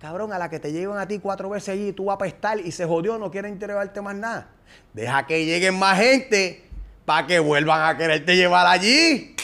Cabrón, 0.00 0.32
a 0.32 0.38
la 0.38 0.48
que 0.48 0.60
te 0.60 0.70
llevan 0.70 0.96
a 0.96 1.08
ti 1.08 1.18
cuatro 1.18 1.50
veces 1.50 1.70
allí, 1.70 1.92
tú 1.92 2.04
vas 2.04 2.12
a 2.12 2.14
apestar 2.14 2.60
y 2.60 2.70
se 2.70 2.86
jodió, 2.86 3.18
no 3.18 3.32
quieren 3.32 3.58
llevarte 3.58 4.00
más 4.00 4.14
nada. 4.14 4.50
Deja 4.94 5.26
que 5.26 5.44
lleguen 5.44 5.76
más 5.76 5.98
gente 5.98 6.68
para 7.04 7.26
que 7.26 7.40
vuelvan 7.40 7.82
a 7.82 7.98
quererte 7.98 8.36
llevar 8.36 8.64
allí. 8.68 9.34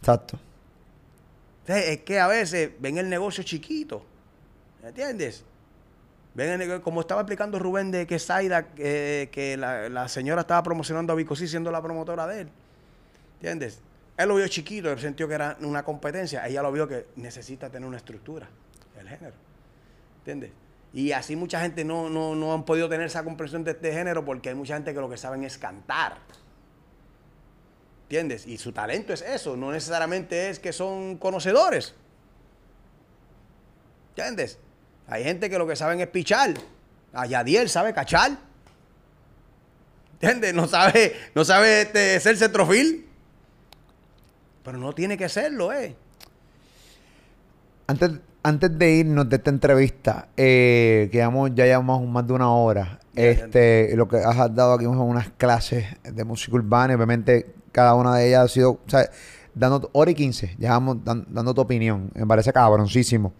Exacto. 0.00 0.36
Es 1.68 1.98
que 1.98 2.18
a 2.18 2.26
veces 2.26 2.72
ven 2.80 2.98
el 2.98 3.08
negocio 3.08 3.44
chiquito. 3.44 4.04
¿Me 4.82 4.88
entiendes? 4.88 5.44
Ven 6.36 6.82
como 6.82 7.00
estaba 7.00 7.22
explicando 7.22 7.58
Rubén 7.58 7.90
de 7.90 8.06
que 8.06 8.18
Zaida, 8.18 8.68
eh, 8.76 9.30
que 9.32 9.56
la, 9.56 9.88
la 9.88 10.06
señora 10.06 10.42
estaba 10.42 10.62
promocionando 10.62 11.14
a 11.14 11.16
Vicosí 11.16 11.48
siendo 11.48 11.70
la 11.70 11.80
promotora 11.80 12.26
de 12.26 12.42
él. 12.42 12.48
¿Entiendes? 13.36 13.80
Él 14.18 14.28
lo 14.28 14.34
vio 14.34 14.46
chiquito, 14.46 14.92
él 14.92 14.98
sintió 14.98 15.26
que 15.28 15.34
era 15.34 15.56
una 15.60 15.82
competencia. 15.82 16.46
Ella 16.46 16.60
lo 16.60 16.70
vio 16.72 16.86
que 16.86 17.06
necesita 17.16 17.70
tener 17.70 17.88
una 17.88 17.96
estructura, 17.96 18.46
el 19.00 19.08
género. 19.08 19.34
¿Entiendes? 20.18 20.50
Y 20.92 21.12
así 21.12 21.36
mucha 21.36 21.58
gente 21.62 21.86
no, 21.86 22.10
no, 22.10 22.34
no 22.34 22.52
han 22.52 22.64
podido 22.66 22.86
tener 22.90 23.06
esa 23.06 23.24
comprensión 23.24 23.64
de 23.64 23.70
este 23.70 23.90
género 23.94 24.22
porque 24.22 24.50
hay 24.50 24.54
mucha 24.54 24.74
gente 24.74 24.92
que 24.92 25.00
lo 25.00 25.08
que 25.08 25.16
saben 25.16 25.42
es 25.42 25.56
cantar. 25.56 26.18
¿Entiendes? 28.04 28.46
Y 28.46 28.58
su 28.58 28.72
talento 28.72 29.14
es 29.14 29.22
eso, 29.22 29.56
no 29.56 29.72
necesariamente 29.72 30.50
es 30.50 30.58
que 30.58 30.74
son 30.74 31.16
conocedores. 31.16 31.94
¿Entiendes? 34.10 34.58
Hay 35.08 35.24
gente 35.24 35.48
que 35.50 35.58
lo 35.58 35.66
que 35.66 35.76
saben 35.76 36.00
es 36.00 36.08
pichar. 36.08 36.54
A 37.12 37.26
Yadiel 37.26 37.68
sabe 37.68 37.92
cachar. 37.94 38.32
¿Entiendes? 40.14 40.54
No 40.54 40.66
sabe, 40.66 41.14
no 41.34 41.44
sabe 41.44 41.82
este, 41.82 42.18
ser 42.20 42.36
centrofil. 42.36 43.06
Pero 44.64 44.78
no 44.78 44.92
tiene 44.94 45.16
que 45.16 45.28
serlo, 45.28 45.72
¿eh? 45.72 45.94
Antes, 47.86 48.10
antes 48.42 48.78
de 48.78 48.90
irnos 48.94 49.28
de 49.28 49.36
esta 49.36 49.50
entrevista, 49.50 50.28
eh, 50.36 51.08
que 51.12 51.18
llevamos- 51.18 51.52
ya 51.54 51.66
llevamos 51.66 52.02
más 52.08 52.26
de 52.26 52.32
una 52.32 52.50
hora, 52.50 52.98
este, 53.14 53.94
lo 53.96 54.08
que 54.08 54.16
has 54.16 54.36
dado 54.54 54.72
aquí 54.74 54.84
son 54.84 54.98
unas 55.02 55.30
clases 55.30 55.84
de 56.02 56.24
música 56.24 56.56
urbana, 56.56 56.92
y 56.92 56.96
obviamente 56.96 57.46
cada 57.70 57.94
una 57.94 58.16
de 58.16 58.28
ellas 58.28 58.44
ha 58.44 58.48
sido, 58.48 58.72
o 58.72 58.80
sea, 58.88 59.08
dando 59.54 59.88
hora 59.92 60.10
y 60.10 60.14
quince, 60.14 60.56
llevamos 60.58 61.04
dan- 61.04 61.26
dando 61.28 61.54
tu 61.54 61.60
opinión, 61.60 62.10
me 62.14 62.26
parece 62.26 62.52
cabroncísimo. 62.52 63.32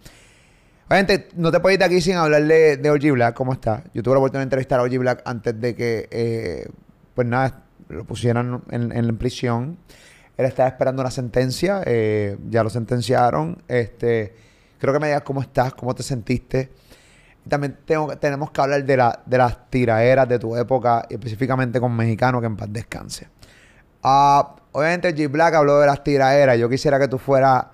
Obviamente, 0.89 1.29
no 1.35 1.51
te 1.51 1.59
puedes 1.59 1.79
ir 1.79 1.85
aquí 1.85 2.01
sin 2.01 2.15
hablarle 2.15 2.77
de 2.77 2.91
OG 2.91 3.13
Black, 3.13 3.35
¿cómo 3.35 3.53
está? 3.53 3.83
Yo 3.93 4.03
tuve 4.05 4.15
la 4.15 4.19
oportunidad 4.19 4.43
de 4.43 4.45
entrevistar 4.45 4.79
a 4.79 4.85
OG 4.85 4.99
Black 4.99 5.23
antes 5.25 5.61
de 5.61 5.75
que, 5.75 6.09
eh, 6.13 6.69
pues 7.15 7.27
nada, 7.27 7.65
lo 7.89 8.05
pusieran 8.05 8.63
en, 8.71 8.93
en 8.93 9.19
prisión. 9.19 9.79
Él 10.37 10.47
estaba 10.47 10.69
esperando 10.69 11.03
una 11.03 11.11
sentencia, 11.11 11.83
eh, 11.87 12.37
ya 12.51 12.63
lo 12.63 12.71
sentenciaron. 12.71 13.63
Este, 13.69 14.35
creo 14.79 14.93
que 14.93 15.01
me 15.01 15.07
digas 15.09 15.23
cómo 15.23 15.41
estás, 15.41 15.75
cómo 15.75 15.95
te 15.95 16.03
sentiste. 16.03 16.71
También 17.49 17.79
tengo, 17.85 18.17
tenemos 18.19 18.51
que 18.51 18.61
hablar 18.61 18.85
de, 18.85 18.97
la, 18.97 19.23
de 19.25 19.39
las 19.39 19.71
tiraderas 19.71 20.29
de 20.29 20.39
tu 20.39 20.57
época, 20.57 21.07
específicamente 21.09 21.81
con 21.81 21.97
Mexicano, 21.97 22.41
que 22.41 22.47
en 22.47 22.57
paz 22.57 22.69
descanse. 22.71 23.29
Ah, 24.03 24.55
obviamente 24.73 25.15
G 25.15 25.29
Black 25.31 25.55
habló 25.55 25.81
de 25.81 25.87
las 25.87 26.05
tiraderas. 26.05 26.59
Yo 26.59 26.69
quisiera 26.69 26.99
que 26.99 27.09
tú 27.09 27.19
fueras 27.19 27.67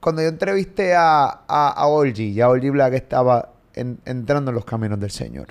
cuando 0.00 0.22
yo 0.22 0.28
entrevisté 0.28 0.94
a, 0.94 1.24
a, 1.46 1.68
a 1.70 1.86
Olgi, 1.86 2.32
ya 2.34 2.48
Olgi 2.48 2.70
Black 2.70 2.94
estaba 2.94 3.50
en- 3.74 3.98
entrando 4.04 4.50
en 4.50 4.54
los 4.54 4.64
caminos 4.64 4.98
del 5.00 5.10
Señor. 5.10 5.48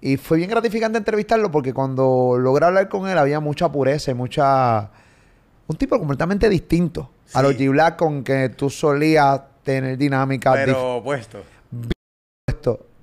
Y 0.00 0.16
fue 0.18 0.36
bien 0.38 0.50
gratificante 0.50 0.98
entrevistarlo 0.98 1.50
porque 1.50 1.72
cuando 1.72 2.36
logré 2.38 2.66
hablar 2.66 2.88
con 2.88 3.08
él 3.08 3.18
había 3.18 3.40
mucha 3.40 3.70
pureza 3.70 4.10
y 4.10 4.14
mucha... 4.14 4.90
Un 5.68 5.76
tipo 5.76 5.98
completamente 5.98 6.48
distinto 6.48 7.10
a 7.34 7.42
los 7.42 7.56
Black 7.58 7.96
con 7.96 8.22
que 8.22 8.50
tú 8.50 8.70
solías 8.70 9.40
tener 9.64 9.98
dinámica 9.98 10.52
Pero 10.52 11.00
puesto. 11.02 11.42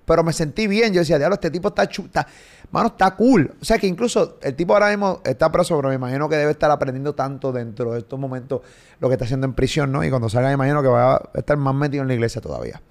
Pero 0.05 0.23
me 0.23 0.33
sentí 0.33 0.67
bien. 0.67 0.93
Yo 0.93 0.99
decía, 0.99 1.17
diablo, 1.17 1.35
este 1.35 1.51
tipo 1.51 1.69
está 1.69 1.87
chuta. 1.87 2.27
Mano, 2.71 2.87
está 2.87 3.15
cool. 3.15 3.53
O 3.61 3.65
sea 3.65 3.77
que 3.77 3.87
incluso 3.87 4.37
el 4.41 4.55
tipo 4.55 4.73
ahora 4.73 4.89
mismo 4.89 5.21
está 5.23 5.51
preso, 5.51 5.75
pero 5.75 5.89
me 5.89 5.95
imagino 5.95 6.27
que 6.27 6.35
debe 6.35 6.51
estar 6.51 6.71
aprendiendo 6.71 7.13
tanto 7.13 7.51
dentro 7.51 7.93
de 7.93 7.99
estos 7.99 8.19
momentos 8.19 8.61
lo 8.99 9.07
que 9.07 9.13
está 9.13 9.25
haciendo 9.25 9.45
en 9.45 9.53
prisión, 9.53 9.91
¿no? 9.91 10.03
Y 10.03 10.09
cuando 10.09 10.29
salga, 10.29 10.47
me 10.49 10.55
imagino 10.55 10.81
que 10.81 10.87
va 10.87 11.15
a 11.15 11.29
estar 11.35 11.57
más 11.57 11.75
metido 11.75 12.01
en 12.01 12.07
la 12.07 12.15
iglesia 12.15 12.41
todavía. 12.41 12.81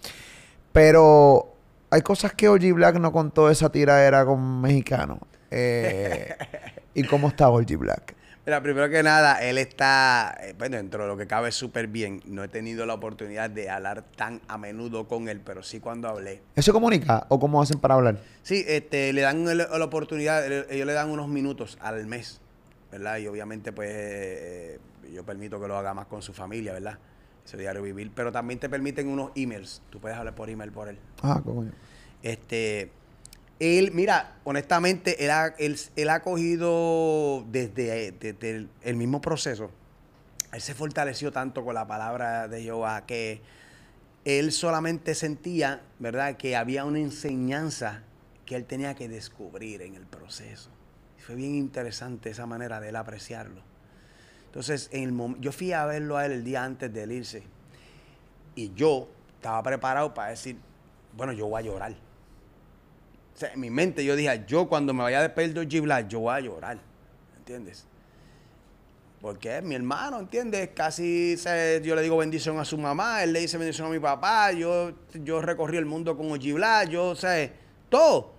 Pero 0.73 1.55
hay 1.91 2.01
cosas 2.03 2.33
que 2.33 2.49
OG 2.49 2.73
Black 2.75 2.97
no 2.97 3.13
contó 3.13 3.51
esa 3.51 3.71
tiradera 3.71 4.25
con 4.25 4.61
mexicano. 4.61 5.19
Eh, 5.51 6.35
¿Y 6.95 7.05
cómo 7.05 7.29
está 7.29 7.51
OG 7.51 7.77
Black? 7.77 8.15
Mira, 8.45 8.61
primero 8.61 8.91
que 8.91 9.05
nada, 9.05 9.41
él 9.41 9.57
está, 9.57 10.37
eh, 10.43 10.55
bueno, 10.59 10.77
dentro 10.77 11.05
de 11.05 11.09
lo 11.09 11.17
que 11.17 11.29
cabe 11.29 11.53
súper 11.53 11.87
bien. 11.87 12.21
No 12.27 12.43
he 12.43 12.49
tenido 12.49 12.85
la 12.87 12.95
oportunidad 12.95 13.49
de 13.51 13.71
hablar 13.71 14.03
tan 14.17 14.41
a 14.49 14.59
menudo 14.59 15.07
con 15.07 15.29
él, 15.29 15.41
pero 15.41 15.63
sí 15.63 15.79
cuando 15.79 16.09
hablé. 16.09 16.43
¿Eso 16.57 16.73
comunica 16.73 17.25
o 17.29 17.39
cómo 17.39 17.63
hacen 17.63 17.79
para 17.79 17.95
hablar? 17.95 18.19
Sí, 18.43 18.65
este, 18.67 19.13
le 19.13 19.21
dan 19.21 19.47
el- 19.49 19.59
la 19.59 19.85
oportunidad, 19.85 20.45
el- 20.45 20.67
ellos 20.71 20.87
le 20.87 20.93
dan 20.93 21.11
unos 21.11 21.29
minutos 21.29 21.79
al 21.81 22.05
mes, 22.07 22.41
¿verdad? 22.91 23.19
Y 23.19 23.29
obviamente, 23.29 23.71
pues, 23.73 23.91
eh, 23.93 24.81
yo 25.13 25.25
permito 25.25 25.61
que 25.61 25.69
lo 25.69 25.77
haga 25.79 25.95
más 25.95 26.07
con 26.07 26.21
su 26.21 26.33
familia, 26.33 26.73
¿verdad? 26.73 26.99
Ese 27.47 27.57
diario 27.57 27.81
vivir. 27.81 28.11
Pero 28.13 28.33
también 28.33 28.59
te 28.59 28.69
permiten 28.69 29.07
unos 29.07 29.31
emails. 29.37 29.83
Tú 29.91 30.01
puedes 30.01 30.19
hablar 30.19 30.35
por 30.35 30.51
email 30.51 30.73
por 30.73 30.89
él. 30.89 30.99
Ah, 31.23 31.41
coño. 31.45 31.71
Este, 32.23 32.91
él, 33.63 33.93
mira, 33.93 34.39
honestamente, 34.43 35.25
él 35.25 35.31
ha, 35.31 35.55
él, 35.57 36.09
ha 36.09 36.21
cogido 36.21 37.45
desde, 37.49 38.11
desde 38.11 38.67
el, 38.83 38.97
mismo 38.97 39.21
proceso. 39.21 39.71
Él 40.53 40.61
se 40.61 40.75
fortaleció 40.75 41.31
tanto 41.31 41.65
con 41.65 41.77
la 41.77 41.87
palabra 41.87 42.49
de 42.49 42.61
Jehová 42.61 43.07
que 43.07 43.41
él 44.25 44.51
solamente 44.51 45.15
sentía, 45.15 45.81
¿verdad?, 46.01 46.37
que 46.37 46.57
había 46.57 46.85
una 46.85 46.99
enseñanza 46.99 48.03
que 48.47 48.57
él 48.57 48.65
tenía 48.65 48.97
que 48.97 49.09
descubrir 49.09 49.83
en 49.83 49.95
el 49.95 50.07
proceso. 50.07 50.71
Fue 51.19 51.37
bien 51.37 51.55
interesante 51.55 52.31
esa 52.31 52.47
manera 52.47 52.81
de 52.81 52.89
él 52.89 52.97
apreciarlo. 52.97 53.63
Entonces, 54.47 54.89
en 54.91 55.21
el 55.21 55.41
yo 55.41 55.53
fui 55.53 55.73
a 55.73 55.87
verlo 55.87 56.17
a 56.17 56.27
él 56.27 56.33
el 56.33 56.43
día 56.43 56.65
antes 56.65 56.93
de 56.93 57.05
él 57.05 57.13
irse. 57.13 57.45
Y 58.57 58.75
yo 58.75 59.09
estaba 59.37 59.63
preparado 59.63 60.13
para 60.15 60.31
decir, 60.31 60.59
bueno, 61.17 61.33
yo 61.33 61.47
voy 61.47 61.63
a 61.63 61.65
llorar. 61.65 62.12
En 63.41 63.61
mi 63.61 63.71
mente 63.71 64.05
yo 64.05 64.15
dije, 64.15 64.45
yo 64.47 64.69
cuando 64.69 64.95
me 64.95 65.03
vaya 65.03 65.19
a 65.19 65.23
despedir 65.23 65.55
de 65.55 65.69
G 65.69 65.81
Black, 65.83 66.09
yo 66.09 66.21
voy 66.21 66.35
a 66.35 66.41
llorar. 66.41 66.79
¿Entiendes? 67.39 67.87
Porque 69.21 69.63
mi 69.63 69.77
hermano, 69.77 70.19
¿entiendes? 70.19 70.71
Casi 70.75 71.37
yo 71.83 71.95
le 71.95 72.03
digo 72.03 72.17
bendición 72.17 72.59
a 72.59 72.65
su 72.65 72.77
mamá, 72.77 73.23
él 73.23 73.33
le 73.33 73.41
dice 73.41 73.57
bendición 73.57 73.87
a 73.87 73.91
mi 73.91 74.01
papá, 74.01 74.51
yo, 74.51 74.93
yo 75.15 75.41
recorrí 75.41 75.77
el 75.77 75.87
mundo 75.87 76.17
con 76.17 76.31
Oji 76.33 76.53
Black, 76.53 76.89
yo 76.89 77.15
sé, 77.15 77.53
todo. 77.89 78.33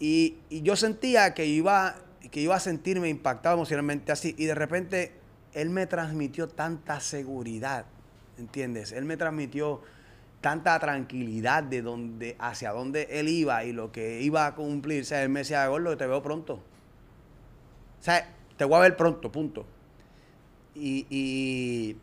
Y, 0.00 0.38
y 0.48 0.62
yo 0.62 0.74
sentía 0.74 1.32
que 1.32 1.46
iba, 1.46 1.94
que 2.30 2.40
iba 2.40 2.56
a 2.56 2.60
sentirme 2.60 3.08
impactado 3.08 3.54
emocionalmente 3.54 4.10
así. 4.10 4.34
Y 4.36 4.46
de 4.46 4.54
repente 4.54 5.12
él 5.52 5.70
me 5.70 5.86
transmitió 5.86 6.48
tanta 6.48 6.98
seguridad, 7.00 7.84
¿entiendes? 8.36 8.92
Él 8.92 9.04
me 9.04 9.16
transmitió 9.16 9.80
tanta 10.40 10.78
tranquilidad 10.78 11.62
de 11.62 11.82
donde, 11.82 12.36
hacia 12.38 12.72
dónde 12.72 13.08
él 13.10 13.28
iba 13.28 13.64
y 13.64 13.72
lo 13.72 13.92
que 13.92 14.20
iba 14.22 14.46
a 14.46 14.54
cumplir. 14.54 15.02
O 15.02 15.04
sea, 15.04 15.22
él 15.22 15.28
me 15.28 15.40
decía, 15.40 15.66
Gordo, 15.66 15.96
te 15.96 16.06
veo 16.06 16.22
pronto. 16.22 16.54
O 16.54 18.02
sea, 18.02 18.26
te 18.56 18.64
voy 18.64 18.76
a 18.78 18.80
ver 18.80 18.96
pronto, 18.96 19.30
punto. 19.30 19.66
Y, 20.74 21.06
y, 21.10 21.96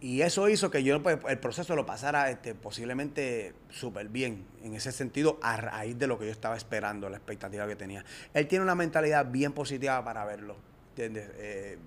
Y 0.00 0.22
eso 0.22 0.48
hizo 0.48 0.70
que 0.70 0.82
yo 0.82 1.02
pues, 1.02 1.18
el 1.28 1.38
proceso 1.38 1.76
lo 1.76 1.84
pasara 1.84 2.30
este, 2.30 2.54
posiblemente 2.54 3.52
súper 3.68 4.08
bien, 4.08 4.46
en 4.62 4.74
ese 4.74 4.92
sentido, 4.92 5.38
a 5.42 5.58
raíz 5.58 5.98
de 5.98 6.06
lo 6.06 6.18
que 6.18 6.24
yo 6.24 6.32
estaba 6.32 6.56
esperando, 6.56 7.10
la 7.10 7.18
expectativa 7.18 7.66
que 7.66 7.76
tenía. 7.76 8.04
Él 8.32 8.46
tiene 8.48 8.64
una 8.64 8.74
mentalidad 8.74 9.30
bien 9.30 9.52
positiva 9.52 10.02
para 10.02 10.24
verlo, 10.24 10.56
¿entiendes? 10.90 11.30
Eh, 11.36 11.78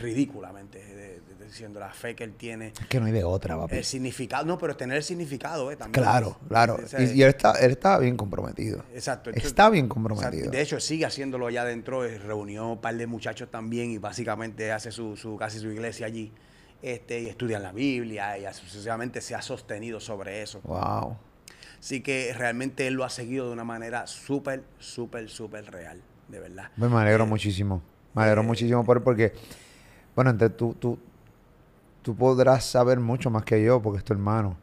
ridículamente, 0.00 0.78
de- 0.84 1.20
de- 1.20 1.44
diciendo 1.44 1.78
la 1.80 1.90
fe 1.90 2.14
que 2.14 2.24
él 2.24 2.32
tiene, 2.34 2.68
Es 2.68 2.86
que 2.88 2.98
no 3.00 3.06
hay 3.06 3.12
de 3.12 3.22
otra, 3.24 3.56
papi. 3.56 3.76
el 3.76 3.84
significado, 3.84 4.44
no, 4.46 4.56
pero 4.58 4.76
tener 4.76 4.96
el 4.96 5.02
significado, 5.02 5.70
¿eh? 5.70 5.76
También. 5.76 6.02
Claro, 6.02 6.38
claro. 6.48 6.78
O 6.82 6.88
sea, 6.88 7.00
Y, 7.02 7.12
y 7.12 7.22
él, 7.22 7.28
está, 7.28 7.52
él 7.60 7.72
estaba 7.72 7.98
bien 7.98 8.16
comprometido. 8.16 8.82
Exacto. 8.94 9.30
Está 9.30 9.68
bien 9.70 9.88
comprometido. 9.88 10.50
De 10.50 10.60
hecho, 10.60 10.80
sigue 10.80 11.04
haciéndolo 11.06 11.46
allá 11.46 11.62
adentro. 11.62 12.04
eh, 12.04 12.18
Reunió 12.18 12.68
un 12.68 12.80
par 12.80 12.96
de 12.96 13.06
muchachos 13.06 13.50
también 13.50 13.90
y 13.90 13.98
básicamente 13.98 14.72
hace 14.72 14.90
su, 14.90 15.16
su 15.16 15.36
casi 15.36 15.58
su 15.58 15.68
iglesia 15.70 16.06
allí. 16.06 16.32
Este, 16.82 17.20
y 17.20 17.28
estudian 17.28 17.62
la 17.62 17.72
Biblia 17.72 18.36
y 18.38 18.44
sucesivamente 18.54 19.20
se 19.20 19.34
ha 19.34 19.40
sostenido 19.42 20.00
sobre 20.00 20.42
eso. 20.42 20.60
Wow. 20.64 21.16
Así 21.78 22.00
que 22.02 22.32
realmente 22.36 22.86
él 22.86 22.94
lo 22.94 23.04
ha 23.04 23.10
seguido 23.10 23.46
de 23.46 23.52
una 23.52 23.64
manera 23.64 24.06
súper, 24.06 24.62
súper, 24.78 25.28
súper 25.30 25.70
real, 25.70 26.00
de 26.28 26.40
verdad. 26.40 26.70
Me 26.76 26.88
me 26.88 26.96
alegro 27.00 27.24
Eh, 27.24 27.26
muchísimo. 27.26 27.82
Me 28.14 28.22
alegro 28.22 28.42
eh, 28.42 28.44
muchísimo 28.46 28.84
por 28.84 28.98
él 28.98 29.02
porque, 29.02 29.32
bueno, 30.14 30.30
entre 30.30 30.50
tú, 30.50 30.74
tú, 30.74 30.98
tú 32.02 32.14
podrás 32.14 32.64
saber 32.64 33.00
mucho 33.00 33.30
más 33.30 33.44
que 33.44 33.62
yo 33.62 33.80
porque 33.82 33.98
es 33.98 34.04
tu 34.04 34.12
hermano. 34.12 34.56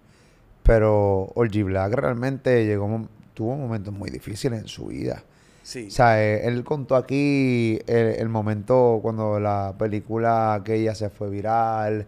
Pero 0.63 1.31
Orgy 1.35 1.63
Black 1.63 1.93
realmente 1.93 2.65
llegó, 2.65 3.07
tuvo 3.33 3.55
momentos 3.55 3.93
muy 3.93 4.09
difíciles 4.09 4.61
en 4.61 4.67
su 4.67 4.87
vida. 4.87 5.23
Sí. 5.63 5.87
O 5.87 5.91
sea, 5.91 6.21
eh, 6.23 6.47
él 6.47 6.63
contó 6.63 6.95
aquí 6.95 7.79
el, 7.87 8.07
el 8.17 8.29
momento 8.29 8.99
cuando 9.01 9.39
la 9.39 9.73
película 9.77 10.53
aquella 10.55 10.93
se 10.95 11.09
fue 11.09 11.29
viral, 11.29 12.05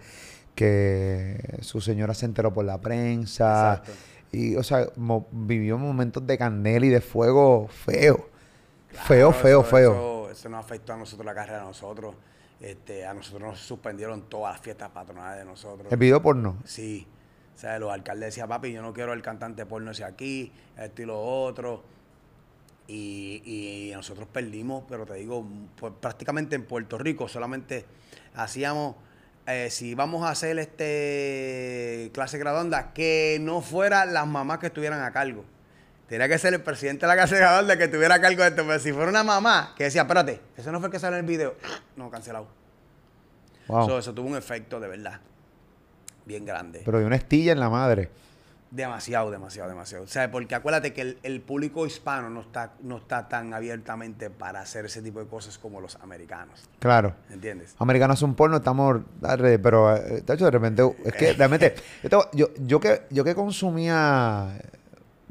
que 0.55 1.57
su 1.61 1.81
señora 1.81 2.13
se 2.13 2.25
enteró 2.25 2.53
por 2.53 2.65
la 2.65 2.79
prensa. 2.79 3.75
Exacto. 3.83 3.91
Y, 4.31 4.55
o 4.55 4.63
sea, 4.63 4.87
mo- 4.95 5.27
vivió 5.31 5.77
momentos 5.77 6.25
de 6.25 6.37
candela 6.37 6.85
y 6.85 6.89
de 6.89 7.01
fuego 7.01 7.67
feo. 7.67 8.27
Claro, 8.89 9.07
feo, 9.07 9.31
feo, 9.31 9.61
eso- 9.61 9.69
feo. 9.69 9.91
Eso, 10.25 10.31
eso 10.31 10.49
nos 10.49 10.63
afectó 10.65 10.93
a 10.93 10.97
nosotros 10.97 11.25
la 11.25 11.33
carrera 11.35 11.59
de 11.59 11.65
nosotros. 11.65 12.15
Este, 12.59 13.05
a 13.05 13.13
nosotros 13.13 13.41
nos 13.41 13.59
suspendieron 13.59 14.29
todas 14.29 14.53
las 14.53 14.61
fiestas 14.61 14.89
patronales 14.89 15.39
de 15.39 15.45
nosotros. 15.45 15.91
El 15.91 15.97
video 15.97 16.21
porno. 16.21 16.57
Sí. 16.63 17.07
O 17.55 17.57
sea, 17.57 17.77
los 17.77 17.91
alcaldes 17.91 18.27
decían, 18.27 18.47
papi, 18.47 18.71
yo 18.71 18.81
no 18.81 18.93
quiero 18.93 19.13
el 19.13 19.21
cantante 19.21 19.65
porno 19.65 19.91
ese 19.91 20.03
aquí, 20.03 20.51
esto 20.77 21.01
y 21.01 21.05
lo 21.05 21.21
otro. 21.21 21.83
Y, 22.87 23.41
y 23.45 23.91
nosotros 23.93 24.27
perdimos, 24.31 24.83
pero 24.89 25.05
te 25.05 25.15
digo, 25.15 25.45
pues, 25.79 25.93
prácticamente 25.99 26.55
en 26.55 26.65
Puerto 26.65 26.97
Rico 26.97 27.27
solamente 27.27 27.85
hacíamos, 28.35 28.95
eh, 29.45 29.69
si 29.69 29.89
íbamos 29.89 30.23
a 30.23 30.31
hacer 30.31 30.57
este 30.59 32.09
clase 32.13 32.37
graduanda, 32.37 32.93
que 32.93 33.37
no 33.41 33.61
fuera 33.61 34.05
las 34.05 34.27
mamás 34.27 34.59
que 34.59 34.67
estuvieran 34.67 35.01
a 35.01 35.11
cargo. 35.11 35.45
Tenía 36.13 36.27
que 36.29 36.37
ser 36.37 36.53
el 36.53 36.61
presidente 36.61 37.07
de 37.07 37.07
la 37.07 37.15
clase 37.15 37.35
graduanda 37.37 37.75
que 37.75 37.85
estuviera 37.85 38.13
a 38.13 38.21
cargo 38.21 38.43
de 38.43 38.49
esto. 38.49 38.63
Pero 38.67 38.79
si 38.79 38.93
fuera 38.93 39.09
una 39.09 39.23
mamá 39.23 39.73
que 39.75 39.85
decía, 39.85 40.03
espérate, 40.03 40.39
eso 40.55 40.71
no 40.71 40.77
fue 40.79 40.89
el 40.89 40.91
que 40.91 40.99
salió 40.99 41.17
en 41.17 41.25
el 41.25 41.27
video, 41.27 41.55
no, 41.95 42.11
cancelado. 42.11 42.45
Wow. 43.67 43.87
So, 43.87 43.97
eso 43.97 44.13
tuvo 44.13 44.27
un 44.27 44.35
efecto 44.37 44.79
de 44.79 44.89
verdad 44.89 45.21
bien 46.23 46.45
grande. 46.45 46.83
Pero 46.85 46.99
de 46.99 47.05
una 47.07 47.15
estilla 47.15 47.51
en 47.51 47.59
la 47.59 47.67
madre. 47.71 48.11
Demasiado, 48.69 49.31
demasiado, 49.31 49.69
demasiado. 49.69 50.03
O 50.03 50.07
sea, 50.07 50.29
porque 50.29 50.53
acuérdate 50.53 50.93
que 50.93 51.01
el, 51.01 51.17
el 51.23 51.41
público 51.41 51.87
hispano 51.87 52.29
no 52.29 52.41
está, 52.41 52.73
no 52.83 52.97
está 52.97 53.27
tan 53.27 53.51
abiertamente 53.55 54.29
para 54.29 54.61
hacer 54.61 54.85
ese 54.85 55.01
tipo 55.01 55.19
de 55.19 55.25
cosas 55.25 55.57
como 55.57 55.81
los 55.81 55.95
americanos. 55.95 56.59
Claro. 56.77 57.15
¿Entiendes? 57.31 57.73
Americanos 57.79 58.19
son 58.19 58.35
porno, 58.35 58.57
estamos 58.57 59.01
pero 59.63 59.95
eh, 59.97 60.21
de 60.21 60.33
hecho 60.35 60.45
de 60.45 60.51
repente 60.51 60.83
es 61.05 61.13
que 61.13 61.33
realmente 61.37 61.73
yo, 62.03 62.09
te- 62.09 62.37
yo, 62.37 62.49
yo 62.59 62.79
que 62.79 63.01
yo 63.09 63.23
que 63.23 63.33
consumía 63.33 64.59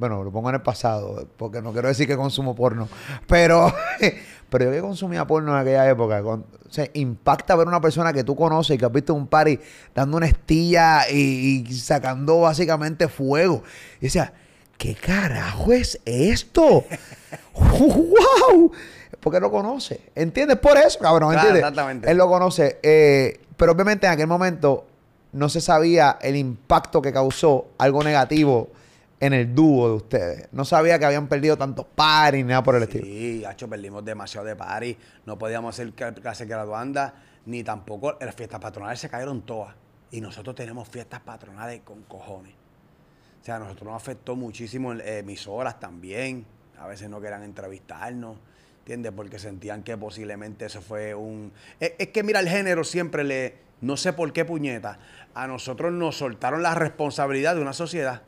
bueno, 0.02 0.24
lo 0.24 0.32
pongo 0.32 0.48
en 0.48 0.56
el 0.56 0.62
pasado, 0.62 1.28
porque 1.36 1.62
no 1.62 1.72
quiero 1.72 1.86
decir 1.86 2.08
que 2.08 2.16
consumo 2.16 2.56
porno, 2.56 2.88
pero 3.28 3.72
pero 4.50 4.64
yo 4.64 4.70
que 4.72 4.80
consumía 4.80 5.24
porno 5.26 5.52
en 5.52 5.58
aquella 5.60 5.88
época, 5.88 6.20
con- 6.22 6.44
o 6.68 6.72
sea, 6.72 6.88
impacta 6.94 7.54
ver 7.54 7.68
una 7.68 7.80
persona 7.80 8.12
que 8.12 8.24
tú 8.24 8.34
conoces 8.34 8.74
y 8.74 8.78
que 8.78 8.84
has 8.84 8.92
visto 8.92 9.12
en 9.12 9.20
un 9.20 9.26
party 9.28 9.58
dando 9.94 10.16
una 10.16 10.26
estilla 10.26 11.08
y, 11.08 11.64
y 11.68 11.72
sacando 11.74 12.40
básicamente 12.40 13.06
fuego. 13.08 13.62
Y 14.00 14.06
decía, 14.06 14.32
¿qué 14.76 14.94
carajo 14.94 15.72
es 15.72 16.00
esto? 16.04 16.84
¡Wow! 17.78 18.72
Porque 19.20 19.38
lo 19.40 19.50
conoce. 19.50 20.00
¿Entiendes? 20.14 20.58
Por 20.58 20.76
eso, 20.76 20.98
cabrón. 20.98 21.30
Claro, 21.32 21.48
¿Entiendes? 21.48 21.60
exactamente. 21.70 22.10
Él 22.10 22.16
lo 22.18 22.28
conoce. 22.28 22.78
eh, 22.82 23.40
pero 23.56 23.72
obviamente 23.72 24.06
en 24.06 24.12
aquel 24.14 24.26
momento 24.26 24.86
no 25.32 25.48
se 25.48 25.60
sabía 25.60 26.18
el 26.20 26.36
impacto 26.36 27.00
que 27.00 27.12
causó 27.12 27.66
algo 27.78 28.02
negativo 28.02 28.70
en 29.22 29.32
el 29.34 29.54
dúo 29.54 29.88
de 29.88 29.94
ustedes. 29.94 30.48
No 30.50 30.64
sabía 30.64 30.98
que 30.98 31.04
habían 31.04 31.28
perdido 31.28 31.56
tantos 31.56 31.86
paris 31.94 32.44
ni 32.44 32.48
nada 32.48 32.64
por 32.64 32.74
el 32.74 32.82
estilo. 32.82 33.04
Sí, 33.04 33.44
hacho, 33.44 33.68
perdimos 33.68 34.04
demasiado 34.04 34.44
de 34.48 34.56
party. 34.56 34.98
No 35.26 35.38
podíamos 35.38 35.76
hacer 35.76 35.94
cl- 35.94 36.20
clase 36.20 36.44
graduanda, 36.44 37.14
ni 37.46 37.62
tampoco 37.62 38.18
las 38.20 38.34
fiestas 38.34 38.58
patronales 38.58 38.98
se 38.98 39.08
cayeron 39.08 39.42
todas. 39.42 39.76
Y 40.10 40.20
nosotros 40.20 40.56
tenemos 40.56 40.88
fiestas 40.88 41.20
patronales 41.20 41.82
con 41.84 42.02
cojones. 42.02 42.52
O 43.40 43.44
sea, 43.44 43.56
a 43.56 43.58
nosotros 43.60 43.92
nos 43.92 44.02
afectó 44.02 44.34
muchísimo 44.34 44.92
eh, 44.92 45.18
emisoras 45.18 45.78
también. 45.78 46.44
A 46.80 46.88
veces 46.88 47.08
no 47.08 47.20
querían 47.20 47.44
entrevistarnos, 47.44 48.38
¿entiendes? 48.80 49.12
Porque 49.14 49.38
sentían 49.38 49.84
que 49.84 49.96
posiblemente 49.96 50.64
eso 50.66 50.82
fue 50.82 51.14
un... 51.14 51.52
Es, 51.78 51.92
es 51.96 52.08
que 52.08 52.24
mira, 52.24 52.40
el 52.40 52.48
género 52.48 52.82
siempre 52.82 53.22
le... 53.22 53.54
No 53.80 53.96
sé 53.96 54.12
por 54.12 54.32
qué 54.32 54.44
puñeta. 54.44 54.98
A 55.32 55.46
nosotros 55.46 55.92
nos 55.92 56.16
soltaron 56.16 56.62
la 56.64 56.74
responsabilidad 56.74 57.54
de 57.54 57.62
una 57.62 57.72
sociedad. 57.72 58.22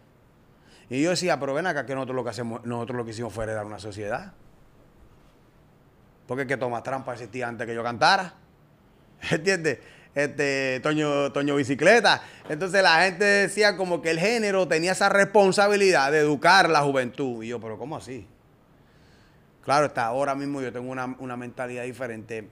Y 0.94 1.02
yo 1.02 1.10
decía, 1.10 1.40
pero 1.40 1.54
ven 1.54 1.66
acá 1.66 1.84
que 1.84 1.92
nosotros 1.92 2.14
lo 2.14 2.22
que 2.22 2.30
hacemos, 2.30 2.64
nosotros 2.64 2.96
lo 2.96 3.04
que 3.04 3.10
hicimos 3.10 3.32
fue 3.32 3.42
heredar 3.42 3.66
una 3.66 3.80
sociedad. 3.80 4.32
Porque 6.28 6.42
es 6.42 6.48
que 6.48 6.56
Tomás 6.56 6.84
Trampa 6.84 7.14
existía 7.14 7.48
antes 7.48 7.66
que 7.66 7.74
yo 7.74 7.82
cantara. 7.82 8.34
¿Entiendes? 9.32 9.80
Este, 10.14 10.78
Toño, 10.84 11.32
Toño 11.32 11.56
Bicicleta. 11.56 12.22
Entonces 12.48 12.80
la 12.80 13.02
gente 13.02 13.24
decía 13.24 13.76
como 13.76 14.00
que 14.00 14.12
el 14.12 14.20
género 14.20 14.68
tenía 14.68 14.92
esa 14.92 15.08
responsabilidad 15.08 16.12
de 16.12 16.20
educar 16.20 16.70
la 16.70 16.82
juventud. 16.82 17.42
Y 17.42 17.48
yo, 17.48 17.60
pero 17.60 17.76
¿cómo 17.76 17.96
así? 17.96 18.28
Claro, 19.64 19.86
hasta 19.86 20.06
ahora 20.06 20.36
mismo 20.36 20.62
yo 20.62 20.72
tengo 20.72 20.92
una, 20.92 21.16
una 21.18 21.36
mentalidad 21.36 21.82
diferente. 21.82 22.48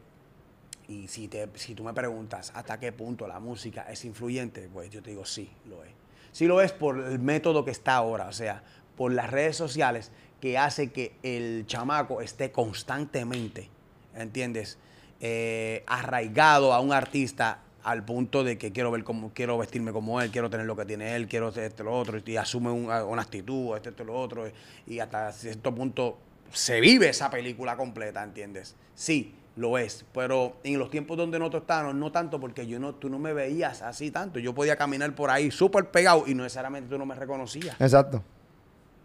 Y 0.89 1.07
si, 1.07 1.29
te, 1.29 1.49
si 1.55 1.77
tú 1.77 1.85
me 1.85 1.95
preguntas 1.95 2.51
hasta 2.57 2.81
qué 2.81 2.91
punto 2.91 3.29
la 3.29 3.39
música 3.39 3.83
es 3.89 4.05
influyente, 4.05 4.69
pues 4.73 4.91
yo 4.91 5.01
te 5.01 5.11
digo 5.11 5.25
sí, 5.25 5.49
lo 5.67 5.85
es. 5.85 6.02
Sí 6.33 6.47
lo 6.47 6.61
es 6.61 6.73
por 6.73 6.99
el 6.99 7.19
método 7.19 7.65
que 7.65 7.71
está 7.71 7.95
ahora, 7.95 8.27
o 8.27 8.33
sea, 8.33 8.63
por 8.97 9.13
las 9.13 9.31
redes 9.31 9.57
sociales 9.57 10.11
que 10.41 10.59
hace 10.59 10.91
que 10.91 11.15
el 11.23 11.65
chamaco 11.67 12.21
esté 12.21 12.51
constantemente, 12.51 13.69
¿entiendes? 14.17 14.79
Eh, 15.21 15.85
arraigado 15.87 16.73
a 16.73 16.81
un 16.81 16.93
artista 16.93 17.61
al 17.85 18.05
punto 18.05 18.45
de 18.45 18.59
que 18.59 18.73
quiero 18.73 18.91
ver 18.91 19.05
cómo, 19.05 19.31
quiero 19.35 19.59
vestirme 19.59 19.93
como 19.93 20.21
él, 20.21 20.31
quiero 20.31 20.51
tener 20.51 20.67
lo 20.67 20.75
que 20.77 20.85
tiene 20.85 21.15
él, 21.17 21.29
quiero 21.29 21.49
esto 21.51 21.85
lo 21.85 21.93
otro, 21.97 22.19
y 22.25 22.37
asume 22.37 22.71
un- 22.71 22.91
una 22.91 23.23
actitud, 23.23 23.77
esto, 23.77 23.91
esto, 23.91 24.05
lo 24.05 24.15
otro, 24.19 24.51
y 24.87 24.99
hasta 25.01 25.33
cierto 25.33 25.75
punto 25.75 26.19
se 26.53 26.81
vive 26.81 27.09
esa 27.09 27.31
película 27.31 27.77
completa, 27.77 28.23
¿entiendes? 28.23 28.75
Sí, 28.95 29.35
lo 29.57 29.77
es, 29.77 30.05
pero 30.15 30.57
en 30.65 30.79
los 30.79 30.91
tiempos 30.91 31.17
donde 31.17 31.39
nosotros 31.39 31.63
estábamos, 31.63 31.95
no 31.95 32.11
tanto 32.11 32.41
porque 32.41 32.67
yo 32.67 32.79
no, 32.79 32.95
tú 32.95 33.11
no 33.11 33.19
me 33.19 33.33
veías 33.33 33.83
así 33.83 34.11
tanto, 34.11 34.39
yo 34.39 34.55
podía 34.55 34.77
caminar 34.77 35.15
por 35.15 35.31
ahí 35.31 35.51
súper 35.51 35.91
pegado 35.91 36.25
y 36.27 36.35
no 36.35 36.43
necesariamente 36.43 36.89
tú 36.89 36.99
no 36.99 37.05
me 37.05 37.15
reconocías, 37.15 37.79
Exacto. 37.81 38.23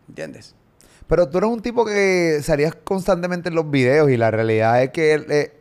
¿entiendes? 0.07 0.55
Pero 1.07 1.29
tú 1.29 1.37
eres 1.37 1.49
un 1.49 1.61
tipo 1.61 1.85
que 1.85 2.39
salías 2.43 2.75
constantemente 2.83 3.49
en 3.49 3.55
los 3.55 3.69
videos 3.69 4.09
y 4.09 4.17
la 4.17 4.29
realidad 4.31 4.83
es 4.83 4.89
que, 4.91 5.13
eh, 5.29 5.53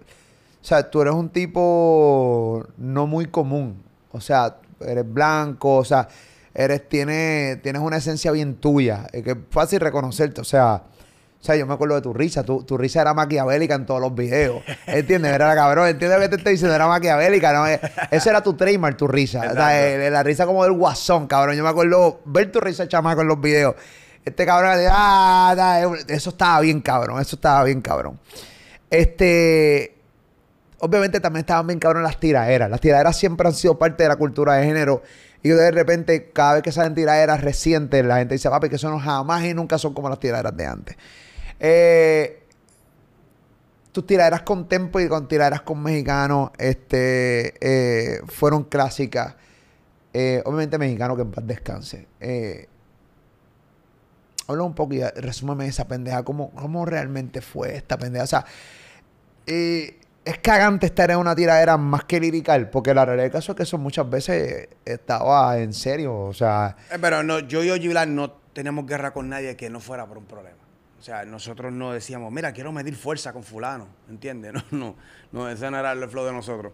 o 0.60 0.64
sea, 0.64 0.90
tú 0.90 1.02
eres 1.02 1.14
un 1.14 1.28
tipo 1.28 2.66
no 2.76 3.06
muy 3.06 3.26
común. 3.26 3.82
O 4.10 4.20
sea, 4.20 4.56
eres 4.80 5.12
blanco, 5.12 5.76
o 5.76 5.84
sea, 5.84 6.08
eres, 6.52 6.88
tienes, 6.88 7.62
tienes 7.62 7.80
una 7.80 7.98
esencia 7.98 8.32
bien 8.32 8.56
tuya, 8.56 9.06
es 9.12 9.22
que 9.22 9.32
es 9.32 9.36
fácil 9.50 9.78
reconocerte, 9.78 10.40
o 10.40 10.44
sea, 10.44 10.82
o 11.40 11.44
sea, 11.46 11.54
yo 11.56 11.66
me 11.66 11.74
acuerdo 11.74 11.94
de 11.94 12.02
tu 12.02 12.12
risa, 12.12 12.42
tu, 12.42 12.64
tu 12.64 12.76
risa 12.76 13.02
era 13.02 13.14
maquiavélica 13.14 13.74
en 13.74 13.86
todos 13.86 14.00
los 14.00 14.14
videos, 14.14 14.62
¿entiendes? 14.86 15.32
Era 15.32 15.54
cabrón, 15.54 15.88
¿entiendes 15.88 16.18
lo 16.18 16.24
que 16.24 16.28
te 16.30 16.36
estoy 16.36 16.52
diciendo? 16.54 16.74
Era 16.74 16.88
maquiavélica, 16.88 17.52
¿no? 17.52 17.66
Eh, 17.68 17.80
Ese 18.10 18.30
era 18.30 18.42
tu 18.42 18.54
trademark, 18.54 18.96
tu 18.96 19.06
risa, 19.06 19.42
o 19.50 19.54
sea, 19.54 19.86
eh, 19.86 20.10
la 20.10 20.22
risa 20.22 20.46
como 20.46 20.64
del 20.64 20.72
guasón, 20.72 21.26
cabrón, 21.26 21.56
yo 21.56 21.62
me 21.62 21.68
acuerdo 21.70 22.20
ver 22.24 22.50
tu 22.50 22.60
risa 22.60 22.88
chamaco 22.88 23.20
en 23.20 23.28
los 23.28 23.40
videos. 23.40 23.76
Este 24.24 24.44
cabrón, 24.44 24.72
ah, 24.90 25.54
da, 25.56 25.82
eh, 25.82 25.88
eso 26.08 26.30
estaba 26.30 26.60
bien 26.60 26.80
cabrón, 26.80 27.20
eso 27.20 27.36
estaba 27.36 27.62
bien 27.62 27.80
cabrón. 27.80 28.18
Este, 28.90 29.94
obviamente 30.78 31.20
también 31.20 31.40
estaban 31.40 31.66
bien 31.66 31.78
cabrón 31.78 32.02
las 32.02 32.18
tiraderas. 32.18 32.68
Las 32.68 32.80
tiraderas 32.80 33.16
siempre 33.16 33.46
han 33.46 33.54
sido 33.54 33.78
parte 33.78 34.02
de 34.02 34.08
la 34.08 34.16
cultura 34.16 34.54
de 34.54 34.66
género. 34.66 35.02
Y 35.42 35.50
de 35.50 35.70
repente, 35.70 36.30
cada 36.32 36.54
vez 36.54 36.62
que 36.62 36.72
salen 36.72 36.94
tiraderas 36.96 37.40
recientes, 37.40 38.04
la 38.04 38.16
gente 38.16 38.34
dice, 38.34 38.50
papi, 38.50 38.68
que 38.68 38.76
eso 38.76 38.90
no 38.90 38.98
jamás 38.98 39.44
y 39.44 39.54
nunca 39.54 39.78
son 39.78 39.94
como 39.94 40.08
las 40.08 40.18
tiraderas 40.18 40.56
de 40.56 40.66
antes. 40.66 40.96
Eh, 41.58 42.42
tus 43.92 44.06
tiraderas 44.06 44.42
con 44.42 44.68
Tempo 44.68 45.00
y 45.00 45.08
con 45.08 45.26
tiraderas 45.26 45.62
con 45.62 45.82
Mexicano 45.82 46.52
este, 46.58 47.54
eh, 47.60 48.20
fueron 48.26 48.64
clásicas. 48.64 49.34
Eh, 50.12 50.42
obviamente 50.44 50.78
mexicano 50.78 51.14
que 51.14 51.22
en 51.22 51.30
paz 51.30 51.46
descanse. 51.46 52.06
Habla 54.48 54.62
un 54.62 54.74
poco 54.74 54.94
y 54.94 55.02
resúmeme 55.02 55.66
esa 55.66 55.88
pendeja. 55.88 56.22
¿Cómo, 56.22 56.50
¿Cómo 56.52 56.84
realmente 56.84 57.40
fue 57.40 57.76
esta 57.76 57.98
pendeja? 57.98 58.24
O 58.24 58.28
sea, 58.28 58.46
es 60.26 60.38
cagante 60.38 60.86
estar 60.86 61.10
en 61.10 61.18
una 61.18 61.36
tiradera 61.36 61.76
más 61.76 62.04
que 62.04 62.18
lirical, 62.18 62.68
porque 62.68 62.92
la 62.92 63.04
realidad 63.04 63.24
del 63.26 63.32
caso 63.32 63.52
es 63.52 63.56
que 63.56 63.62
eso 63.62 63.78
muchas 63.78 64.10
veces 64.10 64.68
estaba 64.84 65.58
en 65.58 65.72
serio. 65.72 66.18
O 66.18 66.34
sea, 66.34 66.76
Pero 67.00 67.22
no, 67.22 67.38
yo 67.38 67.62
y 67.62 67.70
Ojilar 67.70 68.08
no 68.08 68.32
tenemos 68.52 68.86
guerra 68.86 69.12
con 69.12 69.28
nadie 69.28 69.56
que 69.56 69.70
no 69.70 69.80
fuera 69.80 70.06
por 70.06 70.18
un 70.18 70.26
problema. 70.26 70.65
Sea, 71.06 71.24
nosotros 71.24 71.72
no 71.72 71.92
decíamos, 71.92 72.32
mira, 72.32 72.52
quiero 72.52 72.72
medir 72.72 72.96
fuerza 72.96 73.32
con 73.32 73.44
fulano, 73.44 73.86
¿entiendes? 74.08 74.54
No, 74.72 74.76
no, 74.76 74.96
no, 75.30 75.48
ese 75.48 75.70
no 75.70 75.78
era 75.78 75.92
el 75.92 76.08
flow 76.08 76.24
de 76.24 76.32
nosotros. 76.32 76.72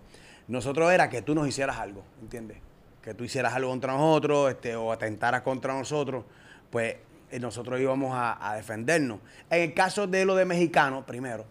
Nosotros 0.48 0.90
era 0.90 1.10
que 1.10 1.20
tú 1.20 1.34
nos 1.34 1.46
hicieras 1.46 1.76
algo, 1.76 2.02
¿entiendes? 2.22 2.56
Que 3.02 3.12
tú 3.12 3.24
hicieras 3.24 3.52
algo 3.52 3.68
contra 3.68 3.92
nosotros, 3.92 4.52
este, 4.52 4.74
o 4.74 4.90
atentaras 4.90 5.42
contra 5.42 5.74
nosotros, 5.74 6.24
pues 6.70 6.96
eh, 7.30 7.40
nosotros 7.40 7.78
íbamos 7.78 8.14
a, 8.14 8.50
a 8.50 8.56
defendernos. 8.56 9.20
En 9.50 9.60
el 9.60 9.74
caso 9.74 10.06
de 10.06 10.24
lo 10.24 10.34
de 10.34 10.46
mexicano, 10.46 11.04
primero, 11.04 11.44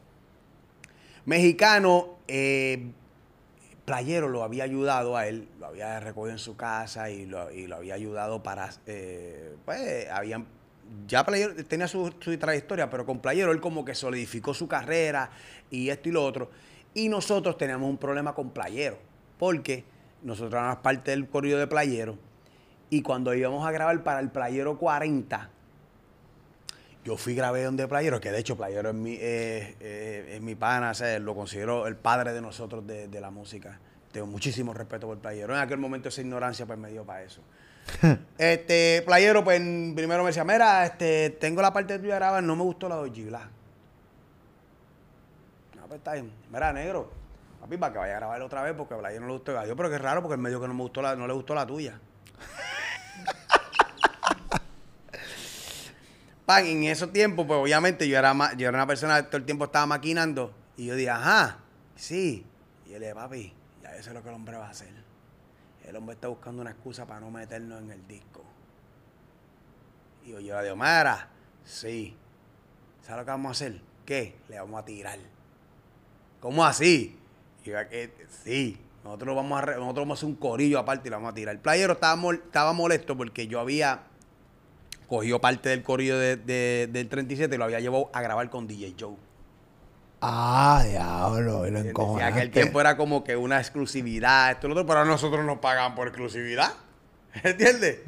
mexicano, 1.26 2.18
eh, 2.28 2.94
Playero 3.86 4.28
lo 4.28 4.44
había 4.44 4.64
ayudado 4.64 5.16
a 5.16 5.28
él, 5.28 5.48
lo 5.60 5.68
había 5.68 6.00
recogido 6.00 6.32
en 6.32 6.40
su 6.40 6.58
casa 6.58 7.12
y 7.12 7.28
lo, 7.28 7.52
y 7.52 7.68
lo 7.68 7.76
había 7.76 7.94
ayudado 7.94 8.42
para, 8.42 8.72
eh, 8.88 9.56
pues, 9.66 10.10
habían, 10.10 10.48
ya 11.08 11.26
Playero 11.26 11.54
tenía 11.66 11.88
su, 11.88 12.10
trayectoria, 12.12 12.90
pero 12.90 13.06
con 13.06 13.20
Playero 13.20 13.52
él 13.52 13.62
como 13.62 13.86
que 13.86 13.96
solidificó 13.96 14.54
su 14.54 14.68
carrera 14.68 15.30
y 15.70 15.90
esto 15.90 16.10
y 16.10 16.12
lo 16.12 16.24
otro. 16.24 16.50
Y 16.94 17.10
nosotros 17.10 17.58
teníamos 17.58 17.90
un 17.90 17.98
problema 17.98 18.34
con 18.34 18.52
Playero, 18.52 18.98
porque 19.38 19.86
nosotros 20.24 20.54
éramos 20.54 20.78
parte 20.78 21.12
del 21.12 21.28
corrido 21.28 21.60
de 21.60 21.68
Playero 21.68 22.18
y 22.90 23.02
cuando 23.02 23.34
íbamos 23.34 23.66
a 23.66 23.72
grabar 23.72 24.04
para 24.04 24.20
el 24.20 24.30
Playero 24.30 24.78
40, 24.78 25.50
yo 27.06 27.18
fui 27.18 27.34
grabé 27.36 27.64
donde 27.64 27.88
Playero, 27.88 28.20
que 28.20 28.32
de 28.32 28.40
hecho 28.40 28.58
Playero 28.58 28.90
es 28.90 28.96
mi, 28.96 29.18
eh, 29.20 30.56
pana, 30.60 30.92
lo 31.20 31.34
considero 31.34 31.88
el 31.88 31.96
padre 31.96 32.34
de 32.34 32.42
nosotros 32.42 32.86
de, 32.86 33.08
de 33.08 33.22
la 33.22 33.32
música. 33.32 33.80
Tengo 34.12 34.28
muchísimo 34.28 34.74
respeto 34.74 35.08
por 35.08 35.18
Playero. 35.20 35.54
En 35.56 35.62
aquel 35.62 35.78
momento 35.78 36.10
esa 36.10 36.20
ignorancia 36.20 36.66
pues 36.66 36.78
me 36.78 36.90
dio 36.90 37.06
para 37.06 37.24
eso. 37.24 37.42
este, 38.38 39.04
Playero, 39.06 39.44
pues 39.44 39.60
primero 39.60 40.24
me 40.24 40.28
decía, 40.28 40.44
mira, 40.44 40.86
este, 40.86 41.32
tengo 41.32 41.62
la 41.62 41.74
parte 41.74 41.94
de 41.94 42.00
tuya 42.00 42.16
grabada, 42.16 42.42
no 42.42 42.56
me 42.56 42.64
gustó 42.64 42.90
la 42.90 43.02
de 43.02 43.10
Black. 43.10 43.50
No, 45.76 45.88
pues 45.88 46.00
está 46.00 46.14
bien. 46.14 46.32
Mira, 46.52 46.74
negro, 46.74 47.12
papi, 47.60 47.78
para 47.78 47.94
que 47.94 48.00
vaya 48.00 48.14
a 48.14 48.20
grabar 48.20 48.42
otra 48.42 48.64
vez 48.64 48.74
porque 48.76 48.94
a 48.94 48.98
Playero 48.98 49.22
no 49.22 49.28
le 49.28 49.34
gustó. 49.34 49.66
Yo, 49.66 49.76
pero 49.76 49.90
qué 49.90 49.98
raro 49.98 50.22
porque 50.22 50.36
él 50.36 50.42
me 50.42 50.50
dijo 50.50 50.62
que 50.62 50.68
no 50.68 50.74
me 50.74 50.84
gustó 50.84 51.02
la, 51.02 51.16
no 51.16 51.28
le 51.28 51.34
gustó 51.34 51.56
la 51.56 51.66
tuya. 51.66 52.00
Pan, 56.46 56.66
en 56.66 56.84
esos 56.84 57.14
tiempos, 57.14 57.46
pues 57.46 57.60
obviamente 57.60 58.08
yo 58.08 58.18
era, 58.18 58.34
yo 58.56 58.68
era 58.68 58.78
una 58.78 58.88
persona 58.88 59.22
que 59.22 59.28
todo 59.28 59.38
el 59.38 59.46
tiempo 59.46 59.66
estaba 59.66 59.86
maquinando. 59.86 60.54
Y 60.76 60.88
yo 60.88 60.96
dije, 60.96 61.10
ajá, 61.10 61.60
sí. 61.96 62.46
Y 62.88 62.94
él 62.94 63.02
le 63.02 63.14
papi, 63.14 63.54
ya 63.84 63.96
yo 63.96 64.04
sé 64.04 64.14
lo 64.14 64.24
que 64.24 64.30
el 64.30 64.36
hombre 64.36 64.58
va 64.58 64.68
a 64.68 64.72
hacer. 64.72 65.01
El 65.88 65.96
hombre 65.96 66.14
está 66.16 66.28
buscando 66.28 66.62
una 66.62 66.72
excusa 66.72 67.06
para 67.06 67.20
no 67.20 67.32
meternos 67.32 67.82
en 67.82 67.92
el 67.92 68.08
disco. 68.08 68.44
Y 70.26 70.32
yo, 70.32 70.40
yo 70.40 70.58
le 70.58 70.64
digo, 70.64 70.76
Mara, 70.76 71.30
sí. 71.66 72.16
¿Sabes 73.02 73.22
lo 73.22 73.26
que 73.26 73.32
vamos 73.32 73.50
a 73.50 73.52
hacer? 73.52 73.82
¿Qué? 74.06 74.36
Le 74.48 74.60
vamos 74.60 74.80
a 74.82 74.86
tirar. 74.86 75.18
¿Cómo 76.40 76.64
así? 76.66 77.18
Y 77.64 77.70
yo, 77.70 77.80
"Eh, 77.80 78.14
sí. 78.44 78.78
Nosotros 79.04 79.36
vamos, 79.36 79.60
a 79.62 79.66
nosotros 79.66 79.96
vamos 80.06 80.18
a 80.18 80.20
hacer 80.20 80.30
un 80.30 80.36
corillo 80.36 80.78
aparte 80.78 81.08
y 81.08 81.10
le 81.10 81.16
vamos 81.16 81.32
a 81.32 81.34
tirar. 81.34 81.56
El 81.56 81.62
playero 81.62 81.94
estaba, 81.94 82.34
estaba 82.34 82.74
molesto 82.74 83.18
porque 83.18 83.48
yo 83.48 83.60
había 83.60 84.04
cogido 85.08 85.42
parte 85.42 85.70
del 85.70 85.82
corillo 85.82 86.18
de- 86.20 86.38
de- 86.38 86.88
del 86.92 87.10
37 87.10 87.56
y 87.56 87.58
lo 87.58 87.64
había 87.66 87.80
llevado 87.80 88.10
a 88.14 88.22
grabar 88.22 88.50
con 88.52 88.68
DJ 88.68 88.96
Joe. 89.00 89.16
Ah, 90.22 90.84
diablo, 90.88 91.68
y 91.68 91.72
lo 91.72 91.80
encojonaste. 91.80 92.42
el 92.42 92.52
tiempo 92.52 92.80
era 92.80 92.96
como 92.98 93.24
que 93.24 93.36
una 93.36 93.60
exclusividad, 93.60 94.52
esto 94.52 94.68
y 94.68 94.70
lo 94.70 94.76
otro, 94.76 94.88
pero 94.88 95.06
nosotros 95.06 95.46
nos 95.46 95.60
pagaban 95.60 95.96
por 95.96 96.08
exclusividad. 96.08 96.74
¿Entiendes? 97.44 98.00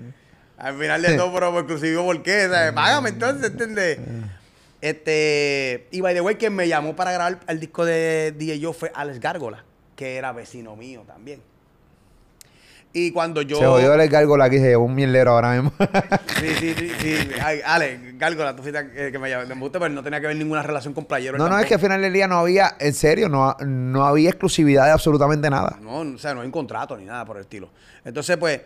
Al 0.58 0.78
final 0.78 1.02
de 1.02 1.18
todo, 1.18 1.34
pero 1.34 1.52
por 1.52 1.62
exclusivo, 1.62 2.06
¿por 2.06 2.24
qué? 2.24 2.46
O 2.46 2.50
sea, 2.50 2.74
Págame 2.74 3.10
entonces, 3.10 3.52
¿entiendes? 3.52 4.00
Este, 4.82 5.88
y 5.92 6.02
by 6.02 6.14
the 6.14 6.22
way, 6.22 6.36
quien 6.36 6.54
me 6.54 6.68
llamó 6.68 6.96
para 6.96 7.12
grabar 7.12 7.40
el 7.48 7.60
disco 7.60 7.86
de 7.86 8.34
DJ 8.38 8.60
Joe 8.62 8.74
fue 8.74 8.92
Alex 8.94 9.20
Gárgola, 9.20 9.64
que 9.96 10.18
era 10.18 10.32
vecino 10.34 10.76
mío 10.76 11.04
también. 11.08 11.42
Y 12.96 13.12
cuando 13.12 13.42
yo. 13.42 13.58
Se 13.58 13.66
jodió 13.66 13.94
el 13.96 14.08
gárgola 14.10 14.46
aquí, 14.46 14.58
se 14.58 14.66
llevó 14.68 14.86
un 14.86 14.94
mierdero 14.94 15.32
ahora 15.32 15.54
mismo. 15.54 15.74
Sí, 16.40 16.48
sí, 16.60 16.76
sí, 16.78 16.92
sí. 17.00 17.18
Ay, 17.44 17.60
Ale, 17.66 18.14
Gárgola, 18.18 18.56
tú 18.56 18.62
fuiste 18.62 18.80
eh, 18.96 19.12
que 19.12 19.18
me 19.18 19.30
llamaste, 19.32 19.80
pero 19.80 19.90
no 19.90 20.04
tenía 20.04 20.22
que 20.22 20.28
ver 20.28 20.36
ninguna 20.36 20.62
relación 20.62 20.94
con 20.94 21.06
playero. 21.06 21.38
no, 21.38 21.50
no, 21.50 21.58
es 21.58 21.66
que 21.66 21.74
al 21.74 21.80
final 21.80 22.02
del 22.02 22.14
día 22.14 22.28
no 22.28 22.38
había, 22.38 22.76
en 22.80 22.94
serio, 22.94 23.30
no, 23.30 23.56
no 23.66 24.06
había 24.06 24.30
exclusividad 24.30 24.86
de 24.86 24.92
absolutamente 24.92 25.50
nada. 25.50 25.78
No, 25.82 26.00
o 26.02 26.18
sea, 26.20 26.34
no 26.36 26.42
hay 26.42 26.46
un 26.46 26.52
contrato 26.52 26.96
ni 26.96 27.06
nada 27.06 27.26
por 27.26 27.38
el 27.38 27.42
estilo. 27.44 27.70
Entonces, 28.06 28.38
pues, 28.38 28.62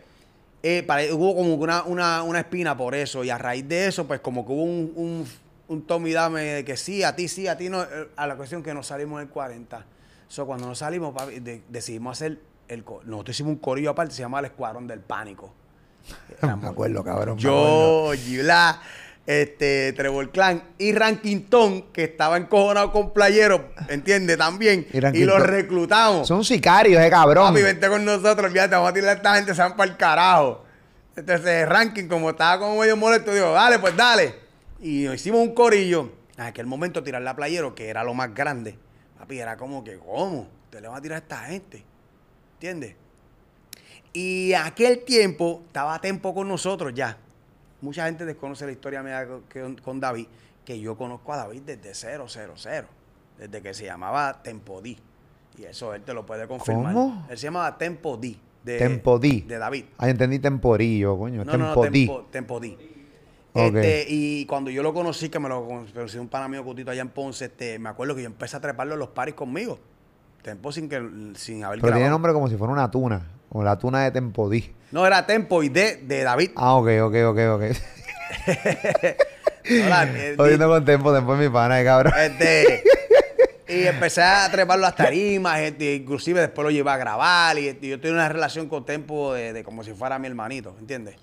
eh, 0.62 0.86
hubo 1.14 1.36
como 1.36 1.54
una, 1.56 1.84
una, 1.84 2.24
una 2.24 2.40
espina 2.40 2.76
por 2.76 2.96
eso. 2.96 3.24
Y 3.24 3.30
a 3.30 3.38
raíz 3.38 3.66
de 3.68 3.88
eso, 3.88 4.06
pues, 4.08 4.20
como 4.20 4.46
que 4.46 4.52
hubo 4.52 4.64
un, 4.64 4.92
un, 4.96 5.26
un 5.70 5.82
tome 5.88 6.10
y 6.10 6.14
dame 6.14 6.42
de 6.44 6.66
que 6.66 6.76
sí, 6.76 7.02
a 7.04 7.16
ti 7.16 7.30
sí, 7.30 7.48
a 7.48 7.56
ti 7.58 7.70
no. 7.70 7.82
eh, 7.84 8.10
A 8.18 8.28
la 8.28 8.36
cuestión 8.36 8.62
que 8.62 8.74
nos 8.74 8.88
salimos 8.88 9.22
en 9.22 9.28
el 9.28 9.34
40. 9.34 9.86
So, 10.28 10.46
cuando 10.46 10.68
nos 10.68 10.80
salimos, 10.80 11.14
papi, 11.16 11.40
de- 11.40 11.62
decidimos 11.70 12.18
hacer 12.18 12.40
el. 12.68 12.84
Nosotros 13.06 13.36
hicimos 13.36 13.52
un 13.52 13.60
corillo 13.60 13.92
aparte, 13.92 14.14
se 14.14 14.22
llama 14.22 14.40
el 14.40 14.46
Escuadrón 14.46 14.88
del 14.88 15.00
Pánico. 15.00 15.54
me 16.42 16.68
acuerdo, 16.68 17.04
cabrón. 17.04 17.38
Yo. 17.38 18.12
Gibla, 18.16 18.82
este, 19.26 19.94
Trevor 19.94 20.32
Clan 20.32 20.64
y 20.78 20.94
Ranquintón, 20.94 21.92
que 21.92 22.06
estaba 22.06 22.38
encojonado 22.38 22.92
con 22.92 23.14
Playero, 23.14 23.72
¿entiendes? 23.90 24.38
También. 24.38 24.88
Y 24.92 25.26
los 25.26 25.42
reclutamos. 25.42 26.28
Son 26.28 26.44
sicarios, 26.44 27.02
eh, 27.02 27.10
cabrón. 27.10 27.50
Papi, 27.50 27.62
vente 27.62 27.88
con 27.90 28.06
nosotros, 28.06 28.52
fíjate, 28.52 28.76
vamos 28.76 28.90
a 28.90 28.94
tirar 28.94 29.10
a 29.10 29.14
esta 29.14 29.36
gente, 29.36 29.54
se 29.54 29.62
van 29.62 29.76
para 29.76 29.92
el 29.92 29.98
carajo. 29.98 30.64
Entonces, 31.16 31.68
Ranking, 31.68 32.08
como 32.08 32.30
estaba 32.30 32.60
como 32.60 32.80
medio 32.80 32.96
molesto, 32.96 33.34
dijo, 33.34 33.52
dale, 33.52 33.80
pues 33.80 33.96
dale. 33.98 34.36
Y 34.80 35.04
nos 35.04 35.16
hicimos 35.16 35.42
un 35.42 35.54
corillo. 35.54 36.12
En 36.38 36.44
aquel 36.44 36.68
momento, 36.68 37.04
tirar 37.04 37.22
la 37.24 37.36
playero, 37.36 37.74
que 37.74 37.90
era 37.90 38.04
lo 38.04 38.14
más 38.14 38.34
grande. 38.34 38.78
Papi, 39.18 39.40
era 39.40 39.58
como 39.58 39.84
que, 39.84 39.98
¿cómo? 39.98 40.48
Te 40.70 40.80
le 40.80 40.88
van 40.88 40.98
a 40.98 41.02
tirar 41.02 41.16
a 41.16 41.20
esta 41.20 41.38
gente. 41.40 41.84
¿Entiendes? 42.58 42.96
Y 44.14 44.54
aquel 44.54 45.04
tiempo 45.04 45.62
estaba 45.68 46.02
Tempo 46.02 46.34
con 46.34 46.48
nosotros 46.48 46.92
ya. 46.96 47.16
Mucha 47.82 48.06
gente 48.08 48.26
desconoce 48.26 48.66
la 48.66 48.72
historia 48.72 49.04
mía 49.04 49.28
con, 49.54 49.76
con- 49.76 50.00
David, 50.00 50.26
que 50.66 50.80
yo 50.80 50.98
conozco 50.98 51.34
a 51.34 51.38
David 51.38 51.62
desde 51.62 51.94
000, 51.94 52.26
desde 53.38 53.62
que 53.62 53.74
se 53.76 53.86
llamaba 53.86 54.42
Tempo 54.42 54.82
D. 54.82 54.98
Y 55.60 55.66
eso 55.66 55.94
él 55.94 56.02
te 56.02 56.16
lo 56.16 56.26
puede 56.26 56.48
confirmar. 56.48 56.96
¿Cómo? 56.96 57.28
Él 57.30 57.38
se 57.38 57.44
llamaba 57.46 57.78
Tempo 57.78 58.18
D. 58.18 58.36
De, 58.64 58.80
Tempo 58.80 59.20
D. 59.20 59.44
De 59.48 59.60
David. 59.60 59.86
Ahí 60.00 60.10
entendí 60.10 60.40
temporillo, 60.40 61.16
coño. 61.16 61.46
No, 61.46 61.52
no, 61.56 61.76
no, 61.76 61.82
tempo 61.82 61.84
D. 61.84 62.06
Tempo, 62.32 62.60
Tempo. 62.60 62.78
Este, 63.54 64.06
y 64.10 64.46
cuando 64.48 64.72
yo 64.72 64.82
lo 64.82 64.96
conocí, 64.96 65.30
que 65.30 65.40
me 65.40 65.48
lo 65.48 65.68
conocí 65.68 66.18
un 66.18 66.28
pana 66.28 66.48
mío 66.48 66.64
cutito 66.64 66.90
allá 66.90 67.02
en 67.02 67.10
Ponce, 67.10 67.46
este, 67.46 67.78
me 67.78 67.90
acuerdo 67.90 68.16
que 68.16 68.22
yo 68.24 68.28
empecé 68.28 68.58
a 68.58 68.60
treparlo 68.60 68.94
en 68.94 69.00
los 69.00 69.10
paris 69.10 69.36
conmigo. 69.36 69.80
Tempo 70.48 70.72
sin 70.72 70.88
que 70.88 70.98
sin 71.36 71.66
haber 71.66 71.80
Pero 71.82 71.88
tiene 71.92 72.00
grabado. 72.06 72.12
nombre 72.12 72.32
como 72.32 72.48
si 72.48 72.56
fuera 72.56 72.72
una 72.72 72.90
tuna. 72.90 73.22
O 73.50 73.64
la 73.64 73.78
tuna 73.78 74.04
de 74.06 74.12
Tempo 74.12 74.48
D. 74.50 74.74
No, 74.94 75.06
era 75.06 75.26
Tempo 75.26 75.62
y 75.62 75.68
D 75.68 75.98
de 76.04 76.24
David. 76.24 76.52
Ah, 76.56 76.76
ok, 76.76 76.88
ok, 77.02 77.16
ok, 77.28 77.40
ok. 77.52 77.64
No, 79.70 79.90
la- 79.90 80.04
eh, 80.06 80.36
con 80.38 80.86
Tempo, 80.86 81.14
Tempo 81.14 81.34
es 81.34 81.40
mi 81.40 81.50
pana, 81.50 81.82
eh, 81.82 81.84
cabrón. 81.84 82.14
Este, 82.18 82.82
y 83.68 83.86
empecé 83.88 84.22
a 84.22 84.50
treparlo 84.50 84.86
a 84.86 84.90
las 84.90 84.96
tarimas, 84.96 85.60
este, 85.60 85.96
inclusive 85.96 86.40
después 86.40 86.64
lo 86.64 86.72
llevé 86.72 86.90
a 86.92 86.96
grabar 86.98 87.58
y, 87.60 87.68
este, 87.68 87.88
yo 87.90 88.00
tengo 88.00 88.16
una 88.16 88.30
relación 88.30 88.70
con 88.70 88.86
Tempo 88.86 89.34
de, 89.34 89.52
de 89.52 89.64
como 89.66 89.84
si 89.84 89.92
fuera 89.92 90.18
mi 90.18 90.28
hermanito, 90.28 90.74
¿entiendes? 90.80 91.16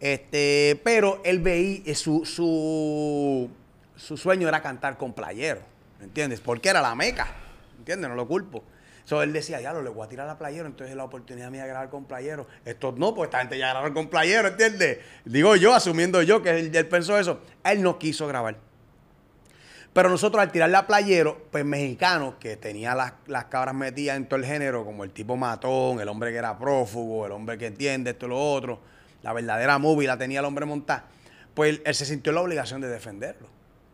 Este, 0.00 0.80
pero 0.82 1.20
él 1.24 1.40
veía, 1.40 1.82
eh, 1.84 1.94
su, 1.94 2.24
su, 2.24 3.50
su 3.96 4.16
sueño 4.16 4.48
era 4.48 4.62
cantar 4.62 4.96
con 4.96 5.12
playero, 5.12 5.60
¿entiendes? 6.00 6.40
Porque 6.40 6.70
era 6.70 6.80
la 6.80 6.94
meca, 6.94 7.26
¿entiendes? 7.78 8.08
No 8.08 8.16
lo 8.16 8.26
culpo. 8.26 8.64
So, 9.04 9.22
él 9.22 9.32
decía, 9.32 9.60
ya 9.60 9.72
lo 9.72 9.82
le 9.82 9.90
voy 9.90 10.06
a 10.06 10.08
tirar 10.08 10.28
a 10.28 10.38
playero, 10.38 10.66
entonces 10.66 10.96
la 10.96 11.04
oportunidad 11.04 11.50
mía 11.50 11.62
de 11.62 11.68
grabar 11.68 11.90
con 11.90 12.06
playero. 12.06 12.46
Estos 12.64 12.96
no, 12.96 13.14
pues 13.14 13.28
esta 13.28 13.40
gente 13.40 13.58
ya 13.58 13.68
grabaron 13.68 13.92
con 13.92 14.08
playero, 14.08 14.48
¿entiendes? 14.48 14.98
Digo 15.26 15.56
yo, 15.56 15.74
asumiendo 15.74 16.22
yo 16.22 16.42
que 16.42 16.58
él, 16.58 16.74
él 16.74 16.88
pensó 16.88 17.18
eso. 17.18 17.40
Él 17.64 17.82
no 17.82 17.98
quiso 17.98 18.26
grabar. 18.26 18.56
Pero 19.94 20.08
nosotros 20.08 20.42
al 20.42 20.50
tirarle 20.50 20.76
a 20.76 20.86
playero, 20.88 21.46
pues 21.52 21.64
mexicano, 21.64 22.36
que 22.40 22.56
tenía 22.56 22.96
las, 22.96 23.12
las 23.26 23.44
cabras 23.44 23.76
metidas 23.76 24.16
en 24.16 24.26
todo 24.26 24.40
el 24.40 24.44
género, 24.44 24.84
como 24.84 25.04
el 25.04 25.12
tipo 25.12 25.36
matón, 25.36 26.00
el 26.00 26.08
hombre 26.08 26.32
que 26.32 26.38
era 26.38 26.58
prófugo, 26.58 27.26
el 27.26 27.32
hombre 27.32 27.56
que 27.56 27.66
entiende 27.66 28.10
esto 28.10 28.26
y 28.26 28.30
lo 28.30 28.52
otro, 28.52 28.80
la 29.22 29.32
verdadera 29.32 29.78
movie 29.78 30.08
la 30.08 30.18
tenía 30.18 30.40
el 30.40 30.46
hombre 30.46 30.66
montada, 30.66 31.06
pues 31.54 31.80
él, 31.84 31.94
se 31.94 32.04
sintió 32.06 32.32
la 32.32 32.40
obligación 32.40 32.80
de 32.80 32.88
defenderlo. 32.88 33.48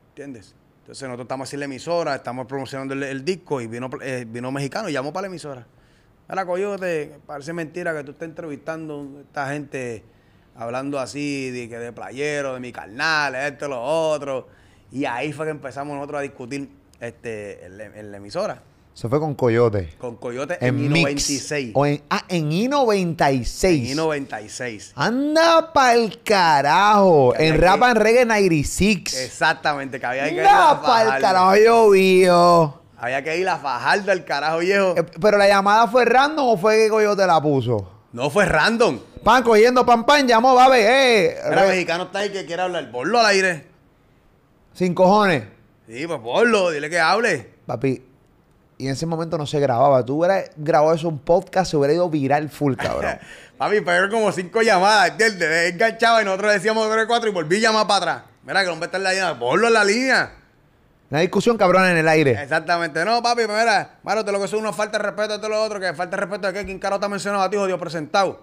¿Entiendes? 0.09 0.55
Entonces 0.91 1.07
nosotros 1.07 1.27
estamos 1.27 1.55
en 1.55 1.61
la 1.61 1.67
emisora, 1.67 2.17
estamos 2.17 2.47
promocionando 2.49 2.95
el, 2.95 3.25
disco 3.25 3.61
y 3.61 3.69
vino, 3.69 3.89
eh, 4.03 4.27
vino 4.27 4.51
mexicano 4.51 4.89
y 4.89 4.93
llamó 4.93 5.13
para 5.13 5.23
la 5.23 5.27
emisora. 5.29 5.65
Mira, 6.29 6.45
Coyote, 6.45 7.21
parece 7.27 7.53
mentira 7.53 7.95
que 7.97 8.03
tú 8.03 8.11
estés 8.11 8.29
entrevistando 8.29 9.09
a 9.17 9.21
esta 9.21 9.53
gente 9.53 10.03
hablando 10.57 10.99
así 10.99 11.53
de 11.53 11.69
que 11.69 11.79
de 11.79 11.93
playero, 11.93 12.55
de 12.55 12.61
mi 12.61 12.73
carnal, 12.73 13.37
esto, 13.37 13.69
lo 13.69 13.81
otro. 13.81 14.49
Y 14.91 15.05
ahí 15.05 15.33
fue 15.33 15.47
que 15.47 15.53
empezamos 15.53 15.95
nosotros 15.95 16.19
a 16.19 16.23
discutir 16.23 16.69
este, 16.99 17.67
en, 17.67 17.81
en 17.81 18.11
la 18.11 18.17
emisora. 18.17 18.61
Eso 18.95 19.09
fue 19.09 19.19
con 19.19 19.35
Coyote. 19.35 19.95
Con 19.99 20.17
Coyote 20.17 20.59
en, 20.61 20.77
En 20.79 20.85
I 20.85 20.89
Mix. 20.89 21.03
96. 21.05 21.71
O 21.75 21.87
en, 21.87 22.03
ah, 22.11 22.25
en 22.29 22.53
I-96. 22.53 23.65
En 23.65 23.87
I 23.87 23.95
96. 23.95 24.93
Anda 24.95 25.73
pa'l 25.73 26.21
carajo. 26.23 27.33
Que 27.37 27.49
En 27.49 27.61
Rap 27.61 27.79
que- 27.79 27.85
and 27.87 27.97
Reggae 27.99 28.25
96. 28.27 29.15
Exactamente, 29.25 29.99
que 29.99 30.07
había 30.07 30.25
que 30.29 30.35
ir 30.35 30.41
a 30.43 30.71
Anda 30.73 30.83
pa'l 30.83 31.21
carajo, 31.21 31.57
llovió. 31.57 32.81
Había 32.99 33.25
que 33.25 33.39
ir 33.39 33.49
a 33.49 33.57
Fajardo 33.57 34.13
al 34.13 34.25
carajo 34.27 34.59
viejo. 34.59 34.95
Eh, 34.97 35.05
Pero 35.19 35.39
la 35.39 35.49
llamada 35.49 35.87
fue 35.89 36.05
random 36.05 36.49
o 36.49 36.57
fue 36.59 36.77
que 36.77 36.89
Coyote 36.91 37.27
la 37.27 37.41
puso. 37.41 37.91
No 38.13 38.29
fue 38.29 38.45
random. 38.45 38.99
Pan 39.25 39.43
cogiendo 39.43 39.87
pan 39.87 40.05
pan, 40.05 40.27
llamó, 40.29 40.55
va 40.55 40.65
a 40.67 40.69
ver, 40.69 40.81
eh. 40.91 41.37
Era 41.47 41.67
mexicano 41.67 42.05
está 42.05 42.19
ahí 42.19 42.31
que 42.31 42.45
quiere 42.45 42.61
hablar. 42.63 42.91
Ponlo 42.91 43.19
al 43.21 43.27
aire. 43.27 43.67
Sin 44.75 44.93
cojones. 44.95 45.45
Sí, 45.87 46.07
pues 46.07 46.21
ponlo, 46.21 46.71
dile 46.71 46.91
que 46.91 46.99
hable. 46.99 47.51
Papi, 47.67 48.03
y 48.81 48.87
en 48.87 48.93
ese 48.93 49.07
momento 49.07 49.37
no 49.39 49.47
se 49.47 49.61
grababa. 49.61 50.05
Tú 50.05 50.19
hubieras 50.19 50.51
grabado 50.57 50.95
eso 50.95 51.09
en 51.09 51.15
un 51.15 51.19
podcast, 51.21 51.71
se 51.71 51.77
hubiera 51.77 51.95
ido 51.95 52.09
viral 52.11 52.49
full, 52.49 52.75
cabrón. 52.77 53.19
Papi, 53.59 53.81
pero 53.83 54.09
como 54.11 54.33
cinco 54.33 54.63
llamadas, 54.63 55.11
¿entiendes? 55.11 55.73
Enganchaba 55.73 56.23
y 56.23 56.25
nosotros 56.25 56.53
decíamos 56.55 56.91
tres, 56.91 57.05
cuatro 57.07 57.29
y 57.29 57.33
volví 57.33 57.57
a 57.59 57.61
llamar 57.71 57.87
para 57.87 57.99
atrás. 57.99 58.23
Mira 58.45 58.61
que 58.61 58.67
el 58.67 58.73
hombre 58.73 58.87
está 58.87 58.97
en 58.97 59.03
la 59.05 59.11
línea, 59.13 59.39
ponlo 59.39 59.67
en 59.69 59.75
la 59.75 59.85
línea. 59.85 60.33
Una 61.11 61.21
discusión 61.21 61.59
cabrón 61.59 61.85
en 61.87 61.97
el 61.99 62.09
aire. 62.09 62.41
Exactamente. 62.43 63.05
No, 63.05 63.23
papi, 63.23 63.43
pero 63.47 63.59
mira, 63.59 63.99
Maro, 64.03 64.25
te 64.25 64.33
lo 64.33 64.41
que 64.41 64.49
son 64.49 64.61
una 64.61 64.73
falta 64.73 64.97
de 64.97 65.05
respeto 65.05 65.35
a 65.35 65.39
todo 65.39 65.51
lo 65.51 65.63
otro, 65.63 65.79
que 65.81 65.93
falta 65.93 66.17
de 66.17 66.23
respeto 66.23 66.49
a 66.49 66.53
que 66.53 66.65
quien 66.65 66.79
caro 66.79 66.99
te 66.99 67.07
ha 67.07 67.09
mencionado 67.09 67.43
a 67.43 67.51
ti, 67.51 67.57
jodido 67.57 67.79
presentado. 67.79 68.41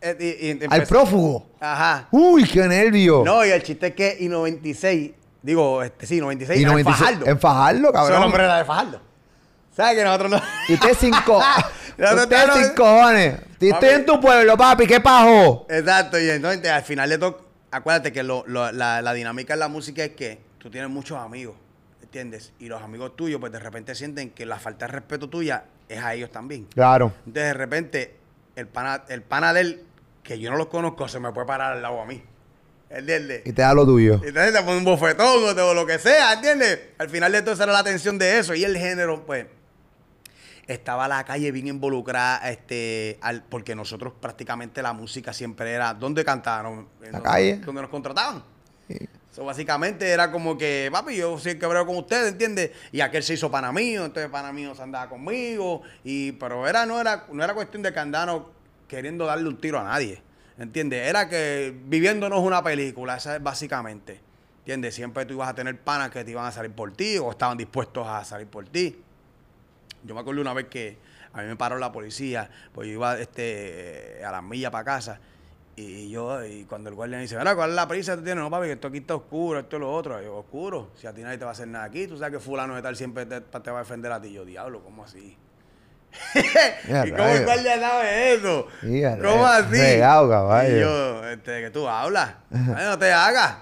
Eh, 0.00 0.16
y- 0.60 0.64
y 0.64 0.66
Al 0.68 0.82
prófugo. 0.86 1.46
Ajá. 1.60 2.08
Uy, 2.10 2.44
qué 2.44 2.66
nervio. 2.66 3.22
No, 3.24 3.46
y 3.46 3.50
el 3.50 3.62
chiste 3.62 3.86
es 3.88 3.94
que 3.94 4.16
y 4.18 4.28
96, 4.28 5.12
digo, 5.40 5.82
este 5.82 6.04
sí, 6.06 6.20
96, 6.20 6.58
y 6.58 6.62
era 6.64 6.72
en 6.72 6.78
96 6.78 6.98
Fajardo. 7.08 7.30
En 7.30 7.38
Fajardo, 7.38 7.78
Eso 7.78 7.88
el 7.88 7.92
cabrón. 7.94 8.22
hombre 8.24 8.44
era 8.44 8.56
de 8.58 8.64
Fajardo. 8.64 9.00
¿Sabes 9.76 9.96
que 9.96 10.04
nosotros 10.04 10.30
no? 10.32 10.42
Y 10.68 10.74
usted 10.74 10.94
sin 10.94 11.12
co- 11.24 11.40
Nosotros 11.98 12.22
Usted 12.24 12.36
estábamos- 12.36 12.66
sin 12.66 12.74
cojones. 12.74 13.36
Si 13.60 13.68
estoy 13.70 13.88
en 13.90 14.06
tu 14.06 14.20
pueblo, 14.20 14.56
papi, 14.56 14.86
¿qué 14.86 15.00
pasó? 15.00 15.66
Exacto, 15.68 16.18
y 16.20 16.28
entonces 16.30 16.66
al 16.68 16.82
final 16.82 17.08
de 17.10 17.18
todo, 17.18 17.46
acuérdate 17.70 18.12
que 18.12 18.22
lo- 18.22 18.44
lo- 18.46 18.72
la, 18.72 19.02
la 19.02 19.12
dinámica 19.14 19.52
en 19.54 19.60
la 19.60 19.68
música 19.68 20.02
es 20.04 20.10
que 20.12 20.40
tú 20.58 20.70
tienes 20.70 20.90
muchos 20.90 21.18
amigos, 21.18 21.54
¿entiendes? 22.02 22.52
Y 22.58 22.66
los 22.66 22.82
amigos 22.82 23.14
tuyos, 23.16 23.38
pues 23.40 23.52
de 23.52 23.58
repente 23.60 23.94
sienten 23.94 24.30
que 24.30 24.46
la 24.46 24.58
falta 24.58 24.86
de 24.86 24.92
respeto 24.92 25.28
tuya 25.28 25.64
es 25.88 25.98
a 26.02 26.14
ellos 26.14 26.30
también. 26.32 26.64
Claro. 26.74 27.12
Entonces 27.26 27.44
de 27.44 27.54
repente, 27.54 28.16
el 28.56 28.66
pana, 28.66 29.04
el 29.08 29.22
pana 29.22 29.52
de 29.52 29.60
él, 29.60 29.82
que 30.22 30.38
yo 30.38 30.50
no 30.50 30.56
los 30.56 30.66
conozco, 30.68 31.06
se 31.08 31.20
me 31.20 31.32
puede 31.32 31.46
parar 31.46 31.72
al 31.74 31.82
lado 31.82 32.00
a 32.00 32.06
mí. 32.06 32.22
¿Entiendes? 32.90 33.42
Y 33.46 33.52
te 33.52 33.62
da 33.62 33.72
lo 33.74 33.86
tuyo. 33.86 34.14
Entonces 34.24 34.52
te 34.52 34.62
pone 34.62 34.76
un 34.78 34.84
bofetón 34.84 35.44
o 35.48 35.54
te- 35.54 35.60
o 35.62 35.72
lo 35.72 35.86
que 35.86 35.98
sea, 35.98 36.34
¿entiendes? 36.34 36.78
Al 36.98 37.08
final 37.08 37.32
de 37.32 37.40
todo 37.42 37.54
esa 37.54 37.62
era 37.64 37.72
la 37.72 37.78
atención 37.78 38.18
de 38.18 38.38
eso. 38.38 38.54
Y 38.54 38.64
el 38.64 38.76
género, 38.76 39.24
pues, 39.24 39.46
estaba 40.66 41.08
la 41.08 41.24
calle 41.24 41.50
bien 41.50 41.68
involucrada, 41.68 42.50
este, 42.50 43.18
al, 43.20 43.42
porque 43.42 43.74
nosotros 43.74 44.12
prácticamente 44.20 44.82
la 44.82 44.92
música 44.92 45.32
siempre 45.32 45.72
era, 45.72 45.94
¿dónde 45.94 46.24
cantaban? 46.24 46.86
La 47.10 47.20
calle. 47.20 47.56
Donde 47.56 47.82
nos 47.82 47.90
contrataban. 47.90 48.42
Sí. 48.88 49.08
So, 49.32 49.46
básicamente 49.46 50.10
era 50.10 50.30
como 50.30 50.58
que, 50.58 50.90
papi, 50.92 51.16
yo 51.16 51.38
soy 51.38 51.52
el 51.52 51.58
que 51.58 51.66
brego 51.66 51.86
con 51.86 51.96
ustedes, 51.96 52.32
¿entiendes? 52.32 52.70
Y 52.92 53.00
aquel 53.00 53.22
se 53.22 53.32
hizo 53.32 53.50
pana 53.50 53.72
mío, 53.72 54.04
entonces 54.04 54.30
pana 54.30 54.52
mío 54.52 54.74
se 54.74 54.82
andaba 54.82 55.08
conmigo. 55.08 55.80
Y, 56.04 56.32
pero 56.32 56.68
era, 56.68 56.84
no, 56.84 57.00
era, 57.00 57.24
no 57.32 57.42
era 57.42 57.54
cuestión 57.54 57.82
de 57.82 57.94
que 57.94 58.42
queriendo 58.86 59.24
darle 59.24 59.48
un 59.48 59.58
tiro 59.58 59.80
a 59.80 59.84
nadie, 59.84 60.22
¿entiendes? 60.58 61.08
Era 61.08 61.30
que 61.30 61.74
viviéndonos 61.86 62.40
una 62.40 62.62
película, 62.62 63.16
esa 63.16 63.36
es 63.36 63.42
básicamente, 63.42 64.20
¿entiendes? 64.58 64.94
Siempre 64.94 65.24
tú 65.24 65.32
ibas 65.32 65.48
a 65.48 65.54
tener 65.54 65.80
panas 65.80 66.10
que 66.10 66.22
te 66.24 66.30
iban 66.30 66.44
a 66.44 66.52
salir 66.52 66.72
por 66.72 66.92
ti 66.92 67.16
o 67.16 67.30
estaban 67.30 67.56
dispuestos 67.56 68.06
a 68.06 68.22
salir 68.26 68.48
por 68.48 68.68
ti. 68.68 69.02
Yo 70.04 70.14
me 70.14 70.20
acuerdo 70.20 70.40
una 70.40 70.52
vez 70.52 70.66
que 70.66 70.98
a 71.32 71.42
mí 71.42 71.48
me 71.48 71.56
paró 71.56 71.78
la 71.78 71.92
policía, 71.92 72.50
pues 72.72 72.88
yo 72.88 72.94
iba 72.94 73.18
este, 73.18 74.22
a 74.24 74.32
las 74.32 74.42
millas 74.42 74.70
para 74.70 74.84
casa. 74.84 75.20
Y 75.74 76.10
yo, 76.10 76.44
y 76.44 76.64
cuando 76.64 76.90
el 76.90 76.94
guardia 76.94 77.16
me 77.16 77.22
dice, 77.22 77.36
¿cuál 77.36 77.70
es 77.70 77.76
la 77.76 77.88
prisa 77.88 78.12
que 78.12 78.18
tú 78.18 78.24
tienes? 78.24 78.44
No, 78.44 78.50
papi, 78.50 78.66
que 78.66 78.72
esto 78.72 78.88
aquí 78.88 78.98
está 78.98 79.14
oscuro, 79.14 79.60
esto 79.60 79.76
es 79.76 79.80
lo 79.80 79.90
otro. 79.92 80.20
Y 80.20 80.24
yo, 80.24 80.36
oscuro, 80.36 80.90
si 80.94 81.06
a 81.06 81.14
ti 81.14 81.22
nadie 81.22 81.38
te 81.38 81.44
va 81.44 81.52
a 81.52 81.54
hacer 81.54 81.68
nada 81.68 81.86
aquí, 81.86 82.06
tú 82.06 82.18
sabes 82.18 82.34
que 82.34 82.40
fulano 82.40 82.74
de 82.74 82.82
tal 82.82 82.94
siempre 82.94 83.24
te, 83.24 83.40
te 83.40 83.70
va 83.70 83.78
a 83.78 83.82
defender 83.82 84.12
a 84.12 84.20
ti. 84.20 84.32
Yo, 84.32 84.44
diablo, 84.44 84.82
¿cómo 84.82 85.04
así? 85.04 85.38
¿Y 86.34 87.10
cómo 87.10 87.26
el 87.26 87.44
guardia 87.44 87.80
sabe 87.80 88.34
eso? 88.34 88.66
¿Cómo 89.22 89.46
así? 89.46 89.78
Regado, 89.78 90.28
caballo. 90.28 90.76
Y 90.76 90.80
yo, 90.80 91.28
este, 91.28 91.62
que 91.62 91.70
tú 91.70 91.88
hablas. 91.88 92.34
Ay, 92.52 92.84
no 92.84 92.98
te 92.98 93.10
hagas. 93.10 93.56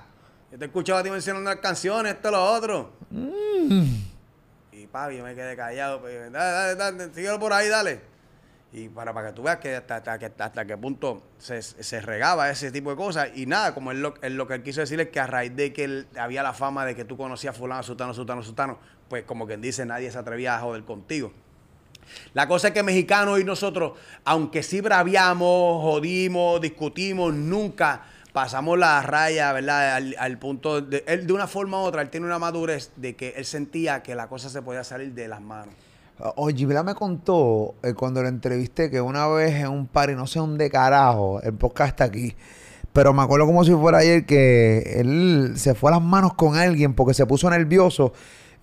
Yo 0.50 0.58
te 0.58 0.64
he 0.64 0.66
escuchado 0.66 0.98
a 0.98 1.02
ti 1.04 1.10
mencionando 1.10 1.48
las 1.48 1.60
canciones, 1.60 2.14
esto, 2.14 2.30
lo 2.30 2.44
otro. 2.44 2.98
Mm. 3.12 4.09
Papi, 4.90 5.16
yo 5.16 5.24
me 5.24 5.34
quedé 5.34 5.56
callado. 5.56 6.00
Pues, 6.00 6.32
dale, 6.32 6.74
dale, 6.74 6.96
dale, 6.96 7.14
síguelo 7.14 7.38
por 7.38 7.52
ahí, 7.52 7.68
dale. 7.68 8.00
Y 8.72 8.88
para, 8.88 9.12
para 9.12 9.28
que 9.28 9.34
tú 9.34 9.42
veas 9.42 9.58
que 9.58 9.74
hasta, 9.74 9.96
hasta, 9.96 10.44
hasta 10.44 10.64
qué 10.64 10.76
punto 10.76 11.22
se, 11.38 11.60
se 11.60 12.00
regaba 12.00 12.50
ese 12.50 12.70
tipo 12.70 12.90
de 12.90 12.96
cosas. 12.96 13.30
Y 13.34 13.46
nada, 13.46 13.74
como 13.74 13.90
él 13.90 14.00
lo, 14.00 14.14
él 14.22 14.36
lo 14.36 14.46
que 14.46 14.54
él 14.54 14.62
quiso 14.62 14.80
decir 14.80 15.00
es 15.00 15.08
que 15.08 15.18
a 15.18 15.26
raíz 15.26 15.54
de 15.56 15.72
que 15.72 15.84
él, 15.84 16.06
había 16.16 16.42
la 16.42 16.52
fama 16.52 16.84
de 16.84 16.94
que 16.94 17.04
tú 17.04 17.16
conocías 17.16 17.54
a 17.54 17.58
fulano, 17.58 17.82
sutano, 17.82 18.14
sutano, 18.14 18.42
sutano, 18.42 18.78
pues 19.08 19.24
como 19.24 19.46
quien 19.46 19.60
dice, 19.60 19.84
nadie 19.84 20.10
se 20.10 20.18
atrevía 20.18 20.56
a 20.56 20.60
joder 20.60 20.84
contigo. 20.84 21.32
La 22.32 22.46
cosa 22.46 22.68
es 22.68 22.74
que 22.74 22.82
mexicanos 22.82 23.40
y 23.40 23.44
nosotros, 23.44 23.92
aunque 24.24 24.62
sí 24.62 24.80
braviamos, 24.80 25.82
jodimos, 25.82 26.60
discutimos, 26.60 27.34
nunca 27.34 28.04
pasamos 28.32 28.78
la 28.78 29.02
raya, 29.02 29.52
¿verdad? 29.52 29.96
Al, 29.96 30.16
al 30.18 30.38
punto 30.38 30.80
de 30.80 31.04
él 31.06 31.26
de 31.26 31.32
una 31.32 31.46
forma 31.46 31.78
u 31.78 31.82
otra, 31.82 32.02
él 32.02 32.10
tiene 32.10 32.26
una 32.26 32.38
madurez 32.38 32.90
de 32.96 33.16
que 33.16 33.34
él 33.36 33.44
sentía 33.44 34.02
que 34.02 34.14
la 34.14 34.28
cosa 34.28 34.48
se 34.48 34.62
podía 34.62 34.84
salir 34.84 35.12
de 35.14 35.28
las 35.28 35.40
manos. 35.40 35.74
Oye, 36.36 36.66
Vila 36.66 36.82
me 36.82 36.94
contó 36.94 37.76
eh, 37.82 37.94
cuando 37.94 38.22
lo 38.22 38.28
entrevisté 38.28 38.90
que 38.90 39.00
una 39.00 39.26
vez 39.28 39.54
en 39.54 39.68
un 39.68 39.86
party, 39.86 40.14
no 40.14 40.26
sé 40.26 40.38
dónde 40.38 40.68
carajo, 40.68 41.40
el 41.42 41.54
podcast 41.54 41.90
está 41.90 42.04
aquí, 42.04 42.36
pero 42.92 43.14
me 43.14 43.22
acuerdo 43.22 43.46
como 43.46 43.64
si 43.64 43.72
fuera 43.72 43.98
ayer 43.98 44.26
que 44.26 45.00
él 45.00 45.54
se 45.56 45.74
fue 45.74 45.90
a 45.90 45.94
las 45.94 46.02
manos 46.02 46.34
con 46.34 46.56
alguien 46.56 46.92
porque 46.92 47.14
se 47.14 47.24
puso 47.24 47.48
nervioso 47.48 48.12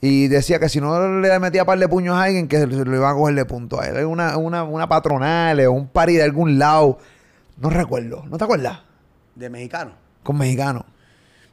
y 0.02 0.28
decía 0.28 0.60
que 0.60 0.70
si 0.70 0.80
no 0.80 1.20
le 1.20 1.40
metía 1.40 1.66
par 1.66 1.80
de 1.80 1.88
puños 1.88 2.16
a 2.16 2.24
alguien, 2.24 2.48
que 2.48 2.68
lo 2.68 2.96
iba 2.96 3.10
a 3.10 3.16
cogerle 3.16 3.46
punto 3.46 3.82
a 3.82 3.88
él. 3.88 4.06
Una, 4.06 4.38
una, 4.38 4.64
una 4.64 4.88
patronal 4.88 5.60
o 5.62 5.72
un 5.72 5.88
party 5.88 6.14
de 6.14 6.24
algún 6.24 6.60
lado. 6.60 7.00
No 7.58 7.72
recuerdo, 7.72 8.24
¿no 8.30 8.38
te 8.38 8.44
acuerdas? 8.44 8.82
De 9.38 9.52
mexicano. 9.52 9.92
Con 10.24 10.38
mexicano. 10.38 10.84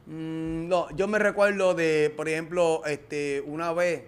Mm, 0.07 0.67
no, 0.67 0.89
yo 0.95 1.07
me 1.07 1.19
recuerdo 1.19 1.75
de, 1.75 2.11
por 2.15 2.27
ejemplo, 2.27 2.81
este, 2.85 3.43
una 3.45 3.73
vez, 3.73 4.03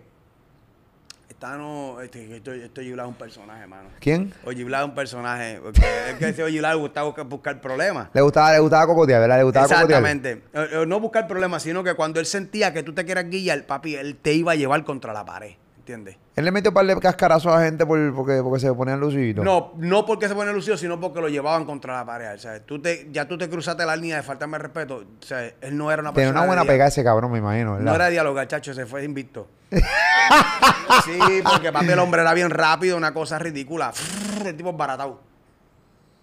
estábamos, 1.29 2.03
este, 2.03 2.37
esto, 2.37 2.51
esto 2.53 2.81
es 2.81 2.91
un 2.91 3.13
personaje, 3.13 3.61
hermano. 3.61 3.89
¿Quién? 3.99 4.33
Oye, 4.45 4.57
Gibla 4.57 4.79
es 4.79 4.85
un 4.85 4.95
personaje, 4.95 5.59
porque 5.61 5.81
es 6.09 6.15
que 6.15 6.29
ese 6.29 6.43
Oye 6.43 6.53
Gibla 6.55 6.71
le 6.71 6.79
gustaba 6.79 7.11
buscar, 7.23 7.61
problemas. 7.61 8.09
Le 8.13 8.21
gustaba, 8.21 8.53
le 8.53 8.59
gustaba 8.59 8.87
cocotear, 8.87 9.21
¿verdad? 9.21 9.37
Le 9.37 9.43
gustaba. 9.43 9.65
Exactamente. 9.67 10.41
Eh, 10.53 10.67
eh, 10.71 10.85
No 10.87 10.99
buscar 10.99 11.27
problemas, 11.27 11.61
sino 11.61 11.83
que 11.83 11.93
cuando 11.93 12.19
él 12.19 12.25
sentía 12.25 12.73
que 12.73 12.81
tú 12.81 12.93
te 12.93 13.05
quieras 13.05 13.29
guiar, 13.29 13.63
papi, 13.67 13.95
él 13.95 14.15
te 14.15 14.33
iba 14.33 14.53
a 14.53 14.55
llevar 14.55 14.83
contra 14.83 15.13
la 15.13 15.23
pared. 15.23 15.53
¿Entiendes? 15.87 16.17
Él 16.35 16.43
le 16.43 16.51
metió 16.51 16.71
un 16.71 16.73
par 16.73 16.85
de 16.85 16.99
cascarazos 16.99 17.53
a 17.53 17.63
gente 17.63 17.85
por, 17.85 18.13
porque, 18.13 18.41
porque 18.43 18.59
se 18.59 18.73
ponían 18.73 18.99
luciditos. 18.99 19.45
No, 19.45 19.71
no 19.77 20.05
porque 20.05 20.27
se 20.27 20.35
pone 20.35 20.51
lucido, 20.51 20.75
sino 20.75 20.99
porque 20.99 21.21
lo 21.21 21.29
llevaban 21.29 21.63
contra 21.63 21.93
la 21.95 22.05
pared. 22.05 22.35
O 22.35 22.37
sea, 22.37 22.59
tú 22.59 22.81
te, 22.81 23.07
ya 23.09 23.25
tú 23.25 23.37
te 23.37 23.47
cruzaste 23.49 23.85
la 23.85 23.95
línea 23.95 24.17
de 24.17 24.23
faltarme 24.23 24.57
respeto. 24.57 24.97
O 24.97 25.25
sea, 25.25 25.45
él 25.61 25.77
no 25.77 25.89
era 25.89 26.01
una 26.01 26.11
Tenía 26.11 26.27
persona. 26.27 26.41
una 26.41 26.45
buena 26.47 26.65
pegada 26.65 26.89
ese 26.89 27.05
cabrón, 27.05 27.31
me 27.31 27.37
imagino, 27.37 27.75
¿verdad? 27.75 27.85
No 27.85 27.95
era 27.95 28.09
dialogar, 28.09 28.45
chacho, 28.49 28.73
se 28.73 28.85
fue 28.85 29.05
invicto. 29.05 29.47
sí, 29.71 31.17
porque 31.49 31.71
papi, 31.71 31.87
el 31.87 31.99
hombre 31.99 32.19
era 32.21 32.33
bien 32.33 32.49
rápido, 32.49 32.97
una 32.97 33.13
cosa 33.13 33.39
ridícula. 33.39 33.93
El 34.45 34.57
tipo 34.57 34.71
es 34.71 34.77
baratado. 34.77 35.21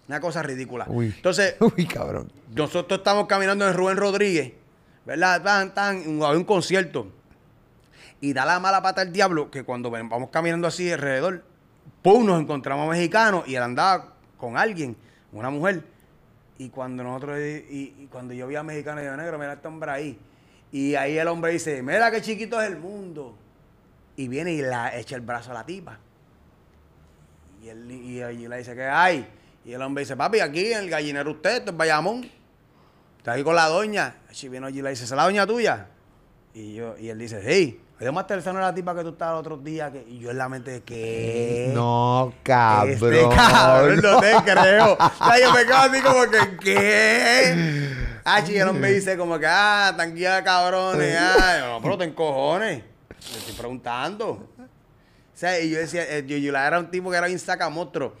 Una 0.07 0.19
cosa 0.19 0.43
ridícula. 0.43 0.85
Uy. 0.89 1.07
Entonces, 1.15 1.55
Uy, 1.59 1.87
cabrón. 1.87 2.31
nosotros 2.53 2.99
estamos 2.99 3.25
caminando 3.25 3.67
en 3.67 3.73
Rubén 3.73 3.97
Rodríguez, 3.97 4.53
¿verdad? 5.07 5.41
Tan, 5.41 5.73
tan, 5.73 5.97
hay 5.97 6.37
un 6.37 6.43
concierto. 6.43 7.07
Y 8.21 8.33
da 8.33 8.45
la 8.45 8.59
mala 8.59 8.81
pata 8.81 9.01
al 9.01 9.11
diablo 9.11 9.51
que 9.51 9.63
cuando 9.63 9.91
vamos 9.91 10.29
caminando 10.29 10.67
así 10.67 10.91
alrededor, 10.91 11.43
¡pum! 12.01 12.25
Nos 12.25 12.41
encontramos 12.41 12.89
mexicanos 12.89 13.47
y 13.47 13.55
él 13.55 13.63
andaba 13.63 14.13
con 14.37 14.57
alguien, 14.57 14.95
una 15.31 15.49
mujer. 15.49 15.83
Y 16.57 16.69
cuando 16.69 17.03
nosotros, 17.03 17.37
y, 17.39 18.07
cuando 18.11 18.33
yo 18.33 18.47
vi 18.47 18.55
a 18.55 18.63
mexicano, 18.63 19.03
yo 19.03 19.15
negro, 19.17 19.37
mira 19.37 19.53
este 19.53 19.67
hombre 19.67 19.91
ahí. 19.91 20.19
Y 20.71 20.95
ahí 20.95 21.17
el 21.17 21.27
hombre 21.27 21.51
dice, 21.51 21.81
mira 21.83 22.09
qué 22.11 22.21
chiquito 22.21 22.61
es 22.61 22.67
el 22.67 22.77
mundo. 22.77 23.35
Y 24.15 24.27
viene 24.27 24.53
y 24.53 24.61
la 24.61 24.97
echa 24.97 25.15
el 25.15 25.21
brazo 25.21 25.51
a 25.51 25.55
la 25.55 25.65
tipa. 25.65 25.99
Y 27.61 27.69
él 27.69 27.91
y, 27.91 28.47
le 28.47 28.57
dice, 28.57 28.75
¿qué 28.75 28.85
hay? 28.85 29.27
Y 29.65 29.73
el 29.73 29.81
hombre 29.81 30.03
dice, 30.03 30.15
papi, 30.15 30.39
aquí 30.39 30.71
en 30.71 30.79
el 30.79 30.89
gallinero 30.89 31.31
usted, 31.31 31.57
esto 31.57 31.71
es 31.71 31.77
Bayamón. 31.77 32.29
Está 33.17 33.33
ahí 33.33 33.43
con 33.43 33.55
la 33.55 33.67
doña. 33.67 34.15
Y 34.41 34.47
viene 34.47 34.67
allí 34.67 34.79
y 34.79 34.81
le 34.81 34.91
dice, 34.91 35.03
¿esa 35.03 35.15
es 35.15 35.17
la 35.17 35.23
doña 35.23 35.45
tuya? 35.45 35.87
Y, 36.53 36.75
yo, 36.75 36.97
y 36.97 37.09
él 37.09 37.17
dice, 37.17 37.41
sí. 37.41 37.81
Además, 37.97 38.23
Master, 38.23 38.39
esa 38.39 38.51
no 38.51 38.59
era 38.59 38.67
la 38.67 38.75
tipa 38.75 38.93
que 38.93 39.03
tú 39.03 39.09
estabas 39.09 39.35
el 39.35 39.39
otro 39.39 39.57
día. 39.57 39.89
Que... 39.89 40.05
Y 40.09 40.19
yo 40.19 40.31
en 40.31 40.37
la 40.37 40.49
mente 40.49 40.71
de 40.71 40.81
que. 40.83 41.71
No, 41.73 42.33
cabrón. 42.43 42.91
Este 42.91 43.29
cabrón, 43.35 44.01
no 44.01 44.19
te 44.19 44.33
creo. 44.43 44.93
O 44.93 45.25
sea, 45.25 45.39
yo 45.39 45.53
me 45.53 45.65
quedo 45.65 45.77
así 45.77 46.01
como 46.01 46.21
que, 46.29 46.57
¿qué? 46.57 47.95
Ah, 48.25 48.41
no 48.65 48.73
me 48.73 48.91
dice 48.91 49.15
como 49.17 49.39
que, 49.39 49.45
ah, 49.47 49.93
tanquilla 49.95 50.37
de 50.37 50.43
cabrones. 50.43 51.17
Ah, 51.17 51.57
yo, 51.59 51.67
no, 51.67 51.81
pero 51.81 51.97
te 51.97 52.03
encojones. 52.03 52.83
Le 53.31 53.37
estoy 53.37 53.53
preguntando. 53.53 54.29
O 54.29 55.37
sea, 55.37 55.59
y 55.59 55.69
yo 55.69 55.79
decía, 55.79 56.03
eh, 56.03 56.25
yo, 56.25 56.35
yo 56.37 56.49
era 56.55 56.79
un 56.79 56.91
tipo 56.91 57.09
que 57.11 57.17
era 57.17 57.27
bien 57.27 57.39
sacamostro. 57.39 58.15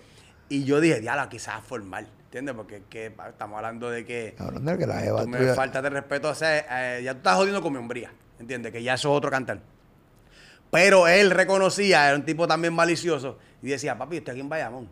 Y 0.47 0.63
yo 0.63 0.79
dije, 0.79 1.01
diablo, 1.01 1.27
quizás 1.27 1.61
formal. 1.61 2.07
¿Entiendes? 2.25 2.55
Porque 2.55 2.77
es 2.77 2.83
que 2.89 3.13
estamos 3.27 3.57
hablando 3.57 3.89
de 3.89 4.05
que. 4.05 4.35
Cabrón, 4.37 4.63
de 4.63 4.77
que 4.77 4.87
la 4.87 5.03
Eva 5.03 5.23
tú 5.23 5.27
me 5.27 5.53
falta 5.53 5.81
de 5.81 5.89
respeto. 5.89 6.29
O 6.29 6.35
sea, 6.35 6.97
eh, 6.97 7.03
ya 7.03 7.13
tú 7.13 7.17
estás 7.17 7.35
jodiendo 7.35 7.61
con 7.61 7.73
mi 7.73 7.79
hombría. 7.79 8.11
¿Entiendes? 8.39 8.71
Que 8.71 8.83
ya 8.83 8.93
eso 8.95 9.11
es 9.11 9.17
otro 9.17 9.31
cantar. 9.31 9.59
Pero 10.71 11.07
él 11.07 11.31
reconocía, 11.31 12.07
era 12.07 12.15
un 12.17 12.25
tipo 12.25 12.47
también 12.47 12.73
malicioso. 12.73 13.37
Y 13.61 13.67
decía, 13.69 13.97
papi, 13.97 14.17
estoy 14.17 14.33
aquí 14.33 14.41
en 14.41 14.49
Bayamón. 14.49 14.89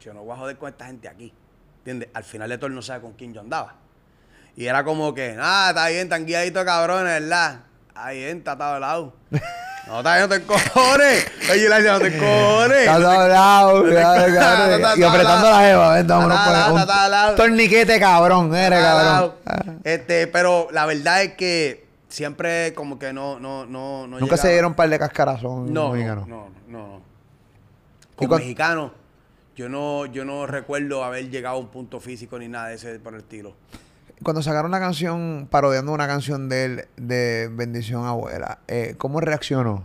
Yo 0.00 0.12
no 0.14 0.22
voy 0.22 0.34
a 0.34 0.38
joder 0.38 0.56
con 0.58 0.68
esta 0.68 0.86
gente 0.86 1.08
aquí. 1.08 1.32
¿Entiendes? 1.78 2.08
Al 2.12 2.24
final 2.24 2.48
de 2.48 2.58
todo 2.58 2.66
él 2.68 2.74
no 2.74 2.82
sabe 2.82 3.00
con 3.00 3.12
quién 3.14 3.32
yo 3.32 3.40
andaba. 3.40 3.74
Y 4.56 4.66
era 4.66 4.84
como 4.84 5.14
que, 5.14 5.36
ah, 5.40 5.66
está 5.70 5.88
bien, 5.88 6.08
tan 6.08 6.26
guiadito 6.26 6.64
cabrones, 6.64 7.20
¿verdad? 7.22 7.60
Está 7.88 8.10
bien, 8.10 8.38
está 8.38 8.56
todo 8.58 8.78
lado. 8.80 9.14
No, 9.86 10.00
está 10.00 10.16
bien, 10.16 10.28
no 10.28 10.36
te 10.36 10.42
encojones. 10.42 11.26
Oye, 11.50 11.66
decía, 11.66 11.92
no 11.92 11.98
te 12.00 12.14
encojones. 12.14 12.78
Está 12.80 12.94
hablado, 12.96 13.84
cabrón, 13.84 13.94
cabrón. 14.34 14.72
Está 14.74 14.98
Y 14.98 15.02
apretando 15.02 15.46
hablado. 15.46 15.50
la 15.50 15.60
jeva, 15.66 15.94
ven, 15.94 16.06
vámonos 16.06 16.36
Está 16.38 16.44
por 16.44 16.52
un 16.52 16.58
hablado, 16.60 16.78
está 16.80 17.04
hablado. 17.04 17.34
torniquete 17.36 17.98
cabrón, 17.98 18.54
eres 18.54 18.80
cabrón. 18.82 19.34
Este, 19.84 20.26
pero 20.26 20.68
la 20.72 20.84
verdad 20.84 21.22
es 21.22 21.32
que 21.36 21.87
siempre 22.08 22.74
como 22.74 22.98
que 22.98 23.12
no, 23.12 23.38
no, 23.38 23.66
no, 23.66 24.06
no 24.06 24.18
Nunca 24.18 24.36
se 24.36 24.50
dieron 24.50 24.72
un 24.72 24.76
par 24.76 24.88
de 24.88 24.98
cascarazón 24.98 25.72
No, 25.72 25.88
no, 25.88 25.92
mexicanos. 25.92 26.28
no, 26.28 26.48
no, 26.68 26.78
no. 26.88 27.02
¿Y 28.14 28.16
Con 28.16 28.28
cuán- 28.28 28.40
mexicanos, 28.40 28.92
yo 29.56 29.68
no, 29.68 30.06
yo 30.06 30.24
no 30.24 30.46
recuerdo 30.46 31.04
haber 31.04 31.30
llegado 31.30 31.56
a 31.56 31.58
un 31.58 31.68
punto 31.68 32.00
físico 32.00 32.38
ni 32.38 32.48
nada 32.48 32.68
de 32.68 32.74
ese 32.76 32.98
por 33.00 33.14
el 33.14 33.20
estilo. 33.20 33.54
Cuando 34.22 34.42
sacaron 34.42 34.70
la 34.72 34.80
canción, 34.80 35.46
parodiando 35.50 35.92
una 35.92 36.08
canción 36.08 36.48
de 36.48 36.64
él, 36.64 36.84
de 36.96 37.48
Bendición 37.52 38.04
Abuela, 38.04 38.58
eh, 38.66 38.94
¿cómo 38.98 39.20
reaccionó? 39.20 39.84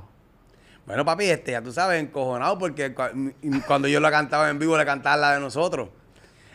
Bueno, 0.88 1.06
papi, 1.06 1.26
este, 1.26 1.52
ya 1.52 1.62
tú 1.62 1.72
sabes, 1.72 2.02
encojonado 2.02 2.58
porque 2.58 2.94
cu- 2.94 3.32
y 3.42 3.60
cuando 3.62 3.88
yo 3.88 4.00
la 4.00 4.10
cantaba 4.12 4.50
en 4.50 4.58
vivo, 4.60 4.76
le 4.78 4.86
cantaba 4.86 5.18
la 5.18 5.34
de 5.36 5.40
nosotros. 5.40 5.90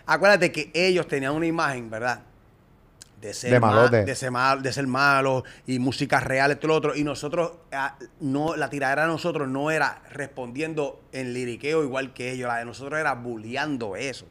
Acuérdate 0.06 0.50
que 0.50 0.70
ellos 0.74 1.06
tenían 1.06 1.32
una 1.34 1.46
imagen, 1.46 1.88
¿verdad? 1.88 2.22
De 3.20 3.34
ser, 3.34 3.50
De 3.50 3.58
ma- 3.58 3.68
malote. 3.72 4.04
de 4.04 4.14
ser, 4.14 4.30
mal- 4.30 4.62
de 4.62 4.72
ser 4.72 4.86
malos 4.86 5.42
y 5.66 5.78
música 5.80 6.20
real, 6.20 6.52
esto 6.52 6.66
y 6.66 6.68
lo 6.68 6.74
otro. 6.76 6.94
Y 6.94 7.02
nosotros, 7.02 7.52
ah, 7.72 7.96
no, 8.20 8.54
la 8.54 8.70
tiradera 8.70 9.02
de 9.02 9.08
nosotros 9.08 9.48
no 9.48 9.70
era 9.72 10.02
respondiendo 10.12 11.02
en 11.12 11.34
liriqueo 11.34 11.82
igual 11.82 12.12
que 12.14 12.30
ellos. 12.30 12.46
La 12.48 12.58
de 12.58 12.64
nosotros 12.64 12.98
era 13.00 13.14
bulleando 13.14 13.96
eso. 13.96 14.26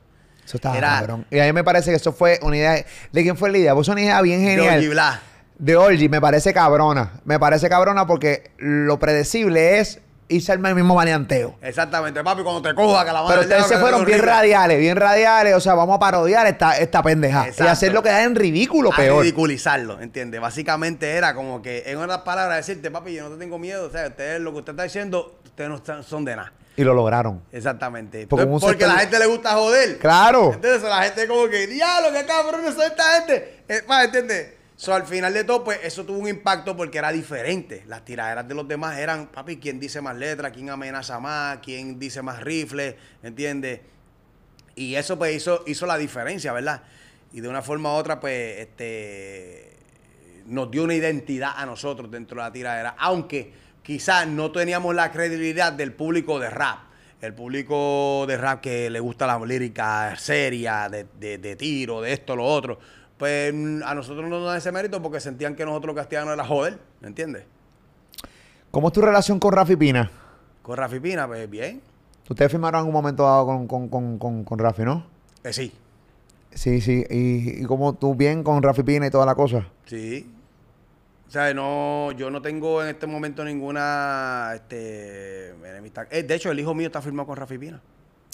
Eso 0.46 0.56
estaba 0.58 0.78
Era- 0.78 1.00
cabrón. 1.00 1.26
Y 1.30 1.40
a 1.40 1.44
mí 1.46 1.52
me 1.52 1.66
parece 1.66 1.90
que 1.90 1.98
eso 1.98 2.14
fue 2.14 2.40
una 2.44 2.56
idea. 2.56 2.86
¿De 3.12 3.24
quién 3.24 3.36
fue 3.36 3.52
la 3.52 3.58
idea? 3.58 3.76
Pues 3.76 3.90
una 3.90 4.00
idea 4.02 4.22
bien 4.22 4.40
De 4.42 4.52
genial. 4.52 4.78
Oji 4.80 4.88
Blas. 4.88 5.20
De 5.60 5.76
Orgy, 5.76 6.08
me 6.08 6.22
parece 6.22 6.54
cabrona. 6.54 7.20
Me 7.26 7.40
parece 7.40 7.68
cabrona 7.68 8.08
porque 8.08 8.52
lo 8.58 9.00
predecible 9.00 9.80
es 9.80 10.00
irse 10.30 10.52
al 10.52 10.60
mismo 10.60 10.94
maleanteo. 10.96 11.56
Exactamente, 11.62 12.24
papi, 12.24 12.44
cuando 12.44 12.62
te 12.62 12.76
coja, 12.76 13.02
que 13.06 13.12
la 13.12 13.22
mano 13.22 13.28
Pero 13.30 13.42
ustedes 13.42 13.68
se 13.68 13.78
fueron 13.78 14.04
bien 14.06 14.20
horrible. 14.20 14.32
radiales, 14.34 14.80
bien 14.80 14.96
radiales. 14.98 15.54
O 15.56 15.60
sea, 15.60 15.74
vamos 15.74 15.96
a 15.96 16.00
parodiar 16.00 16.46
esta, 16.48 16.78
esta 16.78 17.02
pendeja. 17.02 17.48
Y 17.58 17.62
hacer 17.64 17.94
lo 17.94 18.04
que 18.04 18.10
da 18.10 18.24
en 18.24 18.36
ridículo 18.36 18.92
a 18.92 18.96
peor. 18.96 19.22
ridiculizarlo, 19.22 20.02
¿entiendes? 20.02 20.42
Básicamente 20.42 21.12
era 21.12 21.34
como 21.34 21.62
que, 21.62 21.84
en 21.88 21.98
otras 21.98 22.20
palabras, 22.20 22.58
decirte, 22.66 22.92
papi, 22.92 23.14
yo 23.14 23.24
no 23.30 23.36
te 23.36 23.40
tengo 23.40 23.58
miedo, 23.58 23.88
o 23.88 23.90
sea, 23.92 24.08
ustedes, 24.08 24.42
lo 24.42 24.52
que 24.52 24.60
usted 24.60 24.74
está 24.74 24.84
diciendo, 24.84 25.40
ustedes 25.46 25.70
no 25.70 26.04
son 26.04 26.26
de 26.26 26.36
nada. 26.36 26.52
Y 26.76 26.84
lo 26.84 26.94
lograron. 26.94 27.42
Exactamente. 27.52 28.28
Porque 28.28 28.44
Entonces, 28.44 28.68
porque 28.70 28.84
sector- 28.86 28.94
la 28.94 29.00
gente 29.00 29.18
le 29.18 29.26
gusta 29.26 29.50
joder. 29.54 29.98
Claro. 29.98 30.52
Entonces 30.54 30.84
la 30.84 31.02
gente 31.04 31.28
como 31.28 31.48
que, 31.48 31.66
diablo, 31.66 32.10
qué 32.14 32.24
cabrones 32.26 32.76
son 32.76 32.84
esta 32.84 33.04
gente. 33.16 33.64
Es 33.68 33.88
más, 33.88 34.06
¿entiendes? 34.06 34.57
So, 34.80 34.94
al 34.94 35.08
final 35.08 35.34
de 35.34 35.44
todo, 35.44 35.64
pues 35.64 35.80
eso 35.82 36.06
tuvo 36.06 36.20
un 36.20 36.28
impacto 36.28 36.78
porque 36.78 37.00
era 37.00 37.12
diferente. 37.12 37.84
Las 37.88 38.06
tiraderas 38.06 38.48
de 38.48 38.54
los 38.54 38.68
demás 38.68 39.00
eran, 39.00 39.26
papi, 39.26 39.58
quién 39.58 39.80
dice 39.80 40.02
más 40.02 40.16
letras, 40.16 40.52
quién 40.54 40.70
amenaza 40.70 41.20
más, 41.20 41.58
quién 41.64 41.98
dice 41.98 42.22
más 42.22 42.44
rifles, 42.44 42.94
¿entiendes? 43.24 43.82
Y 44.76 44.94
eso 44.94 45.18
pues 45.18 45.36
hizo, 45.36 45.64
hizo 45.66 45.88
la 45.88 45.98
diferencia, 45.98 46.54
¿verdad? 46.54 46.84
Y 47.34 47.42
de 47.42 47.50
una 47.50 47.64
forma 47.64 47.92
u 47.92 47.96
otra, 47.96 48.20
pues, 48.20 48.60
este 48.60 49.74
nos 50.46 50.72
dio 50.72 50.84
una 50.84 50.94
identidad 50.94 51.54
a 51.58 51.66
nosotros 51.66 52.10
dentro 52.10 52.38
de 52.38 52.44
la 52.44 52.54
tiradera, 52.54 52.96
aunque 53.00 53.52
quizás 53.84 54.28
no 54.28 54.52
teníamos 54.52 54.96
la 54.96 55.12
credibilidad 55.12 55.74
del 55.74 55.92
público 55.92 56.40
de 56.40 56.52
rap. 56.52 56.80
El 57.20 57.34
público 57.34 58.26
de 58.28 58.38
rap 58.38 58.62
que 58.62 58.92
le 58.92 59.00
gusta 59.00 59.26
la 59.26 59.44
lírica 59.44 60.16
seria, 60.18 60.88
de, 60.88 61.08
de, 61.20 61.40
de 61.40 61.56
tiro, 61.56 62.00
de 62.02 62.14
esto, 62.14 62.36
lo 62.36 62.46
otro, 62.46 62.80
pues 63.18 63.54
mm, 63.54 63.82
a 63.84 63.94
nosotros 63.96 64.24
no 64.24 64.30
nos 64.40 64.46
dan 64.46 64.58
ese 64.58 64.72
mérito 64.72 65.02
porque 65.02 65.20
sentían 65.20 65.56
que 65.56 65.66
nosotros 65.66 65.88
lo 65.88 65.96
que 65.96 66.02
hacíamos 66.02 66.34
era 66.34 66.46
joder, 66.46 66.78
¿me 67.02 67.08
entiendes? 67.08 67.44
¿Cómo 68.72 68.88
es 68.88 68.94
tu 68.94 69.02
relación 69.02 69.40
con 69.40 69.54
Rafi 69.54 69.76
Pina? 69.76 70.12
Con 70.62 70.78
Rafi 70.78 71.00
Pina, 71.00 71.28
pues 71.28 71.50
bien, 71.50 71.82
Ustedes 72.30 72.52
firmaron 72.52 72.82
en 72.82 72.88
un 72.88 72.94
momento 72.94 73.24
dado 73.24 73.46
con, 73.46 73.68
con, 73.68 73.88
con, 73.88 74.18
con, 74.20 74.44
con 74.44 74.60
Rafi, 74.60 74.84
¿no? 74.84 75.06
eh, 75.44 75.54
sí, 75.54 75.72
Sí, 76.54 76.82
sí. 76.82 77.06
Y, 77.10 77.62
y 77.62 77.66
como 77.66 77.94
tú 77.94 78.16
bien 78.16 78.44
con 78.44 78.62
Rafi 78.64 78.84
Pina 78.84 79.08
y 79.08 79.10
toda 79.12 79.26
la 79.26 79.36
cosa. 79.36 79.68
sí. 79.86 80.32
O 81.28 81.30
sea, 81.30 81.54
no, 81.54 82.14
yo 82.14 82.32
no 82.32 82.42
tengo 82.42 82.82
en 82.82 82.88
este 82.88 83.06
momento 83.06 83.44
ninguna 83.44 84.52
este, 84.56 85.50
enemistad. 85.50 86.08
Eh, 86.10 86.24
de 86.24 86.36
hecho, 86.36 86.50
el 86.52 86.58
hijo 86.60 86.74
mío 86.74 86.88
está 86.88 87.02
firmado 87.02 87.28
con 87.28 87.36
Rafi 87.36 87.58
Pina. 87.58 87.82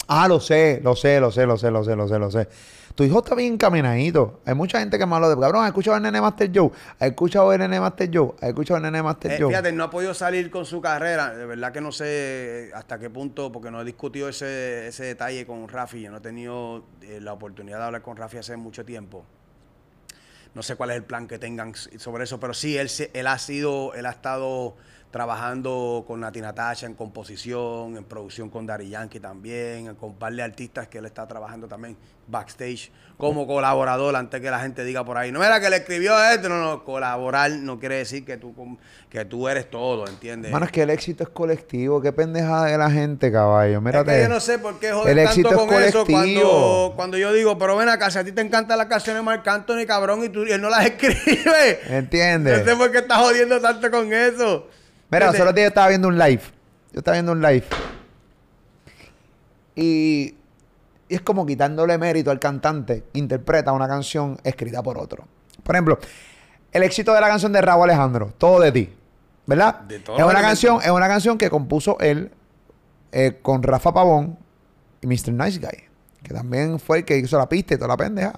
Ah, 0.06 0.28
lo 0.28 0.40
sé, 0.40 0.80
lo 0.82 0.94
sé, 0.96 1.20
lo 1.20 1.30
sé, 1.30 1.46
lo 1.46 1.56
sé, 1.56 1.70
lo 1.70 1.82
sé, 1.84 1.96
lo 1.96 2.08
sé, 2.08 2.18
lo 2.18 2.30
sé. 2.30 2.48
Tu 2.94 3.02
hijo 3.02 3.18
está 3.18 3.34
bien 3.34 3.54
encaminadito. 3.54 4.40
Hay 4.44 4.54
mucha 4.54 4.78
gente 4.78 4.98
que 4.98 5.06
me 5.06 5.16
habla 5.16 5.28
de, 5.28 5.34
cabrón, 5.40 5.62
¿has 5.64 5.68
escuchado 5.68 5.96
el 5.96 6.02
Nene 6.04 6.20
Master 6.20 6.50
Joe? 6.54 6.70
¿Has 7.00 7.08
escuchado 7.08 7.52
el 7.52 7.58
Nene 7.58 7.80
Master 7.80 8.08
Joe? 8.12 8.34
¿Has 8.40 8.48
escuchado 8.50 8.76
el 8.76 8.84
Nene 8.84 9.02
Master 9.02 9.32
Eh, 9.32 9.38
Joe? 9.40 9.48
fíjate, 9.48 9.72
no 9.72 9.84
ha 9.84 9.90
podido 9.90 10.14
salir 10.14 10.48
con 10.50 10.64
su 10.64 10.80
carrera. 10.80 11.34
De 11.34 11.44
verdad 11.44 11.72
que 11.72 11.80
no 11.80 11.90
sé 11.90 12.70
hasta 12.74 12.98
qué 13.00 13.10
punto, 13.10 13.50
porque 13.50 13.70
no 13.72 13.80
he 13.80 13.84
discutido 13.84 14.28
ese, 14.28 14.86
ese 14.86 15.04
detalle 15.04 15.44
con 15.44 15.66
Rafi. 15.68 16.02
Yo 16.02 16.10
no 16.12 16.18
he 16.18 16.20
tenido 16.20 16.84
eh, 17.02 17.18
la 17.20 17.32
oportunidad 17.32 17.78
de 17.78 17.84
hablar 17.84 18.02
con 18.02 18.16
Rafi 18.16 18.36
hace 18.38 18.56
mucho 18.56 18.84
tiempo. 18.84 19.24
No 20.54 20.62
sé 20.62 20.76
cuál 20.76 20.90
es 20.90 20.96
el 20.96 21.02
plan 21.02 21.26
que 21.26 21.38
tengan 21.40 21.74
sobre 21.74 22.22
eso, 22.24 22.38
pero 22.38 22.54
sí, 22.54 22.76
él, 22.78 22.88
él 23.12 23.26
ha 23.26 23.38
sido, 23.38 23.92
él 23.94 24.06
ha 24.06 24.10
estado 24.10 24.76
trabajando 25.14 26.02
con 26.08 26.18
Nati 26.18 26.40
Natasha 26.40 26.86
en 26.86 26.94
composición, 26.94 27.96
en 27.96 28.02
producción 28.02 28.50
con 28.50 28.66
Dari 28.66 28.88
Yankee 28.88 29.20
también, 29.20 29.94
con 29.94 30.10
un 30.10 30.18
par 30.18 30.32
de 30.32 30.42
artistas 30.42 30.88
que 30.88 30.98
él 30.98 31.06
está 31.06 31.24
trabajando 31.28 31.68
también 31.68 31.96
backstage 32.26 32.90
como 33.16 33.46
colaborador, 33.46 34.16
antes 34.16 34.40
que 34.40 34.50
la 34.50 34.58
gente 34.58 34.82
diga 34.82 35.04
por 35.04 35.16
ahí, 35.16 35.30
no 35.30 35.44
era 35.44 35.60
que 35.60 35.70
le 35.70 35.76
escribió 35.76 36.20
esto, 36.32 36.48
no, 36.48 36.58
no, 36.58 36.82
colaborar 36.82 37.48
no 37.52 37.78
quiere 37.78 37.98
decir 37.98 38.24
que 38.24 38.38
tú, 38.38 38.76
que 39.08 39.24
tú 39.24 39.48
eres 39.48 39.70
todo, 39.70 40.04
¿entiendes? 40.08 40.50
Mano, 40.50 40.66
es 40.66 40.72
que 40.72 40.82
el 40.82 40.90
éxito 40.90 41.22
es 41.22 41.28
colectivo. 41.28 42.02
Qué 42.02 42.12
pendejada 42.12 42.66
de 42.66 42.76
la 42.76 42.90
gente, 42.90 43.30
caballo. 43.30 43.76
Es 43.76 43.82
Mírate. 43.82 44.10
que 44.10 44.22
yo 44.22 44.28
no 44.28 44.40
sé 44.40 44.58
por 44.58 44.80
qué 44.80 44.90
joder 44.90 45.16
El 45.16 45.24
tanto 45.26 45.30
éxito 45.30 45.50
es 45.50 45.56
con 45.56 45.82
eso 45.84 46.04
colectivo. 46.04 46.42
cuando, 46.42 46.92
cuando 46.96 47.18
yo 47.18 47.32
digo, 47.32 47.56
pero 47.56 47.76
ven 47.76 47.88
acá, 47.88 48.10
si 48.10 48.18
a 48.18 48.24
ti 48.24 48.32
te 48.32 48.40
encantan 48.40 48.78
las 48.78 48.88
canciones 48.88 49.20
de 49.20 49.24
Marc 49.24 49.46
Anthony, 49.46 49.86
cabrón, 49.86 50.24
y, 50.24 50.28
tú, 50.28 50.44
y 50.44 50.50
él 50.50 50.60
no 50.60 50.70
las 50.70 50.84
escribe. 50.86 51.78
¿Entiendes? 51.86 52.58
No 52.58 52.64
sé 52.64 52.76
por 52.76 52.90
qué 52.90 52.98
estás 52.98 53.18
jodiendo 53.18 53.60
tanto 53.60 53.92
con 53.92 54.12
eso. 54.12 54.66
Mira, 55.14 55.26
¿Entiendes? 55.26 55.38
solo 55.38 55.52
día 55.52 55.64
yo 55.64 55.68
estaba 55.68 55.88
viendo 55.88 56.08
un 56.08 56.18
live. 56.18 56.42
Yo 56.92 56.98
estaba 56.98 57.14
viendo 57.14 57.32
un 57.32 57.40
live. 57.40 57.64
Y, 59.76 60.34
y 61.08 61.14
es 61.14 61.20
como 61.20 61.46
quitándole 61.46 61.96
mérito 61.98 62.30
al 62.30 62.40
cantante 62.40 63.04
que 63.12 63.18
interpreta 63.20 63.72
una 63.72 63.86
canción 63.86 64.38
escrita 64.42 64.82
por 64.82 64.98
otro. 64.98 65.24
Por 65.62 65.74
ejemplo, 65.74 65.98
el 66.72 66.82
éxito 66.82 67.14
de 67.14 67.20
la 67.20 67.28
canción 67.28 67.52
de 67.52 67.60
Raúl 67.60 67.84
Alejandro, 67.84 68.32
Todo 68.36 68.60
de 68.60 68.72
ti. 68.72 68.92
¿Verdad? 69.46 69.80
De 69.82 70.00
todo 70.00 70.16
es 70.16 70.24
una 70.24 70.40
canción, 70.40 70.80
es 70.82 70.90
una 70.90 71.06
canción 71.06 71.36
que 71.38 71.50
compuso 71.50 71.98
él 72.00 72.32
eh, 73.12 73.38
con 73.42 73.62
Rafa 73.62 73.92
Pavón 73.92 74.38
y 75.00 75.06
Mr. 75.06 75.32
Nice 75.32 75.60
Guy. 75.60 75.84
Que 76.22 76.34
también 76.34 76.80
fue 76.80 76.98
el 76.98 77.04
que 77.04 77.18
hizo 77.18 77.38
la 77.38 77.48
pista 77.48 77.74
y 77.74 77.76
toda 77.76 77.88
la 77.88 77.96
pendeja. 77.96 78.32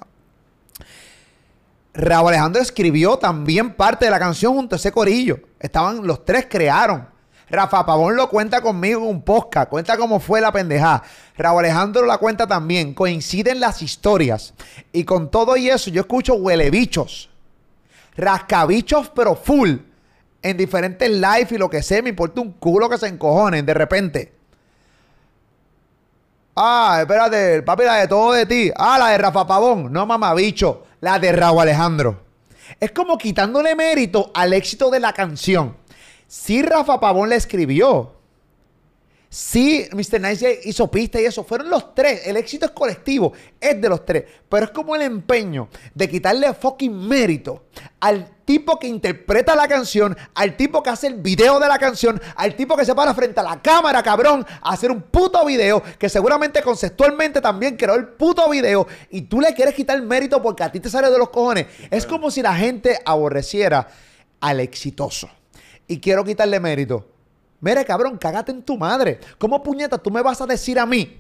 Raúl 1.95 2.29
Alejandro 2.29 2.61
escribió 2.61 3.17
también 3.17 3.73
parte 3.73 4.05
de 4.05 4.11
la 4.11 4.19
canción 4.19 4.55
junto 4.55 4.75
a 4.75 4.77
ese 4.77 4.93
corillo. 4.93 5.39
Estaban, 5.67 6.07
los 6.07 6.25
tres 6.25 6.47
crearon. 6.49 7.09
Rafa 7.49 7.87
Pavón 7.87 8.17
lo 8.17 8.29
cuenta 8.29 8.61
conmigo 8.61 9.03
en 9.03 9.09
un 9.09 9.23
podcast. 9.23 9.69
Cuenta 9.69 9.97
cómo 9.97 10.19
fue 10.19 10.41
la 10.41 10.51
pendejada. 10.51 11.03
Raúl 11.37 11.61
Alejandro 11.61 12.05
la 12.05 12.19
cuenta 12.19 12.47
también. 12.47 12.93
Coinciden 12.93 13.61
las 13.61 13.83
historias. 13.83 14.55
Y 14.93 15.05
con 15.05 15.31
todo 15.31 15.57
y 15.57 15.69
eso, 15.69 15.91
yo 15.91 16.01
escucho 16.01 16.35
huelebichos. 16.35 17.31
Rascabichos, 18.17 19.11
pero 19.15 19.37
full. 19.37 19.77
En 20.43 20.57
diferentes 20.57 21.09
live 21.09 21.49
y 21.51 21.59
lo 21.59 21.71
que 21.71 21.83
sea. 21.83 22.03
Me 22.03 22.11
importa 22.11 22.41
un 22.41 22.53
culo 22.53 22.89
que 22.89 22.99
se 22.99 23.07
encojonen 23.07 23.65
de 23.65 23.75
repente. 23.75 24.33
Ah, 26.57 26.99
espérate, 27.01 27.63
papi, 27.63 27.85
la 27.85 27.95
de 27.97 28.09
todo 28.09 28.33
de 28.33 28.47
ti. 28.47 28.73
Ah, 28.77 28.99
la 28.99 29.09
de 29.11 29.19
Rafa 29.19 29.47
Pavón. 29.47 29.93
No, 29.93 30.05
mamabicho. 30.05 30.85
La 31.01 31.19
de 31.21 31.31
Raúl 31.31 31.61
Alejandro. 31.61 32.26
Es 32.81 32.93
como 32.93 33.19
quitándole 33.19 33.75
mérito 33.75 34.31
al 34.35 34.53
éxito 34.53 34.91
de 34.91 35.01
la 35.01 35.13
canción. 35.13 35.77
Sí, 36.27 36.63
Rafa 36.63 37.01
Pavón 37.01 37.29
le 37.29 37.37
escribió. 37.37 38.16
Sí, 39.29 39.89
Mr. 39.93 40.21
Nice 40.21 40.61
hizo 40.65 40.91
pista 40.91 41.21
y 41.21 41.25
eso. 41.25 41.45
Fueron 41.45 41.69
los 41.69 41.95
tres. 41.95 42.27
El 42.27 42.37
éxito 42.37 42.67
es 42.67 42.73
colectivo. 42.73 43.33
Es 43.61 43.81
de 43.81 43.89
los 43.89 44.05
tres. 44.05 44.25
Pero 44.49 44.67
es 44.67 44.71
como 44.71 44.95
el 44.95 45.03
empeño 45.03 45.69
de 45.95 46.09
quitarle 46.09 46.55
fucking 46.55 47.07
mérito 47.07 47.67
al 48.01 48.31
tipo 48.45 48.79
que 48.79 48.87
interpreta 48.87 49.57
la 49.57 49.67
canción, 49.67 50.17
al 50.35 50.57
tipo 50.57 50.83
que 50.83 50.91
hace 50.91 51.09
el 51.09 51.15
video 51.15 51.59
de 51.59 51.67
la 51.67 51.79
canción, 51.79 52.21
al 52.37 52.55
tipo 52.55 52.77
que 52.77 52.85
se 52.85 52.95
para 52.95 53.13
frente 53.13 53.41
a 53.41 53.43
la 53.43 53.61
cámara, 53.61 54.03
cabrón, 54.03 54.47
a 54.63 54.73
hacer 54.73 54.91
un 54.93 55.03
puto 55.03 55.45
video 55.45 55.83
que 55.99 56.09
seguramente 56.09 56.63
conceptualmente 56.63 57.41
también 57.41 57.77
creó 57.77 57.97
el 57.97 58.07
puto 58.07 58.49
video 58.49 58.87
y 59.11 59.23
tú 59.23 59.41
le 59.41 59.53
quieres 59.53 59.75
quitar 59.75 59.97
el 59.97 60.03
mérito 60.03 60.41
porque 60.41 60.63
a 60.63 60.71
ti 60.71 60.79
te 60.79 60.89
sale 60.89 61.11
de 61.11 61.19
los 61.19 61.31
cojones. 61.31 61.67
Es 61.91 62.07
como 62.07 62.31
si 62.31 62.41
la 62.41 62.55
gente 62.55 63.01
aborreciera 63.05 63.89
al 64.41 64.61
exitoso. 64.61 65.29
Y 65.89 66.01
quiero 66.01 66.25
quitarle 66.25 66.61
mérito. 66.61 67.16
Mire, 67.61 67.85
cabrón, 67.85 68.19
cágate 68.19 68.53
en 68.53 68.63
tu 68.63 68.77
madre. 68.77 69.19
¿Cómo 69.39 69.63
puñeta 69.63 69.99
tú 69.99 70.11
me 70.11 70.23
vas 70.23 70.41
a 70.41 70.47
decir 70.47 70.79
a 70.79 70.87
mí? 70.87 71.19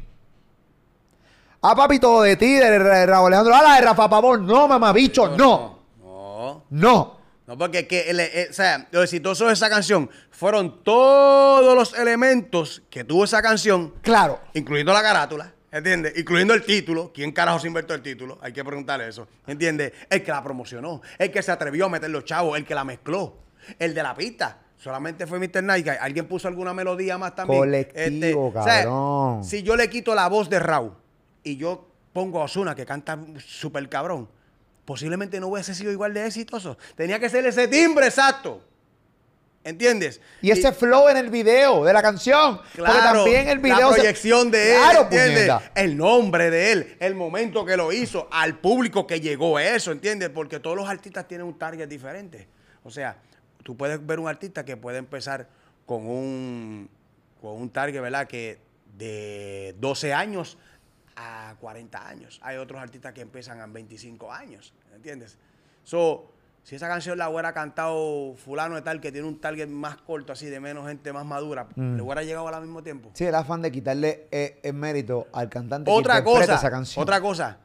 Ah, 1.62 1.74
papi, 1.74 1.98
todo 1.98 2.22
de 2.22 2.36
ti, 2.36 2.54
de, 2.54 2.78
de 2.78 3.06
Raúl 3.06 3.28
Alejandro. 3.32 3.54
Ah, 3.54 3.62
la 3.62 3.74
de 3.76 3.80
Rafa 3.80 4.08
Pavón. 4.08 4.46
No, 4.46 4.68
mamabicho, 4.68 5.28
no. 5.36 5.80
No. 6.00 6.64
No. 6.70 7.16
No, 7.46 7.56
porque 7.56 7.80
es 7.80 7.86
que 7.88 8.10
el- 8.10 8.20
eh, 8.20 8.48
o 8.50 8.52
sea, 8.52 8.88
lo 8.90 9.02
exitoso 9.02 9.46
de 9.46 9.52
esa 9.52 9.70
canción 9.70 10.10
fueron 10.30 10.82
todos 10.82 11.74
los 11.76 11.94
elementos 11.96 12.82
que 12.90 13.04
tuvo 13.04 13.24
esa 13.24 13.40
canción, 13.40 13.94
Claro. 14.02 14.40
incluyendo 14.54 14.92
la 14.92 15.00
carátula, 15.00 15.52
¿entiendes? 15.70 16.14
Incluyendo 16.18 16.54
el 16.54 16.64
título. 16.64 17.12
¿Quién 17.14 17.30
carajo 17.30 17.60
se 17.60 17.68
inventó 17.68 17.94
el 17.94 18.02
título? 18.02 18.38
Hay 18.42 18.52
que 18.52 18.64
preguntarle 18.64 19.06
eso, 19.08 19.28
¿entiendes? 19.46 19.92
El 20.10 20.24
que 20.24 20.32
la 20.32 20.42
promocionó, 20.42 21.00
el 21.18 21.30
que 21.30 21.40
se 21.40 21.52
atrevió 21.52 21.86
a 21.86 21.88
meter 21.88 22.10
los 22.10 22.24
chavos, 22.24 22.58
el 22.58 22.64
que 22.64 22.74
la 22.74 22.82
mezcló, 22.84 23.34
el 23.78 23.94
de 23.94 24.02
la 24.02 24.14
pista. 24.16 24.58
Solamente 24.78 25.26
fue 25.26 25.38
Mr. 25.38 25.62
Night 25.62 25.86
Guy. 25.86 25.96
¿Alguien 26.00 26.26
puso 26.28 26.48
alguna 26.48 26.74
melodía 26.74 27.16
más 27.18 27.34
también? 27.34 27.60
Colectivo, 27.60 28.48
o 28.48 28.52
sea, 28.62 28.82
cabrón. 28.84 29.44
si 29.44 29.62
yo 29.62 29.74
le 29.76 29.88
quito 29.88 30.14
la 30.14 30.28
voz 30.28 30.48
de 30.50 30.58
Raúl 30.58 30.92
y 31.42 31.56
yo 31.56 31.88
pongo 32.12 32.40
a 32.40 32.44
Osuna 32.44 32.74
que 32.74 32.84
canta 32.84 33.18
súper 33.44 33.88
cabrón, 33.88 34.28
posiblemente 34.84 35.40
no 35.40 35.48
hubiese 35.48 35.74
sido 35.74 35.90
igual 35.92 36.12
de 36.14 36.26
exitoso. 36.26 36.76
Tenía 36.94 37.18
que 37.18 37.28
ser 37.28 37.46
ese 37.46 37.68
timbre 37.68 38.06
exacto. 38.06 38.62
¿Entiendes? 39.64 40.20
Y 40.42 40.52
ese 40.52 40.70
flow 40.72 41.08
en 41.08 41.16
el 41.16 41.28
video 41.28 41.82
de 41.84 41.92
la 41.92 42.00
canción. 42.00 42.58
porque 42.58 42.76
Claro, 42.82 43.24
también 43.24 43.48
el 43.48 43.58
video. 43.58 43.80
la 43.80 43.88
se- 43.88 43.94
proyección 43.94 44.48
de 44.52 44.74
él, 44.76 44.80
Claro, 44.80 45.02
¿entiendes? 45.02 45.48
puñeta. 45.48 45.72
El 45.74 45.96
nombre 45.96 46.50
de 46.52 46.70
él, 46.72 46.96
el 47.00 47.14
momento 47.16 47.64
que 47.64 47.76
lo 47.76 47.90
hizo, 47.92 48.28
al 48.30 48.60
público 48.60 49.08
que 49.08 49.20
llegó 49.20 49.56
a 49.56 49.64
eso, 49.64 49.90
¿entiendes? 49.90 50.28
Porque 50.28 50.60
todos 50.60 50.76
los 50.76 50.88
artistas 50.88 51.26
tienen 51.26 51.48
un 51.48 51.58
target 51.58 51.88
diferente. 51.88 52.46
O 52.84 52.90
sea, 52.92 53.16
tú 53.66 53.76
puedes 53.76 54.06
ver 54.06 54.20
un 54.20 54.28
artista 54.28 54.64
que 54.64 54.76
puede 54.76 54.98
empezar 54.98 55.48
con 55.86 56.06
un, 56.06 56.88
con 57.40 57.54
un 57.60 57.68
target, 57.68 58.00
¿verdad? 58.00 58.28
Que 58.28 58.60
de 58.96 59.74
12 59.80 60.14
años 60.14 60.56
a 61.16 61.56
40 61.60 62.06
años. 62.08 62.38
Hay 62.44 62.58
otros 62.58 62.80
artistas 62.80 63.12
que 63.12 63.22
empiezan 63.22 63.60
a 63.60 63.66
25 63.66 64.32
años, 64.32 64.72
¿entiendes? 64.94 65.36
So, 65.82 66.30
si 66.62 66.76
esa 66.76 66.86
canción 66.86 67.18
la 67.18 67.28
hubiera 67.28 67.52
cantado 67.52 68.34
fulano 68.36 68.76
de 68.76 68.82
tal 68.82 69.00
que 69.00 69.10
tiene 69.10 69.26
un 69.26 69.40
target 69.40 69.66
más 69.68 69.96
corto, 69.96 70.32
así 70.32 70.46
de 70.46 70.60
menos 70.60 70.86
gente 70.86 71.12
más 71.12 71.24
madura, 71.26 71.66
Mm. 71.74 71.96
le 71.96 72.02
hubiera 72.02 72.22
llegado 72.22 72.46
al 72.46 72.62
mismo 72.62 72.84
tiempo. 72.84 73.10
Sí, 73.14 73.24
el 73.24 73.34
afán 73.34 73.62
de 73.62 73.72
quitarle 73.72 74.28
eh, 74.30 74.60
el 74.62 74.74
mérito 74.74 75.26
al 75.32 75.48
cantante 75.48 75.90
Otra 75.90 76.18
que 76.18 76.24
cosa, 76.24 76.54
esa 76.54 76.70
canción. 76.70 77.02
otra 77.02 77.20
cosa. 77.20 77.58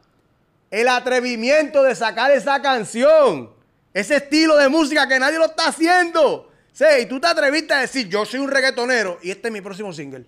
El 0.72 0.88
atrevimiento 0.88 1.84
de 1.84 1.94
sacar 1.94 2.32
esa 2.32 2.60
canción. 2.62 3.52
Ese 3.94 4.16
estilo 4.18 4.58
de 4.58 4.70
música 4.70 5.08
que 5.08 5.20
nadie 5.20 5.38
lo 5.38 5.46
está 5.46 5.68
haciendo. 5.68 6.52
Sí, 6.72 6.86
y 7.02 7.06
tú 7.06 7.20
te 7.20 7.28
atreviste 7.28 7.74
a 7.74 7.80
decir, 7.82 8.08
yo 8.08 8.26
soy 8.26 8.40
un 8.40 8.50
reggaetonero 8.50 9.20
y 9.22 9.32
este 9.32 9.50
es 9.50 9.52
mi 9.54 9.60
próximo 9.62 9.92
single. 9.92 10.26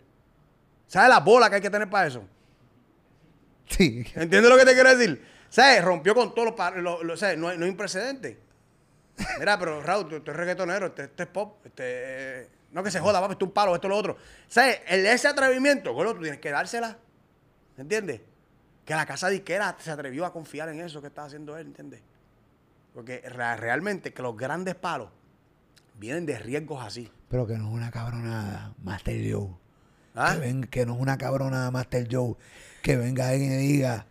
¿Sabes 0.87 1.09
la 1.09 1.19
bola 1.21 1.49
que 1.49 1.55
hay 1.55 1.61
que 1.61 1.69
tener 1.69 1.89
para 1.89 2.07
eso? 2.07 2.23
Sí. 3.69 4.05
¿Entiendes 4.15 4.49
lo 4.49 4.57
que 4.57 4.65
te 4.65 4.73
quiero 4.73 4.95
decir? 4.95 5.25
¿Sabes? 5.49 5.83
Rompió 5.83 6.13
con 6.13 6.35
todos 6.35 6.53
los... 6.57 6.83
lo- 6.83 7.03
lo- 7.03 7.17
¿sabes? 7.17 7.37
No, 7.37 7.47
hay- 7.49 7.57
no 7.57 7.65
hay 7.65 7.71
un 7.71 7.77
precedente. 7.77 8.39
Mira, 9.39 9.57
pero 9.57 9.81
Raúl, 9.81 10.07
tú, 10.09 10.19
tú 10.19 10.31
eres 10.31 10.37
reggaetonero, 10.39 10.87
este, 10.87 11.03
este 11.03 11.23
es 11.23 11.29
pop, 11.29 11.65
este... 11.65 11.83
eh, 11.85 12.49
no 12.71 12.83
que 12.83 12.89
se 12.91 12.99
joda, 12.99 13.21
papi, 13.21 13.33
esto 13.33 13.45
es 13.45 13.49
un 13.49 13.53
palo, 13.53 13.75
esto 13.75 13.87
es 13.87 13.89
lo 13.89 13.97
otro. 13.97 14.17
¿Sabes? 14.47 14.81
El, 14.87 15.05
ese 15.05 15.27
atrevimiento, 15.27 15.93
gordo, 15.93 16.15
tú 16.15 16.21
tienes 16.21 16.39
que 16.39 16.49
dársela. 16.51 16.97
¿Entiendes? 17.77 18.21
Que 18.85 18.93
la 18.95 19.05
casa 19.05 19.29
disquera 19.29 19.75
se 19.79 19.91
atrevió 19.91 20.25
a 20.25 20.33
confiar 20.33 20.69
en 20.69 20.81
eso 20.81 20.99
que 20.99 21.07
estaba 21.07 21.27
haciendo 21.27 21.55
él, 21.57 21.67
¿entiendes? 21.67 22.01
Porque 22.93 23.21
re- 23.27 23.57
realmente 23.57 24.13
que 24.13 24.21
los 24.21 24.35
grandes 24.37 24.75
palos 24.75 25.09
vienen 25.97 26.25
de 26.25 26.37
riesgos 26.39 26.83
así. 26.83 27.11
Pero 27.29 27.47
que 27.47 27.57
no 27.57 27.67
es 27.69 27.73
una 27.73 27.91
cabronada, 27.91 28.73
Master 28.83 29.15
Joe. 29.31 29.49
¿Ah? 30.15 30.33
Que, 30.33 30.39
ven- 30.39 30.63
que 30.65 30.85
no 30.85 30.93
es 30.95 30.99
una 30.99 31.17
cabronada, 31.17 31.71
Master 31.71 32.07
Joe. 32.11 32.35
Que 32.81 32.97
venga 32.97 33.29
alguien 33.29 33.53
y 33.53 33.57
diga. 33.57 34.05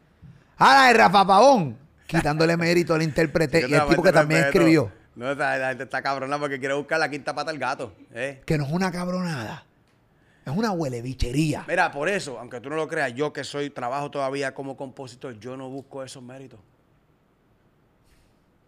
¡Ah, 0.59 0.89
de 0.89 0.95
Rafa 0.95 1.27
Pavón! 1.27 1.79
Quitándole 2.07 2.57
mérito 2.57 2.95
al 2.95 3.03
intérprete 3.03 3.61
y 3.69 3.73
el 3.73 3.87
tipo 3.87 4.03
que 4.03 4.13
también 4.13 4.45
escribió. 4.45 4.91
No, 5.15 5.35
la 5.35 5.69
gente 5.69 5.85
está 5.85 6.03
cabrona 6.03 6.39
porque 6.39 6.59
quiere 6.59 6.75
buscar 6.75 6.99
la 6.99 7.09
quinta 7.11 7.35
pata 7.35 7.51
al 7.51 7.59
gato. 7.59 7.93
¿eh? 8.13 8.43
Que 8.47 8.57
no 8.59 8.65
es 8.67 8.73
una 8.73 8.91
cabronada. 8.91 9.65
Es 10.45 10.53
una 10.57 10.73
huele 10.73 11.03
bichería. 11.03 11.65
Mira, 11.69 11.93
por 11.93 12.09
eso, 12.09 12.39
aunque 12.41 12.61
tú 12.61 12.69
no 12.71 12.77
lo 12.77 12.89
creas, 12.89 13.15
yo 13.15 13.33
que 13.33 13.45
soy, 13.45 13.71
trabajo 13.71 14.11
todavía 14.11 14.55
como 14.55 14.77
compositor, 14.77 15.39
yo 15.39 15.57
no 15.57 15.69
busco 15.69 16.03
esos 16.03 16.23
méritos. 16.23 16.59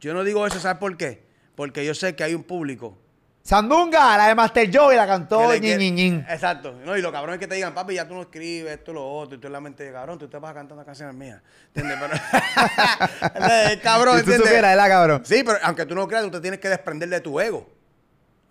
Yo 0.05 0.15
no 0.15 0.23
digo 0.25 0.47
eso, 0.47 0.61
¿sabes 0.61 0.79
por 0.79 0.97
qué? 0.97 1.25
Porque 1.55 1.85
yo 1.85 1.95
sé 1.95 2.15
que 2.15 2.25
hay 2.25 2.35
un 2.35 2.43
público. 2.45 2.99
Sandunga, 3.43 4.17
la 4.17 4.29
de 4.29 4.35
Master 4.35 4.71
Joe 4.73 4.95
y 4.95 4.97
la 4.97 5.07
cantó 5.07 5.53
ñin, 5.53 5.61
quiere- 5.61 5.79
ñin, 5.79 5.95
ñin. 5.95 6.27
Exacto. 6.31 6.73
No, 6.85 6.97
y 6.97 7.03
lo 7.03 7.13
cabrón 7.13 7.35
es 7.35 7.41
que 7.41 7.47
te 7.47 7.55
digan, 7.57 7.75
papi, 7.75 7.95
ya 7.95 8.09
tú 8.09 8.15
no 8.15 8.23
escribes 8.23 8.73
esto, 8.73 8.93
lo 8.95 9.07
otro, 9.07 9.37
y 9.37 9.41
tú 9.41 9.47
en 9.49 9.53
la 9.53 9.61
mente 9.61 9.85
de 9.85 9.93
cabrón, 9.93 10.19
tú 10.19 10.29
te 10.29 10.39
vas 10.39 10.51
a 10.51 10.55
cantar 10.55 10.77
una 10.77 10.85
canción 10.87 11.17
mía. 11.19 11.43
¿Entiendes? 11.75 11.99
Pero, 12.01 12.15
cabrón, 13.83 14.19
Si 14.19 14.25
tú 14.25 14.31
¿entiendes? 14.31 14.37
supieras, 14.49 14.71
¿verdad, 14.73 14.89
cabrón? 14.89 15.23
Sí, 15.27 15.43
pero 15.45 15.59
aunque 15.63 15.85
tú 15.87 15.95
no 15.95 16.09
creas, 16.09 16.25
tú 16.25 16.31
te 16.31 16.41
tienes 16.41 16.59
que 16.61 16.69
desprender 16.69 17.09
de 17.11 17.21
tu 17.21 17.39
ego. 17.41 17.69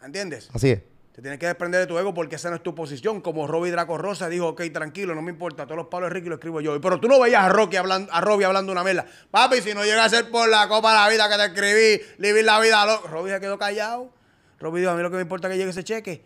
¿Entiendes? 0.03 0.49
Así 0.53 0.69
es. 0.71 0.79
Te 1.13 1.21
tienes 1.21 1.39
que 1.39 1.45
desprender 1.45 1.79
de 1.81 1.85
tu 1.85 1.95
ego 1.99 2.11
porque 2.11 2.37
esa 2.37 2.49
no 2.49 2.55
es 2.55 2.63
tu 2.63 2.73
posición. 2.73 3.21
Como 3.21 3.45
Robbie 3.45 3.69
Draco 3.69 3.99
Rosa 3.99 4.27
dijo, 4.29 4.47
ok, 4.47 4.63
tranquilo, 4.73 5.13
no 5.13 5.21
me 5.21 5.29
importa, 5.29 5.65
todos 5.65 5.77
los 5.77 5.85
palos 5.85 6.09
de 6.09 6.15
Ricky 6.15 6.27
lo 6.27 6.35
escribo 6.35 6.59
yo. 6.59 6.81
Pero 6.81 6.99
tú 6.99 7.07
no 7.07 7.19
veías 7.19 7.43
a 7.43 7.49
Rocky 7.49 7.75
hablando, 7.75 8.11
a 8.11 8.19
Robbie 8.19 8.45
hablando 8.45 8.71
una 8.71 8.83
mela. 8.83 9.05
Papi, 9.29 9.61
si 9.61 9.75
no 9.75 9.83
llega 9.85 10.03
a 10.03 10.09
ser 10.09 10.31
por 10.31 10.49
la 10.49 10.67
copa 10.67 10.91
de 10.91 10.97
la 10.97 11.09
vida 11.09 11.29
que 11.29 11.35
te 11.35 11.45
escribí, 11.53 12.01
vivir 12.17 12.43
la 12.43 12.59
vida. 12.59 12.97
Robbie 13.05 13.31
se 13.31 13.39
quedó 13.39 13.59
callado. 13.59 14.11
Robbie 14.59 14.81
dijo, 14.81 14.91
a 14.91 14.95
mí 14.95 15.03
lo 15.03 15.11
que 15.11 15.17
me 15.17 15.21
importa 15.21 15.47
es 15.47 15.51
que 15.51 15.57
llegue 15.59 15.69
ese 15.69 15.83
cheque. 15.83 16.23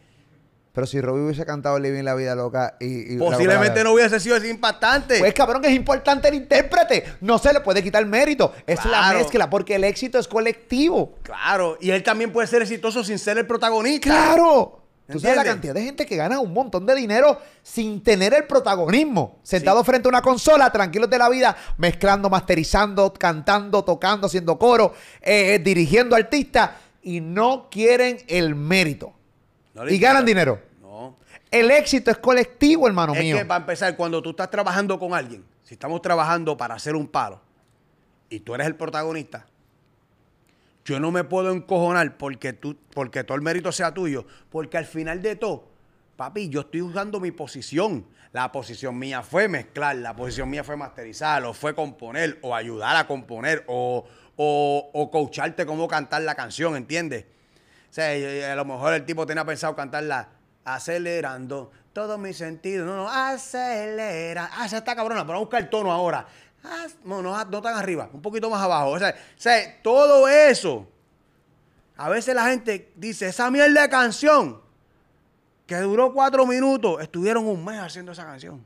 Pero 0.77 0.85
si 0.85 1.01
Robbie 1.01 1.23
hubiese 1.23 1.43
cantado 1.43 1.79
Living 1.79 2.03
la 2.03 2.13
Vida 2.13 2.35
Loca 2.35 2.77
y... 2.79 3.15
y 3.15 3.17
Posiblemente 3.17 3.83
no 3.83 3.93
hubiese 3.93 4.19
sido 4.19 4.35
así 4.35 4.47
impactante. 4.47 5.17
Pues 5.17 5.33
cabrón, 5.33 5.59
que 5.59 5.69
es 5.69 5.73
importante 5.73 6.27
el 6.27 6.35
intérprete. 6.35 7.03
No 7.21 7.39
se 7.39 7.51
le 7.51 7.61
puede 7.61 7.81
quitar 7.81 8.05
mérito. 8.05 8.53
Es 8.67 8.85
la 8.85 9.11
mezcla, 9.13 9.49
porque 9.49 9.73
el 9.73 9.83
éxito 9.83 10.19
es 10.19 10.27
colectivo. 10.27 11.15
claro, 11.23 11.79
y 11.81 11.89
él 11.89 12.03
también 12.03 12.31
puede 12.31 12.45
ser 12.45 12.61
exitoso 12.61 13.03
sin 13.03 13.17
ser 13.17 13.39
el 13.39 13.47
protagonista. 13.47 14.07
¡Claro! 14.07 14.83
Tú 15.11 15.19
sabes 15.19 15.37
la 15.37 15.45
cantidad 15.45 15.73
de 15.73 15.81
gente 15.81 16.05
que 16.05 16.15
gana 16.15 16.39
un 16.39 16.53
montón 16.53 16.85
de 16.85 16.93
dinero 16.93 17.41
sin 17.63 18.03
tener 18.03 18.35
el 18.35 18.43
protagonismo. 18.43 19.39
Sentado 19.41 19.83
frente 19.83 20.07
a 20.07 20.09
una 20.09 20.21
consola, 20.21 20.71
tranquilos 20.71 21.09
de 21.09 21.17
la 21.17 21.27
vida, 21.27 21.57
mezclando, 21.77 22.29
masterizando, 22.29 23.11
cantando, 23.13 23.83
tocando, 23.83 24.27
haciendo 24.27 24.59
coro, 24.59 24.93
eh, 25.23 25.55
eh, 25.55 25.59
dirigiendo 25.59 26.15
artistas 26.15 26.69
y 27.01 27.19
no 27.19 27.67
quieren 27.71 28.19
el 28.27 28.53
mérito. 28.53 29.13
No 29.73 29.89
y 29.89 29.97
ganan 29.97 30.23
dinero. 30.23 30.66
El 31.51 31.71
éxito 31.71 32.11
es 32.11 32.17
colectivo, 32.17 32.87
hermano 32.87 33.13
Es 33.13 33.21
mío. 33.21 33.37
que 33.37 33.45
para 33.45 33.61
empezar, 33.61 33.95
cuando 33.95 34.21
tú 34.21 34.31
estás 34.31 34.49
trabajando 34.49 34.99
con 34.99 35.13
alguien, 35.13 35.45
si 35.63 35.75
estamos 35.75 36.01
trabajando 36.01 36.57
para 36.57 36.75
hacer 36.75 36.95
un 36.95 37.07
palo 37.07 37.41
y 38.29 38.39
tú 38.41 38.53
eres 38.55 38.67
el 38.67 38.75
protagonista, 38.75 39.45
yo 40.83 40.99
no 40.99 41.11
me 41.11 41.23
puedo 41.23 41.51
encojonar 41.51 42.17
porque 42.17 42.53
tú, 42.53 42.77
porque 42.93 43.23
todo 43.23 43.35
el 43.35 43.41
mérito 43.41 43.71
sea 43.71 43.93
tuyo, 43.93 44.25
porque 44.49 44.77
al 44.77 44.85
final 44.85 45.21
de 45.21 45.35
todo, 45.35 45.67
papi, 46.15 46.49
yo 46.49 46.61
estoy 46.61 46.81
usando 46.81 47.19
mi 47.19 47.31
posición. 47.31 48.05
La 48.33 48.51
posición 48.51 48.97
mía 48.99 49.23
fue 49.23 49.47
mezclar, 49.47 49.95
la 49.95 50.15
posición 50.15 50.49
mía 50.49 50.63
fue 50.63 50.75
masterizar, 50.75 51.43
o 51.45 51.53
fue 51.53 51.73
componer, 51.73 52.37
o 52.41 52.53
ayudar 52.53 52.95
a 52.97 53.07
componer, 53.07 53.63
o, 53.67 54.05
o, 54.35 54.89
o 54.93 55.11
coacharte 55.11 55.65
cómo 55.65 55.87
cantar 55.87 56.21
la 56.21 56.35
canción, 56.35 56.75
¿entiendes? 56.75 57.25
O 57.89 57.93
sea, 57.93 58.51
a 58.51 58.55
lo 58.55 58.65
mejor 58.65 58.93
el 58.93 59.05
tipo 59.05 59.25
tenía 59.25 59.45
pensado 59.45 59.75
cantarla 59.75 60.27
acelerando 60.75 61.71
todo 61.93 62.17
mi 62.17 62.33
sentido. 62.33 62.85
No, 62.85 62.95
no, 62.97 63.09
acelera. 63.09 64.49
Ah, 64.53 64.65
esa 64.65 64.77
está 64.79 64.95
cabrona, 64.95 65.21
pero 65.21 65.33
vamos 65.39 65.41
a 65.41 65.45
buscar 65.45 65.61
el 65.63 65.69
tono 65.69 65.91
ahora. 65.91 66.27
Ah, 66.63 66.87
no, 67.05 67.21
no, 67.21 67.45
no 67.45 67.61
tan 67.61 67.75
arriba, 67.75 68.09
un 68.11 68.21
poquito 68.21 68.49
más 68.49 68.61
abajo. 68.61 68.89
O 68.91 68.99
sea, 68.99 69.09
o 69.09 69.39
sea, 69.39 69.81
todo 69.81 70.27
eso. 70.27 70.87
A 71.95 72.09
veces 72.09 72.35
la 72.35 72.45
gente 72.47 72.91
dice, 72.95 73.27
esa 73.27 73.49
mierda 73.49 73.81
de 73.81 73.89
canción 73.89 74.61
que 75.65 75.75
duró 75.77 76.13
cuatro 76.13 76.45
minutos, 76.45 77.01
estuvieron 77.01 77.45
un 77.47 77.63
mes 77.63 77.79
haciendo 77.79 78.11
esa 78.11 78.25
canción. 78.25 78.63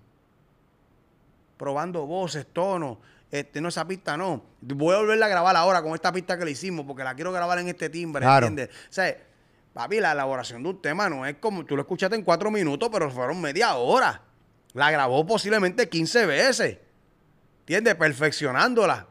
Probando 1.57 2.06
voces, 2.06 2.45
tonos. 2.52 2.98
Este, 3.30 3.61
no, 3.61 3.69
esa 3.69 3.88
pista 3.88 4.18
no. 4.18 4.44
Voy 4.60 4.94
a 4.95 4.98
volverla 4.99 5.28
a 5.28 5.30
grabar 5.30 5.56
ahora 5.56 5.82
con 5.82 5.94
esta 5.94 6.11
pista 6.11 6.38
que 6.38 6.44
le 6.45 6.52
hicimos, 6.52 6.86
porque 6.86 7.03
la 7.03 7.15
quiero 7.15 7.32
grabar 7.32 7.60
en 7.60 7.69
este 7.69 7.90
timbre, 7.90 8.22
Claro. 8.22 8.48
¿entiendes? 8.48 8.76
O 8.90 8.94
sea, 8.94 9.15
Papi, 9.73 9.99
la 9.99 10.11
elaboración 10.11 10.64
de 10.64 10.69
un 10.69 10.81
tema 10.81 11.10
no 11.10 11.26
es 11.26 11.35
como 11.38 11.65
tú 11.65 11.76
lo 11.76 11.84
escuchaste 11.84 12.15
en 12.15 12.23
cuatro 12.23 12.52
minutos, 12.52 12.89
pero 12.91 13.10
fueron 13.10 13.39
media 13.39 13.76
hora. 13.76 14.22
La 14.73 14.91
grabó 14.91 15.26
posiblemente 15.26 15.88
15 15.88 16.26
veces. 16.26 16.77
¿Entiendes? 17.61 17.95
Perfeccionándola. 17.95 19.07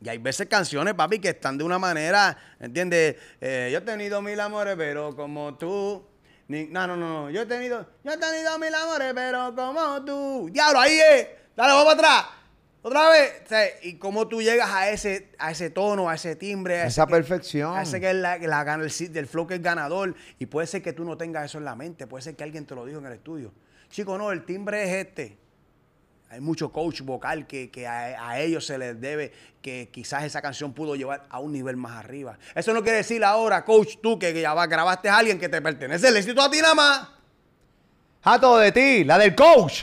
Y 0.00 0.08
hay 0.08 0.18
veces 0.18 0.46
canciones, 0.46 0.94
papi, 0.94 1.18
que 1.18 1.30
están 1.30 1.56
de 1.56 1.64
una 1.64 1.78
manera, 1.78 2.36
¿entiendes? 2.60 3.16
Eh, 3.40 3.70
yo 3.72 3.78
he 3.78 3.80
tenido 3.80 4.20
mil 4.20 4.38
amores, 4.38 4.74
pero 4.76 5.16
como 5.16 5.56
tú. 5.56 6.06
no, 6.48 6.86
no, 6.86 6.96
no. 6.96 7.30
Yo 7.30 7.42
he 7.42 7.46
tenido, 7.46 7.88
yo 8.04 8.12
he 8.12 8.18
tenido 8.18 8.58
mil 8.58 8.74
amores, 8.74 9.12
pero 9.14 9.54
como 9.54 10.04
tú. 10.04 10.48
Diablo, 10.52 10.80
ahí 10.80 10.98
es. 10.98 11.28
Dale, 11.56 11.72
vamos 11.72 11.94
para 11.94 12.18
atrás. 12.18 12.35
Otra 12.86 13.08
vez. 13.10 13.42
O 13.44 13.48
sea, 13.48 13.64
y 13.82 13.94
cómo 13.94 14.28
tú 14.28 14.40
llegas 14.40 14.70
a 14.70 14.90
ese, 14.90 15.32
a 15.40 15.50
ese 15.50 15.70
tono, 15.70 16.08
a 16.08 16.14
ese 16.14 16.36
timbre. 16.36 16.76
a 16.76 16.80
ese 16.82 16.86
Esa 17.00 17.06
que- 17.06 17.10
perfección. 17.14 17.76
a 17.76 17.82
ese 17.82 18.00
que 18.00 18.10
es 18.10 18.14
la, 18.16 18.38
la 18.38 18.62
gana- 18.62 18.84
el, 18.84 19.12
del 19.12 19.26
flow 19.26 19.44
que 19.44 19.54
es 19.56 19.62
ganador. 19.62 20.14
Y 20.38 20.46
puede 20.46 20.68
ser 20.68 20.82
que 20.82 20.92
tú 20.92 21.04
no 21.04 21.16
tengas 21.16 21.46
eso 21.46 21.58
en 21.58 21.64
la 21.64 21.74
mente. 21.74 22.06
Puede 22.06 22.22
ser 22.22 22.36
que 22.36 22.44
alguien 22.44 22.64
te 22.64 22.76
lo 22.76 22.86
dijo 22.86 23.00
en 23.00 23.06
el 23.06 23.14
estudio. 23.14 23.52
Chico, 23.90 24.16
no, 24.16 24.30
el 24.30 24.44
timbre 24.44 24.84
es 24.84 25.04
este. 25.06 25.36
Hay 26.30 26.40
mucho 26.40 26.70
coach 26.70 27.00
vocal 27.00 27.48
que, 27.48 27.72
que 27.72 27.88
a, 27.88 28.28
a 28.30 28.38
ellos 28.38 28.64
se 28.64 28.78
les 28.78 29.00
debe 29.00 29.32
que 29.60 29.88
quizás 29.92 30.22
esa 30.22 30.40
canción 30.40 30.72
pudo 30.72 30.94
llevar 30.94 31.24
a 31.28 31.40
un 31.40 31.52
nivel 31.52 31.76
más 31.76 31.96
arriba. 32.04 32.38
Eso 32.54 32.72
no 32.72 32.84
quiere 32.84 32.98
decir 32.98 33.24
ahora, 33.24 33.64
coach, 33.64 33.96
tú 34.00 34.16
que 34.16 34.32
ya 34.40 34.54
grabaste 34.66 35.08
a 35.08 35.16
alguien 35.18 35.40
que 35.40 35.48
te 35.48 35.60
pertenece. 35.60 36.12
Le 36.12 36.20
éxito 36.20 36.40
a 36.40 36.48
ti 36.48 36.60
nada 36.60 36.74
más. 36.76 37.08
Jato 38.22 38.58
de 38.58 38.70
ti, 38.70 39.02
la 39.02 39.18
del 39.18 39.34
coach. 39.34 39.82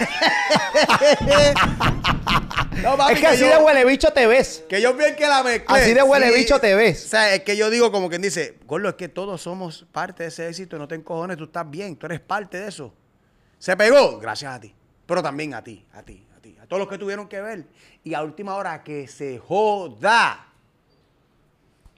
No, 2.82 2.96
papi, 2.96 3.12
es 3.14 3.20
que 3.20 3.26
así 3.26 3.40
yo- 3.40 3.48
de 3.48 3.56
huele 3.58 3.84
bicho 3.84 4.10
te 4.12 4.26
ves. 4.26 4.64
Que 4.68 4.80
yo 4.80 4.94
bien 4.94 5.14
que 5.14 5.26
la 5.26 5.42
mezclé. 5.42 5.78
Así 5.80 5.92
de 5.92 6.02
huele 6.02 6.32
bicho 6.34 6.58
te 6.60 6.74
ves. 6.74 7.04
O 7.04 7.08
sea, 7.08 7.34
es 7.34 7.42
que 7.42 7.56
yo 7.56 7.68
digo 7.68 7.92
como 7.92 8.08
quien 8.08 8.22
dice, 8.22 8.56
Gordo, 8.66 8.88
es 8.88 8.94
que 8.94 9.08
todos 9.08 9.42
somos 9.42 9.86
parte 9.92 10.22
de 10.22 10.28
ese 10.30 10.48
éxito, 10.48 10.78
no 10.78 10.88
te 10.88 10.94
encojones, 10.94 11.36
tú 11.36 11.44
estás 11.44 11.68
bien, 11.68 11.96
tú 11.96 12.06
eres 12.06 12.20
parte 12.20 12.58
de 12.58 12.68
eso. 12.68 12.94
Se 13.58 13.76
pegó, 13.76 14.18
gracias 14.18 14.54
a 14.54 14.60
ti. 14.60 14.74
Pero 15.06 15.22
también 15.22 15.52
a 15.54 15.62
ti, 15.62 15.84
a 15.92 16.02
ti, 16.02 16.26
a 16.36 16.40
ti, 16.40 16.56
a 16.62 16.66
todos 16.66 16.80
los 16.80 16.88
que 16.88 16.96
tuvieron 16.96 17.28
que 17.28 17.40
ver. 17.40 17.64
Y 18.04 18.14
a 18.14 18.22
última 18.22 18.54
hora 18.54 18.82
que 18.82 19.06
se 19.08 19.38
joda. 19.38 20.46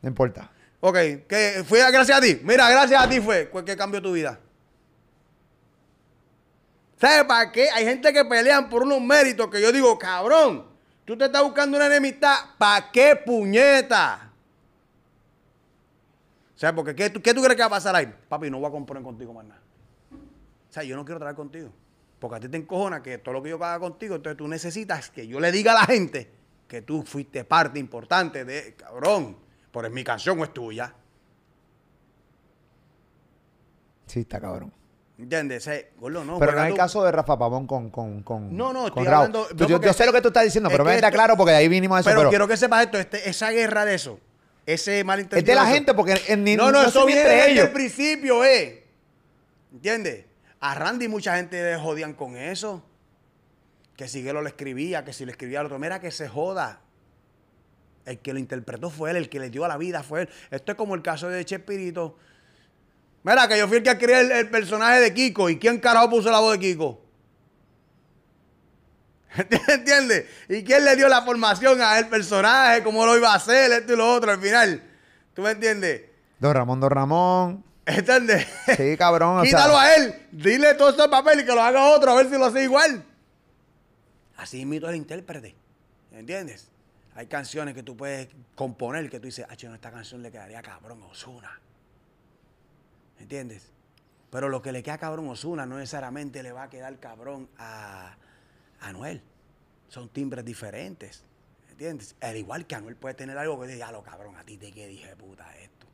No 0.01 0.09
importa. 0.09 0.51
Ok, 0.81 0.97
que 1.29 1.63
fue 1.69 1.79
gracias 1.93 2.19
a 2.19 2.21
ti. 2.21 2.41
Mira, 2.43 2.69
gracias 2.69 3.01
a 3.01 3.09
ti 3.09 3.21
fue 3.21 3.47
fue 3.53 3.65
que 3.65 3.77
cambió 3.77 4.03
tu 4.03 4.13
vida. 4.13 4.41
¿Sabes 7.03 7.25
para 7.25 7.51
qué? 7.51 7.69
Hay 7.69 7.85
gente 7.85 8.13
que 8.13 8.25
pelean 8.25 8.69
por 8.71 8.85
unos 8.85 9.01
méritos 9.01 9.49
que 9.51 9.61
yo 9.61 9.73
digo, 9.73 9.99
cabrón, 9.99 10.65
tú 11.05 11.19
te 11.19 11.25
estás 11.25 11.43
buscando 11.43 11.77
una 11.77 11.87
enemistad, 11.87 12.33
¿para 12.57 12.93
qué 12.93 13.17
puñeta? 13.17 14.31
¿Sabes? 16.55 16.77
Porque 16.77 16.95
¿qué, 16.95 17.11
tú- 17.11 17.21
¿qué 17.21 17.35
tú 17.35 17.43
crees 17.43 17.57
que 17.57 17.63
va 17.63 17.67
a 17.67 17.71
pasar 17.71 17.97
ahí? 17.97 18.07
Papi, 18.29 18.49
no 18.51 18.61
voy 18.61 18.69
a 18.69 18.71
componer 18.71 19.03
contigo 19.03 19.33
más 19.35 19.45
nada. 19.45 19.61
O 20.13 20.73
sea, 20.73 20.85
yo 20.85 20.95
no 20.95 21.05
quiero 21.05 21.19
trabajar 21.19 21.35
contigo. 21.35 21.73
Porque 22.21 22.37
a 22.37 22.39
ti 22.39 22.49
te 22.49 22.57
encojona 22.57 23.03
que 23.03 23.19
todo 23.19 23.33
lo 23.33 23.43
que 23.43 23.51
yo 23.51 23.57
haga 23.57 23.81
contigo, 23.81 24.15
entonces 24.15 24.37
tú 24.37 24.47
necesitas 24.47 25.11
que 25.11 25.27
yo 25.27 25.41
le 25.41 25.51
diga 25.51 25.73
a 25.73 25.81
la 25.81 25.87
gente 25.87 26.31
que 26.69 26.83
tú 26.83 27.03
fuiste 27.03 27.45
parte 27.45 27.81
importante 27.81 28.45
de, 28.45 28.77
cabrón, 28.77 29.37
por 29.73 29.91
mi 29.91 30.05
canción 30.05 30.39
o 30.39 30.45
es 30.45 30.55
tuya. 30.55 30.95
Sí, 34.07 34.21
está 34.21 34.41
cabrón. 34.41 34.73
¿Entiendes? 35.23 35.69
No. 36.01 36.39
pero 36.41 36.53
no 36.53 36.65
es 36.65 36.71
el 36.71 36.77
caso 36.77 37.05
de 37.05 37.13
Rafa 37.13 37.39
Pavón 37.39 37.67
con, 37.67 37.91
con, 37.91 38.23
con 38.23 38.57
No, 38.57 38.73
no, 38.73 38.81
con 38.81 38.89
estoy 38.89 39.05
Raúl. 39.05 39.15
hablando- 39.27 39.47
Tú- 39.47 39.55
no, 39.65 39.69
yo, 39.69 39.81
yo 39.81 39.93
sé 39.93 40.05
lo 40.05 40.13
que 40.13 40.21
tú 40.21 40.29
estás 40.29 40.43
diciendo, 40.45 40.69
pero 40.69 40.85
me 40.85 40.95
está 40.97 41.11
claro 41.13 41.37
porque 41.37 41.53
de 41.53 41.59
ahí 41.59 41.69
vinimos 41.69 41.97
a 41.97 42.01
eso. 42.01 42.09
Pero, 42.11 42.21
Pero, 42.21 42.31
quiero 42.31 42.49
que 42.49 42.57
sepas 42.57 42.85
esto, 42.87 42.99
este- 42.99 43.29
esa 43.31 43.51
guerra 43.53 43.85
de 43.85 43.95
eso, 43.95 44.19
ese 44.67 45.05
malentendido. 45.05 45.39
es 45.39 45.47
de 45.47 45.55
la 45.55 45.67
gente 45.73 45.95
porque 45.95 46.21
en, 46.27 46.43
ni- 46.43 46.57
No, 46.57 46.73
no, 46.73 46.83
se 46.83 46.89
eso 46.89 47.07
viene 47.07 47.23
desde 47.23 47.51
ellos. 47.53 47.67
el 47.67 47.73
principio, 47.73 48.45
¿eh? 48.45 48.85
¿Entiendes? 49.73 50.25
A 50.59 50.75
Randy 50.75 51.07
mucha 51.09 51.37
gente 51.37 51.63
le 51.63 51.77
jodían 51.79 52.15
con 52.15 52.37
eso. 52.37 52.85
Que 53.97 54.09
si 54.09 54.23
Guelo 54.23 54.43
le 54.43 54.49
escribía, 54.49 55.05
que 55.05 55.13
si 55.13 55.25
le 55.25 55.31
escribía 55.33 55.61
al 55.61 55.67
otro, 55.67 55.79
mira 55.79 56.01
que 56.01 56.11
se 56.11 56.29
joda. 56.29 56.81
El 58.07 58.19
que 58.19 58.33
lo 58.33 58.41
interpretó 58.41 58.91
fue 58.91 59.11
él, 59.13 59.17
el 59.17 59.29
que 59.29 59.39
le 59.39 59.51
dio 59.51 59.65
a 59.65 59.69
la 59.69 59.77
vida 59.77 60.03
fue 60.03 60.23
él. 60.23 60.29
Esto 60.51 60.73
es 60.73 60.79
como 60.79 60.97
el 60.97 61.03
caso 61.03 61.29
de 61.29 61.45
Chespirito. 61.45 62.17
Mira, 63.25 63.47
que 63.49 63.57
yo 63.59 63.69
fui 63.69 63.79
el 63.79 63.83
que 63.83 63.91
adquirí 63.91 64.13
el, 64.13 64.33
el 64.33 64.51
personaje 64.51 65.01
de 65.01 65.15
Kiko. 65.15 65.49
¿Y 65.49 65.59
quién 65.59 65.79
carajo 65.79 66.11
puso 66.11 66.31
la 66.31 66.41
voz 66.41 66.53
de 66.53 66.59
Kiko? 66.59 67.01
¿Entiendes? 69.69 70.27
¿Y 70.49 70.65
quién 70.65 70.85
le 70.85 70.97
dio 70.97 71.09
la 71.09 71.23
formación 71.23 71.81
a 71.81 71.99
el 71.99 72.09
personaje? 72.09 72.83
¿Cómo 72.83 73.07
lo 73.07 73.17
iba 73.17 73.33
a 73.33 73.37
hacer? 73.37 73.71
Esto 73.73 73.95
y 73.95 73.97
lo 73.97 74.13
otro 74.13 74.31
al 74.31 74.41
final. 74.41 74.83
¿Tú 75.35 75.43
me 75.43 75.53
entiendes? 75.53 76.03
Don 76.39 76.55
Ramón, 76.55 76.81
Don 76.81 76.91
Ramón. 76.91 77.65
¿Entiendes? 77.87 78.47
Sí, 78.77 78.97
cabrón. 78.97 79.39
o 79.39 79.43
sea, 79.43 79.51
Quítalo 79.51 79.79
a 79.79 79.95
él. 79.95 80.15
Dile 80.31 80.75
todo 80.75 80.91
ese 80.91 81.09
papel 81.09 81.41
y 81.41 81.45
que 81.45 81.55
lo 81.55 81.63
haga 81.63 81.91
otro 81.91 82.13
a 82.13 82.15
ver 82.15 82.29
si 82.29 82.39
lo 82.39 82.47
hace 82.47 82.63
igual. 82.65 83.05
Así 84.37 84.61
imito 84.61 84.87
al 84.87 84.97
intérprete. 84.97 85.55
¿Entiendes? 86.13 86.69
Hay 87.15 87.27
canciones 87.27 87.75
que 87.75 87.83
tú 87.83 87.97
puedes 87.97 88.29
componer 88.55 89.09
que 89.09 89.19
tú 89.19 89.27
dices, 89.27 89.47
ah, 89.49 89.55
no, 89.65 89.75
esta 89.75 89.91
canción 89.91 90.23
le 90.23 90.31
quedaría 90.31 90.63
cabrón 90.63 91.03
a 91.03 91.07
Osuna. 91.07 91.61
¿Entiendes? 93.23 93.73
Pero 94.31 94.49
lo 94.49 94.63
que 94.63 94.73
le 94.73 94.83
queda 94.83 94.99
cabrón 94.99 95.29
a 95.29 95.33
Osuna 95.33 95.67
no 95.67 95.79
necesariamente 95.79 96.43
le 96.43 96.53
va 96.53 96.65
a 96.65 96.71
quedar 96.71 96.99
cabrón 97.01 97.49
a 97.59 98.17
a 98.83 98.89
Anuel. 98.89 99.23
Son 99.89 100.09
timbres 100.09 100.45
diferentes. 100.45 101.25
¿Entiendes? 101.71 102.15
Al 102.21 102.37
igual 102.37 102.67
que 102.67 102.75
Anuel 102.75 102.97
puede 102.97 103.15
tener 103.15 103.37
algo 103.39 103.61
que 103.61 103.69
diga, 103.69 103.91
lo 103.91 104.03
cabrón, 104.03 104.37
a 104.37 104.45
ti 104.45 104.59
te 104.59 104.71
qué 104.71 104.87
dije 104.87 105.17
puta 105.17 105.57
esto. 105.57 105.87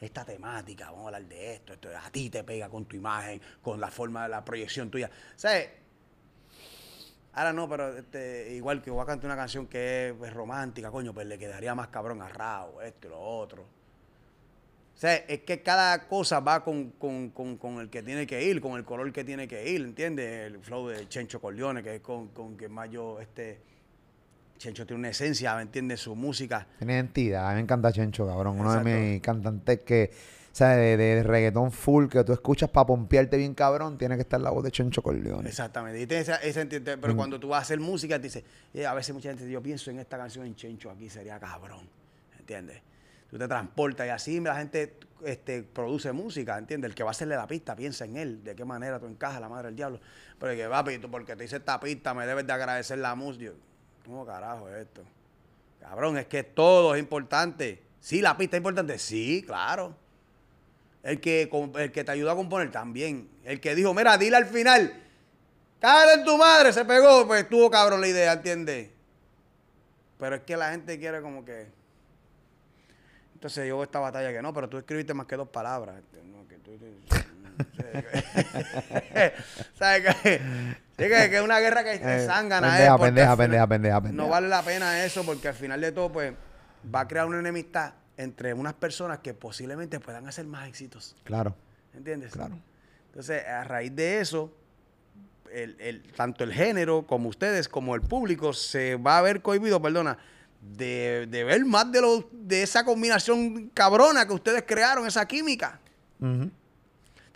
Esta 0.00 0.24
temática, 0.24 0.90
vamos 0.90 1.04
a 1.04 1.06
hablar 1.16 1.24
de 1.24 1.54
esto, 1.54 1.72
esto 1.72 1.88
a 1.96 2.10
ti 2.10 2.30
te 2.30 2.44
pega 2.44 2.68
con 2.68 2.84
tu 2.84 2.96
imagen, 2.96 3.40
con 3.62 3.80
la 3.80 3.90
forma 3.90 4.24
de 4.24 4.28
la 4.28 4.44
proyección 4.44 4.90
tuya. 4.90 5.10
¿Sabes? 5.36 5.70
Ahora 7.32 7.52
no, 7.52 7.68
pero 7.68 7.96
este, 7.96 8.52
igual 8.54 8.80
que 8.80 8.90
voy 8.90 9.02
a 9.02 9.06
cantar 9.06 9.26
una 9.26 9.36
canción 9.36 9.66
que 9.66 10.10
es, 10.10 10.34
romántica, 10.34 10.90
coño, 10.90 11.12
pues 11.12 11.26
le 11.26 11.38
quedaría 11.38 11.74
más 11.74 11.88
cabrón 11.88 12.22
a 12.22 12.28
Rao, 12.28 12.80
esto 12.80 13.08
y 13.08 13.10
lo 13.10 13.20
otro. 13.20 13.66
O 14.94 14.96
sea, 14.96 15.16
es 15.16 15.40
que 15.40 15.60
cada 15.62 16.06
cosa 16.06 16.38
va 16.40 16.62
con, 16.62 16.90
con- 16.92 17.30
con- 17.30 17.56
con 17.58 17.80
el 17.80 17.90
que 17.90 18.02
tiene 18.02 18.26
que 18.26 18.44
ir, 18.44 18.60
con 18.60 18.76
el 18.78 18.84
color 18.84 19.12
que 19.12 19.24
tiene 19.24 19.48
que 19.48 19.68
ir, 19.68 19.80
¿entiendes? 19.82 20.46
El 20.52 20.58
flow 20.60 20.88
de 20.88 21.08
Chencho 21.08 21.40
Corleone, 21.40 21.82
que 21.82 21.96
es 21.96 22.00
con, 22.00 22.28
con 22.28 22.56
que 22.56 22.68
más 22.68 22.88
yo, 22.90 23.20
este, 23.20 23.60
Chencho 24.56 24.86
tiene 24.86 25.00
una 25.00 25.08
esencia, 25.08 25.56
¿me 25.56 25.62
entiendes? 25.62 26.00
Su 26.00 26.14
música. 26.14 26.66
Tiene 26.78 26.94
identidad. 26.94 27.46
A 27.46 27.50
mí 27.50 27.56
me 27.56 27.60
encanta 27.62 27.92
Chencho, 27.92 28.24
cabrón. 28.26 28.58
Uno 28.60 28.72
de 28.72 28.84
mis 29.12 29.20
cantantes 29.20 29.80
que, 29.80 30.10
o 30.12 30.54
sea, 30.54 30.68
de, 30.76 30.96
de 30.96 31.22
reggaetón 31.24 31.72
full 31.72 32.06
que 32.06 32.22
tú 32.22 32.32
escuchas 32.32 32.70
para 32.70 32.86
pompearte 32.86 33.36
bien 33.36 33.52
cabrón, 33.52 33.98
tiene 33.98 34.14
que 34.14 34.22
estar 34.22 34.40
la 34.40 34.50
voz 34.50 34.62
de 34.62 34.70
Chencho 34.70 35.02
Corleone. 35.02 35.48
Exactamente. 35.48 36.00
Y 36.00 36.16
esa- 36.18 36.36
esa 36.36 36.64
pero 36.68 37.14
Mm. 37.14 37.16
cuando 37.16 37.40
tú 37.40 37.48
vas 37.48 37.58
a 37.58 37.62
hacer 37.62 37.80
música, 37.80 38.16
te 38.18 38.22
dice, 38.28 38.44
eh, 38.72 38.86
a 38.86 38.94
veces 38.94 39.12
mucha 39.12 39.28
gente 39.30 39.42
dice, 39.42 39.52
yo 39.52 39.60
pienso 39.60 39.90
en 39.90 39.98
esta 39.98 40.16
canción 40.16 40.46
en 40.46 40.54
Chencho 40.54 40.88
aquí, 40.88 41.10
sería 41.10 41.38
cabrón. 41.40 41.88
¿Entiendes? 42.38 42.80
Tú 43.34 43.38
te 43.38 43.48
transportas 43.48 44.06
y 44.06 44.10
así 44.10 44.38
la 44.38 44.54
gente 44.54 44.96
este, 45.24 45.64
produce 45.64 46.12
música, 46.12 46.56
¿entiendes? 46.56 46.90
El 46.90 46.94
que 46.94 47.02
va 47.02 47.08
a 47.08 47.10
hacerle 47.10 47.34
la 47.34 47.48
pista 47.48 47.74
piensa 47.74 48.04
en 48.04 48.16
él, 48.16 48.44
de 48.44 48.54
qué 48.54 48.64
manera 48.64 49.00
tú 49.00 49.06
encajas 49.06 49.40
la 49.40 49.48
madre 49.48 49.66
del 49.66 49.74
diablo. 49.74 49.98
Pero 50.38 50.52
el 50.52 50.56
que 50.56 50.68
va, 50.68 50.84
porque 51.10 51.34
te 51.34 51.44
hice 51.44 51.56
esta 51.56 51.80
pista, 51.80 52.14
me 52.14 52.28
debes 52.28 52.46
de 52.46 52.52
agradecer 52.52 52.98
la 52.98 53.16
música. 53.16 53.50
¿Cómo 54.06 54.24
carajo 54.24 54.68
es 54.68 54.86
esto? 54.86 55.02
Cabrón, 55.80 56.16
es 56.16 56.26
que 56.26 56.44
todo 56.44 56.94
es 56.94 57.00
importante. 57.00 57.82
Sí, 57.98 58.20
la 58.20 58.36
pista 58.36 58.56
es 58.56 58.60
importante. 58.60 59.00
Sí, 59.00 59.42
claro. 59.44 59.96
El 61.02 61.20
que, 61.20 61.50
el 61.74 61.90
que 61.90 62.04
te 62.04 62.12
ayudó 62.12 62.30
a 62.30 62.36
componer 62.36 62.70
también. 62.70 63.28
El 63.42 63.60
que 63.60 63.74
dijo, 63.74 63.92
mira, 63.94 64.16
dile 64.16 64.36
al 64.36 64.46
final, 64.46 64.94
cállate 65.80 66.20
en 66.20 66.24
tu 66.24 66.38
madre, 66.38 66.72
se 66.72 66.84
pegó, 66.84 67.26
pues 67.26 67.42
estuvo 67.42 67.68
cabrón 67.68 68.00
la 68.00 68.06
idea, 68.06 68.34
¿entiendes? 68.34 68.90
Pero 70.20 70.36
es 70.36 70.42
que 70.42 70.56
la 70.56 70.70
gente 70.70 71.00
quiere 71.00 71.20
como 71.20 71.44
que... 71.44 71.82
Entonces 73.44 73.68
yo 73.68 73.82
esta 73.82 73.98
batalla 73.98 74.32
que 74.32 74.40
no, 74.40 74.54
pero 74.54 74.70
tú 74.70 74.78
escribiste 74.78 75.12
más 75.12 75.26
que 75.26 75.36
dos 75.36 75.50
palabras. 75.50 75.96
no, 76.24 76.48
que 76.48 76.56
tú- 76.56 76.78
¿Sabes 79.78 80.16
qué? 80.22 80.38
Sí, 80.96 80.96
que, 80.96 81.08
que 81.08 81.36
es 81.36 81.42
una 81.42 81.60
guerra 81.60 81.84
que 81.84 81.98
zángana. 82.24 82.68
pendeja, 82.68 82.86
eh, 82.86 82.88
porque 82.96 83.04
pendeja, 83.06 83.32
al 83.32 83.36
final 83.36 83.38
pendeja, 83.50 83.66
pendeja, 83.66 84.00
pendeja. 84.00 84.22
No 84.24 84.30
vale 84.30 84.48
la 84.48 84.62
pena 84.62 85.04
eso 85.04 85.26
porque 85.26 85.48
al 85.48 85.54
final 85.54 85.78
de 85.82 85.92
todo, 85.92 86.10
pues, 86.10 86.32
va 86.92 87.00
a 87.00 87.08
crear 87.08 87.26
una 87.26 87.38
enemistad 87.38 87.92
entre 88.16 88.54
unas 88.54 88.72
personas 88.72 89.18
que 89.18 89.34
posiblemente 89.34 90.00
puedan 90.00 90.26
hacer 90.26 90.46
más 90.46 90.66
éxitos. 90.66 91.14
Claro, 91.24 91.54
¿Entiendes? 91.92 92.32
claro. 92.32 92.56
Entonces, 93.08 93.46
a 93.46 93.62
raíz 93.64 93.94
de 93.94 94.20
eso, 94.20 94.56
el, 95.52 95.76
el- 95.80 96.02
tanto 96.12 96.44
el 96.44 96.52
género 96.54 97.06
como 97.06 97.28
ustedes, 97.28 97.68
como 97.68 97.94
el 97.94 98.00
público, 98.00 98.54
se 98.54 98.96
va 98.96 99.18
a 99.18 99.22
ver 99.22 99.42
cohibido, 99.42 99.82
perdona, 99.82 100.16
de, 100.72 101.26
de 101.30 101.44
ver 101.44 101.64
más 101.64 101.90
de, 101.90 102.00
lo, 102.00 102.28
de 102.32 102.62
esa 102.62 102.84
combinación 102.84 103.70
cabrona 103.70 104.26
que 104.26 104.32
ustedes 104.32 104.64
crearon, 104.66 105.06
esa 105.06 105.26
química. 105.26 105.80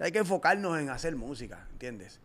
Hay 0.00 0.12
que 0.12 0.18
enfocarnos 0.18 0.78
en 0.78 0.90
hacer 0.90 1.14
música, 1.16 1.66
¿entiendes? 1.72 2.20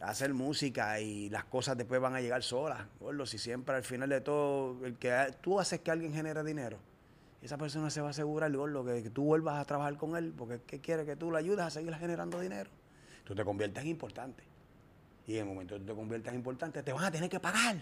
Hacer 0.00 0.32
música 0.32 1.00
y 1.00 1.28
las 1.30 1.44
cosas 1.44 1.76
después 1.76 2.00
van 2.00 2.14
a 2.14 2.20
llegar 2.20 2.42
solas. 2.42 2.86
gordo. 3.00 3.26
si 3.26 3.38
siempre 3.38 3.74
al 3.74 3.82
final 3.82 4.08
de 4.08 4.20
todo, 4.20 4.84
el 4.86 4.96
que 4.96 5.34
tú 5.40 5.58
haces 5.58 5.80
que 5.80 5.90
alguien 5.90 6.12
genere 6.12 6.44
dinero 6.44 6.78
esa 7.42 7.56
persona 7.56 7.90
se 7.90 8.00
va 8.00 8.08
a 8.08 8.10
asegurar, 8.10 8.52
gordo, 8.52 8.84
que, 8.84 9.02
que 9.02 9.10
tú 9.10 9.24
vuelvas 9.24 9.58
a 9.58 9.64
trabajar 9.64 9.96
con 9.96 10.16
él, 10.16 10.32
porque 10.36 10.60
que 10.66 10.80
quiere 10.80 11.04
que 11.04 11.16
tú 11.16 11.30
le 11.30 11.38
ayudes 11.38 11.60
a 11.60 11.70
seguir 11.70 11.94
generando 11.94 12.40
dinero. 12.40 12.70
Tú 13.24 13.34
te 13.34 13.44
conviertes 13.44 13.82
en 13.82 13.90
importante. 13.90 14.42
Y 15.26 15.34
en 15.34 15.40
el 15.40 15.46
momento 15.46 15.74
que 15.74 15.80
tú 15.80 15.86
te 15.86 15.94
conviertas 15.94 16.32
en 16.32 16.40
importante, 16.40 16.82
te 16.82 16.92
van 16.92 17.04
a 17.04 17.10
tener 17.10 17.30
que 17.30 17.38
pagar. 17.38 17.76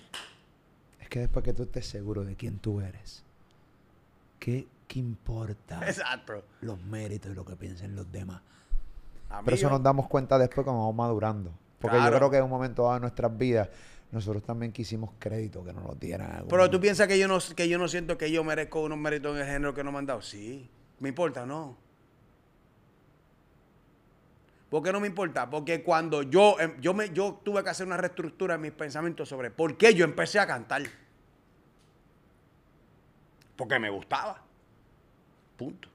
Es 1.07 1.11
que 1.11 1.21
después 1.21 1.45
que 1.45 1.53
tú 1.53 1.63
estés 1.63 1.87
seguro 1.87 2.25
de 2.25 2.35
quién 2.35 2.59
tú 2.59 2.81
eres, 2.81 3.23
¿qué, 4.41 4.67
qué 4.89 4.99
importa 4.99 5.81
Exacto. 5.89 6.43
los 6.63 6.83
méritos 6.83 7.31
y 7.31 7.35
lo 7.37 7.45
que 7.45 7.55
piensen 7.55 7.95
los 7.95 8.11
demás? 8.11 8.43
Amigo, 9.31 9.45
Pero 9.45 9.55
eso 9.55 9.71
nos 9.71 9.81
damos 9.85 10.09
cuenta 10.09 10.37
después 10.37 10.65
cuando 10.65 10.81
vamos 10.81 10.97
madurando. 10.97 11.53
Porque 11.81 11.97
Claro. 11.97 12.11
yo 12.13 12.19
creo 12.19 12.31
que 12.33 12.37
en 12.39 12.43
un 12.43 12.51
momento 12.51 12.83
dado 12.83 12.95
de 12.95 13.01
nuestras 13.03 13.39
vidas, 13.39 13.69
nosotros 14.11 14.43
también 14.43 14.73
quisimos 14.73 15.11
crédito 15.21 15.63
que 15.63 15.73
nos 15.73 15.85
lo 15.85 15.95
dieran. 15.95 16.45
Pero 16.49 16.69
tú 16.69 16.81
piensas 16.81 17.07
que 17.07 17.21
yo 17.21 17.29
no 17.29 17.39
que 17.55 17.69
yo 17.69 17.79
no 17.79 17.87
siento 17.87 18.19
que 18.19 18.33
yo 18.33 18.43
merezco 18.43 18.83
unos 18.83 18.99
méritos 18.99 19.37
en 19.37 19.43
el 19.43 19.47
género 19.47 19.75
que 19.75 19.85
no 19.85 19.93
me 19.93 19.99
han 19.99 20.07
dado. 20.07 20.23
Sí. 20.23 20.69
¿Me 20.99 21.11
importa? 21.11 21.47
No. 21.47 21.77
¿Por 24.71 24.83
qué 24.83 24.93
no 24.93 25.01
me 25.01 25.07
importa? 25.07 25.49
Porque 25.49 25.83
cuando 25.83 26.23
yo, 26.23 26.59
em, 26.59 26.81
yo, 26.81 26.93
me, 26.93 27.11
yo 27.11 27.41
tuve 27.45 27.63
que 27.63 27.71
hacer 27.71 27.87
una 27.87 27.97
reestructura 27.97 28.57
en 28.57 28.63
mis 28.63 28.73
pensamientos 28.73 29.29
sobre 29.29 29.51
por 29.51 29.77
qué 29.77 29.95
yo 29.95 30.05
empecé 30.05 30.39
a 30.39 30.47
cantar. 30.47 30.83
Porque 33.55 33.79
me 33.79 33.91
gustaba. 33.91 34.43
Punto. 35.57 35.89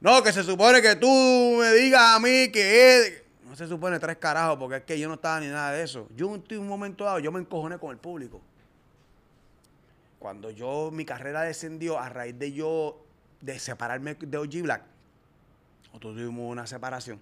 No, 0.00 0.22
que 0.22 0.32
se 0.32 0.44
supone 0.44 0.82
que 0.82 0.96
tú 0.96 1.08
me 1.58 1.72
digas 1.72 2.16
a 2.16 2.20
mí 2.20 2.50
que 2.52 2.98
es... 2.98 3.22
No 3.44 3.56
se 3.56 3.66
supone 3.66 3.98
tres 3.98 4.18
carajos, 4.18 4.58
porque 4.58 4.76
es 4.76 4.82
que 4.82 4.98
yo 4.98 5.08
no 5.08 5.14
estaba 5.14 5.40
ni 5.40 5.46
nada 5.46 5.72
de 5.72 5.82
eso. 5.82 6.08
Yo 6.14 6.34
en 6.34 6.58
un 6.58 6.68
momento 6.68 7.04
dado, 7.04 7.20
yo 7.20 7.32
me 7.32 7.40
encojoné 7.40 7.78
con 7.78 7.90
el 7.90 7.98
público. 7.98 8.40
Cuando 10.18 10.50
yo, 10.50 10.90
mi 10.92 11.04
carrera 11.04 11.42
descendió 11.42 11.98
a 11.98 12.08
raíz 12.08 12.38
de 12.38 12.52
yo, 12.52 13.02
de 13.40 13.58
separarme 13.58 14.14
de 14.14 14.36
OG 14.38 14.62
Black, 14.62 14.82
nosotros 15.94 16.16
tuvimos 16.16 16.50
una 16.50 16.66
separación. 16.66 17.20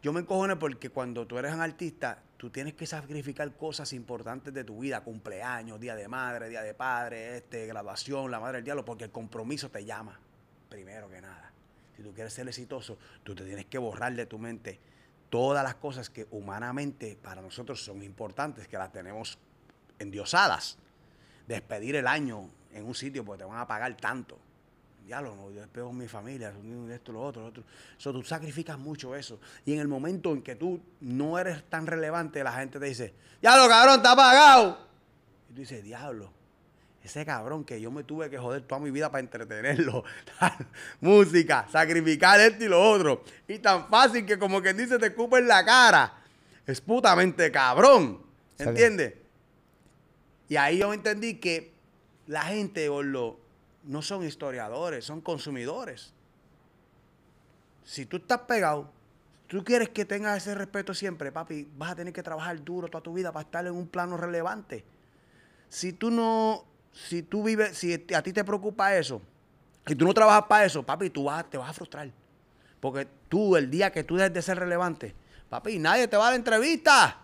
Yo 0.00 0.12
me 0.12 0.20
encojoné 0.20 0.54
porque 0.54 0.90
cuando 0.90 1.26
tú 1.26 1.38
eres 1.38 1.52
un 1.52 1.60
artista, 1.60 2.22
tú 2.36 2.48
tienes 2.48 2.74
que 2.74 2.86
sacrificar 2.86 3.50
cosas 3.56 3.92
importantes 3.92 4.54
de 4.54 4.62
tu 4.62 4.78
vida, 4.78 5.00
cumpleaños, 5.00 5.80
día 5.80 5.96
de 5.96 6.06
madre, 6.06 6.48
día 6.48 6.62
de 6.62 6.72
padre, 6.72 7.38
este, 7.38 7.66
graduación, 7.66 8.30
la 8.30 8.38
madre 8.38 8.58
del 8.58 8.64
diablo, 8.64 8.84
porque 8.84 9.04
el 9.04 9.10
compromiso 9.10 9.70
te 9.70 9.84
llama, 9.84 10.20
primero 10.68 11.10
que 11.10 11.20
nada. 11.20 11.52
Si 11.96 12.02
tú 12.02 12.14
quieres 12.14 12.32
ser 12.32 12.46
exitoso, 12.46 12.96
tú 13.24 13.34
te 13.34 13.44
tienes 13.44 13.66
que 13.66 13.78
borrar 13.78 14.14
de 14.14 14.26
tu 14.26 14.38
mente 14.38 14.78
todas 15.28 15.64
las 15.64 15.74
cosas 15.74 16.10
que 16.10 16.28
humanamente 16.30 17.18
para 17.20 17.42
nosotros 17.42 17.84
son 17.84 18.04
importantes, 18.04 18.68
que 18.68 18.78
las 18.78 18.92
tenemos 18.92 19.36
endiosadas. 19.98 20.78
Despedir 21.48 21.96
el 21.96 22.06
año 22.06 22.50
en 22.72 22.86
un 22.86 22.94
sitio 22.94 23.24
porque 23.24 23.42
te 23.42 23.48
van 23.48 23.58
a 23.58 23.66
pagar 23.66 23.96
tanto. 23.96 24.38
Diablo, 25.04 25.36
no, 25.36 25.50
yo 25.50 25.60
despego 25.60 25.92
mi 25.92 26.08
familia, 26.08 26.52
esto, 26.90 27.12
lo 27.12 27.22
otro, 27.22 27.42
lo 27.42 27.48
otro. 27.48 27.64
Eso, 27.98 28.12
tú 28.12 28.22
sacrificas 28.22 28.78
mucho 28.78 29.14
eso. 29.14 29.38
Y 29.66 29.74
en 29.74 29.80
el 29.80 29.88
momento 29.88 30.32
en 30.32 30.42
que 30.42 30.56
tú 30.56 30.80
no 31.00 31.38
eres 31.38 31.62
tan 31.68 31.86
relevante, 31.86 32.42
la 32.42 32.52
gente 32.52 32.78
te 32.80 32.86
dice, 32.86 33.14
diablo, 33.42 33.68
cabrón, 33.68 33.96
está 33.96 34.16
pagado. 34.16 34.78
Y 35.50 35.52
tú 35.52 35.60
dices, 35.60 35.84
diablo, 35.84 36.32
ese 37.02 37.26
cabrón 37.26 37.64
que 37.64 37.78
yo 37.78 37.90
me 37.90 38.02
tuve 38.02 38.30
que 38.30 38.38
joder 38.38 38.62
toda 38.62 38.80
mi 38.80 38.90
vida 38.90 39.10
para 39.10 39.20
entretenerlo. 39.20 40.04
Música, 41.02 41.66
sacrificar 41.70 42.40
esto 42.40 42.64
y 42.64 42.68
lo 42.68 42.80
otro. 42.80 43.22
Y 43.46 43.58
tan 43.58 43.88
fácil 43.90 44.24
que 44.24 44.38
como 44.38 44.62
que 44.62 44.72
dice 44.72 44.98
te 44.98 45.08
escupa 45.08 45.38
en 45.38 45.46
la 45.46 45.62
cara. 45.66 46.14
Es 46.66 46.80
putamente 46.80 47.52
cabrón. 47.52 48.22
¿Entiendes? 48.56 49.14
Y 50.48 50.56
ahí 50.56 50.78
yo 50.78 50.94
entendí 50.94 51.34
que 51.34 51.74
la 52.26 52.42
gente, 52.44 52.88
gordo, 52.88 53.43
no 53.84 54.02
son 54.02 54.24
historiadores, 54.24 55.04
son 55.04 55.20
consumidores. 55.20 56.12
Si 57.84 58.06
tú 58.06 58.16
estás 58.16 58.40
pegado, 58.40 58.90
tú 59.46 59.62
quieres 59.62 59.90
que 59.90 60.04
tengas 60.04 60.38
ese 60.38 60.54
respeto 60.54 60.94
siempre, 60.94 61.30
papi, 61.30 61.68
vas 61.76 61.92
a 61.92 61.96
tener 61.96 62.12
que 62.12 62.22
trabajar 62.22 62.62
duro 62.64 62.88
toda 62.88 63.02
tu 63.02 63.12
vida 63.12 63.30
para 63.30 63.44
estar 63.44 63.66
en 63.66 63.74
un 63.74 63.86
plano 63.86 64.16
relevante. 64.16 64.84
Si 65.68 65.92
tú 65.92 66.10
no, 66.10 66.64
si 66.92 67.22
tú 67.22 67.42
vives, 67.42 67.76
si 67.76 67.94
a 68.14 68.22
ti 68.22 68.32
te 68.32 68.44
preocupa 68.44 68.96
eso, 68.96 69.20
y 69.86 69.94
tú 69.94 70.06
no 70.06 70.14
trabajas 70.14 70.44
para 70.48 70.64
eso, 70.64 70.82
papi, 70.82 71.10
tú 71.10 71.24
vas, 71.24 71.48
te 71.50 71.58
vas 71.58 71.68
a 71.68 71.72
frustrar. 71.74 72.10
Porque 72.80 73.06
tú, 73.28 73.56
el 73.56 73.70
día 73.70 73.92
que 73.92 74.04
tú 74.04 74.16
dejes 74.16 74.32
de 74.32 74.42
ser 74.42 74.58
relevante, 74.58 75.14
papi, 75.50 75.78
nadie 75.78 76.08
te 76.08 76.16
va 76.16 76.24
a 76.24 76.30
dar 76.30 76.36
entrevista. 76.36 77.20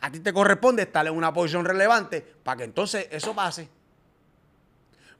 A 0.00 0.10
ti 0.10 0.20
te 0.20 0.32
corresponde 0.32 0.82
estar 0.82 1.06
en 1.06 1.14
una 1.14 1.32
posición 1.32 1.64
relevante 1.64 2.20
para 2.42 2.58
que 2.58 2.64
entonces 2.64 3.08
eso 3.10 3.34
pase. 3.34 3.68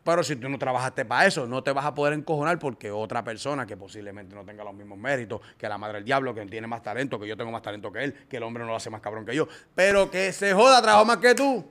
Pero 0.02 0.22
si 0.22 0.34
tú 0.36 0.48
no 0.48 0.58
trabajaste 0.58 1.04
para 1.04 1.26
eso, 1.26 1.46
no 1.46 1.62
te 1.62 1.72
vas 1.72 1.84
a 1.84 1.94
poder 1.94 2.14
encojonar 2.14 2.58
porque 2.58 2.90
otra 2.90 3.22
persona 3.22 3.66
que 3.66 3.76
posiblemente 3.76 4.34
no 4.34 4.44
tenga 4.44 4.64
los 4.64 4.74
mismos 4.74 4.98
méritos 4.98 5.40
que 5.58 5.68
la 5.68 5.76
madre 5.76 5.96
del 5.96 6.04
diablo, 6.04 6.34
que 6.34 6.44
tiene 6.46 6.66
más 6.66 6.82
talento, 6.82 7.20
que 7.20 7.28
yo 7.28 7.36
tengo 7.36 7.50
más 7.50 7.62
talento 7.62 7.92
que 7.92 8.04
él, 8.04 8.14
que 8.28 8.38
el 8.38 8.42
hombre 8.42 8.62
no 8.64 8.70
lo 8.70 8.76
hace 8.76 8.88
más 8.88 9.02
cabrón 9.02 9.26
que 9.26 9.34
yo, 9.36 9.46
pero 9.74 10.10
que 10.10 10.32
se 10.32 10.54
joda, 10.54 10.80
trabajo 10.80 11.04
más 11.04 11.18
que 11.18 11.34
tú. 11.34 11.64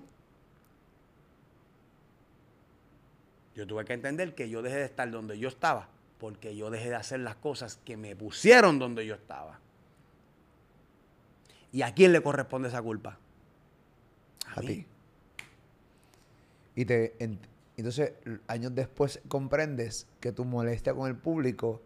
Yo 3.55 3.65
tuve 3.67 3.83
que 3.83 3.93
entender 3.93 4.35
que 4.35 4.47
yo 4.49 4.61
dejé 4.61 4.77
de 4.77 4.85
estar 4.85 5.09
donde 5.09 5.37
yo 5.37 5.49
estaba 5.49 5.89
porque 6.19 6.55
yo 6.55 6.69
dejé 6.69 6.89
de 6.89 6.95
hacer 6.95 7.21
las 7.21 7.35
cosas 7.35 7.79
que 7.83 7.97
me 7.97 8.15
pusieron 8.15 8.77
donde 8.77 9.05
yo 9.05 9.15
estaba. 9.15 9.59
¿Y 11.71 11.81
a 11.81 11.93
quién 11.93 12.11
le 12.11 12.21
corresponde 12.21 12.67
esa 12.69 12.81
culpa? 12.81 13.17
a 14.55 14.61
ti. 14.61 14.85
Y 16.75 16.85
te, 16.85 17.15
en- 17.23 17.39
entonces, 17.79 18.13
años 18.47 18.73
después 18.75 19.19
comprendes 19.27 20.07
que 20.19 20.31
tu 20.31 20.45
molestia 20.45 20.93
con 20.93 21.07
el 21.07 21.15
público 21.15 21.81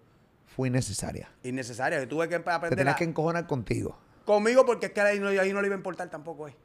fue 0.45 0.68
innecesaria. 0.68 1.30
Innecesaria. 1.44 1.99
Yo 1.99 2.07
tuve 2.07 2.30
que 2.30 2.36
empe- 2.38 2.45
Te 2.45 2.52
aprender 2.52 2.78
tenías 2.80 2.95
a- 2.95 2.98
que 2.98 3.03
encojonar 3.06 3.48
contigo. 3.48 3.98
conmigo 4.26 4.65
porque 4.65 4.88
es 4.88 4.91
que 4.91 5.02
ahí 5.02 5.20
no, 5.20 5.28
ahí 5.30 5.52
no 5.53 5.61
le 5.61 5.68
iba 5.68 5.76
a 5.76 5.78
importar 5.78 6.10
tampoco, 6.10 6.48
eh. 6.48 6.56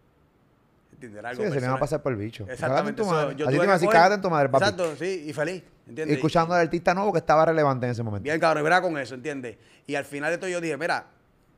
¿Entiendes? 0.93 1.19
Era 1.21 1.31
Sí, 1.35 1.43
algo 1.43 1.55
se 1.55 1.61
le 1.61 1.67
iba 1.67 1.77
a 1.77 1.79
pasar 1.79 2.03
por 2.03 2.13
el 2.13 2.19
bicho. 2.19 2.45
Exactamente. 2.51 3.03
eso, 3.03 3.11
madre. 3.11 3.37
yo 3.37 3.47
Así 3.47 3.57
te 3.59 3.65
iba 3.65 3.65
a 3.65 3.67
que 3.67 3.73
decir, 3.73 3.89
cágate 3.89 4.15
en 4.17 4.21
tu 4.23 4.31
madre, 4.31 4.49
papi. 4.49 4.65
Exacto, 4.65 4.97
sí, 4.97 5.25
y 5.29 5.33
feliz. 5.33 5.63
Y 5.87 5.91
¿Entiendes? 5.91 6.17
escuchando 6.17 6.55
al 6.55 6.61
artista 6.61 6.93
nuevo 6.93 7.13
que 7.13 7.19
estaba 7.21 7.45
relevante 7.47 7.87
en 7.87 7.93
ese 7.93 8.03
momento. 8.03 8.25
Bien, 8.25 8.41
cabrón, 8.41 8.65
verá 8.65 8.83
con 8.83 8.99
eso, 8.99 9.15
¿entiendes? 9.15 9.57
Y 9.87 9.95
al 9.95 10.05
final 10.05 10.31
de 10.33 10.39
todo 10.39 10.51
yo 10.51 10.61
dije, 10.61 10.77
mira, 10.77 11.07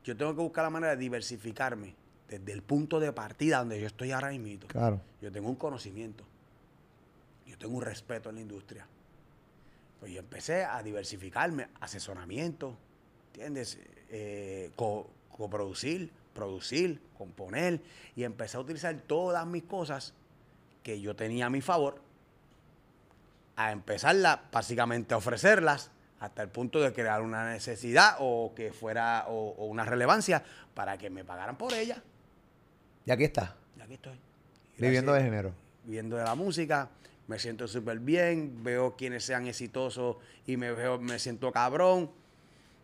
yo 0.03 0.15
tengo 0.15 0.35
que 0.35 0.41
buscar 0.41 0.63
la 0.63 0.69
manera 0.69 0.91
de 0.95 0.97
diversificarme 0.97 1.95
desde 2.29 2.51
el 2.53 2.61
punto 2.61 2.99
de 2.99 3.11
partida 3.13 3.57
donde 3.59 3.79
yo 3.81 3.87
estoy 3.87 4.11
ahora 4.11 4.29
mismo. 4.29 4.67
Claro. 4.67 5.01
Yo 5.21 5.31
tengo 5.31 5.49
un 5.49 5.55
conocimiento. 5.55 6.23
Tengo 7.61 7.77
un 7.77 7.83
respeto 7.83 8.29
en 8.29 8.35
la 8.35 8.41
industria. 8.41 8.87
Pues 9.99 10.11
yo 10.11 10.19
empecé 10.19 10.65
a 10.65 10.81
diversificarme, 10.81 11.67
asesoramiento, 11.79 12.75
¿entiendes? 13.27 13.77
Eh, 14.09 14.71
co- 14.75 15.07
coproducir, 15.37 16.11
producir, 16.33 16.99
componer. 17.17 17.79
Y 18.15 18.23
empecé 18.23 18.57
a 18.57 18.61
utilizar 18.61 18.95
todas 19.05 19.45
mis 19.45 19.63
cosas 19.63 20.13
que 20.81 20.99
yo 20.99 21.15
tenía 21.15 21.45
a 21.45 21.49
mi 21.51 21.61
favor 21.61 22.01
a 23.55 23.71
empezarlas, 23.71 24.39
básicamente 24.51 25.13
a 25.13 25.17
ofrecerlas 25.17 25.91
hasta 26.19 26.41
el 26.41 26.49
punto 26.49 26.79
de 26.79 26.93
crear 26.93 27.21
una 27.21 27.51
necesidad 27.51 28.15
o 28.19 28.53
que 28.55 28.71
fuera 28.73 29.25
o, 29.27 29.49
o 29.57 29.65
una 29.65 29.85
relevancia 29.85 30.43
para 30.73 30.97
que 30.97 31.09
me 31.11 31.23
pagaran 31.23 31.57
por 31.57 31.73
ella. 31.73 32.01
Y 33.05 33.11
aquí 33.11 33.25
está, 33.25 33.55
Y 33.77 33.81
aquí 33.81 33.93
estoy. 33.95 34.19
viviendo 34.79 35.13
de 35.13 35.19
Gracias. 35.19 35.35
género. 35.41 35.53
Viviendo 35.83 36.15
de 36.17 36.23
la 36.23 36.35
música, 36.35 36.89
me 37.31 37.39
siento 37.39 37.65
súper 37.65 37.99
bien, 37.99 38.61
veo 38.61 38.97
quienes 38.97 39.23
sean 39.23 39.47
exitosos 39.47 40.17
y 40.45 40.57
me 40.57 40.73
veo, 40.73 40.99
me 40.99 41.17
siento 41.17 41.49
cabrón. 41.51 42.11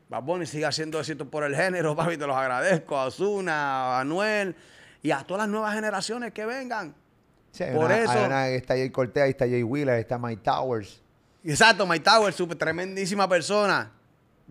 Bad 0.09 0.23
Bunny 0.23 0.45
sigue 0.45 0.65
haciendo 0.65 0.97
éxito 1.01 1.29
por 1.29 1.43
el 1.43 1.53
género, 1.53 1.93
papi, 1.97 2.15
te 2.15 2.25
los 2.25 2.35
agradezco. 2.35 2.97
A 2.97 3.07
Osuna, 3.07 3.97
a 3.97 3.99
Anuel 3.99 4.55
y 5.03 5.11
a 5.11 5.17
todas 5.23 5.41
las 5.43 5.49
nuevas 5.49 5.75
generaciones 5.75 6.31
que 6.31 6.45
vengan. 6.45 6.95
Sí, 7.51 7.65
Por 7.73 7.85
una- 7.85 7.97
eso- 7.99 8.25
una- 8.25 8.47
está 8.49 8.75
Jay 8.75 8.89
Cortés, 8.89 9.23
ahí 9.23 9.31
está 9.31 9.45
Jay 9.45 9.63
Wheeler, 9.63 9.95
ahí 9.95 10.01
está 10.01 10.17
Mike 10.17 10.41
Towers. 10.43 11.01
Exacto, 11.43 11.85
Mike 11.85 12.05
Tower, 12.05 12.31
súper 12.33 12.57
tremendísima 12.57 13.27
persona. 13.27 13.91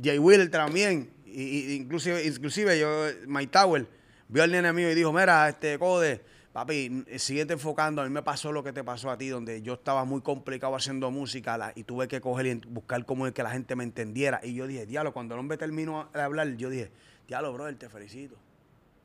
Jay 0.03 0.19
Wheeler 0.19 0.51
también. 0.51 1.11
Y, 1.25 1.43
y- 1.43 1.75
inclusive, 1.77 2.23
inclusive 2.25 2.79
yo, 2.79 3.07
Mike 3.27 3.51
Tower, 3.51 3.87
vio 4.29 4.43
al 4.43 4.51
nene 4.53 4.73
mío 4.75 4.91
y 4.91 4.95
dijo, 4.95 5.11
mira, 5.13 5.49
este 5.49 5.79
code, 5.79 6.21
papi, 6.57 7.05
síguete 7.19 7.53
enfocando. 7.53 8.01
A 8.01 8.05
mí 8.07 8.11
me 8.11 8.23
pasó 8.23 8.51
lo 8.51 8.65
que 8.65 8.73
te 8.73 8.83
pasó 8.83 9.11
a 9.11 9.19
ti, 9.19 9.29
donde 9.29 9.61
yo 9.61 9.75
estaba 9.75 10.07
muy 10.07 10.23
complicado 10.23 10.75
haciendo 10.75 11.11
música 11.11 11.73
y 11.75 11.85
tuve 11.85 12.09
que 12.09 12.23
coger 12.23 12.47
y 12.47 12.55
buscar 12.55 13.05
cómo 13.05 13.27
es 13.27 13.35
que 13.35 13.43
la 13.43 13.51
gente 13.51 13.77
me 13.77 13.85
entendiera. 13.85 14.41
Y 14.43 14.55
yo 14.55 14.67
dije, 14.67 14.87
diablo, 14.87 15.13
cuando 15.13 15.35
el 15.35 15.41
hombre 15.41 15.59
terminó 15.59 16.09
de 16.15 16.23
hablar, 16.23 16.49
yo 16.57 16.71
dije, 16.71 16.91
diablo, 17.29 17.53
brother, 17.53 17.77
te 17.77 17.91
felicito. 17.91 18.37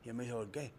Y 0.02 0.08
él 0.08 0.14
me 0.14 0.24
dijo, 0.24 0.38
¿por 0.38 0.50
qué? 0.50 0.72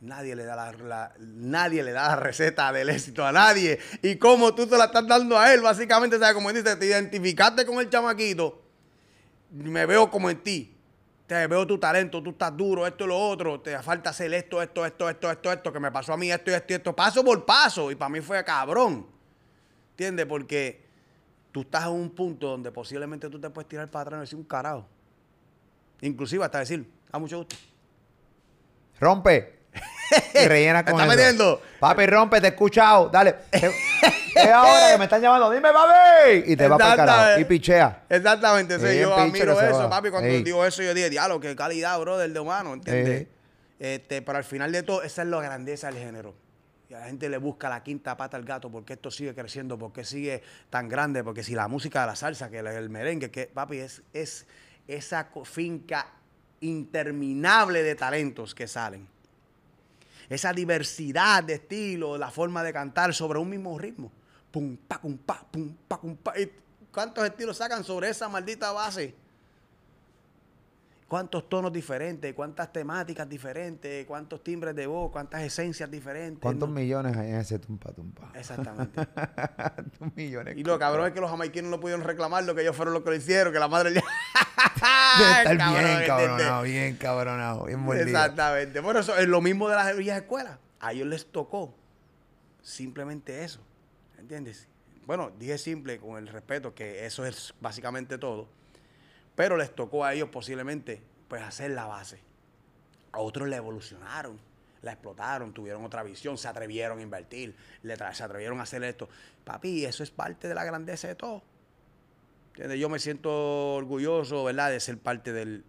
Nadie 0.00 0.34
le 0.34 0.44
da 0.44 0.72
la, 0.72 1.12
nadie 1.18 1.82
le 1.82 1.92
da 1.92 2.08
la 2.08 2.16
receta 2.16 2.72
del 2.72 2.88
éxito 2.88 3.26
a 3.26 3.30
nadie. 3.30 3.78
Y 4.00 4.16
como 4.16 4.54
tú 4.54 4.66
te 4.66 4.78
la 4.78 4.86
estás 4.86 5.06
dando 5.06 5.38
a 5.38 5.52
él, 5.52 5.60
básicamente, 5.60 6.18
sea, 6.18 6.32
como 6.32 6.50
dice, 6.50 6.76
te 6.76 6.86
identificaste 6.86 7.66
con 7.66 7.78
el 7.78 7.90
chamaquito, 7.90 8.62
me 9.50 9.84
veo 9.84 10.10
como 10.10 10.30
en 10.30 10.38
ti. 10.38 10.74
Te 11.30 11.46
veo 11.46 11.64
tu 11.64 11.78
talento, 11.78 12.20
tú 12.20 12.30
estás 12.30 12.56
duro, 12.56 12.84
esto 12.84 13.04
y 13.04 13.06
lo 13.06 13.16
otro, 13.16 13.60
te 13.60 13.80
falta 13.84 14.10
hacer 14.10 14.34
esto, 14.34 14.60
esto, 14.60 14.84
esto, 14.84 15.08
esto, 15.08 15.30
esto, 15.30 15.52
esto, 15.52 15.72
que 15.72 15.78
me 15.78 15.92
pasó 15.92 16.12
a 16.12 16.16
mí, 16.16 16.28
esto 16.28 16.50
y 16.50 16.54
esto 16.54 16.72
y 16.72 16.74
esto, 16.74 16.96
paso 16.96 17.24
por 17.24 17.46
paso. 17.46 17.88
Y 17.92 17.94
para 17.94 18.08
mí 18.08 18.20
fue 18.20 18.42
cabrón. 18.44 19.06
¿Entiendes? 19.92 20.26
Porque 20.26 20.84
tú 21.52 21.60
estás 21.60 21.84
en 21.84 21.92
un 21.92 22.10
punto 22.10 22.48
donde 22.48 22.72
posiblemente 22.72 23.30
tú 23.30 23.38
te 23.38 23.48
puedes 23.48 23.68
tirar 23.68 23.88
para 23.88 24.02
atrás 24.02 24.18
y 24.18 24.20
decir 24.22 24.38
un 24.40 24.44
carajo. 24.44 24.88
Inclusive 26.00 26.44
hasta 26.44 26.58
decir, 26.58 26.84
a 27.12 27.18
mucho 27.20 27.38
gusto. 27.38 27.54
Rompe. 28.98 29.59
Y 30.34 30.48
rellena 30.48 30.82
¿Me 30.82 30.90
con 30.90 31.06
metiendo? 31.06 31.62
Papi, 31.78 32.06
rompe, 32.06 32.40
te 32.40 32.48
he 32.48 32.50
escuchado. 32.50 33.08
Dale. 33.08 33.36
Es 33.52 34.46
ahora 34.52 34.92
que 34.92 34.98
me 34.98 35.04
están 35.04 35.22
llamando. 35.22 35.50
Dime, 35.50 35.70
papi. 35.72 36.44
Y 36.46 36.56
te 36.56 36.68
va 36.68 36.78
para 36.78 36.90
el 36.90 36.96
carajo. 36.96 37.40
Y 37.40 37.44
pichea. 37.44 38.04
Exactamente, 38.08 38.78
sí, 38.78 39.00
yo 39.00 39.14
admiro 39.14 39.60
eso, 39.60 39.88
papi. 39.88 40.10
Cuando 40.10 40.28
Ey. 40.28 40.42
digo 40.42 40.64
eso, 40.64 40.82
yo 40.82 40.94
dije, 40.94 41.10
diablo, 41.10 41.40
qué 41.40 41.54
calidad, 41.54 41.98
brother, 42.00 42.32
de 42.32 42.40
humano, 42.40 42.74
¿entiendes? 42.74 43.20
Ey. 43.20 43.28
Este, 43.78 44.22
pero 44.22 44.38
al 44.38 44.44
final 44.44 44.72
de 44.72 44.82
todo, 44.82 45.02
esa 45.02 45.22
es 45.22 45.28
la 45.28 45.40
grandeza 45.40 45.86
del 45.88 45.98
género. 45.98 46.34
Y 46.88 46.94
a 46.94 47.00
la 47.00 47.06
gente 47.06 47.28
le 47.28 47.38
busca 47.38 47.68
la 47.68 47.82
quinta 47.82 48.16
pata 48.16 48.36
al 48.36 48.44
gato, 48.44 48.70
porque 48.70 48.94
esto 48.94 49.10
sigue 49.10 49.34
creciendo, 49.34 49.78
porque 49.78 50.04
sigue 50.04 50.42
tan 50.70 50.88
grande, 50.88 51.22
porque 51.22 51.44
si 51.44 51.54
la 51.54 51.68
música 51.68 52.00
de 52.00 52.08
la 52.08 52.16
salsa, 52.16 52.50
que 52.50 52.58
el, 52.58 52.66
el 52.66 52.90
merengue, 52.90 53.30
que 53.30 53.46
papi, 53.46 53.78
es, 53.78 54.02
es 54.12 54.46
esa 54.88 55.28
finca 55.44 56.08
interminable 56.60 57.82
de 57.82 57.94
talentos 57.94 58.54
que 58.54 58.66
salen. 58.66 59.08
Esa 60.30 60.52
diversidad 60.52 61.42
de 61.42 61.54
estilos, 61.54 62.18
la 62.18 62.30
forma 62.30 62.62
de 62.62 62.72
cantar 62.72 63.12
sobre 63.12 63.40
un 63.40 63.50
mismo 63.50 63.76
ritmo. 63.76 64.12
Pum, 64.50 64.76
pa, 64.76 65.00
pum, 65.00 65.18
pa, 65.18 65.44
pum, 65.50 65.74
pa, 65.86 66.00
pum, 66.00 66.16
pa. 66.16 66.38
¿Y 66.38 66.50
¿Cuántos 66.92 67.24
estilos 67.24 67.56
sacan 67.56 67.84
sobre 67.84 68.08
esa 68.08 68.28
maldita 68.28 68.72
base? 68.72 69.14
¿Cuántos 71.10 71.48
tonos 71.48 71.72
diferentes? 71.72 72.32
¿Cuántas 72.34 72.72
temáticas 72.72 73.28
diferentes? 73.28 74.06
¿Cuántos 74.06 74.44
timbres 74.44 74.76
de 74.76 74.86
voz? 74.86 75.10
¿Cuántas 75.10 75.42
esencias 75.42 75.90
diferentes? 75.90 76.40
¿Cuántos 76.40 76.68
No- 76.68 76.74
millones 76.76 77.16
hay 77.16 77.30
en 77.30 77.34
ese 77.34 77.58
tumpa 77.58 77.90
tumpa? 77.92 78.30
Exactamente. 78.32 78.94
¿Cuántos 79.56 80.14
millones? 80.14 80.56
Y 80.56 80.62
lo 80.62 80.78
cabrón 80.78 81.08
es 81.08 81.12
que 81.12 81.20
los 81.20 81.28
jamaiquinos 81.28 81.68
no 81.68 81.80
pudieron 81.80 82.04
reclamar 82.06 82.44
lo 82.44 82.54
que 82.54 82.60
ellos 82.60 82.76
fueron 82.76 82.94
los 82.94 83.02
que 83.02 83.10
lo 83.10 83.16
hicieron, 83.16 83.52
que 83.52 83.58
la 83.58 83.66
madre. 83.66 83.90
Debe 83.94 84.02
estar 85.38 85.58
Cabrón, 85.58 85.84
bien 85.84 86.06
cabronado, 86.06 86.62
bien 86.62 86.96
cabronado, 86.96 87.64
bien 87.64 87.80
mordido. 87.80 88.06
Exactamente. 88.06 88.80
Por 88.80 88.96
eso 88.96 89.16
es 89.16 89.26
lo 89.26 89.40
mismo 89.40 89.68
de 89.68 89.74
las 89.74 89.96
viejas 89.96 90.22
escuelas. 90.22 90.58
A 90.78 90.92
ellos 90.92 91.08
les 91.08 91.26
tocó 91.26 91.74
simplemente 92.62 93.42
eso. 93.42 93.60
¿Entiendes? 94.16 94.68
Bueno, 95.06 95.32
dije 95.40 95.58
simple 95.58 95.98
con 95.98 96.18
el 96.18 96.28
respeto, 96.28 96.72
que 96.72 97.04
eso 97.04 97.24
es 97.26 97.52
básicamente 97.60 98.16
todo. 98.16 98.46
Pero 99.40 99.56
les 99.56 99.74
tocó 99.74 100.04
a 100.04 100.12
ellos 100.12 100.28
posiblemente 100.28 101.00
pues 101.26 101.40
hacer 101.40 101.70
la 101.70 101.86
base. 101.86 102.20
A 103.10 103.20
otros 103.20 103.48
la 103.48 103.56
evolucionaron, 103.56 104.38
la 104.82 104.92
explotaron, 104.92 105.54
tuvieron 105.54 105.82
otra 105.82 106.02
visión, 106.02 106.36
se 106.36 106.46
atrevieron 106.46 106.98
a 106.98 107.02
invertir, 107.02 107.56
le 107.82 107.96
se 107.96 108.22
atrevieron 108.22 108.60
a 108.60 108.64
hacer 108.64 108.84
esto. 108.84 109.08
Papi, 109.44 109.86
eso 109.86 110.02
es 110.02 110.10
parte 110.10 110.46
de 110.46 110.54
la 110.54 110.62
grandeza 110.62 111.08
de 111.08 111.14
todo. 111.14 111.42
¿Entiendes? 112.48 112.78
Yo 112.78 112.90
me 112.90 112.98
siento 112.98 113.76
orgulloso, 113.76 114.44
¿verdad?, 114.44 114.72
de 114.72 114.78
ser 114.78 114.98
parte 114.98 115.32
del 115.32 115.64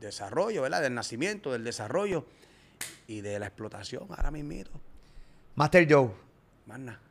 desarrollo, 0.00 0.62
¿verdad?, 0.62 0.82
del 0.82 0.94
nacimiento, 0.94 1.52
del 1.52 1.62
desarrollo 1.62 2.26
y 3.06 3.20
de 3.20 3.38
la 3.38 3.46
explotación 3.46 4.08
ahora 4.10 4.32
mismito. 4.32 4.72
Master 5.54 5.86
Joe, 5.88 6.10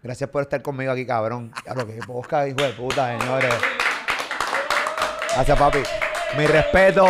gracias 0.04 0.30
por 0.30 0.42
estar 0.42 0.62
conmigo 0.62 0.92
aquí, 0.92 1.06
cabrón. 1.06 1.54
Claro 1.64 1.88
que 1.88 1.94
posca, 2.06 2.46
hijo 2.50 2.62
de 2.62 2.74
puta, 2.74 3.18
señores. 3.18 3.54
Gracias, 5.36 5.60
papi. 5.60 5.80
Mi 6.38 6.48
respeto, 6.48 7.06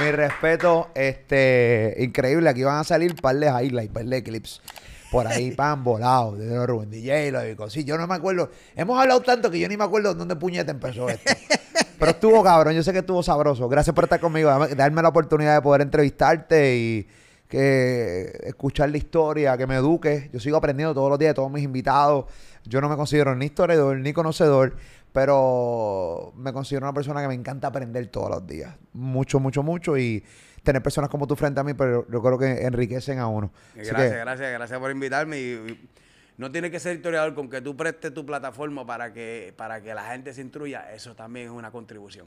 mi 0.00 0.10
respeto, 0.10 0.88
este, 0.94 1.94
increíble. 1.98 2.48
Aquí 2.48 2.62
van 2.62 2.78
a 2.78 2.84
salir 2.84 3.14
par 3.20 3.36
de 3.36 3.48
highlights, 3.48 3.92
par 3.92 4.06
de 4.06 4.22
clips. 4.22 4.62
Por 5.10 5.26
ahí, 5.26 5.50
pan, 5.56 5.84
volados, 5.84 6.38
de 6.38 6.46
los 6.46 6.66
Rubén 6.66 6.90
DJ, 6.90 7.30
lo 7.32 7.40
de. 7.40 7.54
Sí, 7.68 7.84
yo 7.84 7.98
no 7.98 8.06
me 8.06 8.14
acuerdo. 8.14 8.50
Hemos 8.74 8.98
hablado 8.98 9.20
tanto 9.20 9.50
que 9.50 9.58
yo 9.58 9.68
ni 9.68 9.76
me 9.76 9.84
acuerdo 9.84 10.14
dónde 10.14 10.36
puñeta 10.36 10.70
empezó 10.70 11.10
esto. 11.10 11.30
Pero 11.98 12.12
estuvo 12.12 12.42
cabrón, 12.42 12.74
yo 12.74 12.82
sé 12.82 12.94
que 12.94 13.00
estuvo 13.00 13.22
sabroso. 13.22 13.68
Gracias 13.68 13.94
por 13.94 14.04
estar 14.04 14.20
conmigo, 14.20 14.48
darme 14.74 15.02
la 15.02 15.10
oportunidad 15.10 15.56
de 15.56 15.60
poder 15.60 15.82
entrevistarte 15.82 16.76
y 16.76 17.06
que 17.46 18.40
escuchar 18.44 18.90
la 18.90 18.96
historia, 18.96 19.56
que 19.58 19.66
me 19.66 19.76
eduque. 19.76 20.30
Yo 20.32 20.40
sigo 20.40 20.56
aprendiendo 20.56 20.94
todos 20.94 21.10
los 21.10 21.18
días 21.18 21.30
de 21.30 21.34
todos 21.34 21.50
mis 21.50 21.62
invitados. 21.62 22.24
Yo 22.64 22.80
no 22.80 22.88
me 22.88 22.96
considero 22.96 23.34
ni 23.36 23.46
historiador 23.46 23.98
ni 23.98 24.12
conocedor, 24.12 24.76
pero 25.16 26.34
me 26.36 26.52
considero 26.52 26.84
una 26.84 26.92
persona 26.92 27.22
que 27.22 27.28
me 27.28 27.32
encanta 27.32 27.68
aprender 27.68 28.06
todos 28.08 28.28
los 28.28 28.46
días. 28.46 28.76
Mucho, 28.92 29.40
mucho, 29.40 29.62
mucho. 29.62 29.96
Y 29.96 30.22
tener 30.62 30.82
personas 30.82 31.08
como 31.08 31.26
tú 31.26 31.34
frente 31.34 31.58
a 31.58 31.64
mí, 31.64 31.72
pero 31.72 32.06
yo 32.10 32.22
creo 32.22 32.38
que 32.38 32.66
enriquecen 32.66 33.18
a 33.18 33.26
uno. 33.26 33.50
Gracias, 33.74 34.12
gracias, 34.12 34.52
gracias 34.52 34.78
por 34.78 34.90
invitarme. 34.90 35.38
Y, 35.38 35.52
y 35.54 35.88
no 36.36 36.52
tiene 36.52 36.70
que 36.70 36.78
ser 36.78 36.96
historiador 36.96 37.34
con 37.34 37.48
que 37.48 37.62
tú 37.62 37.74
prestes 37.74 38.12
tu 38.12 38.26
plataforma 38.26 38.84
para 38.84 39.14
que, 39.14 39.54
para 39.56 39.80
que 39.80 39.94
la 39.94 40.04
gente 40.10 40.34
se 40.34 40.42
instruya. 40.42 40.92
Eso 40.92 41.16
también 41.16 41.46
es 41.46 41.52
una 41.52 41.70
contribución. 41.70 42.26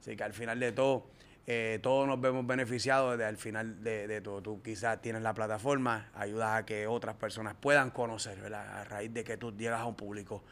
Así 0.00 0.16
que 0.16 0.24
al 0.24 0.32
final 0.32 0.58
de 0.58 0.72
todo, 0.72 1.04
eh, 1.46 1.78
todos 1.82 2.08
nos 2.08 2.18
vemos 2.22 2.46
beneficiados 2.46 3.18
desde 3.18 3.26
al 3.26 3.36
final 3.36 3.84
de, 3.84 4.06
de 4.06 4.22
todo. 4.22 4.40
Tú 4.40 4.62
quizás 4.62 4.98
tienes 5.02 5.20
la 5.20 5.34
plataforma, 5.34 6.08
ayudas 6.14 6.58
a 6.58 6.64
que 6.64 6.86
otras 6.86 7.16
personas 7.16 7.54
puedan 7.54 7.90
conocer, 7.90 8.40
¿verdad? 8.40 8.80
A 8.80 8.84
raíz 8.84 9.12
de 9.12 9.24
que 9.24 9.36
tú 9.36 9.54
llegas 9.54 9.80
a 9.80 9.84
un 9.84 9.94
público 9.94 10.42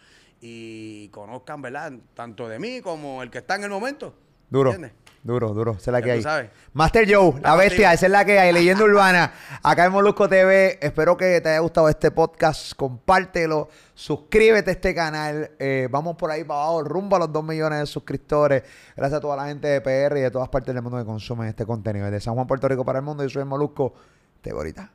y 0.45 1.09
conozcan, 1.11 1.63
¿verdad? 1.63 1.93
Tanto 2.15 2.49
de 2.49 2.59
mí 2.59 2.81
como 2.81 3.23
el 3.23 3.31
que 3.31 3.39
está 3.39 3.55
en 3.55 3.63
el 3.65 3.71
momento. 3.71 4.13
Duro, 4.51 4.73
¿Entiendes? 4.73 4.99
duro, 5.23 5.55
duro. 5.55 5.71
Esa 5.73 5.79
es 5.91 5.93
la 5.93 6.01
Ya 6.01 6.05
que 6.05 6.11
hay. 6.13 6.23
sabes. 6.23 6.51
Master 6.75 7.07
Joe, 7.11 7.41
la 7.41 7.55
bestia, 7.57 7.93
esa 7.93 8.07
es 8.07 8.13
la 8.13 8.25
que 8.25 8.39
hay. 8.39 8.53
Leyenda 8.53 8.85
Urbana. 8.85 9.33
Acá 9.63 9.87
en 9.87 9.93
Molusco 9.93 10.29
TV. 10.29 10.79
Espero 10.85 11.17
que 11.17 11.41
te 11.41 11.49
haya 11.49 11.61
gustado 11.61 11.89
este 11.89 12.11
podcast. 12.11 12.75
Compártelo. 12.75 13.69
Suscríbete 13.95 14.71
a 14.71 14.73
este 14.75 14.95
canal. 14.95 15.53
Eh, 15.61 15.89
vamos 15.91 16.17
por 16.17 16.31
ahí 16.31 16.43
para 16.45 16.65
abajo, 16.65 16.83
rumbo 16.83 17.17
a 17.17 17.21
los 17.21 17.33
2 17.33 17.45
millones 17.45 17.79
de 17.79 17.87
suscriptores. 17.87 18.65
Gracias 18.97 19.19
a 19.19 19.21
toda 19.23 19.37
la 19.37 19.47
gente 19.47 19.69
de 19.69 19.81
PR 19.81 20.19
y 20.19 20.23
de 20.23 20.31
todas 20.31 20.49
partes 20.49 20.75
del 20.75 20.83
mundo 20.83 20.99
que 20.99 21.05
consumen 21.07 21.49
este 21.49 21.65
contenido. 21.65 22.05
Desde 22.07 22.21
San 22.21 22.35
Juan, 22.35 22.47
Puerto 22.47 22.69
Rico 22.69 22.85
para 22.85 22.99
el 22.99 23.05
mundo. 23.05 23.23
Yo 23.23 23.31
soy 23.31 23.41
el 23.43 23.49
Molusco. 23.49 23.95
Te 24.43 24.51
veo 24.51 24.59
ahorita. 24.59 24.93